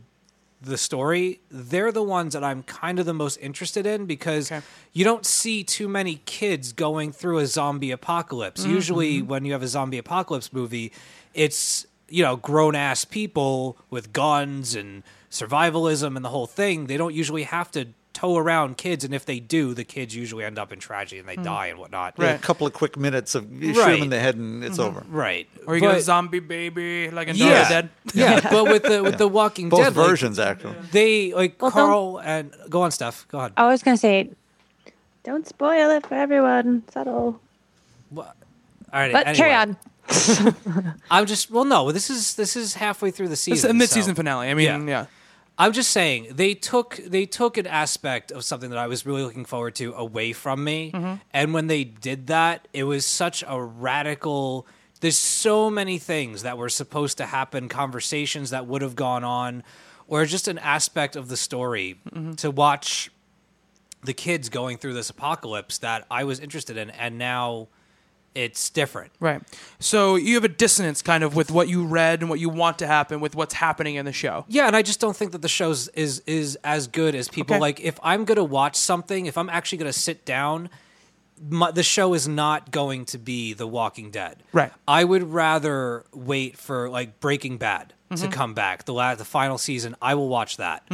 the 0.62 0.78
story 0.78 1.40
they're 1.50 1.92
the 1.92 2.02
ones 2.02 2.32
that 2.32 2.42
i'm 2.42 2.62
kind 2.62 2.98
of 2.98 3.06
the 3.06 3.14
most 3.14 3.36
interested 3.36 3.86
in 3.86 4.06
because 4.06 4.50
Okay. 4.50 4.64
you 4.92 5.04
don't 5.04 5.26
see 5.26 5.62
too 5.62 5.88
many 5.88 6.22
kids 6.24 6.72
going 6.72 7.12
through 7.12 7.38
a 7.38 7.46
zombie 7.46 7.90
apocalypse. 7.90 8.62
Mm-hmm, 8.62 8.74
usually 8.74 9.18
mm-hmm. 9.18 9.28
when 9.28 9.44
you 9.44 9.52
have 9.52 9.62
a 9.62 9.68
zombie 9.68 9.98
apocalypse 9.98 10.52
movie 10.52 10.92
it's 11.34 11.86
you 12.08 12.22
know 12.22 12.36
grown 12.36 12.74
ass 12.74 13.04
people 13.04 13.76
with 13.90 14.12
guns 14.12 14.74
and 14.74 15.02
survivalism 15.30 16.16
and 16.16 16.24
the 16.24 16.30
whole 16.30 16.46
thing. 16.46 16.86
They 16.86 16.96
don't 16.96 17.14
usually 17.14 17.44
have 17.44 17.70
to 17.72 17.88
tow 18.16 18.38
around 18.38 18.78
kids 18.78 19.04
and 19.04 19.12
if 19.14 19.26
they 19.26 19.38
do 19.38 19.74
the 19.74 19.84
kids 19.84 20.16
usually 20.16 20.42
end 20.42 20.58
up 20.58 20.72
in 20.72 20.78
tragedy 20.78 21.18
and 21.18 21.28
they 21.28 21.36
die 21.36 21.66
and 21.66 21.78
whatnot 21.78 22.14
Yeah, 22.18 22.30
a 22.32 22.38
couple 22.38 22.66
of 22.66 22.72
quick 22.72 22.96
minutes 22.96 23.34
of 23.34 23.42
you 23.62 23.74
shoot 23.74 23.80
Right. 23.80 23.96
him 23.98 24.04
in 24.04 24.08
the 24.10 24.18
head 24.18 24.36
and 24.36 24.64
it's 24.64 24.78
over. 24.78 25.04
Right 25.10 25.46
Mm-hmm. 25.54 25.74
you 25.74 25.80
get 25.80 25.96
a 25.96 26.00
zombie 26.00 26.38
baby 26.40 27.10
like 27.10 27.28
in 27.28 27.36
Dawn 27.36 27.48
yeah 27.48 27.62
the 27.64 27.68
Dead. 27.74 27.90
yeah 28.14 28.40
but 28.56 28.64
with 28.72 28.84
the 28.84 29.02
with 29.02 29.18
the 29.18 29.28
walking 29.28 29.68
Both 29.68 29.80
dead 29.80 29.96
like, 29.96 30.06
versions, 30.08 30.38
actually. 30.38 30.76
they 30.92 31.34
like 31.34 31.60
Well, 31.60 31.70
carl 31.70 32.20
and 32.24 32.54
go 32.70 32.80
on 32.82 32.90
steph 32.90 33.26
go 33.28 33.38
on 33.40 33.52
I 33.56 33.66
was 33.68 33.82
gonna 33.82 33.96
say, 33.98 34.30
don't 35.24 35.46
spoil 35.46 35.90
it 35.90 36.06
for 36.06 36.14
everyone. 36.14 36.84
Subtle, 36.90 37.38
all 38.16 38.24
right 38.92 39.12
but 39.12 39.34
carry 39.36 39.52
on. 39.52 39.76
i'm 41.10 41.26
just 41.26 41.50
well 41.50 41.64
no 41.64 41.90
this 41.92 42.08
is 42.10 42.36
this 42.36 42.54
is 42.56 42.74
halfway 42.74 43.10
through 43.10 43.26
the 43.26 43.32
It's 43.32 43.40
season 43.42 43.70
a 43.72 43.74
mid-season 43.74 44.14
so- 44.14 44.20
finale. 44.20 44.48
I 44.48 44.54
mean, 44.54 44.86
Yeah. 44.88 45.06
I'm 45.58 45.72
just 45.72 45.90
saying 45.90 46.28
they 46.32 46.54
took 46.54 46.96
they 46.96 47.24
took 47.24 47.56
an 47.56 47.66
aspect 47.66 48.30
of 48.30 48.44
something 48.44 48.70
that 48.70 48.78
I 48.78 48.86
was 48.86 49.06
really 49.06 49.22
looking 49.22 49.44
forward 49.44 49.74
to 49.76 49.94
away 49.94 50.32
from 50.32 50.62
me, 50.62 50.92
mm-hmm. 50.92 51.14
and 51.32 51.54
when 51.54 51.66
they 51.66 51.84
did 51.84 52.26
that, 52.26 52.68
it 52.72 52.84
was 52.84 53.06
such 53.06 53.42
a 53.46 53.60
radical. 53.60 54.66
There's 55.00 55.18
so 55.18 55.70
many 55.70 55.98
things 55.98 56.42
that 56.42 56.58
were 56.58 56.68
supposed 56.68 57.18
to 57.18 57.26
happen, 57.26 57.68
conversations 57.68 58.50
that 58.50 58.66
would 58.66 58.82
have 58.82 58.96
gone 58.96 59.24
on, 59.24 59.62
or 60.08 60.24
just 60.26 60.48
an 60.48 60.58
aspect 60.58 61.16
of 61.16 61.28
the 61.28 61.36
story 61.36 62.00
mm-hmm. 62.10 62.32
to 62.34 62.50
watch 62.50 63.10
the 64.04 64.14
kids 64.14 64.48
going 64.48 64.76
through 64.76 64.94
this 64.94 65.10
apocalypse 65.10 65.78
that 65.78 66.06
I 66.10 66.24
was 66.24 66.38
interested 66.38 66.76
in, 66.76 66.90
and 66.90 67.18
now 67.18 67.68
it's 68.36 68.70
different. 68.70 69.10
Right. 69.18 69.40
So 69.78 70.14
you 70.16 70.34
have 70.34 70.44
a 70.44 70.48
dissonance 70.48 71.02
kind 71.02 71.24
of 71.24 71.34
with 71.34 71.50
what 71.50 71.68
you 71.68 71.86
read 71.86 72.20
and 72.20 72.28
what 72.30 72.38
you 72.38 72.48
want 72.48 72.78
to 72.80 72.86
happen 72.86 73.20
with 73.20 73.34
what's 73.34 73.54
happening 73.54 73.94
in 73.96 74.04
the 74.04 74.12
show. 74.12 74.44
Yeah, 74.48 74.66
and 74.66 74.76
I 74.76 74.82
just 74.82 75.00
don't 75.00 75.16
think 75.16 75.32
that 75.32 75.42
the 75.42 75.48
show's 75.48 75.88
is 75.88 76.20
is 76.26 76.56
as 76.62 76.86
good 76.86 77.14
as 77.14 77.28
people 77.28 77.54
Okay. 77.56 77.60
like. 77.60 77.80
If 77.80 77.98
I'm 78.02 78.24
gonna 78.24 78.44
watch 78.44 78.76
something, 78.76 79.26
if 79.26 79.36
I'm 79.38 79.48
actually 79.48 79.78
gonna 79.78 79.92
sit 79.92 80.24
down, 80.24 80.68
my, 81.50 81.70
the 81.70 81.82
show 81.82 82.14
is 82.14 82.26
not 82.28 82.70
going 82.70 83.04
to 83.06 83.18
be 83.18 83.52
The 83.52 83.66
Walking 83.66 84.10
Dead. 84.10 84.42
Right. 84.52 84.72
I 84.88 85.04
would 85.04 85.22
rather 85.32 86.04
wait 86.14 86.56
for 86.56 86.88
like 86.88 87.20
Breaking 87.20 87.58
Bad 87.58 87.92
Mm-hmm. 88.08 88.22
to 88.24 88.30
come 88.30 88.54
back. 88.54 88.84
The 88.84 88.92
last, 88.92 89.18
the 89.18 89.24
final 89.24 89.58
season, 89.58 89.96
I 90.00 90.14
will 90.14 90.28
watch 90.28 90.58
that. 90.58 90.84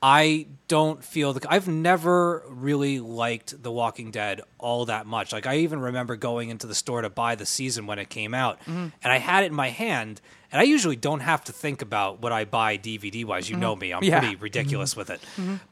I 0.00 0.46
don't 0.68 1.02
feel 1.02 1.32
the. 1.32 1.44
I've 1.50 1.66
never 1.66 2.44
really 2.48 3.00
liked 3.00 3.60
The 3.62 3.72
Walking 3.72 4.10
Dead 4.12 4.40
all 4.58 4.84
that 4.86 5.06
much. 5.06 5.32
Like 5.32 5.46
I 5.46 5.56
even 5.58 5.80
remember 5.80 6.14
going 6.14 6.50
into 6.50 6.66
the 6.68 6.74
store 6.74 7.02
to 7.02 7.10
buy 7.10 7.34
the 7.34 7.46
season 7.46 7.86
when 7.86 7.98
it 7.98 8.08
came 8.08 8.32
out, 8.34 8.60
Mm-hmm. 8.60 8.86
and 9.02 9.12
I 9.12 9.18
had 9.18 9.42
it 9.42 9.46
in 9.48 9.54
my 9.54 9.70
hand. 9.70 10.20
And 10.50 10.60
I 10.60 10.64
usually 10.64 10.96
don't 10.96 11.20
have 11.20 11.44
to 11.44 11.52
think 11.52 11.82
about 11.82 12.22
what 12.22 12.32
I 12.32 12.44
buy 12.46 12.78
DVD 12.78 13.24
wise. 13.24 13.50
You 13.50 13.56
know 13.56 13.74
me; 13.76 13.92
I'm 13.92 14.00
Mm-hmm. 14.00 14.08
Yeah. 14.10 14.20
pretty 14.20 14.36
ridiculous 14.36 14.96
with 14.96 15.10
it. 15.10 15.20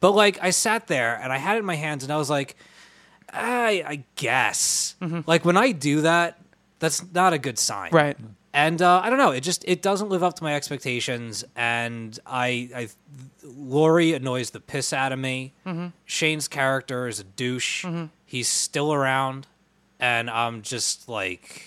But 0.01 0.11
like, 0.13 0.39
I 0.43 0.51
sat 0.51 0.87
there 0.89 1.15
and 1.23 1.33
I 1.33 1.37
had 1.39 1.57
it 1.57 1.61
in 1.61 1.65
my 1.65 1.77
hands, 1.77 2.03
and 2.03 2.13
I 2.13 2.17
was 2.17 2.29
like, 2.29 2.57
I, 3.33 3.85
I 3.87 4.05
guess. 4.17 4.97
Like 5.27 5.45
when 5.45 5.57
I 5.57 5.73
do 5.73 6.01
that, 6.03 6.39
that's 6.79 7.03
not 7.15 7.33
a 7.33 7.39
good 7.39 7.59
sign, 7.59 7.91
Right. 7.93 8.17
And 8.57 8.81
uh, 8.81 9.03
I 9.05 9.11
don't 9.11 9.19
know. 9.19 9.33
It 9.33 9.43
just 9.43 9.67
it 9.69 9.83
doesn't 9.83 10.09
live 10.09 10.23
up 10.23 10.35
to 10.37 10.43
my 10.43 10.55
expectations, 10.55 11.45
and 11.55 12.19
I, 12.27 12.71
I 12.75 12.89
Lori 13.45 14.15
annoys 14.15 14.49
the 14.51 14.61
piss 14.61 14.95
out 14.95 15.13
of 15.13 15.19
me. 15.19 15.53
Shane's 16.07 16.49
character 16.49 17.07
is 17.07 17.21
a 17.21 17.25
douche. 17.25 17.85
He's 18.25 18.49
still 18.49 18.95
around, 18.95 19.47
and 20.01 20.31
I'm 20.31 20.63
just 20.63 21.07
like, 21.07 21.65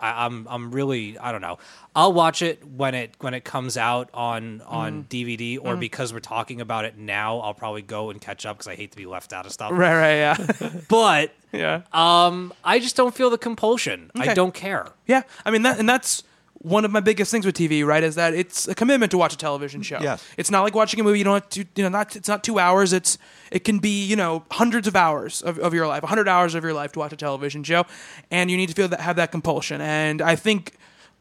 I, 0.00 0.26
I'm 0.26 0.48
I'm 0.50 0.72
really 0.72 1.16
I 1.16 1.30
don't 1.30 1.42
know. 1.42 1.58
I'll 1.94 2.12
watch 2.12 2.42
it 2.42 2.66
when 2.66 2.96
it 2.96 3.14
when 3.20 3.34
it 3.34 3.44
comes 3.44 3.76
out 3.76 4.10
on 4.12 4.62
on 4.62 5.04
DVD, 5.08 5.58
or 5.62 5.76
because 5.76 6.12
we're 6.12 6.18
talking 6.18 6.60
about 6.60 6.84
it 6.84 6.98
now, 6.98 7.38
I'll 7.38 7.54
probably 7.54 7.82
go 7.82 8.10
and 8.10 8.20
catch 8.20 8.44
up 8.46 8.56
because 8.58 8.66
I 8.66 8.74
hate 8.74 8.90
to 8.90 8.96
be 8.96 9.06
left 9.06 9.32
out 9.32 9.46
of 9.46 9.52
stuff. 9.52 9.70
Right, 9.70 9.94
right, 9.94 10.16
yeah, 10.16 10.70
But 10.88 11.32
yeah, 11.52 11.82
um, 11.92 12.52
I 12.64 12.80
just 12.80 12.96
don't 12.96 13.14
feel 13.14 13.30
the 13.30 13.38
compulsion. 13.38 14.10
I 14.16 14.34
don't 14.34 14.52
care. 14.54 14.88
yeah. 15.06 15.22
I 15.46 15.52
mean 15.52 15.62
that, 15.62 15.78
and 15.78 15.88
that's 15.88 16.24
one 16.62 16.84
of 16.84 16.92
my 16.92 17.00
biggest 17.00 17.30
things 17.30 17.44
with 17.44 17.56
TV, 17.56 17.84
right? 17.84 18.02
Is 18.04 18.14
that 18.14 18.34
it's 18.34 18.68
a 18.68 18.74
commitment 18.74 19.10
to 19.10 19.18
watch 19.18 19.34
a 19.34 19.36
television 19.36 19.82
show. 19.82 19.98
Yes. 20.00 20.24
it's 20.36 20.50
not 20.50 20.62
like 20.62 20.74
watching 20.74 21.00
a 21.00 21.02
movie. 21.02 21.18
You 21.18 21.24
don't 21.24 21.34
have 21.34 21.48
to, 21.50 21.64
you 21.74 21.82
know, 21.82 21.88
not 21.88 22.14
it's 22.14 22.28
not 22.28 22.44
two 22.44 22.58
hours. 22.58 22.92
It's 22.92 23.18
it 23.50 23.64
can 23.64 23.78
be 23.80 24.04
you 24.04 24.16
know 24.16 24.44
hundreds 24.50 24.86
of 24.86 24.94
hours 24.94 25.42
of, 25.42 25.58
of 25.58 25.74
your 25.74 25.86
life, 25.88 26.04
hundred 26.04 26.28
hours 26.28 26.54
of 26.54 26.62
your 26.62 26.72
life 26.72 26.92
to 26.92 27.00
watch 27.00 27.12
a 27.12 27.16
television 27.16 27.64
show, 27.64 27.84
and 28.30 28.50
you 28.50 28.56
need 28.56 28.68
to 28.68 28.74
feel 28.74 28.88
that 28.88 29.00
have 29.00 29.16
that 29.16 29.32
compulsion. 29.32 29.80
And 29.80 30.22
I 30.22 30.36
think. 30.36 30.74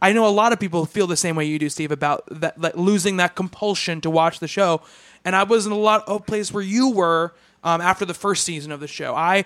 I 0.03 0.13
know 0.13 0.25
a 0.25 0.29
lot 0.29 0.51
of 0.51 0.59
people 0.59 0.83
feel 0.87 1.05
the 1.05 1.15
same 1.15 1.35
way 1.35 1.45
you 1.45 1.59
do, 1.59 1.69
Steve, 1.69 1.91
about 1.91 2.23
that, 2.31 2.59
that 2.59 2.75
losing 2.75 3.17
that 3.17 3.35
compulsion 3.35 4.01
to 4.01 4.09
watch 4.09 4.39
the 4.39 4.47
show. 4.47 4.81
And 5.23 5.35
I 5.35 5.43
was 5.43 5.67
in 5.67 5.71
a 5.71 5.77
lot 5.77 6.07
of 6.07 6.25
place 6.25 6.51
where 6.51 6.63
you 6.63 6.89
were 6.89 7.35
um, 7.63 7.81
after 7.81 8.03
the 8.03 8.15
first 8.15 8.43
season 8.43 8.71
of 8.71 8.79
the 8.79 8.87
show. 8.87 9.13
I 9.13 9.45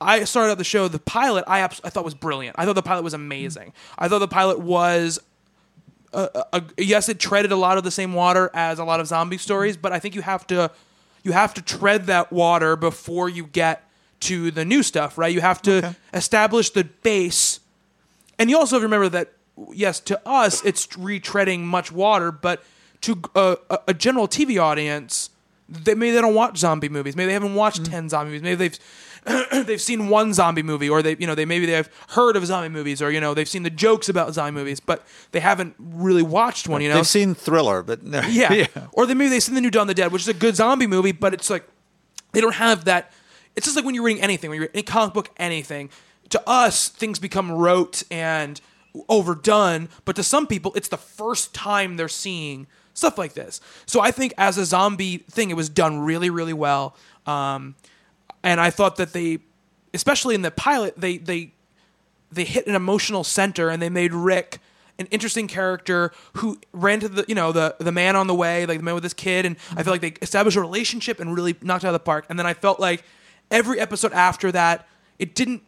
I 0.00 0.22
started 0.24 0.52
out 0.52 0.58
the 0.58 0.62
show. 0.64 0.86
The 0.86 1.00
pilot 1.00 1.42
I 1.48 1.58
abs- 1.60 1.80
I 1.82 1.90
thought 1.90 2.04
was 2.04 2.14
brilliant. 2.14 2.54
I 2.58 2.64
thought 2.64 2.74
the 2.74 2.82
pilot 2.82 3.02
was 3.02 3.14
amazing. 3.14 3.72
I 3.98 4.06
thought 4.06 4.20
the 4.20 4.28
pilot 4.28 4.60
was 4.60 5.18
Uh, 6.12 6.28
uh, 6.34 6.42
a, 6.52 6.62
a, 6.78 6.84
yes, 6.84 7.08
it 7.08 7.18
treaded 7.18 7.52
a 7.52 7.56
lot 7.56 7.78
of 7.78 7.84
the 7.84 7.90
same 7.90 8.14
water 8.14 8.50
as 8.54 8.78
a 8.78 8.84
lot 8.84 9.00
of 9.00 9.06
zombie 9.06 9.38
stories, 9.38 9.76
but 9.76 9.92
I 9.92 9.98
think 9.98 10.14
you 10.14 10.22
have 10.22 10.46
to 10.48 10.70
you 11.22 11.32
have 11.32 11.52
to 11.54 11.62
tread 11.62 12.06
that 12.06 12.32
water 12.32 12.76
before 12.76 13.28
you 13.28 13.44
get 13.44 13.84
to 14.20 14.50
the 14.50 14.64
new 14.64 14.82
stuff, 14.82 15.18
right? 15.18 15.32
You 15.32 15.40
have 15.40 15.60
to 15.62 15.94
establish 16.14 16.70
the 16.70 16.84
base, 16.84 17.60
and 18.38 18.48
you 18.48 18.56
also 18.56 18.76
have 18.76 18.80
to 18.80 18.86
remember 18.86 19.08
that 19.10 19.32
yes, 19.72 20.00
to 20.00 20.20
us 20.26 20.64
it's 20.64 20.86
retreading 20.88 21.60
much 21.60 21.92
water, 21.92 22.32
but 22.32 22.62
to 23.02 23.20
uh, 23.34 23.56
a, 23.70 23.78
a 23.88 23.94
general 23.94 24.28
TV 24.28 24.60
audience, 24.60 25.30
they 25.68 25.94
maybe 25.94 26.12
they 26.12 26.20
don't 26.20 26.34
watch 26.34 26.56
zombie 26.58 26.88
movies. 26.88 27.16
Maybe 27.16 27.26
they 27.26 27.32
haven't 27.34 27.54
watched 27.54 27.82
mm. 27.82 27.90
ten 27.90 28.08
zombie 28.08 28.30
movies. 28.30 28.42
Maybe 28.42 28.56
they've 28.56 28.78
they've 29.52 29.80
seen 29.80 30.08
one 30.08 30.32
zombie 30.32 30.62
movie, 30.62 30.88
or 30.88 31.02
they 31.02 31.16
you 31.18 31.26
know 31.26 31.34
they 31.34 31.44
maybe 31.44 31.66
they've 31.66 31.88
heard 32.10 32.36
of 32.36 32.46
zombie 32.46 32.68
movies, 32.68 33.02
or 33.02 33.10
you 33.10 33.20
know 33.20 33.34
they've 33.34 33.48
seen 33.48 33.62
the 33.62 33.70
jokes 33.70 34.08
about 34.08 34.32
zombie 34.34 34.58
movies, 34.58 34.80
but 34.80 35.06
they 35.32 35.40
haven't 35.40 35.74
really 35.78 36.22
watched 36.22 36.68
one. 36.68 36.80
You 36.80 36.88
know, 36.88 36.96
They've 36.96 37.06
seen 37.06 37.34
Thriller, 37.34 37.82
but 37.82 38.02
no, 38.02 38.20
yeah. 38.28 38.66
Or 38.92 39.06
they 39.06 39.14
maybe 39.14 39.30
they've 39.30 39.42
seen 39.42 39.54
the 39.54 39.60
new 39.60 39.70
Dawn 39.70 39.82
of 39.82 39.88
the 39.88 39.94
Dead, 39.94 40.12
which 40.12 40.22
is 40.22 40.28
a 40.28 40.34
good 40.34 40.56
zombie 40.56 40.86
movie, 40.86 41.12
but 41.12 41.34
it's 41.34 41.50
like 41.50 41.68
they 42.32 42.40
don't 42.40 42.54
have 42.54 42.84
that. 42.86 43.12
It's 43.56 43.66
just 43.66 43.76
like 43.76 43.84
when 43.84 43.94
you're 43.94 44.04
reading 44.04 44.22
anything, 44.22 44.50
when 44.50 44.58
you're 44.58 44.68
reading 44.68 44.80
a 44.80 44.82
comic 44.82 45.14
book, 45.14 45.30
anything. 45.36 45.90
To 46.30 46.42
us, 46.48 46.88
things 46.88 47.18
become 47.18 47.50
rote 47.50 48.02
and 48.10 48.60
overdone, 49.08 49.88
but 50.04 50.16
to 50.16 50.22
some 50.22 50.46
people, 50.46 50.72
it's 50.74 50.88
the 50.88 50.98
first 50.98 51.54
time 51.54 51.96
they're 51.96 52.08
seeing 52.08 52.66
stuff 52.94 53.16
like 53.16 53.32
this. 53.32 53.60
So 53.86 54.00
I 54.00 54.10
think 54.10 54.34
as 54.36 54.58
a 54.58 54.64
zombie 54.64 55.18
thing, 55.18 55.50
it 55.50 55.56
was 55.56 55.68
done 55.68 56.00
really, 56.00 56.30
really 56.30 56.52
well. 56.52 56.96
Um, 57.26 57.76
and 58.48 58.62
I 58.62 58.70
thought 58.70 58.96
that 58.96 59.12
they, 59.12 59.40
especially 59.92 60.34
in 60.34 60.40
the 60.40 60.50
pilot, 60.50 60.94
they 60.96 61.18
they 61.18 61.52
they 62.32 62.44
hit 62.44 62.66
an 62.66 62.74
emotional 62.74 63.22
center 63.22 63.68
and 63.68 63.82
they 63.82 63.90
made 63.90 64.14
Rick 64.14 64.58
an 64.98 65.06
interesting 65.10 65.48
character 65.48 66.12
who 66.36 66.58
ran 66.72 66.98
to 67.00 67.10
the 67.10 67.26
you 67.28 67.34
know 67.34 67.52
the 67.52 67.76
the 67.78 67.92
man 67.92 68.16
on 68.16 68.26
the 68.26 68.34
way 68.34 68.64
like 68.64 68.78
the 68.78 68.84
man 68.84 68.94
with 68.94 69.04
his 69.04 69.12
kid. 69.12 69.44
And 69.44 69.56
I 69.76 69.82
feel 69.82 69.92
like 69.92 70.00
they 70.00 70.14
established 70.22 70.56
a 70.56 70.62
relationship 70.62 71.20
and 71.20 71.34
really 71.34 71.56
knocked 71.60 71.84
it 71.84 71.88
out 71.88 71.90
of 71.90 72.00
the 72.00 72.04
park. 72.06 72.24
And 72.30 72.38
then 72.38 72.46
I 72.46 72.54
felt 72.54 72.80
like 72.80 73.04
every 73.50 73.78
episode 73.78 74.14
after 74.14 74.50
that 74.52 74.88
it 75.18 75.34
didn't 75.34 75.62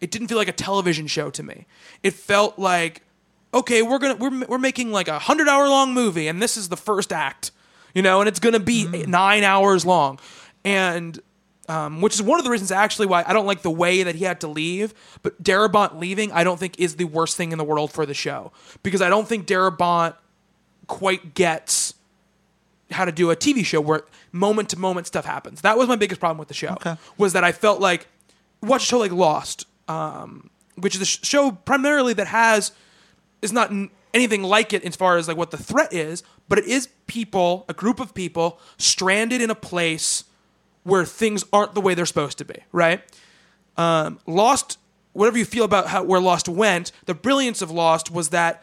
it 0.00 0.12
didn't 0.12 0.28
feel 0.28 0.38
like 0.38 0.48
a 0.48 0.52
television 0.52 1.08
show 1.08 1.28
to 1.30 1.42
me. 1.42 1.66
It 2.04 2.12
felt 2.12 2.56
like 2.56 3.02
okay 3.52 3.82
we're 3.82 3.98
gonna 3.98 4.14
we're, 4.14 4.46
we're 4.46 4.58
making 4.58 4.92
like 4.92 5.08
a 5.08 5.18
hundred 5.18 5.48
hour 5.48 5.68
long 5.68 5.92
movie 5.92 6.28
and 6.28 6.40
this 6.40 6.56
is 6.56 6.68
the 6.68 6.76
first 6.76 7.12
act 7.12 7.50
you 7.94 8.00
know 8.00 8.20
and 8.20 8.28
it's 8.28 8.38
gonna 8.38 8.60
be 8.60 8.84
mm. 8.84 9.08
nine 9.08 9.42
hours 9.42 9.84
long. 9.84 10.20
And 10.64 11.18
um, 11.70 12.00
which 12.00 12.14
is 12.14 12.22
one 12.22 12.40
of 12.40 12.44
the 12.44 12.50
reasons 12.50 12.72
actually 12.72 13.06
why 13.06 13.22
I 13.24 13.32
don't 13.32 13.46
like 13.46 13.62
the 13.62 13.70
way 13.70 14.02
that 14.02 14.16
he 14.16 14.24
had 14.24 14.40
to 14.40 14.48
leave. 14.48 14.92
But 15.22 15.40
Darabont 15.40 16.00
leaving, 16.00 16.32
I 16.32 16.42
don't 16.42 16.58
think 16.58 16.78
is 16.80 16.96
the 16.96 17.04
worst 17.04 17.36
thing 17.36 17.52
in 17.52 17.58
the 17.58 17.64
world 17.64 17.92
for 17.92 18.04
the 18.04 18.14
show 18.14 18.50
because 18.82 19.00
I 19.00 19.08
don't 19.08 19.28
think 19.28 19.46
Darabont 19.46 20.14
quite 20.88 21.34
gets 21.34 21.94
how 22.90 23.04
to 23.04 23.12
do 23.12 23.30
a 23.30 23.36
TV 23.36 23.64
show 23.64 23.80
where 23.80 24.02
moment 24.32 24.70
to 24.70 24.78
moment 24.78 25.06
stuff 25.06 25.24
happens. 25.24 25.60
That 25.60 25.78
was 25.78 25.86
my 25.86 25.94
biggest 25.94 26.20
problem 26.20 26.38
with 26.38 26.48
the 26.48 26.54
show. 26.54 26.70
Okay. 26.72 26.96
Was 27.18 27.34
that 27.34 27.44
I 27.44 27.52
felt 27.52 27.80
like 27.80 28.08
watch 28.60 28.82
a 28.82 28.86
show 28.86 28.98
like 28.98 29.12
Lost, 29.12 29.66
um, 29.86 30.50
which 30.74 30.96
is 30.96 31.00
a 31.02 31.06
sh- 31.06 31.20
show 31.22 31.52
primarily 31.52 32.14
that 32.14 32.26
has 32.26 32.72
is 33.42 33.52
not 33.52 33.70
n- 33.70 33.90
anything 34.12 34.42
like 34.42 34.72
it 34.72 34.84
as 34.84 34.96
far 34.96 35.18
as 35.18 35.28
like 35.28 35.36
what 35.36 35.52
the 35.52 35.56
threat 35.56 35.92
is, 35.92 36.24
but 36.48 36.58
it 36.58 36.64
is 36.64 36.88
people, 37.06 37.64
a 37.68 37.72
group 37.72 38.00
of 38.00 38.12
people 38.12 38.58
stranded 38.76 39.40
in 39.40 39.50
a 39.50 39.54
place 39.54 40.24
where 40.84 41.04
things 41.04 41.44
aren't 41.52 41.74
the 41.74 41.80
way 41.80 41.94
they're 41.94 42.06
supposed 42.06 42.38
to 42.38 42.44
be, 42.44 42.56
right? 42.72 43.02
Um, 43.76 44.18
Lost, 44.26 44.78
whatever 45.12 45.38
you 45.38 45.44
feel 45.44 45.64
about 45.64 45.88
how 45.88 46.02
where 46.02 46.20
Lost 46.20 46.48
went, 46.48 46.92
the 47.06 47.14
brilliance 47.14 47.62
of 47.62 47.70
Lost 47.70 48.10
was 48.10 48.30
that 48.30 48.62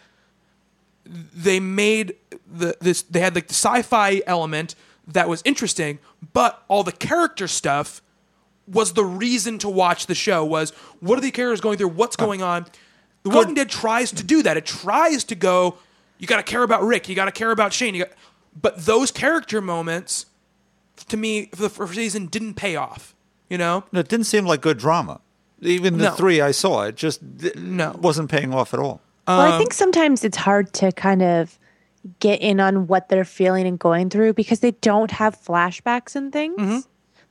they 1.05 1.59
made 1.59 2.15
the 2.51 2.75
this 2.81 3.01
they 3.03 3.19
had 3.19 3.35
like 3.35 3.47
the 3.47 3.53
sci-fi 3.53 4.21
element 4.27 4.75
that 5.07 5.29
was 5.29 5.41
interesting, 5.45 5.99
but 6.33 6.63
all 6.67 6.83
the 6.83 6.91
character 6.91 7.47
stuff 7.47 8.01
was 8.67 8.93
the 8.93 9.05
reason 9.05 9.57
to 9.59 9.69
watch 9.69 10.07
the 10.07 10.15
show 10.15 10.43
was 10.43 10.71
what 10.99 11.17
are 11.17 11.21
the 11.21 11.31
characters 11.31 11.61
going 11.61 11.77
through, 11.77 11.87
what's 11.87 12.17
going 12.17 12.41
on. 12.41 12.65
The 13.23 13.29
Walking 13.29 13.53
Dead 13.53 13.69
tries 13.69 14.11
to 14.11 14.23
do 14.23 14.43
that. 14.43 14.57
It 14.57 14.65
tries 14.65 15.23
to 15.25 15.35
go, 15.35 15.77
you 16.17 16.27
got 16.27 16.37
to 16.37 16.43
care 16.43 16.63
about 16.63 16.83
Rick, 16.83 17.07
you 17.09 17.15
got 17.15 17.25
to 17.25 17.31
care 17.31 17.51
about 17.51 17.73
Shane, 17.73 17.95
you 17.95 18.05
got, 18.05 18.13
but 18.59 18.85
those 18.85 19.11
character 19.11 19.61
moments 19.61 20.25
to 20.97 21.17
me 21.17 21.45
for 21.55 21.61
the 21.61 21.69
first 21.69 21.93
season 21.95 22.27
didn't 22.27 22.55
pay 22.55 22.75
off. 22.75 23.15
You 23.49 23.57
know, 23.57 23.83
No, 23.91 24.01
it 24.01 24.09
didn't 24.09 24.25
seem 24.25 24.45
like 24.45 24.61
good 24.61 24.77
drama. 24.77 25.21
Even 25.61 25.97
the 25.97 26.05
No. 26.09 26.11
three 26.11 26.41
I 26.41 26.51
saw, 26.51 26.83
it 26.83 26.95
just 26.95 27.37
d- 27.37 27.51
No. 27.55 27.95
wasn't 27.99 28.29
paying 28.29 28.53
off 28.53 28.73
at 28.73 28.79
all. 28.79 28.99
Well, 29.27 29.41
Um, 29.41 29.53
I 29.53 29.57
think 29.57 29.73
sometimes 29.73 30.23
it's 30.23 30.37
hard 30.37 30.73
to 30.73 30.91
kind 30.91 31.21
of 31.21 31.57
get 32.19 32.41
in 32.41 32.59
on 32.59 32.87
what 32.87 33.09
they're 33.09 33.25
feeling 33.25 33.65
and 33.67 33.77
going 33.79 34.09
through 34.09 34.33
because 34.33 34.59
they 34.59 34.71
don't 34.71 35.11
have 35.11 35.35
flashbacks 35.41 36.15
and 36.15 36.31
things. 36.31 36.57
Mm-hmm. 36.59 36.79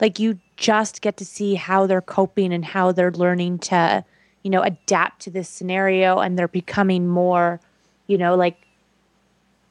Like 0.01 0.19
you 0.19 0.39
just 0.57 1.01
get 1.03 1.17
to 1.19 1.25
see 1.25 1.55
how 1.55 1.87
they're 1.87 2.01
coping 2.03 2.53
and 2.53 2.65
how 2.65 2.93
they're 2.93 3.13
learning 3.13 3.59
to, 3.61 4.05
you 4.43 4.51
know, 4.51 4.63
adapt 4.63 5.21
to 5.23 5.31
this 5.31 5.49
scenario 5.49 6.19
and 6.19 6.39
they're 6.39 6.49
becoming 6.49 7.09
more, 7.09 7.61
you 8.07 8.19
know, 8.19 8.35
like 8.35 8.57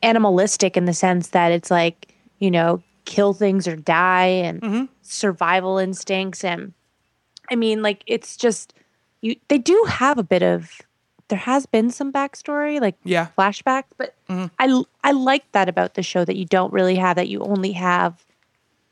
animalistic 0.03 0.77
in 0.77 0.85
the 0.85 0.93
sense 0.93 1.29
that 1.29 1.51
it's 1.51 1.71
like, 1.71 2.13
you 2.39 2.51
know, 2.51 2.81
kill 3.05 3.33
things 3.33 3.67
or 3.67 3.75
die 3.75 4.25
and 4.25 4.61
Mm-hmm. 4.61 4.85
survival 5.01 5.77
instincts 5.77 6.43
and 6.43 6.73
I 7.51 7.55
mean, 7.55 7.81
like 7.83 8.03
it's 8.07 8.35
just 8.37 8.73
you. 9.21 9.35
They 9.49 9.57
do 9.59 9.85
have 9.87 10.17
a 10.17 10.23
bit 10.23 10.41
of. 10.43 10.81
There 11.27 11.39
has 11.39 11.65
been 11.65 11.89
some 11.91 12.11
backstory, 12.13 12.79
like 12.81 12.95
Yeah. 13.03 13.27
flashbacks, 13.37 13.85
but 13.97 14.15
I 14.29 14.83
I 15.03 15.11
like 15.11 15.51
that 15.53 15.69
about 15.69 15.93
the 15.93 16.03
show 16.03 16.25
that 16.25 16.35
you 16.35 16.45
don't 16.45 16.73
really 16.73 16.95
have. 16.95 17.15
That 17.17 17.27
you 17.27 17.41
only 17.41 17.71
have 17.73 18.25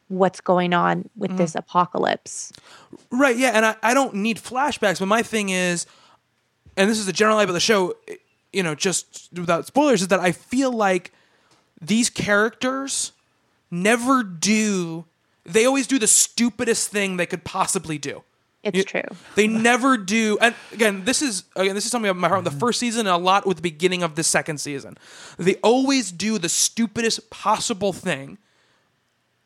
what's 0.07 0.39
going 0.41 0.73
on 0.73 1.09
with 1.15 1.35
this 1.37 1.55
apocalypse. 1.55 2.51
Right, 3.09 3.35
yeah, 3.37 3.51
and 3.55 3.65
I, 3.65 3.75
I 3.81 3.93
don't 3.95 4.13
need 4.15 4.37
flashbacks, 4.37 4.99
but 4.99 5.07
my 5.07 5.23
thing 5.23 5.49
is, 5.49 5.87
and 6.77 6.87
this 6.89 6.99
is 6.99 7.07
the 7.07 7.13
general 7.13 7.37
idea 7.39 7.49
of 7.49 7.53
the 7.55 7.59
show, 7.59 7.95
you 8.51 8.61
know, 8.61 8.75
just 8.75 9.29
without 9.33 9.65
spoilers, 9.65 10.01
is 10.03 10.09
that 10.09 10.19
I 10.19 10.31
feel 10.31 10.71
like 10.71 11.11
these 11.81 12.11
characters 12.11 13.11
never 13.73 14.23
do, 14.23 15.05
they 15.45 15.65
always 15.65 15.87
do 15.87 15.97
the 15.99 16.07
stupidest 16.07 16.89
thing 16.89 17.17
they 17.17 17.25
could 17.25 17.43
possibly 17.43 17.97
do. 17.97 18.23
It's 18.61 18.77
You- 18.77 18.83
true. 18.85 19.03
They 19.35 19.47
never 19.47 19.97
do, 19.97 20.37
and 20.39 20.55
again, 20.71 21.03
this 21.03 21.21
is 21.21 21.43
again, 21.57 21.75
this 21.75 21.83
is 21.83 21.91
something 21.91 22.09
of 22.09 22.15
my 22.15 22.29
heart. 22.29 22.45
The 22.45 22.51
first 22.51 22.79
season, 22.79 23.01
and 23.07 23.09
a 23.09 23.17
lot 23.17 23.45
with 23.45 23.57
the 23.57 23.61
beginning 23.61 24.03
of 24.03 24.15
the 24.15 24.23
second 24.23 24.59
season, 24.59 24.97
they 25.37 25.55
always 25.55 26.13
do 26.13 26.37
the 26.37 26.47
stupidest 26.47 27.29
possible 27.29 27.91
thing, 27.91 28.37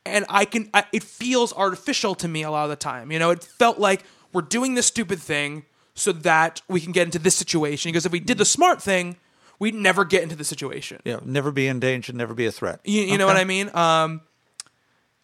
and 0.06 0.24
I 0.30 0.46
can. 0.46 0.70
I, 0.72 0.84
it 0.94 1.04
feels 1.04 1.52
artificial 1.54 2.14
to 2.16 2.28
me 2.28 2.44
a 2.44 2.52
lot 2.52 2.66
of 2.66 2.70
the 2.70 2.76
time. 2.76 3.12
You 3.12 3.18
know, 3.18 3.32
it 3.32 3.44
felt 3.44 3.80
like 3.80 4.04
we're 4.34 4.44
doing 4.44 4.76
this 4.76 4.86
stupid 4.86 5.20
thing 5.20 5.66
so 5.96 6.12
that 6.12 6.62
we 6.68 6.80
can 6.80 6.92
get 6.92 7.08
into 7.08 7.18
this 7.18 7.36
situation. 7.36 7.90
Because 7.92 8.06
if 8.06 8.12
we 8.12 8.20
did 8.20 8.38
the 8.38 8.46
smart 8.46 8.84
thing, 8.84 9.18
we'd 9.60 9.76
never 9.76 10.06
get 10.06 10.24
into 10.24 10.36
the 10.36 10.44
situation. 10.44 11.02
Yeah, 11.06 11.20
never 11.24 11.52
be 11.52 11.68
in 11.68 11.80
danger, 11.80 12.14
never 12.14 12.34
be 12.34 12.46
a 12.46 12.52
threat. 12.52 12.80
You, 12.84 13.02
you 13.02 13.18
know 13.18 13.26
what 13.26 13.38
I 13.38 13.44
mean? 13.44 13.70
Um, 13.76 14.22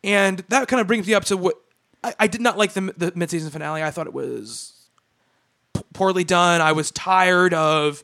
and 0.03 0.39
that 0.49 0.67
kind 0.67 0.81
of 0.81 0.87
brings 0.87 1.07
me 1.07 1.13
up 1.13 1.25
to 1.25 1.37
what 1.37 1.55
I, 2.03 2.13
I 2.19 2.27
did 2.27 2.41
not 2.41 2.57
like 2.57 2.73
the 2.73 2.93
the 2.97 3.11
mid-season 3.15 3.51
finale. 3.51 3.83
I 3.83 3.91
thought 3.91 4.07
it 4.07 4.13
was 4.13 4.73
p- 5.73 5.81
poorly 5.93 6.23
done. 6.23 6.61
I 6.61 6.71
was 6.71 6.91
tired 6.91 7.53
of 7.53 8.03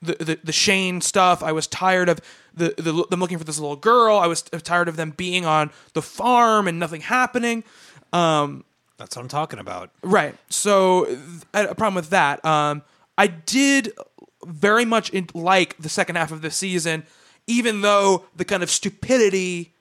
the, 0.00 0.14
the 0.14 0.38
the 0.42 0.52
Shane 0.52 1.00
stuff. 1.00 1.42
I 1.42 1.52
was 1.52 1.66
tired 1.66 2.08
of 2.08 2.20
the, 2.54 2.74
the 2.76 3.06
them 3.10 3.20
looking 3.20 3.38
for 3.38 3.44
this 3.44 3.58
little 3.58 3.76
girl. 3.76 4.18
I 4.18 4.26
was 4.26 4.42
tired 4.42 4.88
of 4.88 4.96
them 4.96 5.10
being 5.10 5.46
on 5.46 5.70
the 5.92 6.02
farm 6.02 6.66
and 6.68 6.78
nothing 6.78 7.00
happening. 7.02 7.64
That's 8.12 9.16
what 9.16 9.22
I'm 9.22 9.28
talking 9.28 9.58
about. 9.58 9.90
Right. 10.02 10.36
So 10.48 11.06
th- 11.06 11.18
I 11.54 11.60
had 11.60 11.70
a 11.70 11.74
problem 11.74 11.94
with 11.96 12.10
that. 12.10 12.44
Um, 12.44 12.82
I 13.18 13.26
did 13.26 13.92
very 14.46 14.84
much 14.84 15.10
in, 15.10 15.28
like 15.34 15.76
the 15.78 15.88
second 15.88 16.16
half 16.16 16.32
of 16.32 16.42
the 16.42 16.50
season, 16.50 17.04
even 17.46 17.80
though 17.82 18.24
the 18.36 18.44
kind 18.44 18.62
of 18.62 18.70
stupidity 18.70 19.74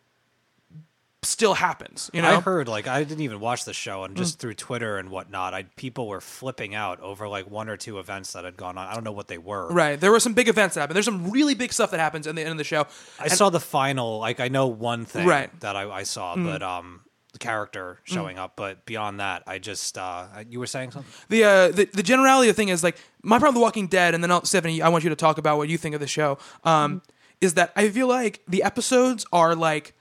still 1.24 1.54
happens. 1.54 2.10
You 2.14 2.22
know, 2.24 2.38
I 2.38 2.42
heard 2.42 2.68
like 2.68 2.88
I 2.88 3.04
didn't 3.04 3.22
even 3.22 3.40
watch 3.40 3.66
the 3.66 3.74
show, 3.74 4.04
and 4.04 4.18
just 4.18 4.40
through 4.40 4.56
Twitter 4.56 4.98
and 4.98 5.10
whatnot, 5.12 5.54
I 5.54 5.64
people 5.76 6.08
were 6.08 6.22
flipping 6.22 6.74
out 6.74 7.00
over 7.00 7.28
like 7.28 7.50
one 7.50 7.70
or 7.70 7.78
two 7.78 8.00
events 8.00 8.34
that 8.34 8.44
had 8.44 8.58
gone 8.58 8.78
on. 8.78 8.88
I 8.88 8.94
don't 8.96 9.04
know 9.04 9.12
what 9.12 9.28
they 9.28 9.38
were. 9.38 9.68
right? 9.72 10.00
There 10.00 10.12
were 10.12 10.20
some 10.20 10.34
big 10.34 10.48
events 10.48 10.76
that 10.76 10.82
happened. 10.82 10.96
There's 10.96 11.06
some 11.06 11.30
really 11.30 11.54
big 11.54 11.74
stuff 11.74 11.92
that 11.92 12.00
happens 12.00 12.26
in 12.26 12.36
the 12.36 12.42
end 12.42 12.52
of 12.52 12.58
the 12.58 12.64
show. 12.64 12.88
I 13.20 13.28
saw 13.28 13.50
the 13.52 13.60
final. 13.60 14.18
Like 14.20 14.40
I 14.40 14.48
know 14.48 14.68
one 14.68 15.06
thing 15.06 15.28
Right. 15.28 15.58
that 15.60 15.76
I, 15.76 15.90
I 15.90 16.04
saw, 16.04 16.36
but 16.36 16.64
um, 16.64 17.02
the 17.34 17.40
character 17.40 18.00
showing 18.04 18.38
up. 18.38 18.54
But 18.56 18.86
beyond 18.86 19.20
that, 19.20 19.44
I 19.48 19.60
just 19.60 19.98
uh, 19.98 20.26
you 20.50 20.60
were 20.60 20.68
saying 20.68 20.92
something. 20.92 21.12
the 21.30 21.44
uh, 21.44 21.68
the 21.70 21.86
the 21.86 22.04
generality 22.04 22.50
of 22.50 22.56
the 22.56 22.62
thing 22.62 22.70
is 22.70 22.84
like 22.84 22.98
my 23.24 23.40
problem 23.40 23.56
with 23.56 23.62
The 23.62 23.64
Walking 23.64 23.88
Dead, 23.88 24.14
and 24.14 24.24
then 24.24 24.32
I'll, 24.32 24.44
Stephanie, 24.46 24.82
I 24.82 24.90
want 24.90 25.04
you 25.04 25.10
to 25.10 25.16
talk 25.16 25.38
about 25.38 25.58
what 25.58 25.70
you 25.70 25.78
think 25.78 25.96
of 25.96 26.02
the 26.02 26.08
show. 26.08 26.38
Um, 26.64 27.02
is 27.40 27.56
that 27.56 27.72
I 27.76 27.90
feel 27.90 28.08
like 28.08 28.42
the 28.48 28.64
episodes 28.64 29.26
are 29.32 29.56
like 29.56 29.96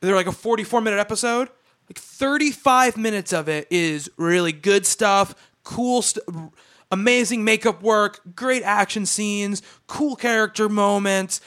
they're 0.00 0.16
like 0.16 0.26
a 0.26 0.32
forty-four 0.32 0.80
minute 0.80 0.98
episode. 0.98 1.48
Like 1.88 1.98
thirty-five 1.98 2.96
minutes 2.96 3.32
of 3.32 3.48
it 3.48 3.66
is 3.70 4.08
really 4.16 4.52
good 4.52 4.86
stuff, 4.86 5.34
cool, 5.64 6.02
st- 6.02 6.24
amazing 6.90 7.44
makeup 7.44 7.82
work, 7.82 8.20
great 8.34 8.62
action 8.62 9.06
scenes, 9.06 9.60
cool 9.88 10.16
character 10.16 10.68
moments. 10.68 11.40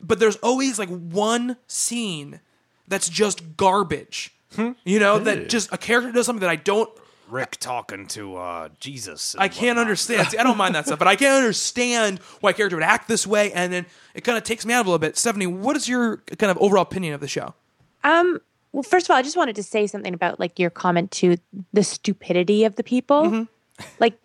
But 0.00 0.20
there's 0.20 0.36
always 0.36 0.78
like 0.78 0.88
one 0.88 1.56
scene 1.66 2.40
that's 2.88 3.08
just 3.08 3.56
garbage. 3.56 4.34
You 4.84 4.98
know, 4.98 5.18
that 5.20 5.48
just 5.48 5.72
a 5.72 5.78
character 5.78 6.10
does 6.10 6.26
something 6.26 6.40
that 6.40 6.50
I 6.50 6.56
don't 6.56 6.90
Rick 7.28 7.58
talking 7.58 8.06
to 8.08 8.36
uh, 8.36 8.68
Jesus. 8.80 9.34
and 9.34 9.42
I 9.42 9.48
can't 9.48 9.60
whatnot. 9.76 9.78
understand. 9.82 10.28
See, 10.28 10.38
I 10.38 10.42
don't 10.42 10.56
mind 10.56 10.74
that 10.74 10.86
stuff, 10.86 10.98
but 10.98 11.06
I 11.06 11.14
can't 11.16 11.36
understand 11.36 12.18
why 12.40 12.50
a 12.50 12.52
character 12.54 12.76
would 12.76 12.82
act 12.82 13.06
this 13.06 13.26
way, 13.26 13.52
and 13.52 13.72
then 13.72 13.86
it 14.14 14.24
kind 14.24 14.38
of 14.38 14.44
takes 14.44 14.64
me 14.64 14.72
out 14.74 14.80
of 14.80 14.86
a 14.86 14.90
little 14.90 14.98
bit. 14.98 15.16
Stephanie, 15.16 15.46
what 15.46 15.76
is 15.76 15.88
your 15.88 16.16
kind 16.38 16.50
of 16.50 16.56
overall 16.58 16.82
opinion 16.82 17.14
of 17.14 17.20
the 17.20 17.28
show? 17.28 17.54
Um, 18.02 18.40
well, 18.72 18.82
first 18.82 19.06
of 19.06 19.10
all, 19.10 19.16
I 19.16 19.22
just 19.22 19.36
wanted 19.36 19.56
to 19.56 19.62
say 19.62 19.86
something 19.86 20.14
about 20.14 20.40
like 20.40 20.58
your 20.58 20.70
comment 20.70 21.10
to 21.12 21.36
the 21.72 21.84
stupidity 21.84 22.64
of 22.64 22.76
the 22.76 22.82
people. 22.82 23.24
Mm-hmm. 23.24 23.84
Like, 24.00 24.18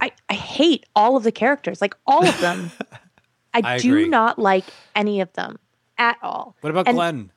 I 0.00 0.12
I 0.28 0.34
hate 0.34 0.86
all 0.96 1.16
of 1.16 1.22
the 1.24 1.32
characters, 1.32 1.80
like 1.80 1.94
all 2.06 2.26
of 2.26 2.40
them. 2.40 2.70
I, 3.54 3.74
I 3.74 3.78
do 3.78 3.90
agree. 3.92 4.08
not 4.08 4.38
like 4.38 4.64
any 4.94 5.20
of 5.20 5.32
them 5.34 5.58
at 5.98 6.16
all. 6.22 6.56
What 6.62 6.70
about 6.70 6.86
And 6.88 6.96
Glenn? 6.96 7.30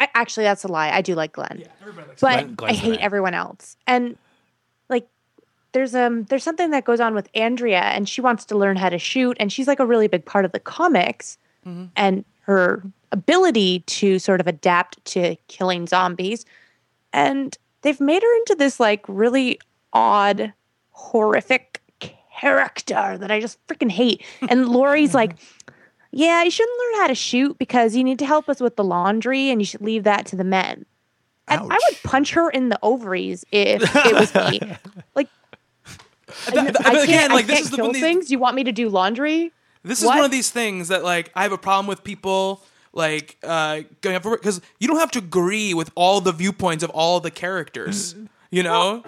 I, 0.00 0.08
actually, 0.14 0.44
that's 0.44 0.64
a 0.64 0.68
lie. 0.68 0.90
I 0.90 1.02
do 1.02 1.14
like 1.14 1.32
Glenn, 1.32 1.62
but 2.20 2.56
Glenn- 2.56 2.70
I 2.70 2.74
hate 2.74 3.00
everyone 3.00 3.34
else. 3.34 3.76
And 3.86 4.16
like, 4.88 5.06
there's 5.72 5.94
um 5.94 6.24
there's 6.24 6.42
something 6.42 6.70
that 6.70 6.84
goes 6.84 7.00
on 7.00 7.14
with 7.14 7.28
Andrea, 7.34 7.80
and 7.80 8.08
she 8.08 8.20
wants 8.20 8.44
to 8.46 8.56
learn 8.58 8.76
how 8.76 8.88
to 8.88 8.98
shoot, 8.98 9.36
and 9.38 9.52
she's 9.52 9.68
like 9.68 9.78
a 9.78 9.86
really 9.86 10.08
big 10.08 10.24
part 10.24 10.44
of 10.44 10.52
the 10.52 10.58
comics, 10.60 11.36
and 11.96 12.24
her 12.42 12.82
ability 13.12 13.80
to 13.80 14.18
sort 14.18 14.40
of 14.40 14.46
adapt 14.46 15.04
to 15.04 15.36
killing 15.48 15.86
zombies, 15.86 16.44
and 17.12 17.58
they've 17.82 18.00
made 18.00 18.22
her 18.22 18.36
into 18.38 18.54
this 18.56 18.80
like 18.80 19.04
really 19.06 19.60
odd, 19.92 20.52
horrific 20.90 21.80
character 22.40 23.18
that 23.18 23.30
I 23.30 23.38
just 23.40 23.64
freaking 23.66 23.90
hate. 23.90 24.24
And 24.48 24.68
Lori's 24.68 25.14
like. 25.14 25.36
Yeah, 26.12 26.42
you 26.42 26.50
shouldn't 26.50 26.76
learn 26.78 27.00
how 27.02 27.06
to 27.08 27.14
shoot 27.14 27.58
because 27.58 27.94
you 27.94 28.02
need 28.04 28.18
to 28.18 28.26
help 28.26 28.48
us 28.48 28.60
with 28.60 28.76
the 28.76 28.84
laundry 28.84 29.50
and 29.50 29.60
you 29.60 29.64
should 29.64 29.80
leave 29.82 30.04
that 30.04 30.26
to 30.26 30.36
the 30.36 30.44
men. 30.44 30.84
And 31.48 31.60
I 31.60 31.64
would 31.88 32.02
punch 32.04 32.32
her 32.32 32.48
in 32.50 32.68
the 32.68 32.78
ovaries 32.82 33.44
if 33.52 33.82
it 34.06 34.14
was 34.14 34.34
me. 34.50 34.60
Like, 35.14 35.28
I, 36.48 36.58
I 36.58 36.70
but 36.92 37.02
again, 37.04 37.30
like, 37.32 37.46
this 37.46 37.60
is 37.62 37.70
the- 37.70 37.76
kill 37.76 37.92
these- 37.92 38.02
things. 38.02 38.30
You 38.30 38.38
want 38.38 38.56
me 38.56 38.64
to 38.64 38.72
do 38.72 38.88
laundry? 38.88 39.52
This 39.82 40.00
is 40.00 40.06
What? 40.06 40.16
one 40.16 40.24
of 40.24 40.30
these 40.30 40.50
things 40.50 40.88
that 40.88 41.02
like 41.02 41.30
I 41.34 41.42
have 41.42 41.52
a 41.52 41.58
problem 41.58 41.86
with 41.86 42.04
people 42.04 42.62
like 42.92 43.38
uh, 43.42 43.80
going 44.02 44.14
up 44.16 44.22
for 44.22 44.36
because 44.36 44.60
you 44.78 44.86
don't 44.88 44.98
have 44.98 45.10
to 45.12 45.18
agree 45.20 45.72
with 45.74 45.90
all 45.94 46.20
the 46.20 46.32
viewpoints 46.32 46.84
of 46.84 46.90
all 46.90 47.18
the 47.20 47.30
characters. 47.30 48.14
You 48.50 48.62
know, 48.62 49.02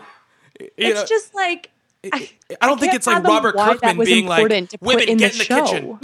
You 0.59 0.69
It's 0.79 1.01
know, 1.01 1.07
just 1.07 1.35
like 1.35 1.71
I, 2.11 2.31
I 2.61 2.67
don't 2.69 2.81
think 2.81 2.95
it's 2.95 3.07
like 3.07 3.23
Robert 3.23 3.55
Kirkman 3.57 3.99
being 3.99 4.27
like 4.27 4.41
important 4.43 4.71
to 4.71 4.79
put 4.79 4.87
women 4.89 5.09
in 5.11 5.17
get 5.19 5.33
the 5.33 5.35
in 5.35 5.39
the 5.39 5.45
show. 5.45 5.65
kitchen. 5.67 5.99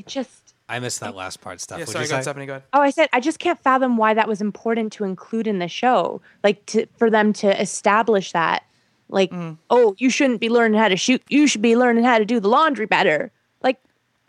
It 0.00 0.06
just 0.06 0.54
I 0.68 0.78
missed 0.78 1.00
that 1.00 1.14
last 1.14 1.40
part. 1.40 1.60
Stuff. 1.60 1.78
Yeah, 1.78 1.82
What'd 1.82 1.92
sorry, 1.92 2.04
you 2.04 2.08
go 2.08 2.14
ahead, 2.14 2.24
say? 2.24 2.30
Stephanie. 2.30 2.46
Go 2.46 2.52
ahead. 2.54 2.62
Oh, 2.72 2.80
I 2.80 2.90
said 2.90 3.08
I 3.12 3.20
just 3.20 3.38
can't 3.38 3.58
fathom 3.60 3.96
why 3.96 4.14
that 4.14 4.26
was 4.28 4.40
important 4.40 4.92
to 4.94 5.04
include 5.04 5.46
in 5.46 5.58
the 5.58 5.68
show. 5.68 6.20
Like 6.44 6.64
to 6.66 6.86
for 6.96 7.10
them 7.10 7.32
to 7.34 7.60
establish 7.60 8.32
that. 8.32 8.64
Like, 9.08 9.32
Mm. 9.32 9.58
oh, 9.70 9.96
you 9.98 10.08
shouldn't 10.08 10.40
be 10.40 10.48
learning 10.48 10.78
how 10.78 10.86
to 10.88 10.96
shoot. 10.96 11.20
You 11.28 11.48
should 11.48 11.62
be 11.62 11.76
learning 11.76 12.04
how 12.04 12.18
to 12.18 12.24
do 12.24 12.38
the 12.38 12.48
laundry 12.48 12.86
better. 12.86 13.32
Like, 13.60 13.80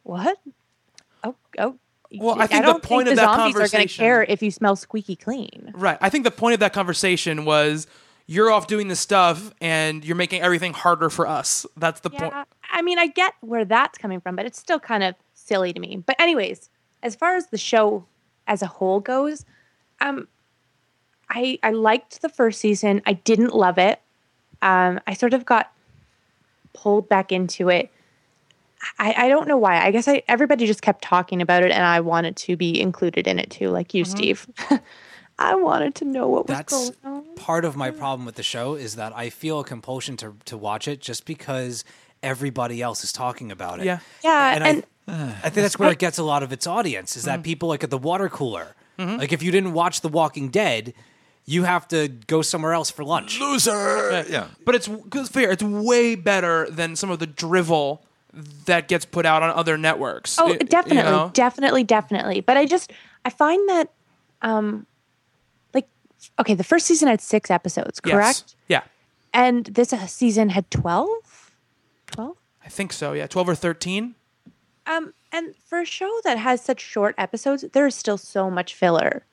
what? 0.01 0.39
Oh, 1.23 1.35
oh. 1.59 1.77
Well, 2.17 2.41
I 2.41 2.47
think 2.47 2.65
the 2.65 2.71
don't 2.71 2.83
point 2.83 3.07
think 3.07 3.19
of 3.19 3.21
the 3.21 3.27
that 3.27 3.37
zombies 3.37 3.55
are 3.55 3.59
going 3.59 3.69
to 3.69 3.77
conversation- 3.77 4.03
care 4.03 4.23
if 4.23 4.41
you 4.41 4.49
smell 4.51 4.75
squeaky 4.75 5.15
clean. 5.15 5.71
Right. 5.75 5.97
I 6.01 6.09
think 6.09 6.23
the 6.25 6.31
point 6.31 6.55
of 6.55 6.59
that 6.61 6.73
conversation 6.73 7.45
was 7.45 7.85
you're 8.27 8.49
off 8.51 8.65
doing 8.67 8.87
this 8.87 8.99
stuff 8.99 9.53
and 9.61 10.03
you're 10.03 10.15
making 10.17 10.41
everything 10.41 10.73
harder 10.73 11.09
for 11.11 11.27
us. 11.27 11.65
That's 11.77 11.99
the 12.01 12.09
point. 12.09 12.33
I 12.73 12.81
mean, 12.81 12.97
I 12.99 13.07
get 13.07 13.33
where 13.41 13.63
that's 13.65 13.97
coming 13.99 14.19
from, 14.19 14.35
but 14.35 14.45
it's 14.45 14.59
still 14.59 14.79
kind 14.79 15.03
of 15.03 15.15
silly 15.51 15.73
to 15.73 15.79
me. 15.81 16.01
But 16.05 16.15
anyways, 16.17 16.69
as 17.03 17.15
far 17.15 17.35
as 17.35 17.47
the 17.47 17.57
show 17.57 18.05
as 18.47 18.61
a 18.61 18.67
whole 18.67 19.01
goes, 19.01 19.45
um, 19.99 20.29
I 21.29 21.59
I 21.61 21.71
liked 21.71 22.21
the 22.21 22.29
first 22.29 22.61
season. 22.61 23.01
I 23.05 23.13
didn't 23.13 23.53
love 23.53 23.77
it. 23.77 23.99
Um, 24.61 25.01
I 25.07 25.13
sort 25.13 25.33
of 25.33 25.45
got 25.45 25.73
pulled 26.73 27.09
back 27.09 27.33
into 27.33 27.69
it. 27.69 27.91
I, 28.97 29.13
I 29.25 29.27
don't 29.27 29.47
know 29.47 29.57
why. 29.57 29.83
I 29.83 29.91
guess 29.91 30.07
I 30.07 30.23
everybody 30.29 30.65
just 30.65 30.81
kept 30.81 31.03
talking 31.03 31.41
about 31.41 31.63
it, 31.63 31.71
and 31.71 31.83
I 31.83 31.99
wanted 31.99 32.37
to 32.37 32.55
be 32.55 32.79
included 32.79 33.27
in 33.27 33.37
it 33.37 33.49
too, 33.49 33.69
like 33.69 33.93
you, 33.93 34.05
Steve. 34.05 34.47
I 35.39 35.55
wanted 35.55 35.95
to 35.95 36.05
know 36.05 36.27
what 36.27 36.47
was 36.47 36.55
That's 36.55 36.91
going 36.91 36.95
on. 37.03 37.35
part 37.35 37.65
of 37.65 37.75
my 37.75 37.89
problem 37.89 38.25
with 38.25 38.35
the 38.35 38.43
show 38.43 38.75
is 38.75 38.95
that 38.95 39.11
I 39.15 39.29
feel 39.29 39.59
a 39.59 39.63
compulsion 39.63 40.15
to 40.17 40.35
to 40.45 40.57
watch 40.57 40.87
it 40.87 41.01
just 41.01 41.25
because 41.25 41.83
everybody 42.23 42.81
else 42.81 43.03
is 43.03 43.11
talking 43.11 43.51
about 43.51 43.79
it. 43.79 43.85
Yeah. 43.85 43.99
Yeah, 44.23 44.55
and, 44.55 44.63
and 44.63 44.83
I, 45.07 45.13
I 45.47 45.49
think 45.49 45.55
that's 45.55 45.79
where 45.79 45.91
it 45.91 45.97
gets 45.99 46.17
a 46.17 46.23
lot 46.23 46.43
of 46.43 46.51
its 46.53 46.67
audience 46.67 47.15
is 47.17 47.23
that 47.23 47.43
people 47.43 47.69
like 47.69 47.83
at 47.83 47.89
the 47.89 47.97
water 47.97 48.29
cooler. 48.29 48.75
Like 48.97 49.33
if 49.33 49.41
you 49.41 49.51
didn't 49.51 49.73
watch 49.73 50.01
The 50.01 50.09
Walking 50.09 50.49
Dead, 50.49 50.93
you 51.45 51.63
have 51.63 51.87
to 51.87 52.07
go 52.07 52.43
somewhere 52.43 52.73
else 52.73 52.91
for 52.91 53.03
lunch. 53.03 53.39
Loser. 53.39 54.23
Yeah. 54.29 54.49
But 54.63 54.75
it's 54.75 54.87
fair. 55.29 55.49
It's 55.49 55.63
way 55.63 56.13
better 56.13 56.69
than 56.69 56.95
some 56.95 57.09
of 57.09 57.17
the 57.17 57.25
drivel 57.25 58.03
that 58.65 58.87
gets 58.87 59.05
put 59.05 59.25
out 59.25 59.41
on 59.41 59.49
other 59.49 59.75
networks. 59.75 60.37
Oh, 60.37 60.45
Y- 60.45 60.51
you 60.51 60.59
definitely, 60.59 61.11
know? 61.11 61.31
definitely, 61.33 61.83
definitely. 61.83 62.41
But 62.41 62.57
I 62.57 62.67
just 62.67 62.93
I 63.25 63.31
find 63.31 63.67
that 63.69 63.89
um 64.43 64.85
like 65.73 65.87
okay, 66.39 66.53
the 66.53 66.63
first 66.63 66.85
season 66.85 67.07
had 67.07 67.21
6 67.21 67.49
episodes, 67.49 67.99
Yes. 68.05 68.13
correct? 68.13 68.55
Yeah. 68.67 68.83
And 69.33 69.65
this 69.65 69.93
uh, 69.93 70.05
season 70.05 70.49
had 70.49 70.69
12? 70.69 71.09
12? 72.11 72.37
I 72.63 72.69
think 72.69 72.93
so. 72.93 73.13
Yeah. 73.13 73.27
12 73.27 73.49
or 73.49 73.55
13. 73.55 74.15
Um 74.85 75.13
and 75.31 75.55
for 75.55 75.81
a 75.81 75.85
show 75.85 76.11
that 76.23 76.37
has 76.37 76.61
such 76.61 76.81
short 76.81 77.15
episodes, 77.17 77.63
there 77.73 77.87
is 77.87 77.95
still 77.95 78.17
so 78.17 78.49
much 78.51 78.73
filler. 78.73 79.23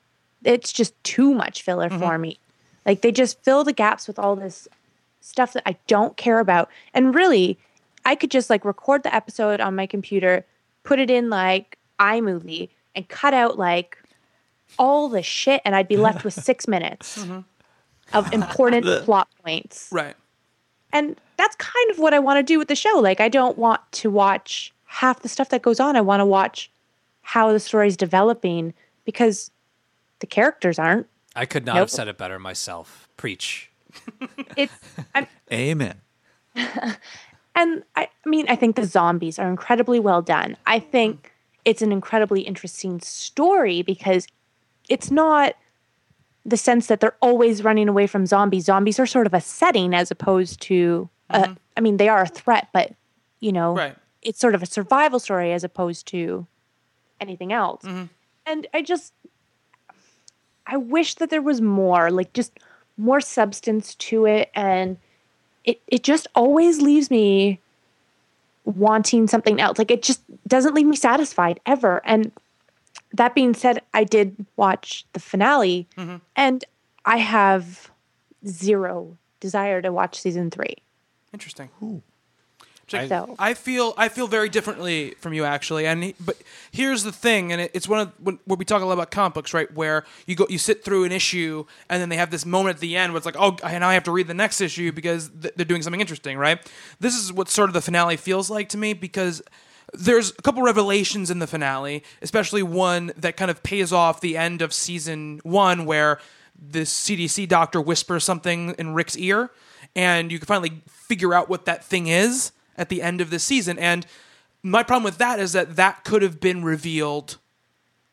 It's 0.43 0.71
just 0.71 1.01
too 1.03 1.33
much 1.33 1.61
filler 1.61 1.89
for 1.89 2.17
me. 2.17 2.39
Like 2.85 3.01
they 3.01 3.11
just 3.11 3.43
fill 3.43 3.63
the 3.63 3.73
gaps 3.73 4.07
with 4.07 4.17
all 4.17 4.35
this 4.35 4.67
stuff 5.21 5.53
that 5.53 5.63
I 5.65 5.75
don't 5.87 6.15
care 6.17 6.39
about. 6.39 6.69
And 6.93 7.13
really, 7.13 7.59
I 8.05 8.15
could 8.15 8.31
just 8.31 8.49
like 8.49 8.65
record 8.65 9.03
the 9.03 9.13
episode 9.13 9.59
on 9.59 9.75
my 9.75 9.85
computer, 9.85 10.45
put 10.83 10.99
it 10.99 11.09
in 11.09 11.29
like 11.29 11.77
iMovie, 11.99 12.69
and 12.95 13.07
cut 13.07 13.33
out 13.33 13.57
like 13.57 13.97
all 14.77 15.09
the 15.09 15.21
shit, 15.21 15.61
and 15.65 15.75
I'd 15.75 15.87
be 15.87 15.97
left 15.97 16.23
with 16.23 16.33
six 16.45 16.67
minutes 16.67 17.25
of 18.13 18.33
important 18.33 18.85
plot 19.03 19.27
points. 19.43 19.89
Right. 19.91 20.15
And 20.91 21.19
that's 21.37 21.55
kind 21.57 21.91
of 21.91 21.99
what 21.99 22.13
I 22.13 22.19
want 22.19 22.37
to 22.37 22.43
do 22.43 22.57
with 22.57 22.67
the 22.67 22.75
show. 22.75 22.99
Like, 22.99 23.19
I 23.19 23.29
don't 23.29 23.57
want 23.57 23.81
to 23.93 24.09
watch 24.09 24.73
half 24.85 25.21
the 25.21 25.29
stuff 25.29 25.49
that 25.49 25.61
goes 25.61 25.79
on. 25.79 25.95
I 25.95 26.01
want 26.01 26.19
to 26.19 26.25
watch 26.25 26.69
how 27.21 27.51
the 27.51 27.59
story's 27.59 27.95
developing 27.95 28.73
because 29.05 29.51
the 30.19 30.27
characters 30.27 30.79
aren't. 30.79 31.07
I 31.35 31.45
could 31.45 31.65
not 31.65 31.73
Nope. 31.75 31.81
have 31.83 31.91
said 31.91 32.07
it 32.07 32.17
better 32.17 32.39
myself. 32.39 33.07
Preach. 33.17 33.69
It's, 34.57 34.73
I'm, 35.15 35.27
Amen. 35.53 35.95
and 36.55 37.83
I, 37.95 38.07
I 38.25 38.29
mean, 38.29 38.45
I 38.49 38.55
think 38.55 38.75
the 38.75 38.85
zombies 38.85 39.39
are 39.39 39.49
incredibly 39.49 39.99
well 39.99 40.21
done. 40.21 40.57
I 40.65 40.79
think 40.79 41.31
it's 41.65 41.81
an 41.81 41.91
incredibly 41.91 42.41
interesting 42.41 42.99
story 42.99 43.81
because 43.81 44.27
it's 44.89 45.11
not 45.11 45.53
the 46.45 46.57
sense 46.57 46.87
that 46.87 46.99
they're 46.99 47.15
always 47.21 47.63
running 47.63 47.87
away 47.89 48.07
from 48.07 48.25
zombies. 48.25 48.65
Zombies 48.65 48.99
are 48.99 49.05
sort 49.05 49.27
of 49.27 49.33
a 49.33 49.41
setting 49.41 49.93
as 49.93 50.09
opposed 50.11 50.61
to, 50.61 51.09
uh, 51.29 51.53
I 51.77 51.81
mean, 51.81 51.97
they 51.97 52.09
are 52.09 52.23
a 52.23 52.27
threat, 52.27 52.69
but 52.73 52.93
you 53.39 53.51
know, 53.51 53.75
Right. 53.75 53.95
it's 54.21 54.39
sort 54.39 54.55
of 54.55 54.63
a 54.63 54.65
survival 54.65 55.19
story 55.19 55.51
as 55.53 55.63
opposed 55.63 56.07
to 56.07 56.47
anything 57.21 57.53
else. 57.53 57.83
And 58.45 58.67
I 58.73 58.81
just, 58.81 59.13
I 60.65 60.77
wish 60.77 61.15
that 61.15 61.29
there 61.29 61.41
was 61.41 61.61
more, 61.61 62.09
like 62.11 62.33
just 62.33 62.57
more 62.97 63.21
substance 63.21 63.95
to 63.95 64.25
it 64.25 64.51
and 64.53 64.97
it 65.63 65.79
it 65.87 66.03
just 66.03 66.27
always 66.35 66.81
leaves 66.81 67.09
me 67.09 67.59
wanting 68.65 69.27
something 69.27 69.59
else. 69.61 69.77
Like 69.77 69.91
it 69.91 70.01
just 70.01 70.21
doesn't 70.47 70.73
leave 70.73 70.85
me 70.87 70.95
satisfied 70.95 71.59
ever. 71.65 72.01
And 72.05 72.31
that 73.13 73.33
being 73.35 73.53
said, 73.53 73.81
I 73.93 74.03
did 74.03 74.45
watch 74.55 75.05
the 75.13 75.19
finale 75.19 75.87
mm-hmm. 75.97 76.17
and 76.35 76.63
I 77.05 77.17
have 77.17 77.89
zero 78.45 79.17
desire 79.39 79.81
to 79.81 79.91
watch 79.91 80.19
season 80.19 80.51
three. 80.51 80.75
Interesting. 81.33 81.69
I- 82.91 83.07
So 83.07 83.35
I 83.37 83.53
feel 83.53 83.93
I 83.97 84.09
feel 84.09 84.25
very 84.27 84.49
differently 84.49 85.13
from 85.19 85.33
you 85.33 85.45
actually, 85.45 85.85
and 85.85 86.03
he- 86.03 86.15
but 86.19 86.37
here's 86.71 87.03
the 87.03 87.11
thing, 87.11 87.51
and 87.51 87.61
it, 87.61 87.69
it's 87.75 87.87
one 87.87 87.99
of 87.99 88.11
when, 88.19 88.39
where 88.45 88.57
we 88.57 88.65
talk 88.65 88.81
a 88.81 88.85
lot 88.85 88.93
about 88.93 89.11
comic 89.11 89.35
books, 89.35 89.53
right? 89.53 89.71
Where 89.75 90.05
you 90.25 90.33
go, 90.35 90.47
you 90.49 90.57
sit 90.57 90.83
through 90.83 91.03
an 91.03 91.11
issue, 91.11 91.65
and 91.87 92.01
then 92.01 92.09
they 92.09 92.15
have 92.17 92.31
this 92.31 92.47
moment 92.47 92.77
at 92.77 92.81
the 92.81 92.97
end 92.97 93.13
where 93.13 93.17
it's 93.17 93.27
like, 93.27 93.35
oh, 93.37 93.57
I- 93.63 93.77
now 93.77 93.89
I 93.89 93.93
have 93.93 94.05
to 94.05 94.11
read 94.11 94.25
the 94.25 94.33
next 94.33 94.59
issue 94.59 94.91
because 94.91 95.29
th- 95.39 95.53
they're 95.55 95.65
doing 95.65 95.83
something 95.83 96.01
interesting, 96.01 96.35
right? 96.39 96.59
This 96.99 97.15
is 97.15 97.31
what 97.31 97.47
sort 97.47 97.69
of 97.69 97.73
the 97.75 97.81
finale 97.81 98.17
feels 98.17 98.49
like 98.49 98.69
to 98.69 98.77
me 98.77 98.93
because 98.93 99.43
there's 99.93 100.31
a 100.31 100.41
couple 100.41 100.61
revelations 100.61 101.31
in 101.31 101.39
the 101.39 101.47
finale, 101.47 102.03
especially 102.21 102.63
one 102.63 103.11
that 103.17 103.37
kind 103.37 103.51
of 103.51 103.63
pays 103.63 103.91
off 103.91 104.21
the 104.21 104.37
end 104.37 104.61
of 104.61 104.73
season 104.73 105.39
one, 105.43 105.85
where 105.85 106.19
this 106.61 106.93
CDC 106.93 107.47
doctor 107.47 107.81
whispers 107.81 108.23
something 108.23 108.75
in 108.77 108.93
Rick's 108.93 109.17
ear, 109.17 109.49
and 109.95 110.31
you 110.31 110.39
can 110.39 110.45
finally 110.45 110.81
figure 110.87 111.33
out 111.33 111.49
what 111.49 111.65
that 111.65 111.83
thing 111.83 112.07
is 112.07 112.51
at 112.77 112.89
the 112.89 113.01
end 113.01 113.21
of 113.21 113.29
the 113.29 113.39
season. 113.39 113.79
And 113.79 114.05
my 114.63 114.83
problem 114.83 115.03
with 115.03 115.17
that 115.17 115.39
is 115.39 115.53
that 115.53 115.75
that 115.77 116.03
could 116.03 116.21
have 116.21 116.39
been 116.39 116.63
revealed, 116.63 117.37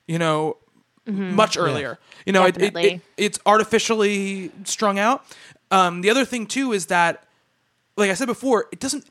you 0.06 0.18
know, 0.18 0.56
much 1.06 1.56
earlier. 1.56 1.98
You 2.24 2.32
know, 2.32 2.46
it, 2.46 2.60
it, 2.60 2.76
it, 2.76 3.00
it's 3.16 3.38
artificially 3.46 4.50
strung 4.64 4.98
out. 4.98 5.24
Um, 5.70 6.00
the 6.00 6.10
other 6.10 6.24
thing 6.24 6.46
too 6.46 6.72
is 6.72 6.86
that, 6.86 7.24
like 7.96 8.10
I 8.10 8.14
said 8.14 8.26
before, 8.26 8.66
it 8.72 8.80
doesn't 8.80 9.06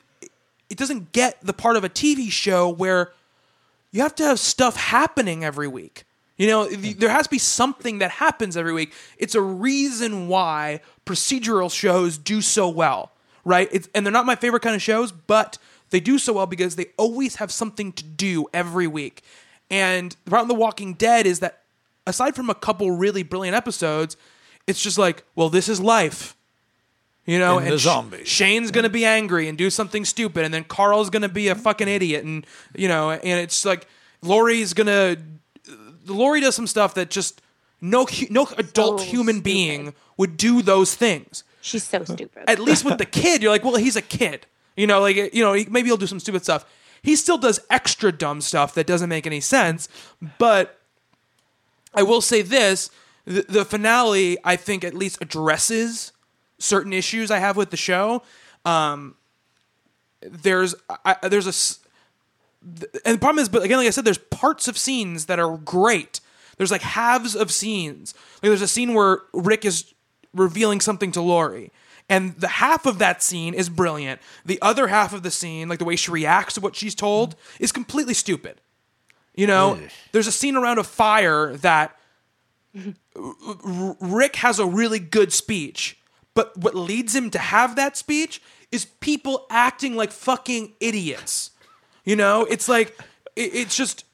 it 0.69 0.77
doesn't 0.77 1.11
get 1.11 1.39
the 1.41 1.53
part 1.53 1.75
of 1.75 1.83
a 1.83 1.89
TV 1.89 2.31
show 2.31 2.69
where 2.69 3.11
you 3.91 4.01
have 4.01 4.15
to 4.15 4.23
have 4.23 4.39
stuff 4.39 4.75
happening 4.75 5.43
every 5.43 5.67
week. 5.67 6.03
You 6.37 6.47
know, 6.47 6.67
there 6.67 7.09
has 7.09 7.27
to 7.27 7.29
be 7.29 7.39
something 7.39 7.99
that 7.99 8.11
happens 8.11 8.57
every 8.57 8.73
week. 8.73 8.93
It's 9.17 9.35
a 9.35 9.41
reason 9.41 10.27
why 10.27 10.81
procedural 11.05 11.71
shows 11.71 12.17
do 12.17 12.41
so 12.41 12.67
well, 12.67 13.13
right? 13.45 13.69
It's, 13.71 13.87
and 13.95 14.05
they're 14.05 14.11
not 14.11 14.25
my 14.25 14.35
favorite 14.35 14.61
kind 14.61 14.75
of 14.75 14.81
shows, 14.81 15.13
but 15.13 15.57
they 15.91 16.01
do 16.01 16.17
so 16.17 16.33
well 16.33 16.45
because 16.45 16.75
they 16.75 16.87
always 16.97 17.35
have 17.35 17.51
something 17.51 17.93
to 17.93 18.03
do 18.03 18.47
every 18.53 18.87
week. 18.87 19.23
And 19.71 20.15
the 20.25 20.31
problem 20.31 20.49
with 20.49 20.57
The 20.57 20.61
Walking 20.61 20.93
Dead 20.95 21.25
is 21.25 21.39
that 21.39 21.61
aside 22.05 22.35
from 22.35 22.49
a 22.49 22.55
couple 22.55 22.91
really 22.91 23.23
brilliant 23.23 23.55
episodes, 23.55 24.17
it's 24.67 24.81
just 24.81 24.97
like, 24.97 25.23
well, 25.35 25.49
this 25.49 25.69
is 25.69 25.79
life. 25.79 26.35
You 27.25 27.39
know, 27.39 27.57
In 27.57 27.63
and 27.65 27.73
the 27.73 27.79
Sh- 27.79 27.83
zombies. 27.83 28.27
Shane's 28.27 28.69
gonna 28.71 28.89
be 28.89 29.03
angry 29.05 29.47
and 29.49 29.57
do 29.57 29.69
something 29.69 30.05
stupid, 30.05 30.45
and 30.45 30.53
then 30.53 30.63
Carl's 30.63 31.09
gonna 31.09 31.29
be 31.29 31.47
a 31.47 31.55
fucking 31.55 31.87
idiot, 31.87 32.23
and 32.23 32.45
you 32.75 32.87
know, 32.87 33.11
and 33.11 33.39
it's 33.39 33.65
like 33.65 33.87
Lori's 34.21 34.73
gonna. 34.73 35.17
Lori 36.05 36.39
does 36.39 36.55
some 36.55 36.67
stuff 36.67 36.93
that 36.93 37.09
just 37.09 37.41
no 37.81 38.05
no 38.29 38.47
adult 38.57 38.99
So 38.99 39.05
human 39.07 39.35
stupid. 39.35 39.43
being 39.43 39.93
would 40.17 40.37
do 40.37 40.61
those 40.61 40.93
things. 40.93 41.43
she's 41.61 41.83
so 41.83 42.03
stupid. 42.03 42.43
At 42.47 42.59
least 42.59 42.85
with 42.85 42.99
the 42.99 43.05
kid, 43.05 43.41
you're 43.41 43.51
like, 43.51 43.63
well, 43.63 43.75
he's 43.75 43.95
a 43.95 44.01
kid. 44.03 44.45
You 44.77 44.85
know, 44.85 45.01
like 45.01 45.15
you 45.33 45.43
know, 45.43 45.53
maybe 45.69 45.85
he'll 45.87 45.97
do 45.97 46.05
some 46.07 46.19
stupid 46.19 46.43
stuff. 46.43 46.63
He 47.01 47.15
still 47.15 47.37
does 47.39 47.59
extra 47.71 48.11
dumb 48.11 48.41
stuff 48.41 48.73
that 48.75 48.85
doesn't 48.85 49.09
make 49.09 49.25
any 49.25 49.39
sense, 49.41 49.87
but 50.37 50.79
I 51.93 52.03
will 52.03 52.21
say 52.21 52.43
this: 52.43 52.91
the, 53.25 53.45
the 53.49 53.65
finale, 53.65 54.37
I 54.43 54.55
think, 54.57 54.83
at 54.83 54.93
least 54.93 55.17
addresses 55.21 56.11
certain 56.59 56.93
issues 56.93 57.31
I 57.31 57.39
have 57.39 57.57
with 57.57 57.71
the 57.71 57.77
show. 57.77 58.23
Um, 58.63 59.15
there's 60.21 60.75
I, 61.05 61.15
there's 61.27 61.47
a 61.47 61.53
and 63.05 63.15
the 63.15 63.19
problem 63.19 63.41
is, 63.41 63.49
but 63.49 63.63
again, 63.63 63.77
like 63.77 63.87
I 63.87 63.91
said, 63.91 64.05
there's 64.05 64.17
parts 64.17 64.67
of 64.67 64.77
scenes 64.77 65.25
that 65.27 65.39
are 65.39 65.57
great. 65.57 66.19
There's 66.57 66.71
like 66.71 66.81
halves 66.81 67.35
of 67.35 67.51
scenes. 67.51 68.13
Like 68.41 68.49
there's 68.49 68.61
a 68.61 68.67
scene 68.67 68.93
where 68.93 69.19
Rick 69.33 69.65
is 69.65 69.93
revealing 70.33 70.81
something 70.81 71.11
to 71.13 71.21
Lori. 71.21 71.71
And 72.09 72.35
the 72.35 72.47
half 72.47 72.85
of 72.85 72.99
that 72.99 73.23
scene 73.23 73.53
is 73.53 73.67
brilliant. 73.69 74.21
The 74.45 74.59
other 74.61 74.87
half 74.87 75.13
of 75.13 75.23
the 75.23 75.31
scene, 75.31 75.67
like 75.69 75.79
the 75.79 75.85
way 75.85 75.95
she 75.95 76.11
reacts 76.11 76.53
to 76.55 76.61
what 76.61 76.75
she's 76.75 76.93
told, 76.93 77.35
is 77.59 77.71
completely 77.71 78.13
stupid. 78.13 78.61
You 79.35 79.47
know, 79.47 79.77
there's 80.11 80.27
a 80.27 80.31
scene 80.31 80.55
around 80.55 80.77
a 80.77 80.83
fire 80.83 81.55
that 81.57 81.97
R- 82.75 83.97
Rick 83.99 84.37
has 84.37 84.59
a 84.59 84.65
really 84.65 84.99
good 84.99 85.33
speech, 85.33 85.97
but 86.35 86.55
what 86.57 86.75
leads 86.75 87.15
him 87.15 87.31
to 87.31 87.39
have 87.39 87.75
that 87.77 87.97
speech 87.97 88.41
is 88.71 88.85
people 88.85 89.47
acting 89.49 89.95
like 89.95 90.11
fucking 90.11 90.73
idiots. 90.79 91.51
You 92.03 92.15
know, 92.15 92.45
it's 92.45 92.69
like 92.69 92.97
it, 93.35 93.55
it's 93.55 93.75
just 93.75 94.05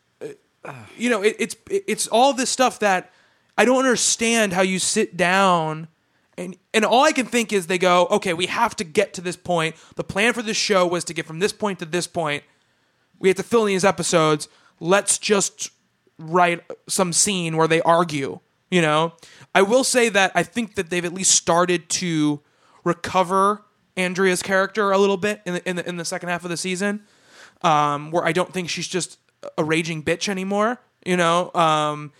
you 0.98 1.10
know, 1.10 1.22
it, 1.23 1.35
it's 1.39 1.56
it- 1.69 1.84
it's 1.88 2.07
all 2.07 2.34
this 2.34 2.49
stuff 2.49 2.80
that 2.80 3.11
I 3.57 3.65
don't 3.65 3.80
understand 3.80 4.53
how 4.53 4.61
you 4.61 4.80
sit 4.80 5.18
down 5.18 5.88
and 6.38 6.56
and 6.73 6.85
all 6.85 7.03
I 7.03 7.11
can 7.11 7.26
think 7.26 7.52
is 7.52 7.68
they 7.68 7.77
go, 7.77 8.07
okay, 8.11 8.34
we 8.34 8.45
have 8.45 8.76
to 8.77 8.84
get 8.84 9.14
to 9.15 9.22
this 9.22 9.35
point. 9.35 9.76
The 9.95 10.03
plan 10.03 10.34
for 10.34 10.41
this 10.41 10.57
show 10.57 10.88
was 10.88 11.03
to 11.06 11.14
get 11.14 11.26
from 11.26 11.39
this 11.39 11.52
point 11.53 11.80
to 11.80 11.85
this 11.85 12.07
point. 12.07 12.43
We 13.19 13.30
have 13.30 13.38
to 13.38 13.43
fill 13.43 13.61
in 13.64 13.68
these 13.68 13.84
episodes. 13.85 14.48
Let's 14.80 15.18
just 15.18 15.72
write 16.18 16.64
some 16.88 17.14
scene 17.14 17.57
where 17.57 17.68
they 17.68 17.81
argue. 17.81 18.39
You 18.69 18.81
know, 18.81 19.14
I 19.53 19.61
will 19.61 19.83
say 19.83 20.09
that 20.09 20.31
I 20.35 20.43
think 20.43 20.75
that 20.75 20.89
they've 20.89 21.03
at 21.03 21.13
least 21.13 21.35
started 21.35 21.89
to 21.89 22.41
recover 22.83 23.63
Andrea's 23.97 24.41
character 24.41 24.91
a 24.91 24.97
little 24.97 25.17
bit 25.17 25.41
in 25.45 25.55
the 25.55 25.69
in 25.69 25.75
the, 25.75 25.87
in 25.87 25.97
the 25.97 26.05
second 26.05 26.29
half 26.29 26.43
of 26.43 26.49
the 26.49 26.57
season 26.57 27.03
um, 27.61 28.11
where 28.11 28.25
I 28.25 28.31
don't 28.31 28.51
think 28.53 28.69
she's 28.69 28.87
just 28.87 29.19
a 29.57 29.63
raging 29.63 30.03
bitch 30.03 30.29
anymore. 30.29 30.79
You 31.05 31.17
know, 31.17 31.51
um, 31.53 32.11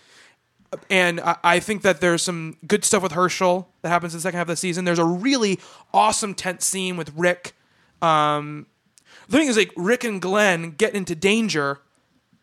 and 0.90 1.20
I, 1.20 1.38
I 1.44 1.60
think 1.60 1.84
that 1.84 2.02
there's 2.02 2.24
some 2.24 2.58
good 2.66 2.84
stuff 2.84 3.04
with 3.04 3.12
Hershel 3.12 3.68
that 3.82 3.90
happens 3.90 4.14
in 4.14 4.18
the 4.18 4.22
second 4.22 4.38
half 4.38 4.46
of 4.46 4.50
the 4.50 4.56
season. 4.56 4.86
There's 4.86 5.00
a 5.00 5.06
really 5.06 5.60
awesome 5.94 6.34
tense 6.34 6.66
scene 6.66 6.98
with 6.98 7.12
Rick. 7.16 7.54
Um, 8.02 8.68
the 9.30 9.38
thing 9.38 9.48
is, 9.48 9.58
like 9.58 9.72
Rick 9.78 10.04
and 10.04 10.22
Glenn 10.22 10.72
get 10.72 10.96
into 10.96 11.16
danger 11.16 11.80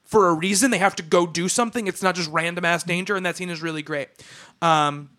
for 0.08 0.28
a 0.28 0.34
reason. 0.34 0.70
They 0.70 0.78
have 0.78 0.96
to 0.96 1.02
go 1.02 1.26
do 1.26 1.48
something. 1.48 1.86
It's 1.86 2.02
not 2.02 2.14
just 2.14 2.30
random 2.30 2.64
ass 2.64 2.82
danger, 2.82 3.14
and 3.14 3.24
that 3.26 3.36
scene 3.36 3.50
is 3.50 3.62
really 3.62 3.82
great. 3.82 4.08
Um, 4.62 5.10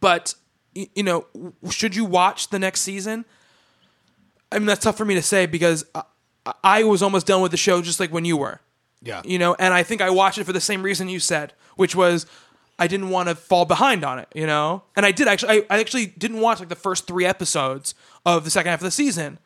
but 0.00 0.34
y- 0.74 0.88
you 0.94 1.02
know, 1.02 1.26
should 1.70 1.94
you 1.96 2.04
watch 2.04 2.48
the 2.48 2.58
next 2.58 2.82
season? 2.82 3.24
I 4.52 4.58
mean, 4.58 4.66
that's 4.66 4.84
tough 4.84 4.96
for 4.96 5.04
me 5.04 5.14
to 5.14 5.22
say 5.22 5.46
because 5.46 5.84
I, 5.94 6.02
I 6.62 6.84
was 6.84 7.02
almost 7.02 7.26
done 7.26 7.42
with 7.42 7.50
the 7.50 7.56
show 7.56 7.82
just 7.82 7.98
like 7.98 8.12
when 8.12 8.24
you 8.24 8.36
were. 8.36 8.60
Yeah. 9.02 9.22
You 9.24 9.38
know, 9.38 9.54
and 9.58 9.74
I 9.74 9.82
think 9.82 10.00
I 10.00 10.10
watched 10.10 10.38
it 10.38 10.44
for 10.44 10.52
the 10.52 10.60
same 10.60 10.82
reason 10.82 11.08
you 11.08 11.18
said, 11.20 11.52
which 11.76 11.96
was 11.96 12.26
I 12.78 12.86
didn't 12.86 13.10
want 13.10 13.28
to 13.28 13.34
fall 13.34 13.64
behind 13.64 14.04
on 14.04 14.18
it, 14.20 14.28
you 14.34 14.46
know? 14.46 14.84
And 14.96 15.04
I 15.04 15.10
did 15.12 15.26
actually 15.28 15.64
I, 15.68 15.76
I 15.76 15.80
actually 15.80 16.06
didn't 16.06 16.40
watch 16.40 16.60
like 16.60 16.68
the 16.68 16.76
first 16.76 17.06
three 17.06 17.26
episodes 17.26 17.94
of 18.24 18.44
the 18.44 18.50
second 18.50 18.70
half 18.70 18.80
of 18.80 18.84
the 18.84 18.90
season. 18.90 19.38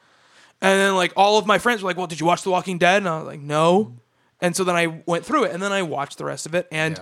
And 0.61 0.79
then 0.79 0.95
like 0.95 1.13
all 1.17 1.39
of 1.39 1.47
my 1.47 1.59
friends 1.59 1.83
were 1.83 1.89
like, 1.89 1.97
Well, 1.97 2.07
did 2.07 2.21
you 2.21 2.27
watch 2.27 2.43
The 2.43 2.51
Walking 2.51 2.79
Dead? 2.79 2.99
And 2.99 3.09
I 3.09 3.19
was 3.19 3.27
like, 3.27 3.41
No. 3.41 3.95
And 4.41 4.55
so 4.55 4.65
then 4.65 4.77
I 4.77 5.03
went 5.07 5.25
through 5.25 5.45
it 5.45 5.53
and 5.53 5.63
then 5.63 5.73
I 5.73 5.83
watched 5.83 6.19
the 6.19 6.25
rest 6.25 6.47
of 6.47 6.55
it 6.55 6.69
and 6.71 7.01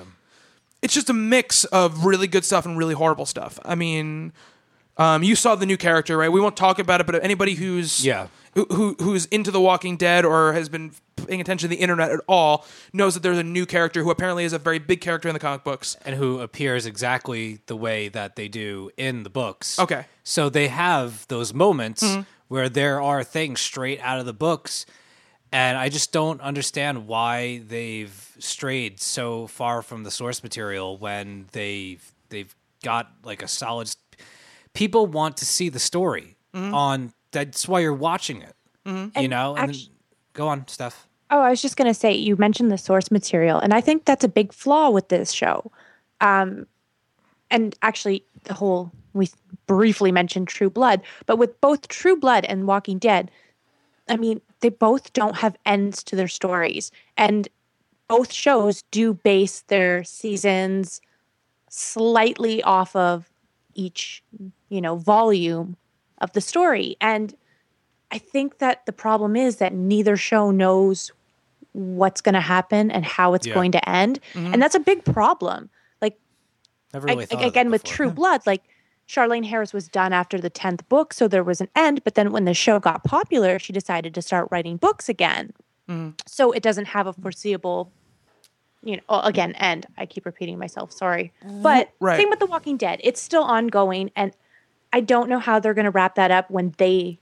it's 0.82 0.94
just 0.94 1.10
a 1.10 1.14
mix 1.14 1.64
of 1.66 2.04
really 2.04 2.26
good 2.26 2.44
stuff 2.44 2.64
and 2.66 2.78
really 2.78 2.94
horrible 2.94 3.26
stuff. 3.26 3.58
I 3.64 3.74
mean, 3.74 4.32
um, 4.98 5.22
you 5.22 5.34
saw 5.36 5.54
the 5.54 5.66
new 5.66 5.76
character, 5.76 6.16
right? 6.16 6.30
We 6.32 6.40
won't 6.40 6.56
talk 6.56 6.78
about 6.78 7.00
it, 7.00 7.06
but 7.06 7.22
anybody 7.22 7.54
who's 7.54 8.04
Yeah. 8.04 8.28
who, 8.54 8.64
who 8.70 8.96
who's 9.00 9.26
into 9.26 9.50
The 9.50 9.60
Walking 9.60 9.96
Dead 9.98 10.24
or 10.24 10.54
has 10.54 10.68
been 10.70 10.92
paying 11.26 11.40
attention 11.40 11.68
to 11.68 11.76
the 11.76 11.82
internet 11.82 12.10
at 12.10 12.20
all 12.28 12.64
knows 12.92 13.12
that 13.14 13.22
there's 13.22 13.36
a 13.38 13.42
new 13.44 13.66
character 13.66 14.02
who 14.02 14.10
apparently 14.10 14.44
is 14.44 14.52
a 14.54 14.58
very 14.58 14.78
big 14.78 15.00
character 15.02 15.28
in 15.28 15.34
the 15.34 15.38
comic 15.40 15.64
books. 15.64 15.96
and 16.06 16.14
who 16.16 16.40
appears 16.40 16.86
exactly 16.86 17.58
the 17.66 17.76
way 17.76 18.08
that 18.08 18.36
they 18.36 18.48
do 18.48 18.90
in 18.96 19.22
the 19.24 19.30
books. 19.30 19.78
Okay. 19.78 19.94
Mm-hmm. 19.96 20.08
So 20.24 20.48
they 20.48 20.68
have 20.68 21.26
those 21.28 21.52
moments 21.52 22.02
where 22.48 22.68
there 22.70 23.02
are 23.02 23.22
things 23.24 23.60
straight 23.60 24.00
out 24.00 24.18
of 24.18 24.24
the 24.26 24.32
books. 24.32 24.86
And 25.56 25.78
I 25.78 25.88
just 25.88 26.12
don't 26.12 26.40
understand 26.42 27.06
why 27.06 27.62
they've 27.66 28.36
strayed 28.38 29.00
so 29.00 29.46
far 29.46 29.80
from 29.80 30.04
the 30.04 30.10
source 30.10 30.42
material 30.42 30.98
when 30.98 31.46
they've 31.52 32.04
they've 32.28 32.54
got 32.82 33.10
like 33.24 33.42
a 33.42 33.48
solid. 33.48 33.88
People 34.74 35.06
want 35.06 35.38
to 35.38 35.46
see 35.46 35.70
the 35.70 35.78
story 35.78 36.36
Mm-hmm. 36.54 36.74
on. 36.74 37.12
That's 37.32 37.66
why 37.68 37.80
you're 37.80 37.92
watching 38.10 38.40
it. 38.42 38.54
You 38.84 39.10
And 39.14 39.30
know. 39.30 39.56
And 39.56 39.72
then, 39.74 39.80
go 40.32 40.48
on, 40.48 40.68
Steph. 40.68 41.06
Oh, 41.30 41.40
I 41.40 41.50
was 41.50 41.60
just 41.60 41.76
going 41.76 41.88
to 41.88 41.94
say, 41.94 42.12
you 42.12 42.36
mentioned 42.36 42.70
the 42.70 42.78
source 42.78 43.10
material, 43.10 43.58
and 43.58 43.74
I 43.74 43.80
think 43.80 44.04
that's 44.04 44.24
a 44.24 44.28
big 44.28 44.52
flaw 44.52 44.90
with 44.90 45.08
this 45.08 45.32
show. 45.32 45.70
Um, 46.20 46.66
and 47.50 47.74
actually, 47.82 48.24
the 48.44 48.54
whole, 48.54 48.90
we 49.12 49.28
briefly 49.66 50.12
mentioned 50.12 50.48
True 50.48 50.70
Blood, 50.70 51.00
but 51.26 51.36
with 51.36 51.60
both 51.60 51.88
True 51.88 52.16
Blood 52.16 52.44
and 52.46 52.66
Walking 52.66 52.98
Dead, 52.98 53.30
I 54.08 54.16
mean, 54.16 54.40
they 54.60 54.68
both 54.68 55.12
don't 55.12 55.36
have 55.36 55.56
ends 55.66 56.02
to 56.04 56.16
their 56.16 56.28
stories. 56.28 56.90
And 57.16 57.48
both 58.08 58.32
shows 58.32 58.82
do 58.90 59.14
base 59.14 59.62
their 59.62 60.04
seasons 60.04 61.00
slightly 61.68 62.62
off 62.62 62.94
of 62.94 63.28
each, 63.74 64.22
you 64.68 64.80
know, 64.80 64.96
volume 64.96 65.76
of 66.18 66.32
the 66.32 66.40
story. 66.40 66.96
And 67.00 67.34
I 68.10 68.18
think 68.18 68.58
that 68.58 68.86
the 68.86 68.92
problem 68.92 69.36
is 69.36 69.56
that 69.56 69.74
neither 69.74 70.16
show 70.16 70.50
knows 70.50 71.10
what's 71.72 72.20
going 72.20 72.34
to 72.34 72.40
happen 72.40 72.90
and 72.90 73.04
how 73.04 73.34
it's 73.34 73.46
Yeah. 73.46 73.54
going 73.54 73.72
to 73.72 73.88
end. 73.88 74.20
And 74.34 74.62
that's 74.62 74.74
a 74.76 74.80
big 74.80 75.04
problem. 75.04 75.68
Like 76.00 76.16
really 76.94 77.26
I- 77.30 77.44
again 77.44 77.70
with. 77.70 77.84
True 77.84 78.10
Blood, 78.10 78.46
like 78.46 78.62
Charlaine 79.08 79.44
Harris 79.44 79.72
was 79.72 79.88
done 79.88 80.12
after 80.12 80.38
the 80.38 80.50
10th 80.50 80.88
book, 80.88 81.12
so 81.12 81.28
there 81.28 81.44
was 81.44 81.60
an 81.60 81.68
end. 81.76 82.02
But 82.02 82.14
then 82.16 82.32
when 82.32 82.44
the 82.44 82.54
show 82.54 82.80
got 82.80 83.04
popular, 83.04 83.58
she 83.58 83.72
decided 83.72 84.14
to 84.14 84.22
start 84.22 84.48
writing 84.50 84.76
books 84.76 85.08
again. 85.08 85.52
Mm-hmm. 85.88 86.10
So 86.26 86.50
it 86.52 86.62
doesn't 86.62 86.86
have 86.86 87.06
a 87.06 87.12
foreseeable, 87.12 87.92
you 88.82 88.96
know, 88.96 89.02
oh, 89.08 89.20
again, 89.20 89.52
end. 89.54 89.86
I 89.96 90.06
keep 90.06 90.26
repeating 90.26 90.58
myself, 90.58 90.90
sorry. 90.90 91.32
Uh-huh. 91.44 91.58
But 91.62 91.90
Right. 92.00 92.18
same 92.18 92.30
with 92.30 92.40
The 92.40 92.46
Walking 92.46 92.76
Dead. 92.76 93.00
It's 93.04 93.20
still 93.20 93.44
ongoing. 93.44 94.10
And 94.16 94.32
I 94.92 95.00
don't 95.00 95.28
know 95.28 95.38
how 95.38 95.60
they're 95.60 95.74
going 95.74 95.84
to 95.84 95.90
wrap 95.90 96.16
that 96.16 96.32
up 96.32 96.50
when 96.50 96.74
they, 96.78 97.20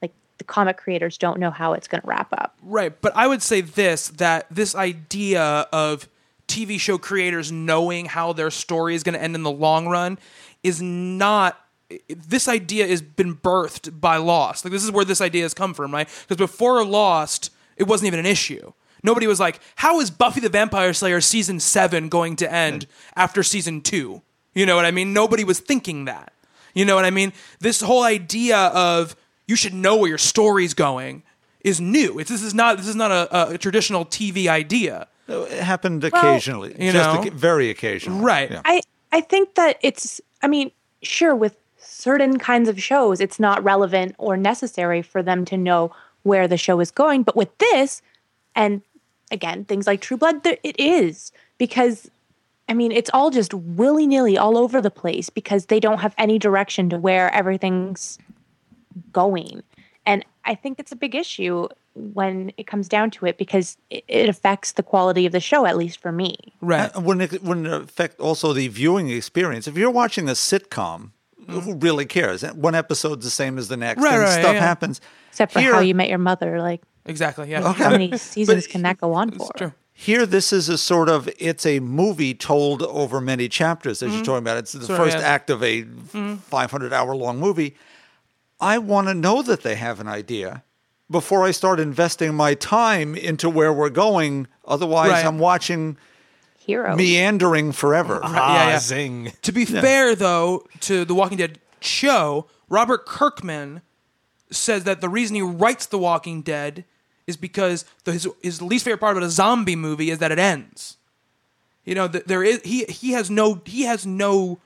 like, 0.00 0.14
the 0.38 0.44
comic 0.44 0.78
creators 0.78 1.18
don't 1.18 1.38
know 1.38 1.50
how 1.50 1.74
it's 1.74 1.88
going 1.88 2.00
to 2.00 2.06
wrap 2.06 2.32
up. 2.32 2.56
Right, 2.62 2.98
but 2.98 3.14
I 3.14 3.26
would 3.26 3.42
say 3.42 3.60
this 3.60 4.08
that 4.08 4.46
this 4.50 4.74
idea 4.74 5.42
of 5.70 6.08
TV 6.48 6.78
show 6.78 6.96
creators 6.96 7.50
knowing 7.50 8.06
how 8.06 8.32
their 8.32 8.50
story 8.50 8.94
is 8.94 9.02
going 9.02 9.14
to 9.14 9.22
end 9.22 9.34
in 9.34 9.42
the 9.42 9.50
long 9.50 9.88
run 9.88 10.18
is 10.66 10.82
not 10.82 11.60
this 12.08 12.48
idea 12.48 12.86
has 12.88 13.00
been 13.00 13.36
birthed 13.36 14.00
by 14.00 14.16
Lost. 14.16 14.64
Like 14.64 14.72
this 14.72 14.82
is 14.82 14.90
where 14.90 15.04
this 15.04 15.20
idea 15.20 15.42
has 15.42 15.54
come 15.54 15.72
from, 15.72 15.92
right? 15.92 16.08
Because 16.22 16.36
before 16.36 16.84
Lost, 16.84 17.50
it 17.76 17.84
wasn't 17.84 18.08
even 18.08 18.18
an 18.18 18.26
issue. 18.26 18.72
Nobody 19.02 19.26
was 19.28 19.38
like, 19.38 19.60
"How 19.76 20.00
is 20.00 20.10
Buffy 20.10 20.40
the 20.40 20.48
Vampire 20.48 20.92
Slayer 20.92 21.20
season 21.20 21.60
7 21.60 22.08
going 22.08 22.34
to 22.36 22.52
end 22.52 22.86
after 23.14 23.42
season 23.42 23.82
2?" 23.82 24.20
You 24.54 24.66
know 24.66 24.74
what 24.74 24.84
I 24.84 24.90
mean? 24.90 25.12
Nobody 25.12 25.44
was 25.44 25.60
thinking 25.60 26.06
that. 26.06 26.32
You 26.74 26.84
know 26.84 26.96
what 26.96 27.04
I 27.04 27.10
mean? 27.10 27.32
This 27.60 27.80
whole 27.80 28.02
idea 28.02 28.58
of 28.58 29.14
you 29.46 29.54
should 29.54 29.74
know 29.74 29.96
where 29.96 30.08
your 30.08 30.18
story's 30.18 30.74
going 30.74 31.22
is 31.60 31.80
new. 31.80 32.18
It's, 32.18 32.30
this 32.30 32.42
is 32.42 32.54
not 32.54 32.78
this 32.78 32.88
is 32.88 32.96
not 32.96 33.12
a, 33.12 33.54
a 33.54 33.58
traditional 33.58 34.04
TV 34.04 34.48
idea. 34.48 35.06
It 35.28 35.62
happened 35.62 36.04
occasionally, 36.04 36.76
you 36.78 36.92
just 36.92 37.24
know. 37.24 37.30
very 37.30 37.70
occasionally. 37.70 38.20
Right. 38.24 38.50
Yeah. 38.50 38.62
I 38.64 38.80
I 39.16 39.22
think 39.22 39.54
that 39.54 39.78
it's 39.80 40.20
I 40.42 40.46
mean, 40.46 40.70
sure 41.00 41.34
with 41.34 41.56
certain 41.78 42.38
kinds 42.38 42.68
of 42.68 42.82
shows 42.82 43.18
it's 43.18 43.40
not 43.40 43.64
relevant 43.64 44.14
or 44.18 44.36
necessary 44.36 45.00
for 45.00 45.22
them 45.22 45.46
to 45.46 45.56
know 45.56 45.90
where 46.22 46.46
the 46.46 46.58
show 46.58 46.80
is 46.80 46.90
going, 46.90 47.22
but 47.22 47.34
with 47.34 47.56
this 47.56 48.02
and 48.54 48.82
again, 49.30 49.64
things 49.64 49.86
like 49.86 50.02
True 50.02 50.18
Blood 50.18 50.44
it 50.44 50.78
is 50.78 51.32
because 51.56 52.10
I 52.68 52.74
mean, 52.74 52.92
it's 52.92 53.08
all 53.14 53.30
just 53.30 53.54
willy-nilly 53.54 54.36
all 54.36 54.58
over 54.58 54.82
the 54.82 54.90
place 54.90 55.30
because 55.30 55.66
they 55.66 55.80
don't 55.80 56.00
have 56.00 56.14
any 56.18 56.38
direction 56.38 56.90
to 56.90 56.98
where 56.98 57.32
everything's 57.32 58.18
going. 59.12 59.62
And 60.06 60.24
I 60.44 60.54
think 60.54 60.78
it's 60.78 60.92
a 60.92 60.96
big 60.96 61.14
issue 61.14 61.68
when 61.94 62.52
it 62.56 62.66
comes 62.66 62.88
down 62.88 63.10
to 63.10 63.26
it 63.26 63.38
because 63.38 63.76
it, 63.90 64.04
it 64.06 64.28
affects 64.28 64.72
the 64.72 64.82
quality 64.82 65.26
of 65.26 65.32
the 65.32 65.40
show 65.40 65.66
at 65.66 65.76
least 65.76 66.00
for 66.00 66.12
me. 66.12 66.36
Right. 66.60 66.90
Uh, 66.96 67.00
Wouldn't 67.00 67.32
it, 67.32 67.42
wouldn't 67.42 67.66
it 67.66 67.72
affect 67.72 68.20
also 68.20 68.52
the 68.52 68.68
viewing 68.68 69.10
experience? 69.10 69.66
If 69.66 69.76
you're 69.76 69.90
watching 69.90 70.28
a 70.28 70.32
sitcom, 70.32 71.10
who 71.48 71.74
really 71.76 72.06
cares? 72.06 72.42
One 72.42 72.74
episode's 72.74 73.24
the 73.24 73.30
same 73.30 73.56
as 73.58 73.68
the 73.68 73.76
next, 73.76 74.02
Right, 74.02 74.14
and 74.14 74.22
right, 74.22 74.40
stuff 74.40 74.54
yeah. 74.54 74.60
happens. 74.60 75.00
Except 75.30 75.52
for 75.52 75.60
Here- 75.60 75.74
how 75.74 75.80
you 75.80 75.94
met 75.94 76.08
your 76.08 76.18
mother, 76.18 76.60
like 76.60 76.82
exactly. 77.04 77.50
Yeah. 77.50 77.72
how 77.72 77.90
many 77.90 78.16
seasons 78.18 78.66
can 78.66 78.82
that 78.82 78.98
go 78.98 79.12
on 79.14 79.30
for? 79.32 79.48
True. 79.56 79.72
Here, 79.98 80.26
this 80.26 80.52
is 80.52 80.68
a 80.68 80.76
sort 80.76 81.08
of 81.08 81.26
it's 81.38 81.64
a 81.64 81.80
movie 81.80 82.34
told 82.34 82.82
over 82.82 83.18
many 83.20 83.48
chapters, 83.48 84.02
as 84.02 84.12
you're 84.14 84.24
talking 84.24 84.38
about. 84.44 84.58
It's 84.58 84.72
the 84.72 84.84
Sort 84.84 84.98
first 84.98 85.16
Mm-hmm. 85.16 85.22
yeah. 85.24 85.28
act 85.32 85.48
of 85.50 85.62
a 85.62 85.84
500 85.84 86.92
hour 86.92 87.14
long 87.16 87.38
movie. 87.38 87.76
I 88.60 88.78
want 88.78 89.08
to 89.08 89.14
know 89.14 89.42
that 89.42 89.62
they 89.62 89.74
have 89.74 90.00
an 90.00 90.08
idea 90.08 90.62
before 91.10 91.44
I 91.44 91.50
start 91.50 91.78
investing 91.78 92.34
my 92.34 92.54
time 92.54 93.14
into 93.14 93.48
where 93.50 93.72
we're 93.72 93.90
going. 93.90 94.48
Otherwise, 94.64 95.10
Right. 95.10 95.24
I'm 95.24 95.38
watching 95.38 95.96
Hero. 96.58 96.96
meandering 96.96 97.72
forever. 97.72 98.20
Ah, 98.22 98.64
Yeah, 98.64 98.68
yeah. 98.70 98.78
zing. 98.78 99.32
To 99.42 99.52
be 99.52 99.64
fair, 99.64 100.14
though, 100.14 100.66
to 100.80 101.04
the 101.04 101.14
Walking 101.14 101.38
Dead 101.38 101.60
show, 101.80 102.46
Robert 102.68 103.06
Kirkman 103.06 103.82
says 104.50 104.84
that 104.84 105.00
the 105.00 105.08
reason 105.08 105.36
he 105.36 105.42
writes 105.42 105.86
The 105.86 105.98
Walking 105.98 106.42
Dead 106.42 106.84
is 107.26 107.36
because 107.36 107.84
the, 108.04 108.12
his, 108.12 108.28
his 108.42 108.62
least 108.62 108.84
favorite 108.84 108.98
part 108.98 109.16
about 109.16 109.26
a 109.26 109.30
zombie 109.30 109.76
movie 109.76 110.10
is 110.10 110.18
that 110.18 110.32
it 110.32 110.38
ends. 110.38 110.96
You 111.84 111.94
know, 111.94 112.08
there 112.08 112.42
is 112.42 112.62
he 112.62 112.84
he 112.88 113.12
has 113.12 113.30
no 113.30 113.60
he 113.64 113.82
has 113.82 114.04
no 114.04 114.58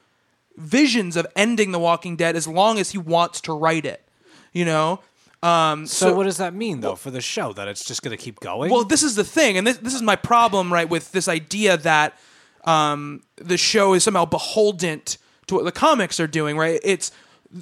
visions 0.57 1.17
of 1.17 1.27
ending 1.37 1.73
The 1.73 1.79
Walking 1.79 2.17
Dead 2.17 2.37
as 2.37 2.47
long 2.47 2.79
as 2.79 2.91
he 2.91 2.99
wants 2.99 3.41
to 3.43 3.53
write 3.53 3.85
it. 3.85 4.07
You 4.53 4.65
know, 4.65 5.01
um, 5.43 5.87
So, 5.87 6.15
what 6.15 6.25
does 6.25 6.39
that 6.39 6.55
mean 6.55 6.81
though 6.81 6.97
for 6.97 7.11
the 7.11 7.21
show? 7.21 7.53
That 7.53 7.69
it's 7.69 7.85
just 7.85 8.03
going 8.03 8.17
to 8.17 8.23
keep 8.23 8.41
going? 8.41 8.71
well, 8.71 8.85
this 8.85 9.03
is 9.03 9.15
the 9.15 9.25
thing, 9.25 9.57
and 9.57 9.67
this, 9.67 9.79
this 9.79 9.95
is 9.95 10.03
my 10.03 10.17
problem, 10.17 10.73
right, 10.73 10.89
with 10.89 11.13
this 11.13 11.29
idea 11.29 11.77
that 11.79 12.19
um, 12.65 13.23
the 13.37 13.57
show 13.57 13.95
is 13.95 14.05
somehow 14.05 14.25
beholden 14.25 15.03
to 15.47 15.55
what 15.55 15.65
the 15.65 15.73
comics 15.73 16.21
are 16.21 16.27
doing, 16.27 16.57
right? 16.59 16.81
It's 16.83 17.11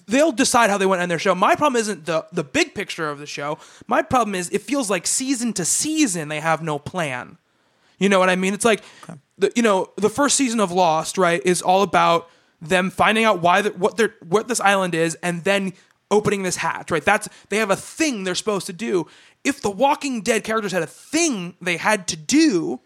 they'll 0.07 0.33
decide 0.33 0.71
how 0.71 0.77
they 0.79 0.87
want 0.87 0.99
to 0.99 1.03
end 1.03 1.11
their 1.11 1.19
show. 1.19 1.35
My 1.35 1.55
problem 1.55 1.79
isn't 1.81 2.07
the 2.07 2.27
the 2.33 2.45
big 2.45 2.75
picture 2.75 3.09
of 3.11 3.19
the 3.19 3.27
show. 3.27 3.59
My 3.87 4.03
problem 4.03 4.35
is 4.35 4.51
it 4.51 4.63
feels 4.63 4.91
like 4.91 5.07
season 5.07 5.53
to 5.55 5.65
season 5.65 6.29
they 6.29 6.41
have 6.41 6.63
no 6.63 6.79
plan. 6.79 7.39
You 7.99 8.09
know 8.09 8.19
what 8.19 8.31
I 8.31 8.37
mean? 8.37 8.55
It's 8.55 8.65
like, 8.65 8.83
the, 9.39 9.51
you 9.57 9.63
know, 9.63 9.91
the 9.97 10.09
first 10.09 10.37
season 10.37 10.61
of 10.61 10.71
Lost, 10.71 11.19
right, 11.19 11.43
is 11.45 11.61
all 11.61 11.83
about 11.83 12.29
them 12.61 12.91
finding 12.91 13.25
out 13.25 13.41
why 13.41 13.63
the, 13.63 13.71
what 13.71 13.97
their 13.97 14.15
what 14.29 14.49
this 14.49 14.61
island 14.61 14.95
is, 14.95 15.17
and 15.23 15.45
then 15.45 15.73
opening 16.11 16.43
this 16.43 16.57
hatch, 16.57 16.91
right? 16.91 17.05
That's 17.05 17.29
they 17.51 17.59
have 17.59 17.71
a 17.71 17.77
thing 17.77 18.25
they're 18.25 18.35
supposed 18.35 18.67
to 18.67 18.73
do. 18.73 19.07
If 19.45 19.61
the 19.63 19.71
Walking 19.71 20.23
Dead 20.23 20.43
characters 20.45 20.73
had 20.73 20.83
a 20.83 20.87
thing 20.87 21.55
they 21.61 21.77
had 21.77 22.09
to 22.09 22.17
do, 22.17 22.81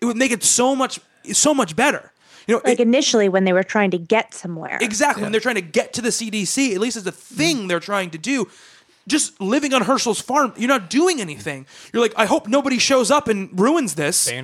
it 0.00 0.04
would 0.04 0.16
make 0.16 0.32
it 0.32 0.42
so 0.44 0.74
much 0.76 1.00
so 1.32 1.54
much 1.54 1.74
better. 1.76 2.12
You 2.46 2.56
know, 2.56 2.60
like 2.64 2.78
it- 2.78 2.82
initially 2.82 3.30
when 3.30 3.44
they 3.44 3.54
were 3.54 3.62
trying 3.62 3.90
to 3.92 3.98
get 3.98 4.34
somewhere. 4.34 4.76
Exactly. 4.82 5.22
When 5.22 5.32
they're 5.32 5.40
trying 5.40 5.54
to 5.54 5.62
get 5.62 5.94
to 5.94 6.02
the 6.02 6.10
CDC, 6.10 6.74
at 6.74 6.80
least 6.80 6.96
as 6.98 7.06
a 7.06 7.12
Mm-hmm. 7.12 7.34
thing 7.36 7.68
they're 7.68 7.80
trying 7.80 8.10
to 8.10 8.18
do. 8.18 8.48
Just 9.06 9.38
living 9.38 9.74
on 9.74 9.82
Hershel's 9.82 10.20
farm, 10.20 10.54
you're 10.56 10.68
not 10.68 10.88
doing 10.88 11.20
anything. 11.20 11.66
You're 11.92 12.00
like, 12.02 12.14
I 12.16 12.24
hope 12.24 12.48
nobody 12.48 12.78
shows 12.78 13.10
up 13.10 13.28
and 13.28 13.50
ruins 13.60 13.94
this. 13.96 14.28
I 14.30 14.40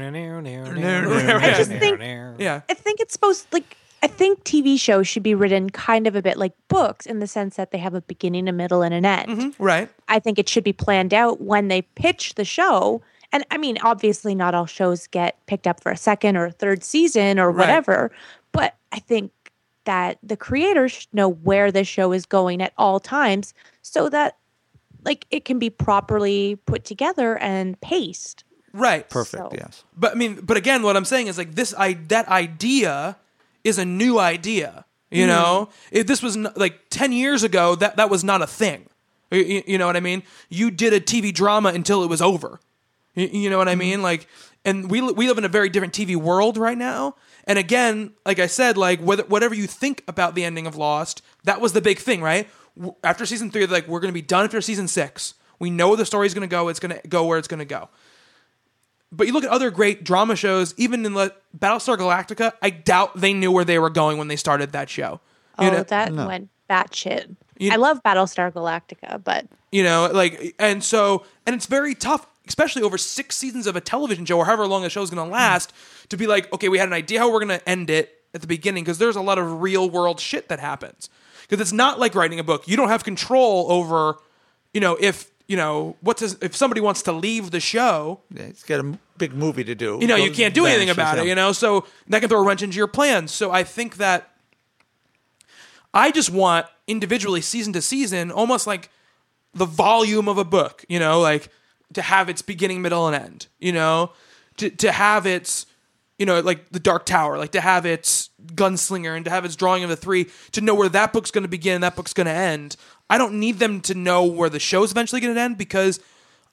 just 1.56 1.70
think 1.70 2.00
Yeah. 2.38 2.60
I 2.68 2.74
think 2.74 3.00
it's 3.00 3.12
supposed 3.14 3.46
like 3.52 3.76
I 4.02 4.06
think 4.06 4.44
TV 4.44 4.78
shows 4.81 5.06
should 5.06 5.22
be 5.22 5.35
written 5.35 5.68
kind 5.70 6.06
of 6.06 6.16
a 6.16 6.22
bit 6.22 6.36
like 6.39 6.52
books 6.68 7.05
in 7.06 7.18
the 7.18 7.27
sense 7.27 7.56
that 7.56 7.70
they 7.70 7.78
have 7.78 7.93
a 7.94 8.01
beginning, 8.01 8.48
a 8.48 8.52
middle, 8.52 8.82
and 8.82 8.94
an 8.94 9.05
end. 9.05 9.28
Mm-hmm, 9.31 9.62
right. 9.62 9.89
I 10.09 10.18
think 10.18 10.39
it 10.39 10.48
should 10.48 10.64
be 10.64 10.72
planned 10.72 11.12
out 11.12 11.40
when 11.43 11.68
they 11.68 11.82
pitch 11.82 12.35
the 12.36 12.44
show. 12.44 13.02
And 13.32 13.44
I 13.51 13.59
mean, 13.59 13.77
obviously, 13.82 14.35
not 14.35 14.55
all 14.55 14.66
shows 14.66 15.06
get 15.06 15.36
picked 15.47 15.66
up 15.66 15.82
for 15.82 15.93
a 15.93 15.97
second 15.97 16.36
or 16.36 16.47
a 16.47 16.51
third 16.51 16.82
season 16.82 17.39
or 17.39 17.51
Right. 17.51 17.60
whatever. 17.66 18.10
But 18.52 18.74
I 18.90 18.98
think 19.01 19.32
that 19.85 20.18
the 20.22 20.36
creators 20.36 20.93
should 20.93 21.14
know 21.14 21.28
where 21.28 21.70
the 21.70 21.85
show 21.85 22.12
is 22.12 22.27
going 22.27 22.60
at 22.62 22.72
all 22.78 23.01
times 23.01 23.55
so 23.82 24.09
that 24.09 24.36
like 25.05 25.27
it 25.31 25.44
can 25.44 25.59
be 25.59 25.70
properly 25.70 26.56
put 26.66 26.85
together 26.85 27.39
and 27.39 27.81
paced. 27.81 28.44
Right. 28.72 29.09
Perfect. 29.09 29.43
So- 29.43 29.51
Yes. 29.52 29.85
But 29.97 30.12
I 30.12 30.14
mean, 30.14 30.40
but 30.43 30.56
again, 30.56 30.82
what 30.82 30.97
I'm 30.97 31.05
saying 31.05 31.27
is 31.28 31.36
like 31.39 31.55
this. 31.55 31.74
I 31.77 31.94
that 32.09 32.28
idea 32.28 33.16
is 33.65 33.78
a 33.78 33.85
new 33.85 34.19
idea. 34.19 34.85
You 35.11 35.27
mm-hmm. 35.27 35.28
know, 35.28 35.69
if 35.91 36.07
this 36.07 36.23
was 36.23 36.37
like 36.37 36.82
ten 36.91 37.12
years 37.12 37.43
ago, 37.43 37.74
that 37.77 37.97
that 37.97 38.11
was 38.11 38.23
not 38.23 38.43
a 38.43 38.47
thing. 38.47 38.87
You- 39.31 39.62
You, 39.66 39.78
know 39.78 39.87
what 39.87 39.97
I 39.97 40.01
mean? 40.01 40.23
You 40.49 40.70
did 40.70 40.93
a 40.93 41.01
TV 41.01 41.32
drama 41.32 41.70
until 41.70 42.03
it 42.03 42.09
was 42.09 42.20
over. 42.20 42.61
You, 43.15 43.28
you 43.28 43.51
know 43.51 43.59
what 43.59 43.69
I 43.69 43.73
mm-hmm. 43.73 43.81
mean? 43.81 44.03
Like, 44.03 44.27
and 44.65 44.91
we 44.91 45.01
we 45.01 45.28
live 45.28 45.39
in 45.39 45.45
a 45.45 45.49
very 45.49 45.69
different 45.69 45.95
TV 45.95 46.16
world 46.16 46.57
right 46.57 46.77
now. 46.78 47.15
And 47.45 47.59
again, 47.59 48.12
like 48.27 48.39
I 48.39 48.47
said, 48.47 48.77
like 48.77 49.01
whether, 49.01 49.24
whatever 49.24 49.55
you 49.55 49.66
think 49.66 50.05
about 50.07 50.35
the 50.35 50.45
ending 50.45 50.66
of 50.66 50.77
Lost, 50.77 51.23
that 51.45 51.61
was 51.61 51.73
the 51.73 51.81
big 51.81 51.99
thing, 51.99 52.23
right? 52.23 52.49
After 53.03 53.27
season 53.27 53.51
three, 53.51 53.66
like, 53.66 53.89
we're 53.89 54.01
going 54.01 54.12
to 54.12 54.15
be 54.15 54.23
done 54.23 54.45
after 54.45 54.61
season 54.61 54.87
six. 54.87 55.35
We 55.59 55.70
know 55.70 55.97
the 55.97 56.07
story's 56.07 56.35
going 56.35 56.49
to 56.49 56.53
go. 56.53 56.69
It's 56.69 56.81
going 56.81 56.99
to 56.99 57.09
go 57.09 57.24
where 57.24 57.39
it's 57.39 57.49
going 57.49 57.59
to 57.59 57.65
go. 57.65 57.89
But 59.12 59.27
you 59.27 59.32
look 59.32 59.45
at 59.45 59.51
other 59.51 59.70
great 59.70 60.05
drama 60.05 60.37
shows, 60.37 60.73
even 60.77 61.05
in 61.05 61.15
the 61.15 61.35
Battlestar 61.59 61.97
Galactica, 61.97 62.53
I 62.62 62.70
doubt 62.70 63.20
they 63.20 63.32
knew 63.32 63.51
where 63.51 63.65
they 63.65 63.78
were 63.78 63.91
going 63.91 64.19
when 64.19 64.28
they 64.28 64.37
started 64.37 64.73
that 64.73 64.89
show. 64.89 65.20
You 65.59 65.69
Oh, 65.69 65.70
know, 65.70 65.82
that 65.82 66.12
went 66.12 66.49
batshit. 66.69 67.35
You- 67.59 67.73
I 67.73 67.77
love 67.77 68.03
Battlestar 68.03 68.53
Galactica, 68.53 69.23
but 69.23 69.47
you 69.73 69.82
know, 69.82 70.11
like, 70.12 70.55
and 70.59 70.82
so, 70.82 71.24
and 71.47 71.55
it's 71.55 71.66
very 71.66 71.95
tough, 71.95 72.27
especially 72.49 72.82
over 72.82 72.97
six 72.97 73.37
seasons 73.37 73.66
of 73.66 73.77
a 73.77 73.81
television 73.81 74.24
show 74.24 74.39
or 74.39 74.45
however 74.47 74.66
long 74.66 74.82
the 74.82 74.87
is 74.87 74.95
going 74.95 75.11
to 75.16 75.24
last, 75.24 75.73
to 76.09 76.16
be 76.16 76.27
like, 76.27 76.53
okay, 76.53 76.69
we 76.69 76.78
had 76.78 76.89
an 76.89 76.95
idea 76.95 77.19
how 77.19 77.31
we're 77.31 77.45
going 77.45 77.59
to 77.61 77.69
end 77.69 77.91
it 77.91 78.23
at 78.32 78.41
the 78.41 78.47
beginning 78.47 78.85
because 78.85 78.99
there's 78.99 79.16
a 79.16 79.20
lot 79.20 79.39
of 79.39 79.61
real 79.61 79.91
world 79.91 80.20
shit 80.20 80.49
that 80.49 80.61
happens. 80.61 81.11
Because 81.43 81.61
it's 81.61 81.73
not 81.73 81.99
like 81.99 82.15
writing 82.15 82.39
a 82.39 82.45
book; 82.45 82.69
you 82.69 82.77
don't 82.77 82.89
have 82.89 83.03
control 83.03 83.66
over, 83.73 84.16
you 84.73 84.81
know, 84.81 84.97
if 85.01 85.31
you 85.51 85.56
know 85.56 85.97
what's 86.01 86.20
his, 86.20 86.39
if 86.40 86.55
somebody 86.55 86.81
wants 86.81 87.02
to 87.02 87.12
leave 87.12 87.51
the 87.51 87.59
show, 87.59 88.20
Yeah, 88.32 88.44
it's 88.44 88.62
got 88.62 88.78
a 88.78 88.97
big 89.18 89.35
movie 89.35 89.64
to 89.64 89.74
do. 89.74 89.98
you 90.01 90.06
know, 90.06 90.14
you 90.14 90.31
can't 90.31 90.55
do 90.55 90.64
anything 90.64 90.90
about 90.90 91.18
it, 91.18 91.27
you 91.27 91.35
know, 91.35 91.51
so 91.51 91.86
that 92.06 92.20
can 92.20 92.28
throw 92.28 92.40
a 92.40 92.47
wrench 92.47 92.62
into 92.62 92.77
your 92.77 92.86
plans. 92.86 93.32
So 93.32 93.51
I 93.51 93.64
think 93.64 93.97
that 93.97 94.31
I 95.93 96.12
just 96.12 96.31
want 96.31 96.66
individually, 96.86 97.40
season 97.40 97.72
to 97.72 97.82
season, 97.82 98.31
almost 98.31 98.68
like 98.68 98.90
the 99.52 99.66
volume 99.66 100.28
of 100.28 100.39
a 100.39 100.44
book, 100.44 100.85
you 100.89 101.01
know, 101.01 101.20
like 101.20 101.48
to 101.94 102.02
have 102.02 102.28
its 102.28 102.43
beginning, 102.43 102.81
middle, 102.81 103.09
and 103.09 103.16
end, 103.16 103.48
you 103.59 103.72
know, 103.72 104.12
to, 104.59 104.70
to 104.70 104.93
have 104.93 105.27
its, 105.27 105.66
you 106.16 106.27
know, 106.27 106.39
like 106.39 106.70
the 106.70 106.78
Dark 106.78 107.06
Tower, 107.06 107.39
like 107.39 107.51
to 107.52 107.60
have 107.60 107.86
its 107.86 108.31
gunslinger 108.55 109.16
and 109.16 109.24
to 109.24 109.32
have 109.32 109.44
its 109.44 109.56
drawing 109.56 109.82
of 109.82 109.90
the 109.90 109.97
three, 109.97 110.28
to 110.52 110.60
know 110.60 110.77
where 110.77 110.89
that 110.89 111.12
book's 111.12 111.32
going 111.32 111.43
to 111.43 111.48
begin 111.48 111.74
and 111.74 111.82
that 111.82 111.97
book's 111.97 112.12
going 112.14 112.28
to 112.28 112.32
end. 112.32 112.77
I 113.11 113.19
don't 113.19 113.35
need 113.41 113.59
them 113.59 113.81
to 113.82 113.95
know 113.95 114.24
where 114.24 114.49
the 114.49 114.59
show's 114.61 114.91
eventually 114.93 115.20
going 115.20 115.35
to 115.35 115.41
end 115.41 115.59
because 115.59 116.01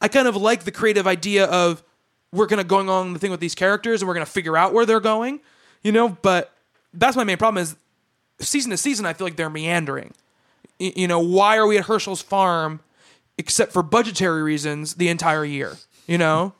I 0.01 0.07
kind 0.09 0.27
of 0.27 0.35
like 0.35 0.63
the 0.65 0.71
creative 0.71 1.07
idea 1.07 1.45
of 1.45 1.81
we're 2.33 2.47
going 2.47 2.57
to 2.57 2.63
going 2.65 2.89
on 2.89 3.13
the 3.13 3.19
thing 3.19 3.31
with 3.31 3.39
these 3.39 3.55
characters 3.55 4.01
and 4.01 4.07
we're 4.07 4.15
going 4.15 4.25
to 4.25 4.31
figure 4.31 4.57
out 4.57 4.73
where 4.73 4.85
they're 4.85 4.99
going, 4.99 5.39
you 5.83 5.91
know, 5.93 6.09
but 6.09 6.51
that's 6.93 7.15
my 7.15 7.23
main 7.23 7.37
problem 7.37 7.61
is 7.61 7.75
season 8.39 8.71
to 8.71 8.77
season, 8.77 9.05
I 9.05 9.13
feel 9.13 9.25
like 9.25 9.35
they're 9.37 9.49
meandering. 9.49 10.13
Y- 10.79 10.93
You 10.95 11.07
know, 11.07 11.19
why 11.19 11.57
are 11.57 11.65
we 11.67 11.77
at 11.77 11.85
Hershel's 11.85 12.21
farm, 12.21 12.81
except 13.37 13.71
for 13.71 13.81
budgetary 13.83 14.41
reasons, 14.43 14.95
the 14.95 15.07
entire 15.09 15.45
year? 15.45 15.77
You 16.07 16.17
know, 16.17 16.53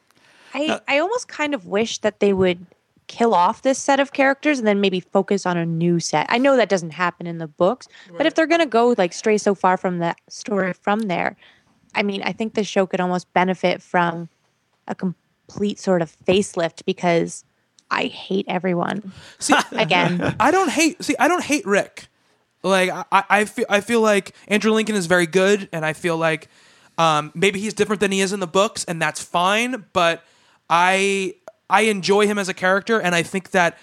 I, 0.53 0.68
uh, 0.68 0.80
I 0.88 0.99
almost 0.99 1.28
kind 1.28 1.53
of 1.53 1.65
wish 1.65 1.98
that 1.99 2.19
they 2.19 2.34
would 2.34 2.65
kill 3.07 3.34
off 3.34 3.61
this 3.61 3.79
set 3.79 3.99
of 3.99 4.11
characters 4.13 4.59
and 4.59 4.67
then 4.67 4.81
maybe 4.81 4.99
focus 4.99 5.45
on 5.45 5.57
a 5.57 5.65
new 5.65 5.99
set. 5.99 6.25
I 6.29 6.38
know 6.38 6.55
that 6.57 6.69
doesn't 6.69 6.91
happen 6.91 7.25
in 7.27 7.38
the 7.38 7.47
books, 7.47 7.88
but 8.17 8.25
if 8.25 8.35
they're 8.35 8.47
going 8.47 8.59
to 8.61 8.65
go 8.67 8.93
like 8.97 9.13
stray 9.13 9.38
so 9.38 9.55
far 9.55 9.77
from 9.77 9.99
that 9.99 10.17
story 10.29 10.73
from 10.73 11.01
there, 11.03 11.35
I 11.95 12.03
mean, 12.03 12.21
I 12.23 12.34
think 12.34 12.53
the 12.53 12.63
show 12.63 12.85
could 12.85 12.99
almost 12.99 13.31
benefit 13.34 13.81
from 13.81 14.29
a 14.88 14.93
complete 14.95 15.79
sort 15.79 16.01
of 16.01 16.15
facelift 16.25 16.84
because 16.85 17.43
I 17.89 18.05
hate 18.05 18.45
everyone. 18.49 19.13
See, 19.39 19.55
Again, 19.71 20.35
I 20.39 20.51
don't 20.51 20.69
hate. 20.69 21.01
See, 21.03 21.15
I 21.17 21.27
don't 21.29 21.43
hate 21.43 21.65
Rick. 21.65 22.07
Like 22.63 22.89
I, 22.89 23.05
I- 23.11 23.23
I 23.29 23.45
feel, 23.45 23.65
I 23.69 23.79
feel 23.81 24.01
like 24.01 24.35
Andrew 24.49 24.71
Lincoln 24.73 24.95
is 24.95 25.05
very 25.05 25.27
good, 25.27 25.69
and 25.71 25.85
I 25.85 25.93
feel 25.93 26.17
like 26.17 26.49
um, 26.97 27.31
maybe 27.34 27.59
he's 27.61 27.73
different 27.73 28.01
than 28.01 28.11
he 28.11 28.19
is 28.19 28.34
in 28.34 28.41
the 28.41 28.47
books, 28.47 28.84
and 28.84 29.01
that's 29.01 29.23
fine. 29.23 29.85
But 29.93 30.23
I, 30.69 31.35
I 31.69 31.81
enjoy 31.81 32.27
him 32.27 32.38
as 32.38 32.49
a 32.49 32.53
character, 32.53 32.99
and 32.99 33.14
I 33.14 33.23
think 33.23 33.52
that 33.52 33.77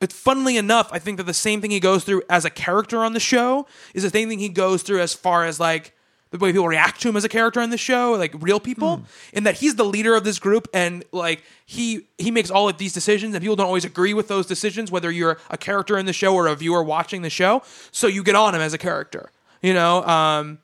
it's 0.00 0.14
funnily 0.14 0.56
enough, 0.56 0.90
I 0.92 0.98
think 0.98 1.16
that 1.16 1.24
the 1.24 1.34
same 1.34 1.60
thing 1.60 1.70
he 1.70 1.80
goes 1.80 2.04
through 2.04 2.22
as 2.30 2.44
a 2.44 2.50
character 2.50 2.98
on 2.98 3.14
the 3.14 3.20
show 3.20 3.66
is 3.94 4.04
the 4.04 4.10
same 4.10 4.28
thing 4.28 4.38
he 4.38 4.48
goes 4.48 4.82
through 4.82 5.00
as 5.00 5.12
far 5.12 5.44
as 5.44 5.58
like 5.58 5.92
the 6.30 6.38
way 6.38 6.52
people 6.52 6.68
react 6.68 7.00
to 7.00 7.08
him 7.08 7.16
as 7.16 7.24
a 7.24 7.28
character 7.28 7.60
on 7.60 7.70
the 7.70 7.78
show, 7.78 8.12
like 8.12 8.34
real 8.38 8.60
people, 8.60 9.02
in 9.32 9.44
that 9.44 9.56
he's 9.56 9.76
the 9.76 9.84
leader 9.84 10.14
of 10.14 10.24
this 10.24 10.38
group 10.38 10.68
and 10.74 11.02
like 11.10 11.42
he 11.64 12.06
he 12.18 12.30
makes 12.30 12.50
all 12.50 12.68
of 12.68 12.76
these 12.78 12.92
decisions 12.92 13.34
and 13.34 13.42
people 13.42 13.56
don't 13.56 13.66
always 13.66 13.84
agree 13.84 14.14
with 14.14 14.28
those 14.28 14.46
decisions, 14.46 14.90
whether 14.90 15.10
you're 15.10 15.38
a 15.50 15.56
character 15.56 15.96
in 15.96 16.06
the 16.06 16.12
show 16.12 16.34
or 16.34 16.46
a 16.46 16.54
viewer 16.54 16.82
watching 16.82 17.22
the 17.22 17.30
show. 17.30 17.62
So 17.90 18.06
you 18.06 18.22
get 18.22 18.34
on 18.34 18.54
him 18.54 18.60
as 18.60 18.74
a 18.74 18.78
character, 18.78 19.30
you 19.62 19.72
know. 19.72 20.04
Um, 20.04 20.58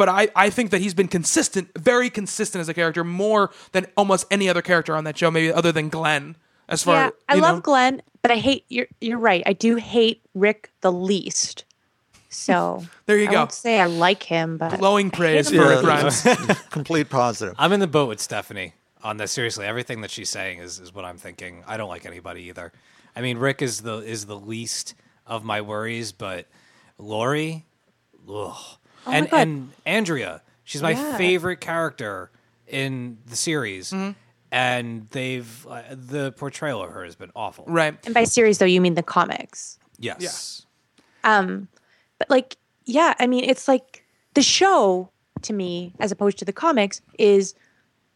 but 0.00 0.08
I, 0.08 0.28
I 0.34 0.48
think 0.48 0.70
that 0.70 0.80
he's 0.80 0.94
been 0.94 1.08
consistent, 1.08 1.68
very 1.78 2.08
consistent 2.08 2.60
as 2.62 2.70
a 2.70 2.72
character, 2.72 3.04
more 3.04 3.50
than 3.72 3.86
almost 3.98 4.26
any 4.30 4.48
other 4.48 4.62
character 4.62 4.96
on 4.96 5.04
that 5.04 5.18
show, 5.18 5.30
maybe 5.30 5.52
other 5.52 5.72
than 5.72 5.90
Glenn. 5.90 6.36
As 6.70 6.82
far 6.82 6.94
yeah, 6.94 7.10
I 7.28 7.34
love 7.34 7.56
know? 7.56 7.60
Glenn, 7.60 8.00
but 8.22 8.30
I 8.30 8.36
hate 8.36 8.64
you're 8.70 8.86
you're 9.02 9.18
right. 9.18 9.42
I 9.44 9.52
do 9.52 9.76
hate 9.76 10.22
Rick 10.34 10.70
the 10.80 10.90
least. 10.90 11.66
So 12.30 12.82
There 13.04 13.18
you 13.18 13.28
I 13.28 13.30
go. 13.30 13.38
won't 13.40 13.52
say 13.52 13.78
I 13.78 13.84
like 13.88 14.22
him, 14.22 14.56
but 14.56 14.78
glowing 14.78 15.10
praise 15.10 15.50
him 15.50 15.58
for 15.58 15.64
Yeah. 15.64 15.74
Rick 15.74 15.80
Grimes. 15.82 16.62
Complete 16.70 17.10
positive. 17.10 17.54
I'm 17.58 17.74
in 17.74 17.80
the 17.80 17.86
boat 17.86 18.08
with 18.08 18.20
Stephanie 18.22 18.72
on 19.02 19.18
this. 19.18 19.32
Seriously, 19.32 19.66
everything 19.66 20.00
that 20.00 20.10
she's 20.10 20.30
saying 20.30 20.60
is, 20.60 20.80
is 20.80 20.94
what 20.94 21.04
I'm 21.04 21.18
thinking. 21.18 21.62
I 21.66 21.76
don't 21.76 21.90
like 21.90 22.06
anybody 22.06 22.44
either. 22.44 22.72
I 23.14 23.20
mean, 23.20 23.36
Rick 23.36 23.60
is 23.60 23.82
the 23.82 23.98
is 23.98 24.24
the 24.24 24.36
least 24.40 24.94
of 25.26 25.44
my 25.44 25.60
worries, 25.60 26.12
but 26.12 26.46
Lori, 26.96 27.66
ugh. 28.26 28.56
And 29.06 29.30
God. 29.30 29.40
and 29.40 29.70
Andrea, 29.86 30.42
she's 30.64 30.82
my 30.82 30.90
Yeah. 30.92 31.16
favorite 31.16 31.60
character 31.60 32.30
in 32.66 33.18
the 33.26 33.36
series, 33.36 33.90
Mm-hmm. 33.90 34.12
and 34.52 35.08
they've 35.10 35.66
uh, 35.66 35.82
the 35.90 36.32
portrayal 36.32 36.82
of 36.82 36.90
her 36.92 37.04
has 37.04 37.16
been 37.16 37.30
awful. 37.36 37.64
right. 37.66 37.94
and 38.04 38.14
by 38.14 38.24
series 38.24 38.58
though 38.58 38.64
you 38.66 38.80
mean 38.80 38.94
the 38.94 39.02
comics. 39.02 39.78
Yes. 39.98 40.64
But 41.22 42.28
like, 42.28 42.56
yeah, 42.84 43.14
I 43.18 43.26
mean, 43.26 43.44
it's 43.44 43.66
like 43.68 44.04
the 44.34 44.42
show 44.42 45.10
to 45.42 45.52
me, 45.52 45.94
as 46.00 46.12
opposed 46.12 46.38
to 46.38 46.44
the 46.44 46.52
comics, 46.52 47.00
is 47.18 47.54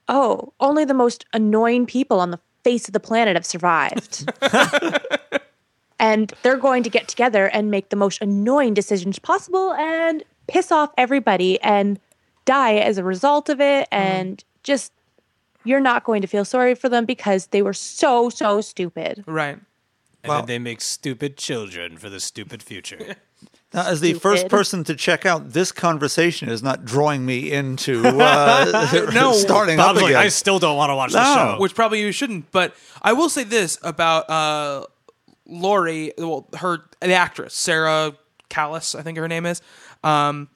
oh, 0.08 0.52
only 0.60 0.84
the 0.84 0.92
most 0.94 1.24
annoying 1.32 1.86
people 1.86 2.20
on 2.20 2.30
the 2.30 2.38
face 2.64 2.86
of 2.88 2.92
the 2.92 3.00
planet 3.00 3.36
have 3.36 3.46
survived. 3.46 4.30
and 5.98 6.32
they're 6.42 6.56
going 6.58 6.82
to 6.82 6.90
get 6.90 7.08
together 7.08 7.46
and 7.46 7.70
make 7.70 7.88
the 7.90 7.96
most 7.96 8.20
annoying 8.20 8.74
decisions 8.74 9.18
possible 9.18 9.72
and 9.74 10.22
piss 10.46 10.72
off 10.72 10.90
everybody 10.96 11.60
and 11.60 11.98
die 12.44 12.74
as 12.74 12.98
a 12.98 13.04
result 13.04 13.48
of 13.48 13.60
it. 13.60 13.88
And 13.90 14.42
just, 14.62 14.92
you're 15.64 15.80
not 15.80 16.04
going 16.04 16.22
to 16.22 16.28
feel 16.28 16.44
sorry 16.44 16.74
for 16.74 16.88
them 16.88 17.04
because 17.04 17.48
they 17.48 17.62
were 17.62 17.72
so, 17.72 18.28
so 18.30 18.60
stupid. 18.60 19.24
Right. 19.26 19.58
And 20.22 20.32
then 20.32 20.46
they 20.46 20.58
make 20.58 20.80
stupid 20.80 21.36
children 21.36 21.98
for 21.98 22.08
the 22.08 22.20
stupid 22.20 22.62
future. 22.62 23.16
Now, 23.74 23.88
as 23.88 24.00
the 24.00 24.14
first 24.14 24.48
person 24.48 24.84
to 24.84 24.94
check 24.94 25.26
out, 25.26 25.50
this 25.50 25.72
conversation 25.72 26.48
is 26.48 26.62
not 26.62 26.84
drawing 26.84 27.26
me 27.26 27.50
into 27.50 28.06
uh, 28.06 29.10
No. 29.12 29.32
starting 29.32 29.80
up 29.80 29.88
Bob's 29.88 30.02
like, 30.02 30.10
again. 30.10 30.22
I 30.22 30.28
still 30.28 30.60
don't 30.60 30.76
want 30.76 30.90
to 30.90 30.94
watch 30.94 31.12
the 31.12 31.34
show. 31.34 31.56
Which 31.58 31.74
probably 31.74 32.00
you 32.00 32.12
shouldn't. 32.12 32.52
But 32.52 32.76
I 33.02 33.14
will 33.14 33.28
say 33.28 33.42
this 33.42 33.76
about 33.82 34.30
uh, 34.30 34.86
Lori, 35.46 36.12
well, 36.16 36.46
her 36.58 36.84
the 37.00 37.14
actress 37.14 37.52
Sarah 37.52 38.12
Callies, 38.48 38.96
I 38.96 39.02
think 39.02 39.18
her 39.18 39.26
name 39.26 39.44
is. 39.44 39.60
Um, 40.04 40.48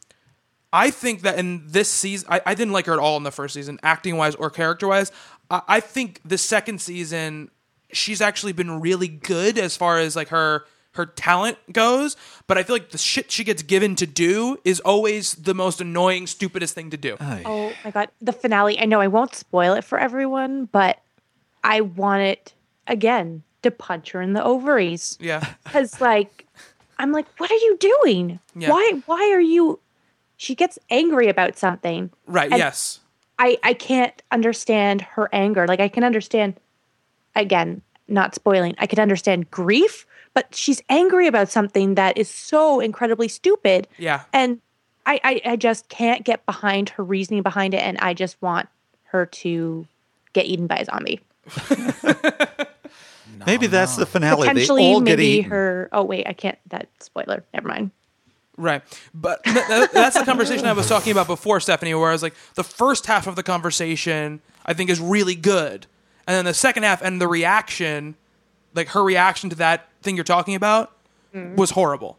I 0.72 0.90
think 0.90 1.22
that 1.22 1.38
in 1.38 1.66
this 1.66 1.88
season, 1.88 2.28
I, 2.30 2.42
I 2.44 2.54
didn't 2.54 2.72
like 2.72 2.86
her 2.86 2.92
at 2.92 2.98
all 2.98 3.16
in 3.16 3.22
the 3.22 3.30
first 3.30 3.54
season, 3.54 3.78
acting 3.82 4.16
wise 4.16 4.34
or 4.34 4.50
character 4.50 4.86
wise. 4.86 5.10
I, 5.50 5.62
I 5.66 5.80
think 5.80 6.20
the 6.24 6.38
second 6.38 6.80
season, 6.80 7.50
she's 7.90 8.20
actually 8.20 8.52
been 8.52 8.80
really 8.80 9.08
good 9.08 9.58
as 9.58 9.76
far 9.76 9.98
as 9.98 10.14
like 10.14 10.28
her 10.28 10.64
her 10.92 11.06
talent 11.06 11.58
goes. 11.72 12.16
But 12.46 12.58
I 12.58 12.64
feel 12.64 12.74
like 12.74 12.90
the 12.90 12.98
shit 12.98 13.30
she 13.30 13.44
gets 13.44 13.62
given 13.62 13.94
to 13.96 14.06
do 14.06 14.58
is 14.64 14.80
always 14.80 15.32
the 15.34 15.54
most 15.54 15.80
annoying, 15.80 16.26
stupidest 16.26 16.74
thing 16.74 16.90
to 16.90 16.96
do. 16.96 17.16
Oh 17.20 17.72
my 17.84 17.90
god, 17.90 18.10
the 18.20 18.32
finale. 18.32 18.78
I 18.78 18.84
know 18.84 19.00
I 19.00 19.08
won't 19.08 19.34
spoil 19.34 19.74
it 19.74 19.84
for 19.84 19.98
everyone, 19.98 20.66
but 20.66 21.00
I 21.64 21.80
want 21.80 22.22
it 22.22 22.52
again 22.86 23.42
to 23.62 23.70
punch 23.70 24.10
her 24.12 24.20
in 24.20 24.34
the 24.34 24.44
ovaries. 24.44 25.16
yeah. 25.20 25.54
Cuz 25.66 26.00
like 26.00 26.46
I'm 26.98 27.12
like, 27.12 27.26
what 27.38 27.50
are 27.50 27.54
you 27.54 27.76
doing? 27.78 28.40
Yeah. 28.54 28.70
Why 28.70 29.02
why 29.06 29.30
are 29.32 29.40
you 29.40 29.80
She 30.36 30.54
gets 30.54 30.78
angry 30.90 31.28
about 31.28 31.58
something. 31.58 32.10
Right. 32.26 32.50
Yes. 32.50 33.00
I 33.38 33.58
I 33.62 33.74
can't 33.74 34.20
understand 34.30 35.02
her 35.02 35.28
anger. 35.32 35.66
Like 35.66 35.80
I 35.80 35.88
can 35.88 36.04
understand 36.04 36.58
again, 37.34 37.82
not 38.08 38.34
spoiling. 38.34 38.74
I 38.78 38.86
can 38.86 38.98
understand 38.98 39.50
grief, 39.50 40.06
but 40.34 40.54
she's 40.54 40.82
angry 40.88 41.26
about 41.26 41.48
something 41.48 41.94
that 41.94 42.18
is 42.18 42.28
so 42.28 42.80
incredibly 42.80 43.28
stupid. 43.28 43.86
Yeah. 43.96 44.22
And 44.32 44.60
I, 45.06 45.20
I, 45.24 45.40
I 45.52 45.56
just 45.56 45.88
can't 45.88 46.24
get 46.24 46.44
behind 46.44 46.90
her 46.90 47.04
reasoning 47.04 47.42
behind 47.42 47.72
it, 47.72 47.78
and 47.78 47.96
I 47.98 48.12
just 48.12 48.40
want 48.42 48.68
her 49.04 49.24
to 49.24 49.86
get 50.34 50.46
eaten 50.46 50.66
by 50.66 50.76
a 50.76 50.84
zombie. 50.84 51.20
Maybe 53.46 53.66
that's 53.66 53.96
the 53.96 54.06
finale. 54.06 54.42
They 54.42 54.48
Potentially, 54.48 54.84
all 54.84 55.00
get 55.00 55.18
maybe 55.18 55.26
eaten. 55.38 55.50
her. 55.50 55.88
Oh 55.92 56.04
wait, 56.04 56.26
I 56.26 56.32
can't. 56.32 56.58
That 56.68 56.88
spoiler. 57.00 57.44
Never 57.54 57.68
mind. 57.68 57.90
Right. 58.56 58.82
But 59.14 59.44
th- 59.44 59.66
th- 59.66 59.90
that's 59.92 60.18
the 60.18 60.24
conversation 60.24 60.66
I 60.66 60.72
was 60.72 60.88
talking 60.88 61.12
about 61.12 61.28
before, 61.28 61.60
Stephanie, 61.60 61.94
where 61.94 62.08
I 62.08 62.12
was 62.12 62.24
like, 62.24 62.34
the 62.54 62.64
first 62.64 63.06
half 63.06 63.28
of 63.28 63.36
the 63.36 63.44
conversation, 63.44 64.40
I 64.66 64.74
think, 64.74 64.90
is 64.90 65.00
really 65.00 65.36
good. 65.36 65.86
And 66.26 66.34
then 66.36 66.44
the 66.44 66.54
second 66.54 66.82
half 66.82 67.00
and 67.00 67.20
the 67.20 67.28
reaction, 67.28 68.16
like 68.74 68.88
her 68.88 69.04
reaction 69.04 69.48
to 69.50 69.56
that 69.56 69.88
thing 70.02 70.16
you're 70.16 70.24
talking 70.24 70.56
about, 70.56 70.92
mm-hmm. 71.32 71.54
was 71.54 71.70
horrible 71.70 72.18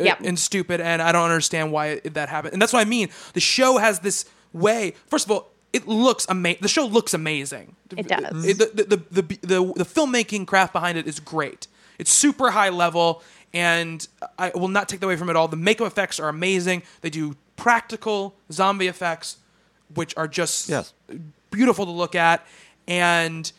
uh, 0.00 0.04
Yep. 0.04 0.20
and 0.24 0.38
stupid. 0.38 0.80
And 0.80 1.02
I 1.02 1.12
don't 1.12 1.24
understand 1.24 1.72
why 1.72 1.86
it, 2.02 2.14
that 2.14 2.30
happened. 2.30 2.54
And 2.54 2.62
that's 2.62 2.72
what 2.72 2.80
I 2.80 2.88
mean. 2.88 3.10
The 3.34 3.40
show 3.40 3.76
has 3.76 3.98
this 4.00 4.24
way, 4.54 4.94
first 5.08 5.26
of 5.26 5.30
all, 5.30 5.50
it 5.76 5.86
looks 5.88 6.26
amazing. 6.28 6.58
The 6.62 6.68
show 6.68 6.86
looks 6.86 7.12
amazing. 7.14 7.76
It 7.96 8.08
does. 8.08 8.44
It- 8.46 8.58
the, 8.58 8.66
the, 8.74 8.96
the, 8.96 8.96
the, 9.20 9.22
the, 9.42 9.72
the 9.76 9.84
filmmaking 9.84 10.46
craft 10.46 10.72
behind 10.72 10.96
it 10.98 11.06
is 11.06 11.20
great. 11.20 11.66
It's 11.98 12.10
super 12.10 12.50
high 12.50 12.68
level, 12.70 13.22
and 13.54 14.06
I 14.38 14.50
will 14.54 14.68
not 14.68 14.88
take 14.88 15.00
that 15.00 15.06
away 15.06 15.16
from 15.16 15.30
it 15.30 15.36
all. 15.36 15.48
The 15.48 15.56
makeup 15.56 15.86
effects 15.86 16.18
are 16.20 16.28
amazing. 16.28 16.82
They 17.00 17.10
do 17.10 17.36
practical 17.56 18.34
zombie 18.52 18.86
effects, 18.88 19.38
which 19.94 20.14
are 20.16 20.28
just 20.28 20.68
Yes. 20.68 20.92
beautiful 21.50 21.84
to 21.86 21.92
look 21.92 22.14
at. 22.14 22.46
And 22.86 23.50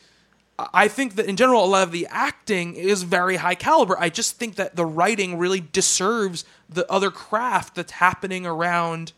I 0.60 0.88
think 0.88 1.16
that 1.16 1.26
in 1.28 1.36
general, 1.36 1.64
a 1.64 1.68
lot 1.68 1.84
of 1.84 1.92
the 1.92 2.08
acting 2.10 2.76
is 2.76 3.04
very 3.04 3.38
high 3.38 3.56
caliber. 3.56 3.96
I 4.00 4.10
just 4.10 4.38
think 4.38 4.56
that 4.56 4.76
the 4.76 4.86
writing 4.86 5.38
really 5.38 5.62
deserves 5.62 6.46
the 6.70 6.90
other 6.92 7.12
craft 7.12 7.76
that's 7.76 7.94
happening 7.94 8.46
around 8.46 9.14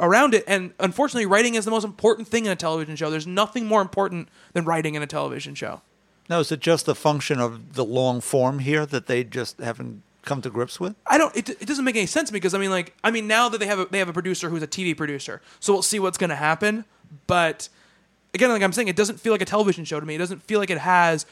around 0.00 0.34
it. 0.34 0.44
And 0.46 0.72
unfortunately, 0.78 1.26
writing 1.26 1.54
is 1.54 1.64
the 1.64 1.70
most 1.70 1.84
important 1.84 2.28
thing 2.28 2.46
in 2.46 2.52
a 2.52 2.56
television 2.56 2.96
show. 2.96 3.10
There's 3.10 3.26
nothing 3.26 3.66
more 3.66 3.82
important 3.82 4.28
than 4.52 4.64
writing 4.64 4.94
in 4.94 5.02
a 5.02 5.06
television 5.06 5.54
show. 5.54 5.82
Now, 6.28 6.40
is 6.40 6.50
it 6.50 6.60
just 6.60 6.86
the 6.86 6.94
function 6.94 7.38
of 7.40 7.74
the 7.74 7.84
long 7.84 8.20
form 8.20 8.60
here 8.60 8.86
that 8.86 9.06
they 9.06 9.24
just 9.24 9.58
haven't 9.58 10.02
come 10.22 10.40
to 10.42 10.50
grips 10.50 10.80
with? 10.80 10.96
I 11.06 11.18
don't. 11.18 11.34
It, 11.36 11.50
it 11.50 11.66
doesn't 11.66 11.84
make 11.84 11.96
any 11.96 12.06
sense 12.06 12.30
because 12.30 12.54
I 12.54 12.58
mean, 12.58 12.70
like, 12.70 12.94
I 13.04 13.10
mean, 13.10 13.26
now 13.26 13.48
that 13.48 13.58
they 13.58 13.66
have 13.66 13.78
a, 13.78 13.84
they 13.86 13.98
have 13.98 14.08
a 14.08 14.12
producer 14.12 14.48
who's 14.48 14.62
a 14.62 14.66
TV 14.66 14.96
producer, 14.96 15.42
so 15.60 15.72
we'll 15.72 15.82
see 15.82 15.98
what's 15.98 16.18
going 16.18 16.30
to 16.30 16.36
happen. 16.36 16.84
But 17.26 17.68
again, 18.32 18.50
like 18.50 18.62
I'm 18.62 18.72
saying, 18.72 18.88
it 18.88 18.96
doesn't 18.96 19.20
feel 19.20 19.32
like 19.32 19.42
a 19.42 19.46
television 19.46 19.84
show 19.84 20.00
to 20.00 20.06
me. 20.06 20.14
It 20.14 20.18
doesn't 20.18 20.42
feel 20.42 20.58
like 20.58 20.70
it 20.70 20.78
has 20.78 21.26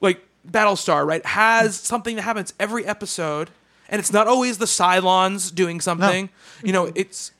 like 0.00 0.26
Battlestar, 0.48 1.06
right? 1.06 1.24
Has 1.26 1.78
hmm. 1.78 1.84
something 1.84 2.16
that 2.16 2.22
happens 2.22 2.54
every 2.58 2.86
episode, 2.86 3.50
and 3.88 3.98
it's 3.98 4.12
not 4.12 4.26
always 4.26 4.58
the 4.58 4.66
Cylons 4.66 5.54
doing 5.54 5.80
something. 5.80 6.30
You 6.64 6.72
know, 6.72 6.92
it's. 6.94 7.32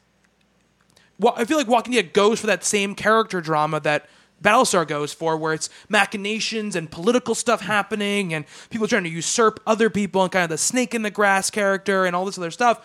I 1.24 1.44
feel 1.44 1.56
like 1.58 1.68
Walking 1.68 1.94
Dead 1.94 2.12
goes 2.12 2.40
for 2.40 2.46
that 2.46 2.64
same 2.64 2.94
character 2.94 3.40
drama 3.40 3.80
that 3.80 4.08
Battlestar 4.42 4.86
goes 4.86 5.12
for, 5.12 5.36
where 5.36 5.52
it's 5.52 5.70
machinations 5.88 6.74
and 6.74 6.90
political 6.90 7.34
stuff 7.34 7.60
happening, 7.60 8.34
and 8.34 8.44
people 8.70 8.88
trying 8.88 9.04
to 9.04 9.08
usurp 9.08 9.60
other 9.66 9.88
people, 9.88 10.22
and 10.22 10.32
kind 10.32 10.44
of 10.44 10.50
the 10.50 10.58
snake 10.58 10.94
in 10.94 11.02
the 11.02 11.10
grass 11.10 11.50
character, 11.50 12.04
and 12.04 12.16
all 12.16 12.24
this 12.24 12.38
other 12.38 12.50
stuff. 12.50 12.84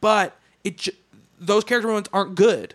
But 0.00 0.36
it, 0.62 0.88
those 1.38 1.64
character 1.64 1.88
moments 1.88 2.10
aren't 2.12 2.34
good. 2.34 2.74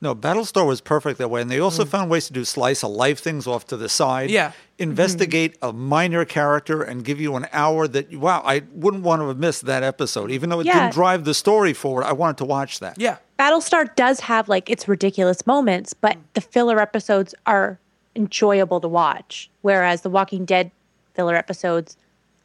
No, 0.00 0.14
Battlestar 0.14 0.66
was 0.66 0.82
perfect 0.82 1.18
that 1.18 1.30
way, 1.30 1.40
and 1.40 1.50
they 1.50 1.58
also 1.58 1.84
found 1.86 2.10
ways 2.10 2.26
to 2.26 2.32
do 2.34 2.44
slice 2.44 2.84
of 2.84 2.90
life 2.90 3.18
things 3.18 3.46
off 3.46 3.66
to 3.68 3.76
the 3.76 3.88
side. 3.88 4.28
Mm. 4.28 4.32
Yeah. 4.32 4.52
investigate 4.78 5.56
a 5.62 5.72
minor 5.72 6.26
character 6.26 6.82
and 6.82 7.02
give 7.02 7.18
you 7.18 7.34
an 7.36 7.46
hour 7.50 7.88
that 7.88 8.14
wow, 8.14 8.42
I 8.44 8.62
wouldn't 8.74 9.02
want 9.04 9.22
to 9.22 9.28
have 9.28 9.38
missed 9.38 9.64
that 9.64 9.82
episode, 9.82 10.30
even 10.30 10.50
though 10.50 10.60
it 10.60 10.66
Yeah. 10.66 10.80
didn't 10.80 10.92
drive 10.92 11.24
the 11.24 11.32
story 11.32 11.72
forward. 11.72 12.04
I 12.04 12.12
wanted 12.12 12.36
to 12.38 12.44
watch 12.44 12.80
that. 12.80 12.98
Yeah, 12.98 13.16
Battlestar 13.38 13.94
does 13.96 14.20
have 14.20 14.50
like 14.50 14.68
its 14.68 14.86
ridiculous 14.86 15.46
moments, 15.46 15.94
but 15.94 16.18
the 16.34 16.42
filler 16.42 16.78
episodes 16.78 17.34
are 17.46 17.78
enjoyable 18.14 18.80
to 18.82 18.88
watch. 18.88 19.48
Whereas 19.62 20.02
the 20.02 20.10
Walking 20.10 20.44
Dead 20.44 20.70
filler 21.14 21.34
episodes, 21.34 21.96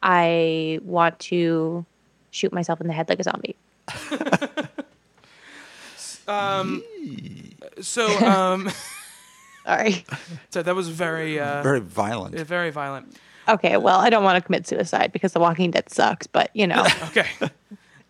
I 0.02 0.80
want 0.84 1.18
to 1.18 1.84
shoot 2.30 2.50
myself 2.50 2.80
in 2.80 2.86
the 2.86 2.94
head 2.94 3.10
like 3.10 3.20
a 3.20 3.24
zombie. 3.24 3.56
so 7.80 8.06
um, 8.26 8.70
Sorry. 9.66 10.04
so 10.50 10.62
that 10.62 10.74
was 10.74 10.88
very 10.88 11.38
uh, 11.38 11.62
Very 11.62 11.80
violent. 11.80 12.34
very 12.40 12.70
violent. 12.70 13.16
Okay, 13.48 13.76
well, 13.76 13.98
I 13.98 14.08
don't 14.10 14.22
want 14.22 14.36
to 14.36 14.40
commit 14.46 14.66
suicide 14.68 15.12
because 15.12 15.32
The 15.32 15.40
Walking 15.40 15.70
Dead 15.72 15.90
sucks, 15.90 16.26
but 16.26 16.50
you 16.54 16.66
know. 16.66 16.86
Okay. 17.08 17.26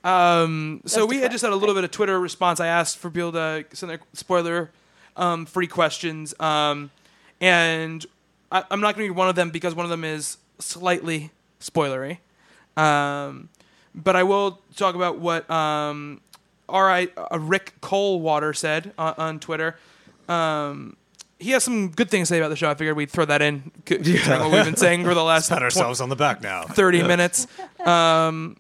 Um, 0.05 0.83
so 0.85 1.07
we 1.07 1.19
had 1.19 1.31
just 1.31 1.43
had 1.45 1.53
a 1.53 1.57
little 1.57 1.75
bit 1.77 1.85
of 1.85 1.91
Twitter 1.93 2.19
response. 2.19 2.59
I 2.59 2.67
asked 2.67 2.99
for 2.99 3.09
people 3.09 3.31
to 3.33 3.65
send 3.73 3.91
their 3.91 4.01
spoiler 4.15 4.71
um, 5.17 5.47
free 5.47 5.69
questions, 5.69 6.35
um, 6.41 6.91
and 7.41 8.05
I, 8.51 8.65
I'm 8.71 8.81
not 8.81 8.97
going 8.97 9.07
to 9.07 9.13
read 9.13 9.17
one 9.17 9.29
of 9.29 9.37
them 9.37 9.51
because 9.51 9.75
one 9.77 9.87
of 9.87 9.91
them 9.91 10.03
is 10.05 10.39
slightly 10.59 11.31
spoilery. 11.61 12.19
Um, 12.77 13.49
but 13.95 14.17
I 14.17 14.25
will 14.25 14.61
talk 14.75 14.97
about 14.97 15.19
what 15.19 15.49
um, 15.49 16.21
all 16.73 16.83
right, 16.83 17.13
uh, 17.17 17.39
Rick 17.39 17.75
Colewater 17.81 18.53
said 18.53 18.93
on, 18.99 19.15
on 19.19 19.41
Twitter. 19.41 19.77
Um, 20.29 20.97
he 21.39 21.51
has 21.51 21.65
some 21.65 21.91
good 21.91 22.09
things 22.11 22.29
to 22.29 22.35
say 22.35 22.39
about 22.39 22.49
the 22.49 22.57
show. 22.57 22.71
I 22.71 22.75
figured 22.75 22.97
we'd 22.97 23.11
throw 23.11 23.25
that 23.25 23.43
in, 23.43 23.71
c- 23.89 23.97
considering 23.97 24.41
what 24.41 24.53
we've 24.53 24.65
been 24.65 24.77
saying 24.77 25.05
for 25.05 25.15
the 25.15 25.25
last 25.25 25.49
Pat 25.49 25.59
20 25.59 25.65
ourselves 25.65 26.01
on 26.01 26.09
the 26.09 26.17
back 26.17 26.41
now. 26.41 26.63
30 26.65 27.03
minutes. 27.03 27.47
Um, 27.85 28.57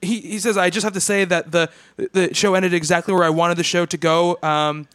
he, 0.00 0.20
he 0.20 0.38
says, 0.38 0.56
I 0.56 0.68
just 0.70 0.84
have 0.84 0.92
to 0.92 1.00
say 1.00 1.24
that 1.24 1.52
the, 1.52 1.70
the 1.96 2.34
show 2.34 2.54
ended 2.54 2.74
exactly 2.74 3.14
where 3.14 3.24
I 3.24 3.30
wanted 3.30 3.56
the 3.56 3.64
show 3.64 3.86
to 3.86 3.96
go. 3.96 4.38
Um, 4.42 4.86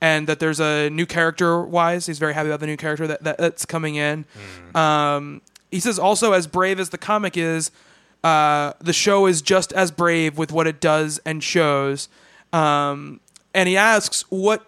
and 0.00 0.26
that 0.26 0.40
there's 0.40 0.60
a 0.60 0.90
new 0.90 1.06
character 1.06 1.62
wise. 1.62 2.04
He's 2.06 2.18
very 2.18 2.34
happy 2.34 2.48
about 2.48 2.60
the 2.60 2.66
new 2.66 2.76
character 2.76 3.06
that, 3.06 3.24
that 3.24 3.38
that's 3.38 3.64
coming 3.64 3.94
in. 3.94 4.26
Um, 4.74 5.40
he 5.70 5.80
says 5.80 5.98
also, 5.98 6.32
as 6.32 6.46
brave 6.46 6.78
as 6.78 6.90
the 6.90 6.98
comic 6.98 7.36
is, 7.38 7.70
uh, 8.26 8.72
the 8.80 8.92
show 8.92 9.26
is 9.26 9.42
just 9.42 9.72
as 9.72 9.90
brave 9.90 10.36
with 10.38 10.50
what 10.52 10.66
it 10.66 10.80
does 10.80 11.18
and 11.24 11.42
shows. 11.42 12.08
Um, 12.52 13.20
and 13.54 13.68
he 13.68 13.76
asks, 13.76 14.22
what, 14.30 14.60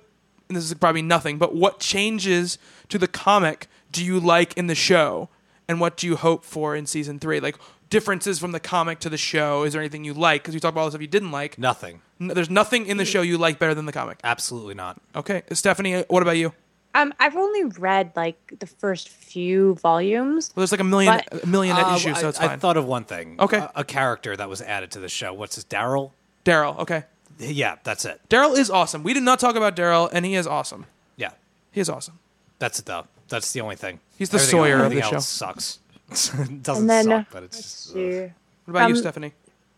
this 0.48 0.64
is 0.64 0.74
probably 0.74 1.02
nothing, 1.02 1.38
but 1.38 1.54
what 1.54 1.80
changes 1.80 2.58
to 2.88 2.98
the 2.98 3.08
comic 3.08 3.66
do 3.92 4.04
you 4.04 4.20
like 4.20 4.56
in 4.56 4.66
the 4.66 4.74
show? 4.74 5.28
And 5.68 5.80
what 5.80 5.96
do 5.96 6.06
you 6.06 6.16
hope 6.16 6.44
for 6.44 6.76
in 6.76 6.86
season 6.86 7.18
three? 7.18 7.40
Like 7.40 7.56
differences 7.90 8.38
from 8.38 8.52
the 8.52 8.60
comic 8.60 8.98
to 9.00 9.08
the 9.10 9.18
show. 9.18 9.64
Is 9.64 9.72
there 9.72 9.82
anything 9.82 10.04
you 10.04 10.14
like? 10.14 10.42
Because 10.42 10.54
you 10.54 10.60
talked 10.60 10.74
about 10.74 10.80
all 10.82 10.86
the 10.86 10.92
stuff 10.92 11.02
you 11.02 11.08
didn't 11.08 11.32
like. 11.32 11.58
Nothing. 11.58 12.00
N- 12.20 12.28
There's 12.28 12.50
nothing 12.50 12.86
in 12.86 12.96
the 12.96 13.04
show 13.04 13.22
you 13.22 13.36
like 13.38 13.58
better 13.58 13.74
than 13.74 13.86
the 13.86 13.92
comic. 13.92 14.18
Absolutely 14.24 14.74
not. 14.74 15.00
Okay, 15.14 15.42
Stephanie, 15.52 16.04
what 16.08 16.22
about 16.22 16.36
you? 16.36 16.52
Um, 16.98 17.14
I've 17.20 17.36
only 17.36 17.64
read 17.64 18.12
like 18.16 18.54
the 18.58 18.66
first 18.66 19.08
few 19.08 19.74
volumes. 19.76 20.50
Well, 20.54 20.62
there's 20.62 20.72
like 20.72 20.80
a 20.80 20.84
million, 20.84 21.20
But- 21.30 21.44
a 21.44 21.46
million 21.46 21.76
Uh, 21.76 21.94
issues, 21.94 22.16
I, 22.16 22.20
so 22.20 22.28
it's 22.28 22.40
I 22.40 22.48
fine. 22.48 22.58
thought 22.60 22.76
of 22.76 22.86
one 22.86 23.04
thing. 23.04 23.36
Okay. 23.38 23.58
A, 23.58 23.70
a 23.76 23.84
character 23.84 24.36
that 24.36 24.48
was 24.48 24.60
added 24.62 24.90
to 24.92 24.98
the 25.00 25.08
show. 25.08 25.32
What's 25.32 25.54
his 25.54 25.64
Daryl? 25.64 26.10
Daryl, 26.44 26.76
okay. 26.80 27.04
Yeah, 27.38 27.76
that's 27.84 28.04
it. 28.04 28.20
Daryl 28.28 28.56
is 28.58 28.68
awesome. 28.70 29.04
We 29.04 29.14
did 29.14 29.22
not 29.22 29.38
talk 29.38 29.54
about 29.54 29.76
Daryl, 29.76 30.10
and 30.12 30.24
he 30.24 30.34
is 30.34 30.46
awesome. 30.46 30.86
Yeah, 31.16 31.30
He 31.70 31.80
is 31.80 31.88
awesome. 31.88 32.18
that's 32.58 32.78
it 32.80 32.86
though. 32.86 33.06
That's 33.28 33.52
the 33.52 33.60
only 33.60 33.76
thing. 33.76 34.00
He's 34.18 34.30
the 34.30 34.38
Everything- 34.38 34.58
Sawyer 34.58 34.84
of 34.84 34.90
the 34.90 35.00
else 35.02 35.12
show. 35.12 35.18
Sucks. 35.20 35.78
It 36.10 36.62
Doesn't 36.62 36.82
And 36.82 36.90
then, 36.90 37.04
suck, 37.04 37.20
uh, 37.20 37.24
but 37.30 37.42
it's 37.44 37.58
just. 37.58 37.94
What 37.94 38.32
about 38.66 38.88
you, 38.88 38.94
Um, 38.94 39.00
Stephanie? 39.00 39.34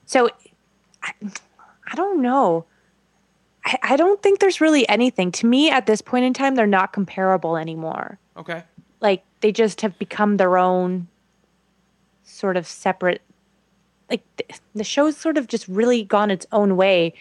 So, 0.06 0.30
I, 1.02 1.12
I 1.86 1.94
don't 1.96 2.22
know. 2.22 2.64
I, 3.64 3.78
I 3.82 3.96
don't 3.96 4.22
think 4.22 4.40
there's 4.40 4.60
really 4.60 4.88
anything. 4.88 5.32
To 5.32 5.46
me, 5.46 5.70
at 5.70 5.86
this 5.86 6.00
point 6.00 6.24
in 6.24 6.32
time, 6.32 6.54
they're 6.54 6.66
not 6.66 6.92
comparable 6.92 7.56
anymore. 7.56 8.18
Okay. 8.36 8.62
Like, 9.00 9.24
they 9.40 9.52
just 9.52 9.80
have 9.80 9.98
become 9.98 10.36
their 10.36 10.58
own 10.58 11.08
sort 12.24 12.56
of 12.56 12.66
separate. 12.66 13.22
Like, 14.08 14.22
th- 14.36 14.60
the 14.74 14.84
show's 14.84 15.16
sort 15.16 15.36
of 15.36 15.46
just 15.46 15.68
really 15.68 16.04
gone 16.04 16.30
its 16.30 16.46
own 16.52 16.76
way. 16.76 17.14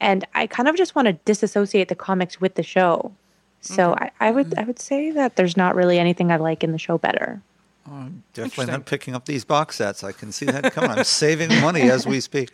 And 0.00 0.26
I 0.34 0.46
kind 0.46 0.68
of 0.68 0.76
just 0.76 0.94
want 0.94 1.06
to 1.06 1.12
disassociate 1.24 1.88
the 1.88 1.94
comics 1.94 2.40
with 2.40 2.56
the 2.56 2.62
show. 2.62 3.12
So 3.60 3.94
I, 3.94 4.10
I 4.20 4.30
would 4.30 4.50
mm-hmm. 4.50 4.60
I 4.60 4.64
would 4.64 4.78
say 4.78 5.10
that 5.12 5.36
there's 5.36 5.56
not 5.56 5.74
really 5.74 5.98
anything 5.98 6.30
I 6.30 6.36
like 6.36 6.62
in 6.62 6.72
the 6.72 6.78
show 6.78 6.98
better. 6.98 7.40
Definitely 7.86 8.42
Interesting. 8.42 8.66
not 8.66 8.86
picking 8.86 9.14
up 9.14 9.24
these 9.26 9.44
box 9.44 9.76
sets. 9.76 10.04
I 10.04 10.12
can 10.12 10.32
see 10.32 10.46
that 10.46 10.72
coming. 10.72 10.90
I'm 10.90 11.04
saving 11.04 11.48
money 11.60 11.82
as 11.82 12.06
we 12.06 12.20
speak. 12.20 12.50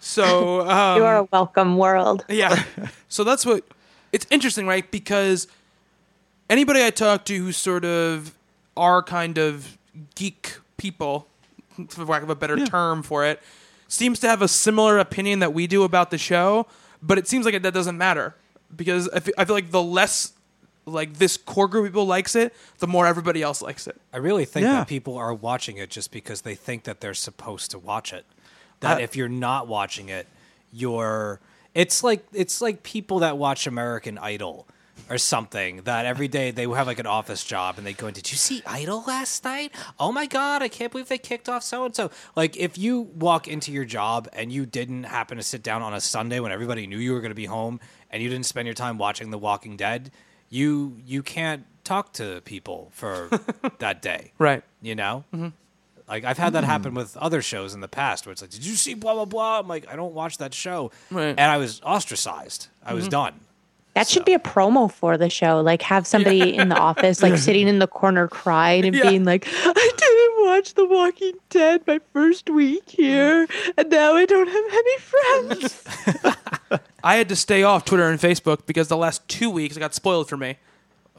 So, 0.00 0.68
um, 0.68 0.96
you 0.98 1.04
are 1.04 1.18
a 1.18 1.24
welcome 1.32 1.76
world. 1.76 2.24
yeah. 2.28 2.62
So 3.08 3.24
that's 3.24 3.44
what 3.44 3.64
it's 4.12 4.26
interesting, 4.30 4.66
right? 4.66 4.88
Because 4.90 5.48
anybody 6.48 6.84
I 6.84 6.90
talk 6.90 7.24
to 7.26 7.36
who 7.36 7.52
sort 7.52 7.84
of 7.84 8.34
are 8.76 9.02
kind 9.02 9.38
of 9.38 9.76
geek 10.14 10.56
people, 10.76 11.26
for 11.88 12.04
lack 12.04 12.22
of 12.22 12.30
a 12.30 12.34
better 12.36 12.64
term 12.66 13.02
for 13.02 13.24
it, 13.24 13.40
seems 13.88 14.18
to 14.20 14.28
have 14.28 14.42
a 14.42 14.48
similar 14.48 14.98
opinion 14.98 15.40
that 15.40 15.52
we 15.52 15.66
do 15.66 15.82
about 15.82 16.10
the 16.10 16.18
show. 16.18 16.66
But 17.02 17.18
it 17.18 17.28
seems 17.28 17.44
like 17.44 17.54
it, 17.54 17.62
that 17.62 17.74
doesn't 17.74 17.96
matter 17.98 18.34
because 18.74 19.08
I 19.10 19.20
fe- 19.20 19.32
I 19.38 19.44
feel 19.44 19.54
like 19.56 19.70
the 19.70 19.82
less 19.82 20.32
like 20.84 21.14
this 21.18 21.36
core 21.36 21.68
group 21.68 21.84
of 21.84 21.92
people 21.92 22.06
likes 22.06 22.34
it, 22.34 22.54
the 22.78 22.86
more 22.86 23.06
everybody 23.06 23.42
else 23.42 23.60
likes 23.60 23.86
it. 23.86 24.00
I 24.12 24.16
really 24.16 24.44
think 24.46 24.64
Yeah. 24.64 24.72
that 24.72 24.88
people 24.88 25.16
are 25.18 25.34
watching 25.34 25.76
it 25.76 25.90
just 25.90 26.10
because 26.10 26.40
they 26.42 26.54
think 26.54 26.84
that 26.84 27.00
they're 27.00 27.12
supposed 27.14 27.70
to 27.72 27.78
watch 27.78 28.12
it. 28.12 28.24
That 28.80 28.98
I- 28.98 29.02
if 29.02 29.16
you're 29.16 29.28
not 29.28 29.66
watching 29.68 30.08
it, 30.08 30.26
you're. 30.72 31.40
It's 31.74 32.02
like 32.02 32.26
it's 32.32 32.60
like 32.60 32.82
people 32.82 33.20
that 33.20 33.36
watch 33.38 33.66
American 33.66 34.18
Idol 34.18 34.66
or 35.10 35.16
something. 35.18 35.82
That 35.82 36.06
every 36.06 36.26
day 36.28 36.50
they 36.50 36.62
have 36.64 36.86
like 36.86 36.98
an 36.98 37.06
office 37.06 37.44
job 37.44 37.76
and 37.78 37.86
they 37.86 37.92
go, 37.92 38.10
"Did 38.10 38.30
you 38.32 38.36
see 38.36 38.62
Idol 38.66 39.04
last 39.06 39.44
night? 39.44 39.72
Oh 40.00 40.10
my 40.10 40.26
god, 40.26 40.62
I 40.62 40.68
can't 40.68 40.90
believe 40.90 41.08
they 41.08 41.18
kicked 41.18 41.48
off 41.48 41.62
so 41.62 41.84
and 41.84 41.94
so." 41.94 42.10
Like 42.34 42.56
if 42.56 42.76
you 42.78 43.02
walk 43.02 43.46
into 43.46 43.70
your 43.70 43.84
job 43.84 44.28
and 44.32 44.50
you 44.50 44.66
didn't 44.66 45.04
happen 45.04 45.36
to 45.36 45.42
sit 45.42 45.62
down 45.62 45.82
on 45.82 45.94
a 45.94 46.00
Sunday 46.00 46.40
when 46.40 46.50
everybody 46.52 46.86
knew 46.86 46.98
you 46.98 47.12
were 47.12 47.20
going 47.20 47.30
to 47.30 47.36
be 47.36 47.46
home 47.46 47.78
and 48.10 48.22
you 48.22 48.28
didn't 48.28 48.46
spend 48.46 48.66
your 48.66 48.74
time 48.74 48.98
watching 48.98 49.30
The 49.30 49.38
Walking 49.38 49.76
Dead, 49.76 50.10
you 50.48 50.96
you 51.06 51.22
can't 51.22 51.64
talk 51.84 52.12
to 52.14 52.40
people 52.44 52.90
for 52.92 53.28
that 53.78 54.02
day 54.02 54.32
Right. 54.38 54.62
you 54.82 54.94
know 54.94 55.24
mm-hmm. 55.32 55.48
Like 56.08 56.24
i've 56.24 56.38
had 56.38 56.52
that 56.52 56.64
hmm. 56.64 56.70
happen 56.70 56.94
with 56.94 57.16
other 57.16 57.42
shows 57.42 57.74
in 57.74 57.80
the 57.80 57.88
past 57.88 58.26
where 58.26 58.32
it's 58.32 58.42
like 58.42 58.50
did 58.50 58.64
you 58.64 58.74
see 58.74 58.94
blah 58.94 59.14
blah 59.14 59.24
blah 59.24 59.60
i'm 59.60 59.68
like 59.68 59.86
i 59.88 59.96
don't 59.96 60.14
watch 60.14 60.38
that 60.38 60.54
show 60.54 60.90
Right. 61.10 61.28
and 61.28 61.40
i 61.40 61.56
was 61.56 61.80
ostracized 61.82 62.68
i 62.84 62.94
was 62.94 63.04
mm-hmm. 63.04 63.10
done 63.10 63.40
That 63.94 64.06
should 64.06 64.24
be 64.24 64.34
a 64.34 64.38
promo 64.38 64.88
for 64.92 65.18
the 65.18 65.28
show. 65.28 65.60
Like 65.60 65.82
have 65.82 66.06
somebody 66.06 66.54
in 66.54 66.68
the 66.68 66.78
office 66.78 67.20
like 67.20 67.36
sitting 67.46 67.66
in 67.66 67.80
the 67.80 67.88
corner 67.88 68.28
crying 68.28 68.84
and 68.84 68.94
Yeah. 68.94 69.10
being 69.10 69.24
like, 69.24 69.44
I 69.50 69.90
didn't 69.96 70.46
watch 70.46 70.74
The 70.74 70.86
Walking 70.86 71.34
Dead 71.50 71.82
my 71.84 71.98
first 72.12 72.48
week 72.48 72.88
here, 72.88 73.48
and 73.76 73.90
now 73.90 74.14
I 74.14 74.24
don't 74.24 74.46
have 74.46 74.64
any 74.72 74.98
friends. 74.98 75.84
I 77.02 77.16
had 77.16 77.28
to 77.28 77.36
stay 77.36 77.64
off 77.64 77.84
Twitter 77.84 78.08
and 78.08 78.20
Facebook 78.20 78.66
because 78.66 78.86
the 78.86 78.96
last 78.96 79.26
two 79.26 79.50
weeks 79.50 79.76
it 79.76 79.80
got 79.80 79.94
spoiled 79.94 80.28
for 80.28 80.36
me. 80.36 80.58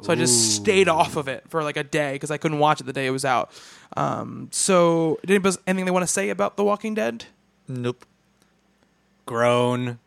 So 0.01 0.13
I 0.13 0.15
just 0.15 0.55
stayed 0.55 0.88
off 0.88 1.15
of 1.15 1.27
it 1.27 1.43
for 1.49 1.63
like 1.63 1.77
a 1.77 1.84
day 1.84 2.13
because 2.13 2.31
I 2.31 2.38
couldn't 2.38 2.59
watch 2.59 2.80
it 2.81 2.85
the 2.85 2.93
day 2.93 3.05
it 3.05 3.11
was 3.11 3.26
out. 3.26 3.51
Um, 3.97 4.47
so, 4.51 5.17
did 5.21 5.31
anybody 5.31 5.57
anything 5.67 5.85
they 5.85 5.91
want 5.91 6.03
to 6.03 6.11
say 6.11 6.30
about 6.30 6.57
The 6.57 6.63
Walking 6.63 6.93
Dead? 6.93 7.26
Nope. 7.67 8.05
grown 9.26 9.99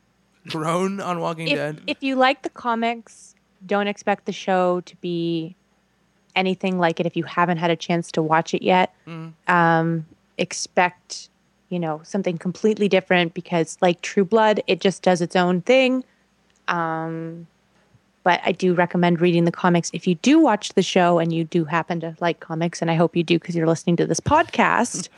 Grown 0.48 1.01
on 1.01 1.20
Walking 1.20 1.48
if, 1.48 1.56
Dead. 1.56 1.82
if 1.86 2.02
you 2.02 2.16
like 2.16 2.43
the 2.43 2.51
comics, 2.51 3.35
don't 3.66 3.86
expect 3.86 4.24
the 4.24 4.32
show 4.32 4.81
to 4.82 4.97
be 4.97 5.55
anything 6.35 6.78
like 6.78 6.98
it 6.98 7.06
if 7.06 7.16
you 7.16 7.23
haven't 7.24 7.59
had 7.59 7.70
a 7.70 7.77
chance 7.77 8.10
to 8.12 8.23
watch 8.23 8.55
it 8.55 8.62
yet. 8.62 8.94
Um, 9.47 10.06
expect, 10.39 11.28
you 11.69 11.78
know, 11.78 12.01
something 12.02 12.39
completely 12.39 12.89
different 12.89 13.35
because, 13.35 13.78
like 13.81 14.01
True 14.01 14.24
Blood, 14.24 14.62
it 14.66 14.81
just 14.81 15.02
does 15.02 15.20
its 15.20 15.36
own 15.36 15.60
thing. 15.60 16.02
Um, 16.69 17.47
but 18.24 18.40
I 18.44 18.53
do 18.53 18.74
recommend 18.74 19.20
reading 19.20 19.44
the 19.44 19.53
comics 19.53 19.90
if 19.93 20.07
you 20.07 20.15
do 20.16 20.39
watch 20.40 20.70
the 20.74 20.82
show 20.82 21.19
and 21.19 21.32
you 21.32 21.44
do 21.44 21.65
happen 21.65 22.01
to 22.01 22.16
like 22.20 22.40
comics, 22.40 22.81
and 22.82 22.90
I 22.90 22.94
hope 22.94 23.16
you 23.16 23.23
do 23.23 23.39
because 23.39 23.55
you're 23.57 23.66
listening 23.66 23.97
to 23.97 24.07
this 24.07 24.20
podcast. 24.20 25.09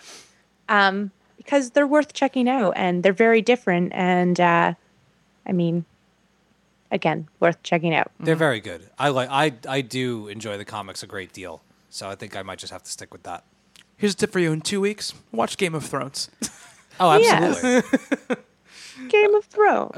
um, 0.69 1.11
because 1.37 1.73
they're 1.73 1.87
worth 1.87 2.15
checking 2.15 2.49
out 2.49 2.73
and 2.77 3.03
they're 3.03 3.13
very 3.13 3.43
different. 3.43 3.93
And 3.93 4.41
uh, 4.41 4.73
I 5.47 5.53
mean, 5.53 5.85
again, 6.91 7.29
worth 7.41 7.63
checking 7.63 7.95
out. 7.95 8.11
They're 8.19 8.35
very 8.37 8.61
good. 8.61 8.89
I 8.99 9.09
like. 9.11 9.29
I 9.31 9.53
I 9.69 9.81
do 9.83 10.29
enjoy 10.29 10.57
the 10.57 10.65
comics 10.65 11.03
a 11.03 11.07
great 11.07 11.33
deal. 11.35 11.61
So 11.91 12.09
I 12.09 12.15
think 12.15 12.35
I 12.37 12.43
might 12.43 12.59
just 12.59 12.73
have 12.73 12.83
to 12.85 12.91
stick 12.91 13.13
with 13.13 13.25
that. 13.25 13.45
Here's 13.99 14.15
a 14.15 14.17
tip 14.17 14.33
for 14.33 14.39
you: 14.41 14.53
in 14.53 14.63
two 14.63 14.81
weeks, 14.81 15.13
watch 15.33 15.57
Game 15.57 15.75
of 15.75 15.85
Thrones. 15.85 16.31
Oh, 17.01 17.11
absolutely. 17.11 17.83
Game 19.09 19.35
of 19.35 19.45
Thrones. 19.47 19.97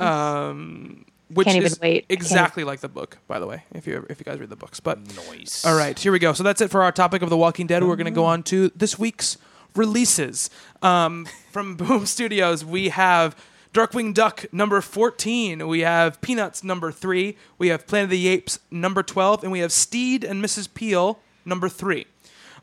Which 1.28 1.46
Can't 1.46 1.56
even 1.56 1.66
is 1.66 1.80
wait. 1.80 2.04
I 2.08 2.14
can't 2.14 2.20
exactly 2.22 2.62
like 2.62 2.80
the 2.80 2.88
book, 2.88 3.18
by 3.26 3.40
the 3.40 3.46
way. 3.46 3.64
If 3.74 3.86
you 3.86 4.06
if 4.08 4.20
you 4.20 4.24
guys 4.24 4.38
read 4.38 4.48
the 4.48 4.56
books, 4.56 4.78
but 4.78 4.98
Noise. 5.16 5.64
All 5.66 5.76
right, 5.76 5.98
here 5.98 6.12
we 6.12 6.20
go. 6.20 6.32
So 6.32 6.44
that's 6.44 6.60
it 6.60 6.70
for 6.70 6.82
our 6.82 6.92
topic 6.92 7.22
of 7.22 7.30
The 7.30 7.36
Walking 7.36 7.66
Dead. 7.66 7.82
We're 7.82 7.96
going 7.96 8.04
to 8.04 8.12
go 8.12 8.24
on 8.24 8.44
to 8.44 8.70
this 8.76 8.96
week's 8.98 9.36
releases. 9.74 10.50
Um, 10.82 11.26
from 11.50 11.74
Boom 11.74 12.06
Studios, 12.06 12.64
we 12.64 12.90
have 12.90 13.34
Darkwing 13.72 14.14
Duck 14.14 14.46
number 14.52 14.80
14. 14.80 15.66
We 15.66 15.80
have 15.80 16.20
Peanuts 16.20 16.62
number 16.62 16.92
3. 16.92 17.36
We 17.58 17.68
have 17.68 17.86
Planet 17.86 18.04
of 18.04 18.10
the 18.10 18.28
Apes 18.28 18.58
number 18.70 19.02
12. 19.02 19.42
And 19.42 19.52
we 19.52 19.58
have 19.58 19.72
Steed 19.72 20.24
and 20.24 20.42
Mrs. 20.42 20.72
Peel 20.72 21.18
number 21.44 21.68
3. 21.68 22.06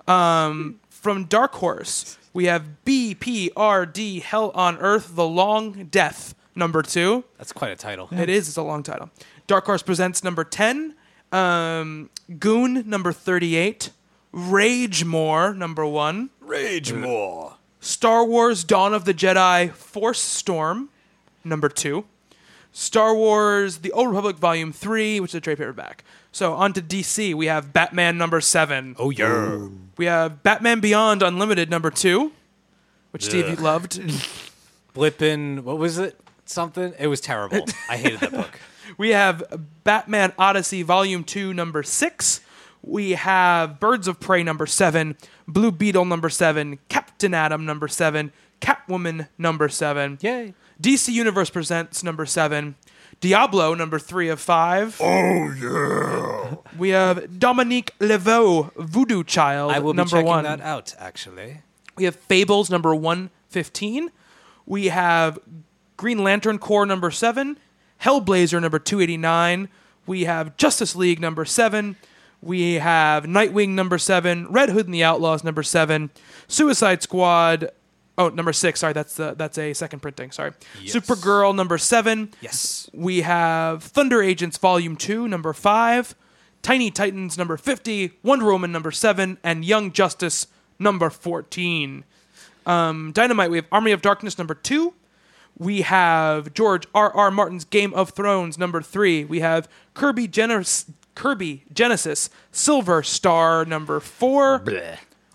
Um, 0.07 0.79
from 0.89 1.25
Dark 1.25 1.53
Horse, 1.55 2.17
we 2.33 2.45
have 2.45 2.65
BPRD 2.85 4.21
Hell 4.21 4.51
on 4.55 4.77
Earth 4.77 5.15
The 5.15 5.27
Long 5.27 5.85
Death 5.85 6.33
number 6.55 6.81
2. 6.81 7.23
That's 7.37 7.51
quite 7.51 7.71
a 7.71 7.75
title. 7.75 8.09
It 8.11 8.29
is. 8.29 8.47
It's 8.47 8.57
a 8.57 8.63
long 8.63 8.83
title. 8.83 9.09
Dark 9.47 9.65
Horse 9.65 9.81
presents 9.81 10.23
number 10.23 10.43
ten. 10.43 10.95
Um, 11.31 12.09
Goon 12.39 12.87
number 12.89 13.11
thirty-eight. 13.11 13.89
Ragemoor 14.33 15.55
number 15.55 15.85
one. 15.85 16.29
Ragemoor. 16.45 17.53
Star 17.79 18.23
Wars: 18.25 18.63
Dawn 18.63 18.93
of 18.93 19.05
the 19.05 19.13
Jedi 19.13 19.71
Force 19.71 20.19
Storm 20.21 20.89
number 21.43 21.69
two. 21.69 22.05
Star 22.71 23.13
Wars: 23.13 23.79
The 23.79 23.91
Old 23.91 24.07
Republic 24.09 24.37
Volume 24.37 24.71
Three, 24.71 25.19
which 25.19 25.31
is 25.31 25.35
a 25.35 25.41
trade 25.41 25.57
paperback. 25.57 26.03
So 26.31 26.53
on 26.53 26.73
to 26.73 26.81
DC. 26.81 27.33
We 27.35 27.47
have 27.47 27.73
Batman 27.73 28.17
number 28.17 28.41
seven. 28.41 28.95
Oh 28.97 29.09
yeah. 29.09 29.67
We 29.97 30.05
have 30.05 30.41
Batman 30.41 30.79
Beyond 30.79 31.21
Unlimited 31.21 31.69
number 31.69 31.91
two, 31.91 32.31
which 33.11 33.25
Steve 33.25 33.49
you 33.49 33.55
loved. 33.57 33.99
Blippin. 34.95 35.61
What 35.63 35.77
was 35.77 35.97
it? 35.99 36.19
Something. 36.45 36.93
It 36.99 37.07
was 37.07 37.21
terrible. 37.21 37.65
I 37.89 37.97
hated 37.97 38.19
that 38.21 38.31
book. 38.31 38.59
We 38.97 39.09
have 39.09 39.43
Batman 39.83 40.33
Odyssey 40.37 40.83
Volume 40.83 41.23
2, 41.23 41.53
number 41.53 41.81
6. 41.83 42.41
We 42.83 43.11
have 43.11 43.79
Birds 43.79 44.07
of 44.07 44.19
Prey, 44.19 44.43
number 44.43 44.65
7. 44.65 45.15
Blue 45.47 45.71
Beetle, 45.71 46.05
number 46.05 46.29
7. 46.29 46.77
Captain 46.89 47.33
Atom, 47.33 47.65
number 47.65 47.87
7. 47.87 48.31
Catwoman, 48.61 49.29
number 49.37 49.69
7. 49.69 50.19
Yay. 50.21 50.53
DC 50.81 51.11
Universe 51.13 51.49
Presents, 51.49 52.03
number 52.03 52.25
7. 52.25 52.75
Diablo, 53.19 53.73
number 53.73 53.97
3 53.99 54.27
of 54.29 54.39
5. 54.39 54.99
Oh 55.01 55.53
yeah. 55.57 56.55
We 56.77 56.89
have 56.89 57.39
Dominique 57.39 57.97
Laveau, 57.99 58.71
Voodoo 58.75 59.23
Child, 59.23 59.71
I 59.71 59.79
will 59.79 59.93
be 59.93 59.97
number 59.97 60.17
checking 60.17 60.27
1. 60.27 60.43
that 60.43 60.61
out. 60.61 60.93
Actually. 60.99 61.61
We 61.95 62.03
have 62.03 62.15
Fables 62.15 62.69
number 62.69 62.93
115. 62.93 64.11
We 64.65 64.87
have 64.87 65.39
Green 65.97 66.23
Lantern 66.23 66.57
Corps 66.59 66.85
number 66.85 67.11
7. 67.11 67.57
Hellblazer 68.01 68.61
number 68.61 68.79
289. 68.79 69.69
We 70.05 70.25
have 70.25 70.57
Justice 70.57 70.95
League 70.95 71.19
number 71.21 71.45
7. 71.45 71.95
We 72.41 72.73
have 72.73 73.23
Nightwing 73.23 73.69
number 73.69 73.97
7. 73.97 74.47
Red 74.49 74.69
Hood 74.69 74.85
and 74.85 74.93
the 74.93 75.03
Outlaws 75.03 75.43
number 75.43 75.63
7. 75.63 76.09
Suicide 76.47 77.01
Squad. 77.01 77.69
Oh, 78.17 78.29
number 78.29 78.51
6. 78.53 78.79
Sorry, 78.79 78.93
that's 78.93 79.15
the, 79.15 79.33
that's 79.33 79.57
a 79.57 79.73
second 79.73 80.01
printing. 80.01 80.31
Sorry. 80.31 80.51
Supergirl 80.83 81.55
number 81.55 81.77
7. 81.77 82.33
Yes. 82.41 82.89
We 82.93 83.21
have 83.21 83.81
Thunder 83.83 84.21
Agents 84.21 84.57
Volume 84.57 84.95
2, 84.97 85.27
number 85.27 85.53
5, 85.53 86.15
Tiny 86.61 86.91
Titans 86.91 87.37
number 87.37 87.57
50, 87.57 88.11
Wonder 88.21 88.45
Woman 88.45 88.71
number 88.71 88.91
7, 88.91 89.37
and 89.43 89.65
Young 89.65 89.91
Justice 89.91 90.47
number 90.77 91.09
14. 91.09 92.03
Um, 92.65 93.11
Dynamite, 93.13 93.49
we 93.49 93.57
have 93.57 93.65
Army 93.71 93.91
of 93.91 94.01
Darkness 94.01 94.37
number 94.37 94.53
2. 94.53 94.93
We 95.57 95.81
have 95.81 96.53
George 96.53 96.87
R. 96.95 97.11
R. 97.15 97.31
Martin's 97.31 97.65
Game 97.65 97.93
of 97.93 98.09
Thrones 98.11 98.57
number 98.57 98.81
3. 98.81 99.25
We 99.25 99.39
have 99.41 99.69
Kirby 99.93 100.27
Genesis, 100.27 100.85
Kirby 101.15 101.63
Genesis 101.71 102.29
Silver 102.51 103.03
Star 103.03 103.63
number 103.65 103.99
4. 103.99 104.63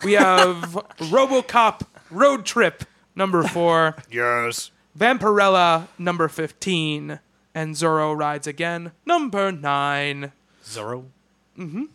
We 0.03 0.13
have 0.13 0.57
RoboCop 0.99 1.83
Road 2.11 2.45
Trip 2.45 2.85
number 3.15 3.43
4. 3.43 3.97
Yes. 4.11 4.71
Vampirella, 4.99 5.87
number 5.99 6.29
15. 6.29 7.21
And 7.55 7.75
Zorro 7.75 8.17
Rides 8.17 8.47
Again, 8.47 8.93
number 9.07 9.51
9. 9.53 10.33
Zorro. 10.65 11.05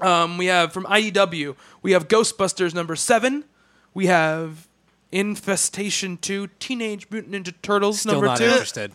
Um, 0.00 0.36
we 0.36 0.46
have 0.46 0.72
from 0.72 0.84
IDW, 0.84 1.54
we 1.80 1.92
have 1.92 2.08
Ghostbusters, 2.08 2.74
number 2.74 2.96
7. 2.96 3.44
We 3.94 4.06
have 4.06 4.66
Infestation 5.12 6.16
2, 6.16 6.48
Teenage 6.58 7.06
Mutant 7.10 7.32
Ninja 7.44 7.54
Turtles, 7.62 8.00
Still 8.00 8.12
number 8.14 8.26
not 8.26 8.38
2. 8.38 8.44
interested. 8.44 8.92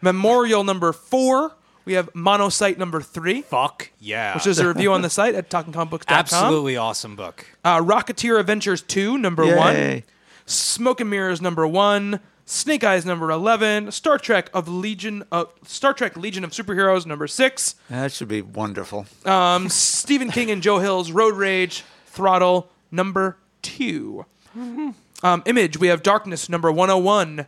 Memorial, 0.00 0.62
number 0.62 0.92
4. 0.92 1.52
We 1.84 1.94
have 1.94 2.12
Monocyte, 2.12 2.76
number 2.76 3.00
3. 3.00 3.42
Fuck 3.42 3.90
yeah. 3.98 4.34
Which 4.34 4.46
is 4.46 4.58
a 4.58 4.68
review 4.68 4.92
on 4.92 5.00
the 5.02 5.08
site 5.10 5.34
at 5.34 5.48
talkingcomicbooks.com. 5.48 6.16
absolutely 6.18 6.76
awesome 6.76 7.16
book. 7.16 7.46
Uh, 7.64 7.80
Rocketeer 7.80 8.38
Adventures 8.38 8.82
2, 8.82 9.16
number 9.16 9.44
Yay. 9.44 9.56
1. 9.56 10.02
Smoke 10.44 11.00
and 11.00 11.10
Mirrors 11.10 11.40
number 11.42 11.66
one, 11.66 12.20
Snake 12.46 12.82
Eyes 12.82 13.04
number 13.04 13.30
eleven, 13.30 13.90
Star 13.92 14.16
Trek 14.16 14.48
of 14.54 14.66
Legion 14.66 15.22
of 15.30 15.52
Star 15.66 15.92
Trek 15.92 16.16
Legion 16.16 16.42
of 16.42 16.52
Superheroes 16.52 17.04
number 17.04 17.26
six, 17.26 17.74
That 17.90 18.12
should 18.12 18.28
be 18.28 18.40
wonderful. 18.40 19.04
um, 19.26 19.68
Stephen 19.68 20.30
King 20.30 20.50
and 20.50 20.62
Joe 20.62 20.78
Hill's 20.78 21.12
Road 21.12 21.34
Rage 21.34 21.84
Throttle 22.06 22.70
number 22.90 23.36
two. 23.60 24.24
Um, 25.22 25.42
Image 25.46 25.78
we 25.78 25.88
have 25.88 26.02
Darkness 26.02 26.48
number 26.48 26.70
one 26.70 26.88
hundred 26.88 27.02
one, 27.04 27.46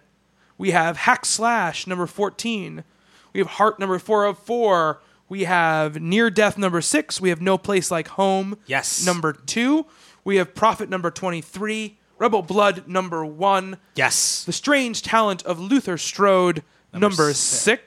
we 0.59 0.73
have 0.73 0.97
Hack 0.99 1.25
Slash 1.25 1.87
number 1.87 2.07
fourteen, 2.07 2.85
we 3.33 3.39
have 3.39 3.47
Heart 3.49 3.79
number 3.79 3.99
four 3.99 4.25
hundred 4.25 4.39
four. 4.39 5.01
We 5.29 5.45
have 5.45 6.01
Near 6.03 6.29
Death 6.29 6.59
number 6.59 6.81
six. 6.81 7.21
We 7.21 7.29
have 7.29 7.41
No 7.41 7.57
Place 7.57 7.89
Like 7.93 8.09
Home. 8.09 8.59
Yes. 8.67 9.07
Number 9.07 9.33
two. 9.33 9.87
We 10.25 10.37
have 10.37 10.57
Prophet 10.57 10.91
number 10.91 11.09
23. 11.13 11.97
Rebel 12.19 12.43
Blood 12.43 12.89
number 12.89 13.25
one. 13.25 13.79
Yes. 13.95 14.43
The 14.43 14.53
Strange 14.53 15.03
Talent 15.03 15.45
of 15.45 15.61
Luther 15.61 15.97
Strode 15.97 16.65
number, 16.93 17.33
six. 17.33 17.39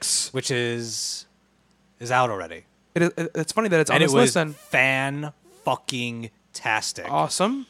six. 0.06 0.32
Which 0.32 0.50
is 0.50 1.26
is 2.00 2.10
out 2.10 2.30
already. 2.30 2.64
It 2.94 3.02
is, 3.02 3.10
it's 3.34 3.52
funny 3.52 3.68
that 3.68 3.78
it's 3.80 3.90
on 3.90 3.96
and 3.96 4.02
it 4.02 4.06
this 4.06 4.14
was 4.14 4.22
list. 4.22 4.36
And 4.38 4.56
fan 4.56 5.32
fucking 5.66 6.30
tastic. 6.54 7.10
awesome. 7.10 7.66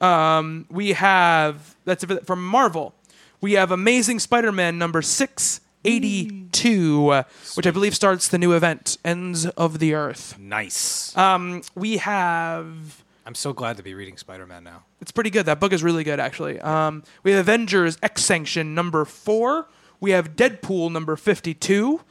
Um, 0.00 0.66
we 0.70 0.92
have 0.92 1.76
that's 1.84 2.04
it 2.04 2.26
from 2.26 2.46
Marvel. 2.46 2.94
We 3.40 3.52
have 3.54 3.70
Amazing 3.70 4.18
Spider-Man 4.18 4.78
number 4.78 5.00
six 5.02 5.60
eighty-two, 5.84 7.22
which 7.54 7.66
I 7.66 7.70
believe 7.70 7.94
starts 7.94 8.28
the 8.28 8.38
new 8.38 8.52
event, 8.52 8.98
Ends 9.04 9.46
of 9.46 9.78
the 9.78 9.94
Earth. 9.94 10.38
Nice. 10.38 11.16
Um, 11.16 11.62
we 11.74 11.96
have 11.96 13.02
I'm 13.26 13.34
so 13.34 13.52
glad 13.52 13.76
to 13.78 13.82
be 13.82 13.94
reading 13.94 14.16
Spider-Man 14.16 14.64
now. 14.64 14.84
It's 15.00 15.12
pretty 15.12 15.30
good. 15.30 15.46
That 15.46 15.60
book 15.60 15.72
is 15.72 15.82
really 15.82 16.04
good, 16.04 16.20
actually. 16.20 16.60
Um, 16.60 17.02
we 17.22 17.30
have 17.30 17.40
Avengers 17.40 17.96
X 18.02 18.22
Sanction 18.22 18.74
number 18.74 19.04
four. 19.04 19.68
We 20.00 20.10
have 20.10 20.36
Deadpool 20.36 20.92
number 20.92 21.16
fifty-two. 21.16 22.02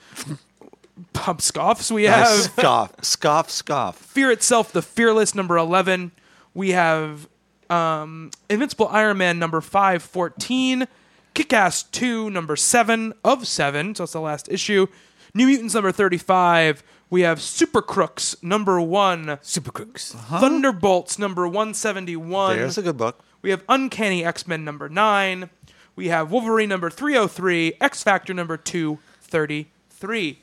Pump 1.13 1.39
scoffs. 1.41 1.91
We 1.91 2.03
have 2.05 2.27
scoff, 2.27 3.03
scoff, 3.03 3.49
scoff. 3.49 3.97
Fear 3.97 4.31
Itself, 4.31 4.71
the 4.73 4.81
Fearless 4.81 5.33
number 5.33 5.57
eleven. 5.57 6.11
We 6.53 6.71
have 6.71 7.28
um, 7.69 8.31
Invincible 8.49 8.87
Iron 8.89 9.17
Man 9.17 9.39
number 9.39 9.61
five 9.61 10.03
fourteen. 10.03 10.87
Kick-Ass 11.35 11.83
two 11.83 12.29
number 12.29 12.55
seven 12.55 13.13
of 13.23 13.47
seven. 13.47 13.95
So 13.95 14.03
it's 14.03 14.13
the 14.13 14.19
last 14.21 14.49
issue. 14.49 14.87
New 15.33 15.45
Mutants 15.47 15.73
number 15.73 15.91
thirty-five. 15.91 16.83
We 17.09 17.21
have 17.21 17.41
Super 17.41 17.81
Crooks 17.81 18.35
number 18.43 18.79
one. 18.81 19.39
Super 19.41 19.71
Crooks. 19.71 20.13
Thunderbolts 20.13 21.17
number 21.17 21.47
one 21.47 21.73
seventy-one. 21.73 22.57
There's 22.57 22.77
a 22.77 22.81
good 22.81 22.97
book. 22.97 23.23
We 23.41 23.51
have 23.51 23.63
Uncanny 23.69 24.25
X 24.25 24.47
Men 24.47 24.65
number 24.65 24.89
nine. 24.89 25.49
We 25.95 26.07
have 26.07 26.31
Wolverine 26.31 26.69
number 26.69 26.89
303, 26.89 27.73
X 27.81 28.03
Factor 28.03 28.33
number 28.33 28.55
233. 28.55 30.39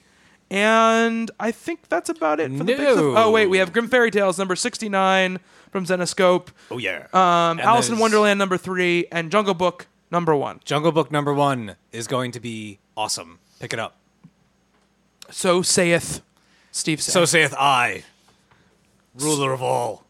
And 0.51 1.31
I 1.41 1.51
think 1.51 1.89
that's 1.89 2.09
about 2.11 2.41
it 2.41 2.51
for 2.53 2.59
the 2.59 2.65
big 2.65 2.77
stuff. 2.79 2.99
Oh 2.99 3.31
wait, 3.31 3.47
we 3.49 3.59
have 3.59 3.73
Grimm 3.73 3.89
Fairy 3.89 4.11
Tales 4.11 4.39
number 4.39 4.55
sixty 4.55 4.89
nine 4.89 5.41
from 5.77 5.85
Zenescope. 5.85 6.47
Oh 6.71 6.79
yeah. 6.79 7.07
Um, 7.13 7.59
And 7.59 7.61
Alice 7.61 7.89
in 7.89 7.93
there's- 7.97 8.01
Wonderland 8.01 8.39
number 8.39 8.57
three, 8.57 9.07
and 9.13 9.31
Jungle 9.31 9.53
Book 9.53 9.87
number 10.11 10.35
one. 10.35 10.61
Jungle 10.65 10.91
Book 10.91 11.11
number 11.13 11.35
one 11.35 11.77
is 11.93 12.07
going 12.07 12.33
to 12.33 12.41
be 12.41 12.79
awesome. 12.97 13.41
Pick 13.61 13.75
it 13.75 13.79
up. 13.79 13.97
So 15.31 15.61
saith 15.61 16.23
Steve. 16.71 17.03
Saith. 17.03 17.13
So 17.13 17.25
saith 17.27 17.55
I, 17.59 18.05
ruler 19.15 19.53
of 19.53 19.61
all, 19.63 20.05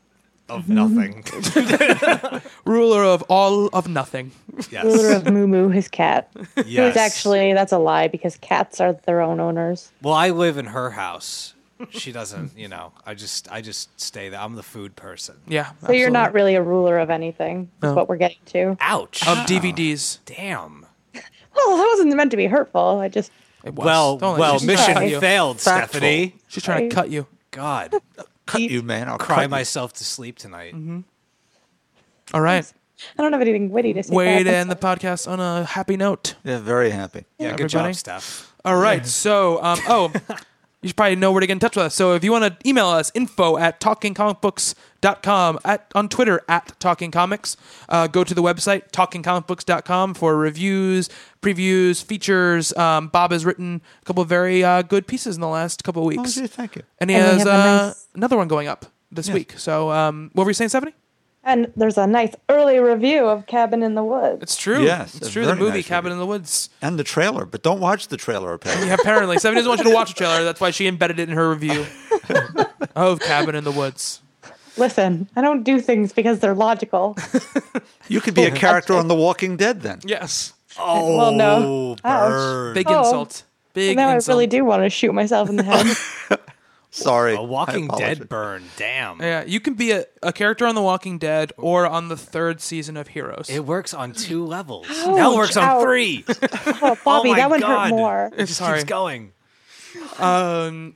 of 0.48 0.68
nothing. 0.80 1.24
ruler 2.64 3.02
of 3.02 3.22
all 3.22 3.66
of 3.72 3.88
nothing. 3.88 4.30
yes. 4.70 4.84
Ruler 4.84 5.16
of 5.16 5.26
Moo 5.26 5.48
Moo, 5.48 5.68
his 5.70 5.88
cat. 5.88 6.30
yes. 6.64 6.94
Who's 6.94 6.97
actually 6.97 7.55
that's 7.55 7.72
a 7.72 7.78
lie 7.78 8.06
because 8.06 8.36
cats 8.36 8.80
are 8.80 8.93
their 9.05 9.20
own 9.20 9.40
owners. 9.40 9.90
Well, 10.01 10.14
I 10.14 10.30
live 10.30 10.59
in 10.59 10.66
her 10.66 10.90
house. 10.90 11.55
She 11.90 12.10
doesn't, 12.12 12.56
you 12.56 12.68
know. 12.68 12.92
I 13.04 13.14
just, 13.14 13.50
I 13.52 13.60
just 13.60 14.00
stay 14.00 14.28
there. 14.30 14.40
I'm 14.40 14.54
the 14.54 14.62
food 14.62 14.96
person. 14.96 15.36
Yeah. 15.46 15.72
So 15.84 15.92
you're 15.92 16.10
not 16.10 16.32
really 16.32 16.54
a 16.54 16.62
ruler 16.62 16.98
of 16.98 17.10
anything. 17.10 17.70
Is 17.78 17.82
No. 17.82 17.94
what 17.94 18.08
we're 18.08 18.16
getting 18.16 18.38
to. 18.46 18.76
Ouch. 18.80 19.26
of 19.28 19.38
DVDs. 19.46 20.18
Damn. 20.24 20.86
Well, 21.54 21.76
that 21.76 21.88
wasn't 21.92 22.14
meant 22.14 22.30
to 22.32 22.36
be 22.36 22.46
hurtful. 22.46 22.98
I 23.00 23.08
just 23.08 23.30
It 23.64 23.74
was. 23.74 23.84
Well, 23.84 24.16
Don't 24.18 24.38
well, 24.38 24.58
she's 24.58 24.66
trying 24.66 24.76
to 24.76 24.82
mission 24.82 24.94
cut 24.94 25.08
you. 25.10 25.20
failed, 25.20 25.56
Factful. 25.58 25.60
Stephanie. 25.88 26.34
She's 26.48 26.62
trying 26.62 26.88
to 26.88 26.94
cut 26.94 27.10
you. 27.10 27.26
God, 27.50 27.94
Cut 28.46 28.60
you, 28.60 28.82
man. 28.82 29.08
I'll 29.08 29.18
cry 29.18 29.36
cut 29.36 29.42
you. 29.42 29.48
myself 29.48 29.92
to 29.94 30.04
sleep 30.04 30.38
tonight. 30.38 30.74
Mm-hmm. 30.74 31.00
All 32.34 32.40
right. 32.40 32.70
I 33.18 33.22
don't 33.22 33.32
have 33.32 33.40
anything 33.42 33.70
witty 33.70 33.92
to 33.94 34.02
say. 34.02 34.14
Way 34.14 34.42
to 34.42 34.50
end 34.54 34.70
the 34.70 34.76
podcast 34.76 35.30
on 35.30 35.40
a 35.40 35.64
happy 35.64 35.96
note. 35.96 36.34
Yeah, 36.44 36.58
very 36.58 36.90
happy. 36.90 37.24
Yeah, 37.38 37.50
good 37.56 37.64
Everybody? 37.64 37.92
job, 37.92 37.94
Steph. 37.94 38.54
All 38.64 38.76
right. 38.76 39.06
So, 39.06 39.62
um, 39.62 39.78
oh, 39.88 40.12
you 40.86 40.90
should 40.90 40.96
probably 40.96 41.16
know 41.16 41.32
where 41.32 41.40
to 41.40 41.46
get 41.46 41.54
in 41.54 41.58
touch 41.58 41.74
with 41.76 41.86
us. 41.86 41.94
So, 41.94 42.14
if 42.14 42.22
you 42.22 42.30
want 42.32 42.44
to 42.60 42.68
email 42.68 42.86
us, 42.86 43.10
info 43.14 43.58
at 43.58 43.80
talkingcomicbooks.com, 43.80 45.58
at, 45.64 45.90
on 45.94 46.08
Twitter 46.08 46.42
at 46.48 46.78
Talking 46.80 47.10
Comics. 47.10 47.56
Uh, 47.88 48.06
go 48.06 48.24
to 48.24 48.34
the 48.34 48.42
website, 48.42 48.90
talkingcomicbooks.com, 48.92 50.14
for 50.14 50.36
reviews, 50.36 51.08
previews, 51.42 52.02
features. 52.04 52.76
Um, 52.76 53.08
Bob 53.08 53.32
has 53.32 53.44
written 53.44 53.82
a 54.02 54.04
couple 54.04 54.22
of 54.22 54.28
very 54.28 54.62
uh, 54.64 54.82
good 54.82 55.06
pieces 55.06 55.34
in 55.36 55.40
the 55.40 55.48
last 55.48 55.84
couple 55.84 56.02
of 56.02 56.06
Oh, 56.06 56.22
weeks. 56.22 56.34
gee, 56.34 56.46
thank 56.46 56.76
you. 56.76 56.82
and 56.98 57.10
he 57.10 57.16
And 57.16 57.38
has 57.38 57.46
uh, 57.46 57.86
nice- 57.88 58.08
another 58.14 58.36
one 58.36 58.48
going 58.48 58.68
up 58.68 58.86
this 59.10 59.30
week. 59.30 59.54
So, 59.58 59.90
um, 59.90 60.30
what 60.34 60.44
were 60.44 60.50
you 60.50 60.54
saying, 60.54 60.68
Stephanie? 60.70 60.94
And 61.47 61.73
there's 61.77 61.97
a 61.97 62.06
nice 62.09 62.35
early 62.48 62.78
review 62.81 63.24
of 63.27 63.47
Cabin 63.47 63.82
in 63.85 63.94
the 63.94 64.02
Woods. 64.02 64.43
It's 64.43 64.56
true. 64.56 64.82
Yes, 64.82 65.14
it's 65.14 65.28
a 65.28 65.31
true. 65.31 65.47
The 65.47 65.55
movie 65.55 65.77
nice 65.78 65.86
Cabin 65.86 66.10
review. 66.10 66.14
in 66.14 66.18
the 66.18 66.27
Woods. 66.27 66.70
And 66.82 66.98
the 66.98 67.05
trailer, 67.05 67.47
but 67.47 67.62
don't 67.62 67.78
watch 67.78 68.09
the 68.09 68.16
trailer, 68.16 68.52
apparently. 68.52 68.89
Yeah, 68.89 68.94
apparently. 68.94 69.39
Stephanie 69.39 69.60
doesn't 69.60 69.68
want 69.70 69.78
you 69.85 69.90
to 69.90 69.94
watch 69.94 70.09
the 70.09 70.14
trailer. 70.16 70.43
That's 70.43 70.60
why 70.60 70.73
she 70.73 70.89
embedded 70.89 71.20
it 71.20 71.28
in 71.28 71.36
her 71.36 71.48
review 71.48 71.86
of 72.97 73.20
Cabin 73.20 73.55
in 73.55 73.62
the 73.62 73.70
Woods. 73.70 74.20
Listen, 74.77 75.28
I 75.36 75.40
don't 75.40 75.62
do 75.62 75.81
things 75.81 76.12
because 76.12 76.40
they're 76.40 76.55
logical. 76.55 77.16
You 78.09 78.20
could 78.20 78.35
be 78.35 78.44
a 78.44 78.52
character 78.52 78.94
on 78.94 79.09
The 79.09 79.16
Walking 79.16 79.56
Dead 79.56 79.81
then. 79.82 80.01
Yes. 80.05 80.52
Oh, 80.78 81.16
well, 81.16 81.32
no. 81.32 81.97
Ouch. 82.05 82.31
burn. 82.31 82.74
Big 82.74 82.86
Oh. 82.89 82.98
insult. 83.01 83.43
Big 83.73 83.97
now 83.97 84.10
insult. 84.14 84.28
I 84.28 84.32
really 84.36 84.47
do 84.47 84.64
want 84.64 84.82
to 84.85 84.90
shoot 84.90 85.12
myself 85.12 85.48
in 85.48 85.56
the 85.56 85.64
head. 85.64 86.39
Sorry. 86.97 87.35
A 87.35 87.43
Walking 87.43 87.89
Dead 87.89 88.28
burn. 88.28 88.64
Damn. 88.77 89.20
Yeah, 89.20 89.44
you 89.44 89.60
can 89.60 89.74
be 89.74 89.90
a, 89.93 90.06
a 90.23 90.32
character 90.32 90.66
on 90.66 90.74
The 90.74 90.82
Walking 90.82 91.18
Dead 91.18 91.52
or 91.59 91.86
on 91.86 92.09
the 92.09 92.16
third 92.16 92.60
season 92.60 92.97
of 92.97 93.09
Heroes. 93.09 93.51
It 93.51 93.64
works 93.66 93.93
on 93.93 94.12
two 94.12 94.44
levels. 94.44 94.89
now 94.89 95.35
it 95.35 95.36
works 95.36 95.56
on 95.56 95.64
ouch. 95.64 95.82
three. 95.82 96.24
oh, 96.82 96.97
Bobby, 97.05 97.31
my 97.32 97.36
that 97.36 97.51
one 97.51 97.60
God. 97.60 97.90
hurt 97.90 97.97
more. 97.97 98.31
It 98.36 98.47
just 98.47 98.55
Sorry. 98.59 98.78
keeps 98.78 98.89
going. 98.89 99.32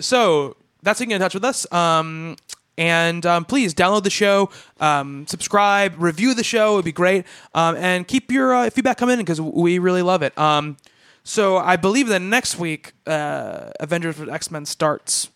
so 0.00 0.56
that's 0.82 0.98
how 0.98 1.02
you 1.02 1.08
get 1.08 1.16
in 1.16 1.20
touch 1.20 1.34
with 1.34 1.44
us. 1.44 1.70
Um, 1.72 2.36
and 2.78 3.26
um, 3.26 3.44
please 3.44 3.74
download 3.74 4.04
the 4.04 4.10
show, 4.10 4.48
um, 4.80 5.26
subscribe, 5.26 5.94
review 5.98 6.32
the 6.32 6.44
show. 6.44 6.74
It'd 6.74 6.86
be 6.86 6.92
great. 6.92 7.26
Um, 7.54 7.76
and 7.76 8.08
keep 8.08 8.32
your 8.32 8.54
uh, 8.54 8.70
feedback 8.70 8.96
coming 8.96 9.14
in 9.14 9.18
because 9.20 9.40
we 9.40 9.78
really 9.78 10.00
love 10.00 10.22
it. 10.22 10.36
Um, 10.38 10.78
so 11.22 11.58
I 11.58 11.76
believe 11.76 12.08
that 12.08 12.20
next 12.20 12.58
week, 12.58 12.94
uh, 13.06 13.70
Avengers 13.80 14.16
vs. 14.16 14.32
X 14.32 14.50
Men 14.50 14.64
starts 14.64 15.28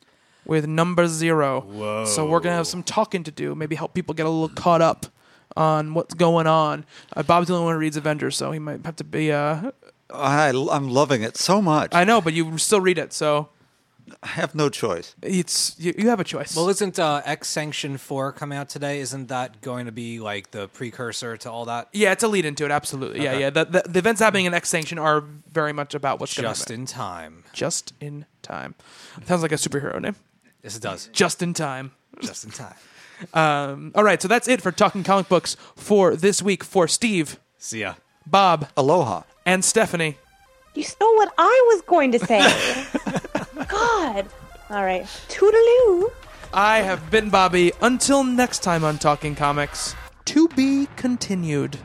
with 0.46 0.66
number 0.66 1.06
zero. 1.08 1.60
Whoa. 1.62 2.04
So 2.04 2.26
we're 2.26 2.40
gonna 2.40 2.56
have 2.56 2.66
some 2.66 2.82
talking 2.82 3.22
to 3.24 3.30
do. 3.30 3.54
Maybe 3.54 3.76
help 3.76 3.94
people 3.94 4.14
get 4.14 4.26
a 4.26 4.30
little 4.30 4.54
caught 4.54 4.82
up 4.82 5.06
on 5.56 5.94
what's 5.94 6.14
going 6.14 6.46
on. 6.46 6.84
Uh, 7.16 7.22
Bob's 7.22 7.48
the 7.48 7.54
only 7.54 7.64
one 7.66 7.74
who 7.74 7.78
reads 7.80 7.96
Avengers, 7.96 8.36
so 8.36 8.50
he 8.52 8.58
might 8.58 8.84
have 8.84 8.96
to 8.96 9.04
be. 9.04 9.30
Uh, 9.32 9.70
I, 10.10 10.48
I'm 10.50 10.90
loving 10.90 11.22
it 11.22 11.36
so 11.36 11.62
much. 11.62 11.94
I, 11.94 12.02
I 12.02 12.04
know, 12.04 12.20
but 12.20 12.32
you 12.34 12.58
still 12.58 12.80
read 12.80 12.98
it, 12.98 13.12
so 13.12 13.48
I 14.22 14.26
have 14.28 14.54
no 14.54 14.68
choice. 14.68 15.14
it's 15.22 15.74
you, 15.78 15.94
you 15.96 16.08
have 16.10 16.20
a 16.20 16.24
choice. 16.24 16.54
Well, 16.54 16.68
isn't 16.68 16.98
uh, 16.98 17.22
X 17.24 17.48
Sanction 17.48 17.96
4 17.96 18.32
coming 18.32 18.58
out 18.58 18.68
today? 18.68 19.00
Isn't 19.00 19.28
that 19.28 19.60
going 19.62 19.86
to 19.86 19.92
be 19.92 20.20
like 20.20 20.50
the 20.50 20.68
precursor 20.68 21.36
to 21.38 21.50
all 21.50 21.64
that? 21.66 21.88
Yeah, 21.92 22.12
it's 22.12 22.22
a 22.22 22.28
lead 22.28 22.44
into 22.44 22.64
it. 22.64 22.70
Absolutely. 22.70 23.22
Yeah, 23.22 23.30
Okay. 23.30 23.40
yeah. 23.40 23.50
The, 23.50 23.64
the, 23.64 23.82
the 23.88 23.98
events 23.98 24.20
happening 24.20 24.44
in 24.44 24.52
X 24.54 24.68
Sanction 24.68 24.98
are 24.98 25.24
very 25.52 25.72
much 25.72 25.94
about 25.94 26.20
what's 26.20 26.34
going 26.36 26.44
to 26.44 26.50
Just 26.50 26.68
happen. 26.68 26.80
in 26.82 26.86
time. 26.86 27.44
Just 27.54 27.92
in 28.00 28.26
time. 28.42 28.74
Sounds 29.24 29.40
like 29.42 29.52
a 29.52 29.56
superhero 29.56 30.00
name. 30.00 30.16
Yes, 30.64 30.76
it 30.76 30.82
does. 30.82 31.08
Just 31.12 31.42
in 31.42 31.54
time. 31.54 31.92
Just 32.20 32.44
in 32.44 32.50
time. 32.50 32.74
Um, 33.32 33.92
all 33.94 34.02
right, 34.02 34.20
so 34.20 34.26
that's 34.26 34.48
it 34.48 34.60
for 34.60 34.72
talking 34.72 35.04
comic 35.04 35.28
books 35.28 35.56
for 35.76 36.16
this 36.16 36.42
week. 36.42 36.64
For 36.64 36.88
Steve, 36.88 37.38
See 37.58 37.80
ya. 37.80 37.94
Bob, 38.26 38.68
Aloha. 38.76 39.22
and 39.46 39.64
Stephanie. 39.64 40.18
You 40.74 40.82
stole 40.82 41.14
what 41.16 41.32
I 41.38 41.70
was 41.72 41.82
going 41.82 42.10
to 42.12 42.18
say. 42.18 42.40
God. 43.68 44.26
All 44.68 44.84
right. 44.84 45.04
Toodaloo. 45.28 46.10
I 46.52 46.78
have 46.78 47.08
been 47.10 47.30
Bobby. 47.30 47.70
Until 47.80 48.24
next 48.24 48.64
time 48.64 48.82
on 48.82 48.98
Talking 48.98 49.36
Comics, 49.36 49.94
to 50.26 50.48
be 50.48 50.88
continued. 50.96 51.78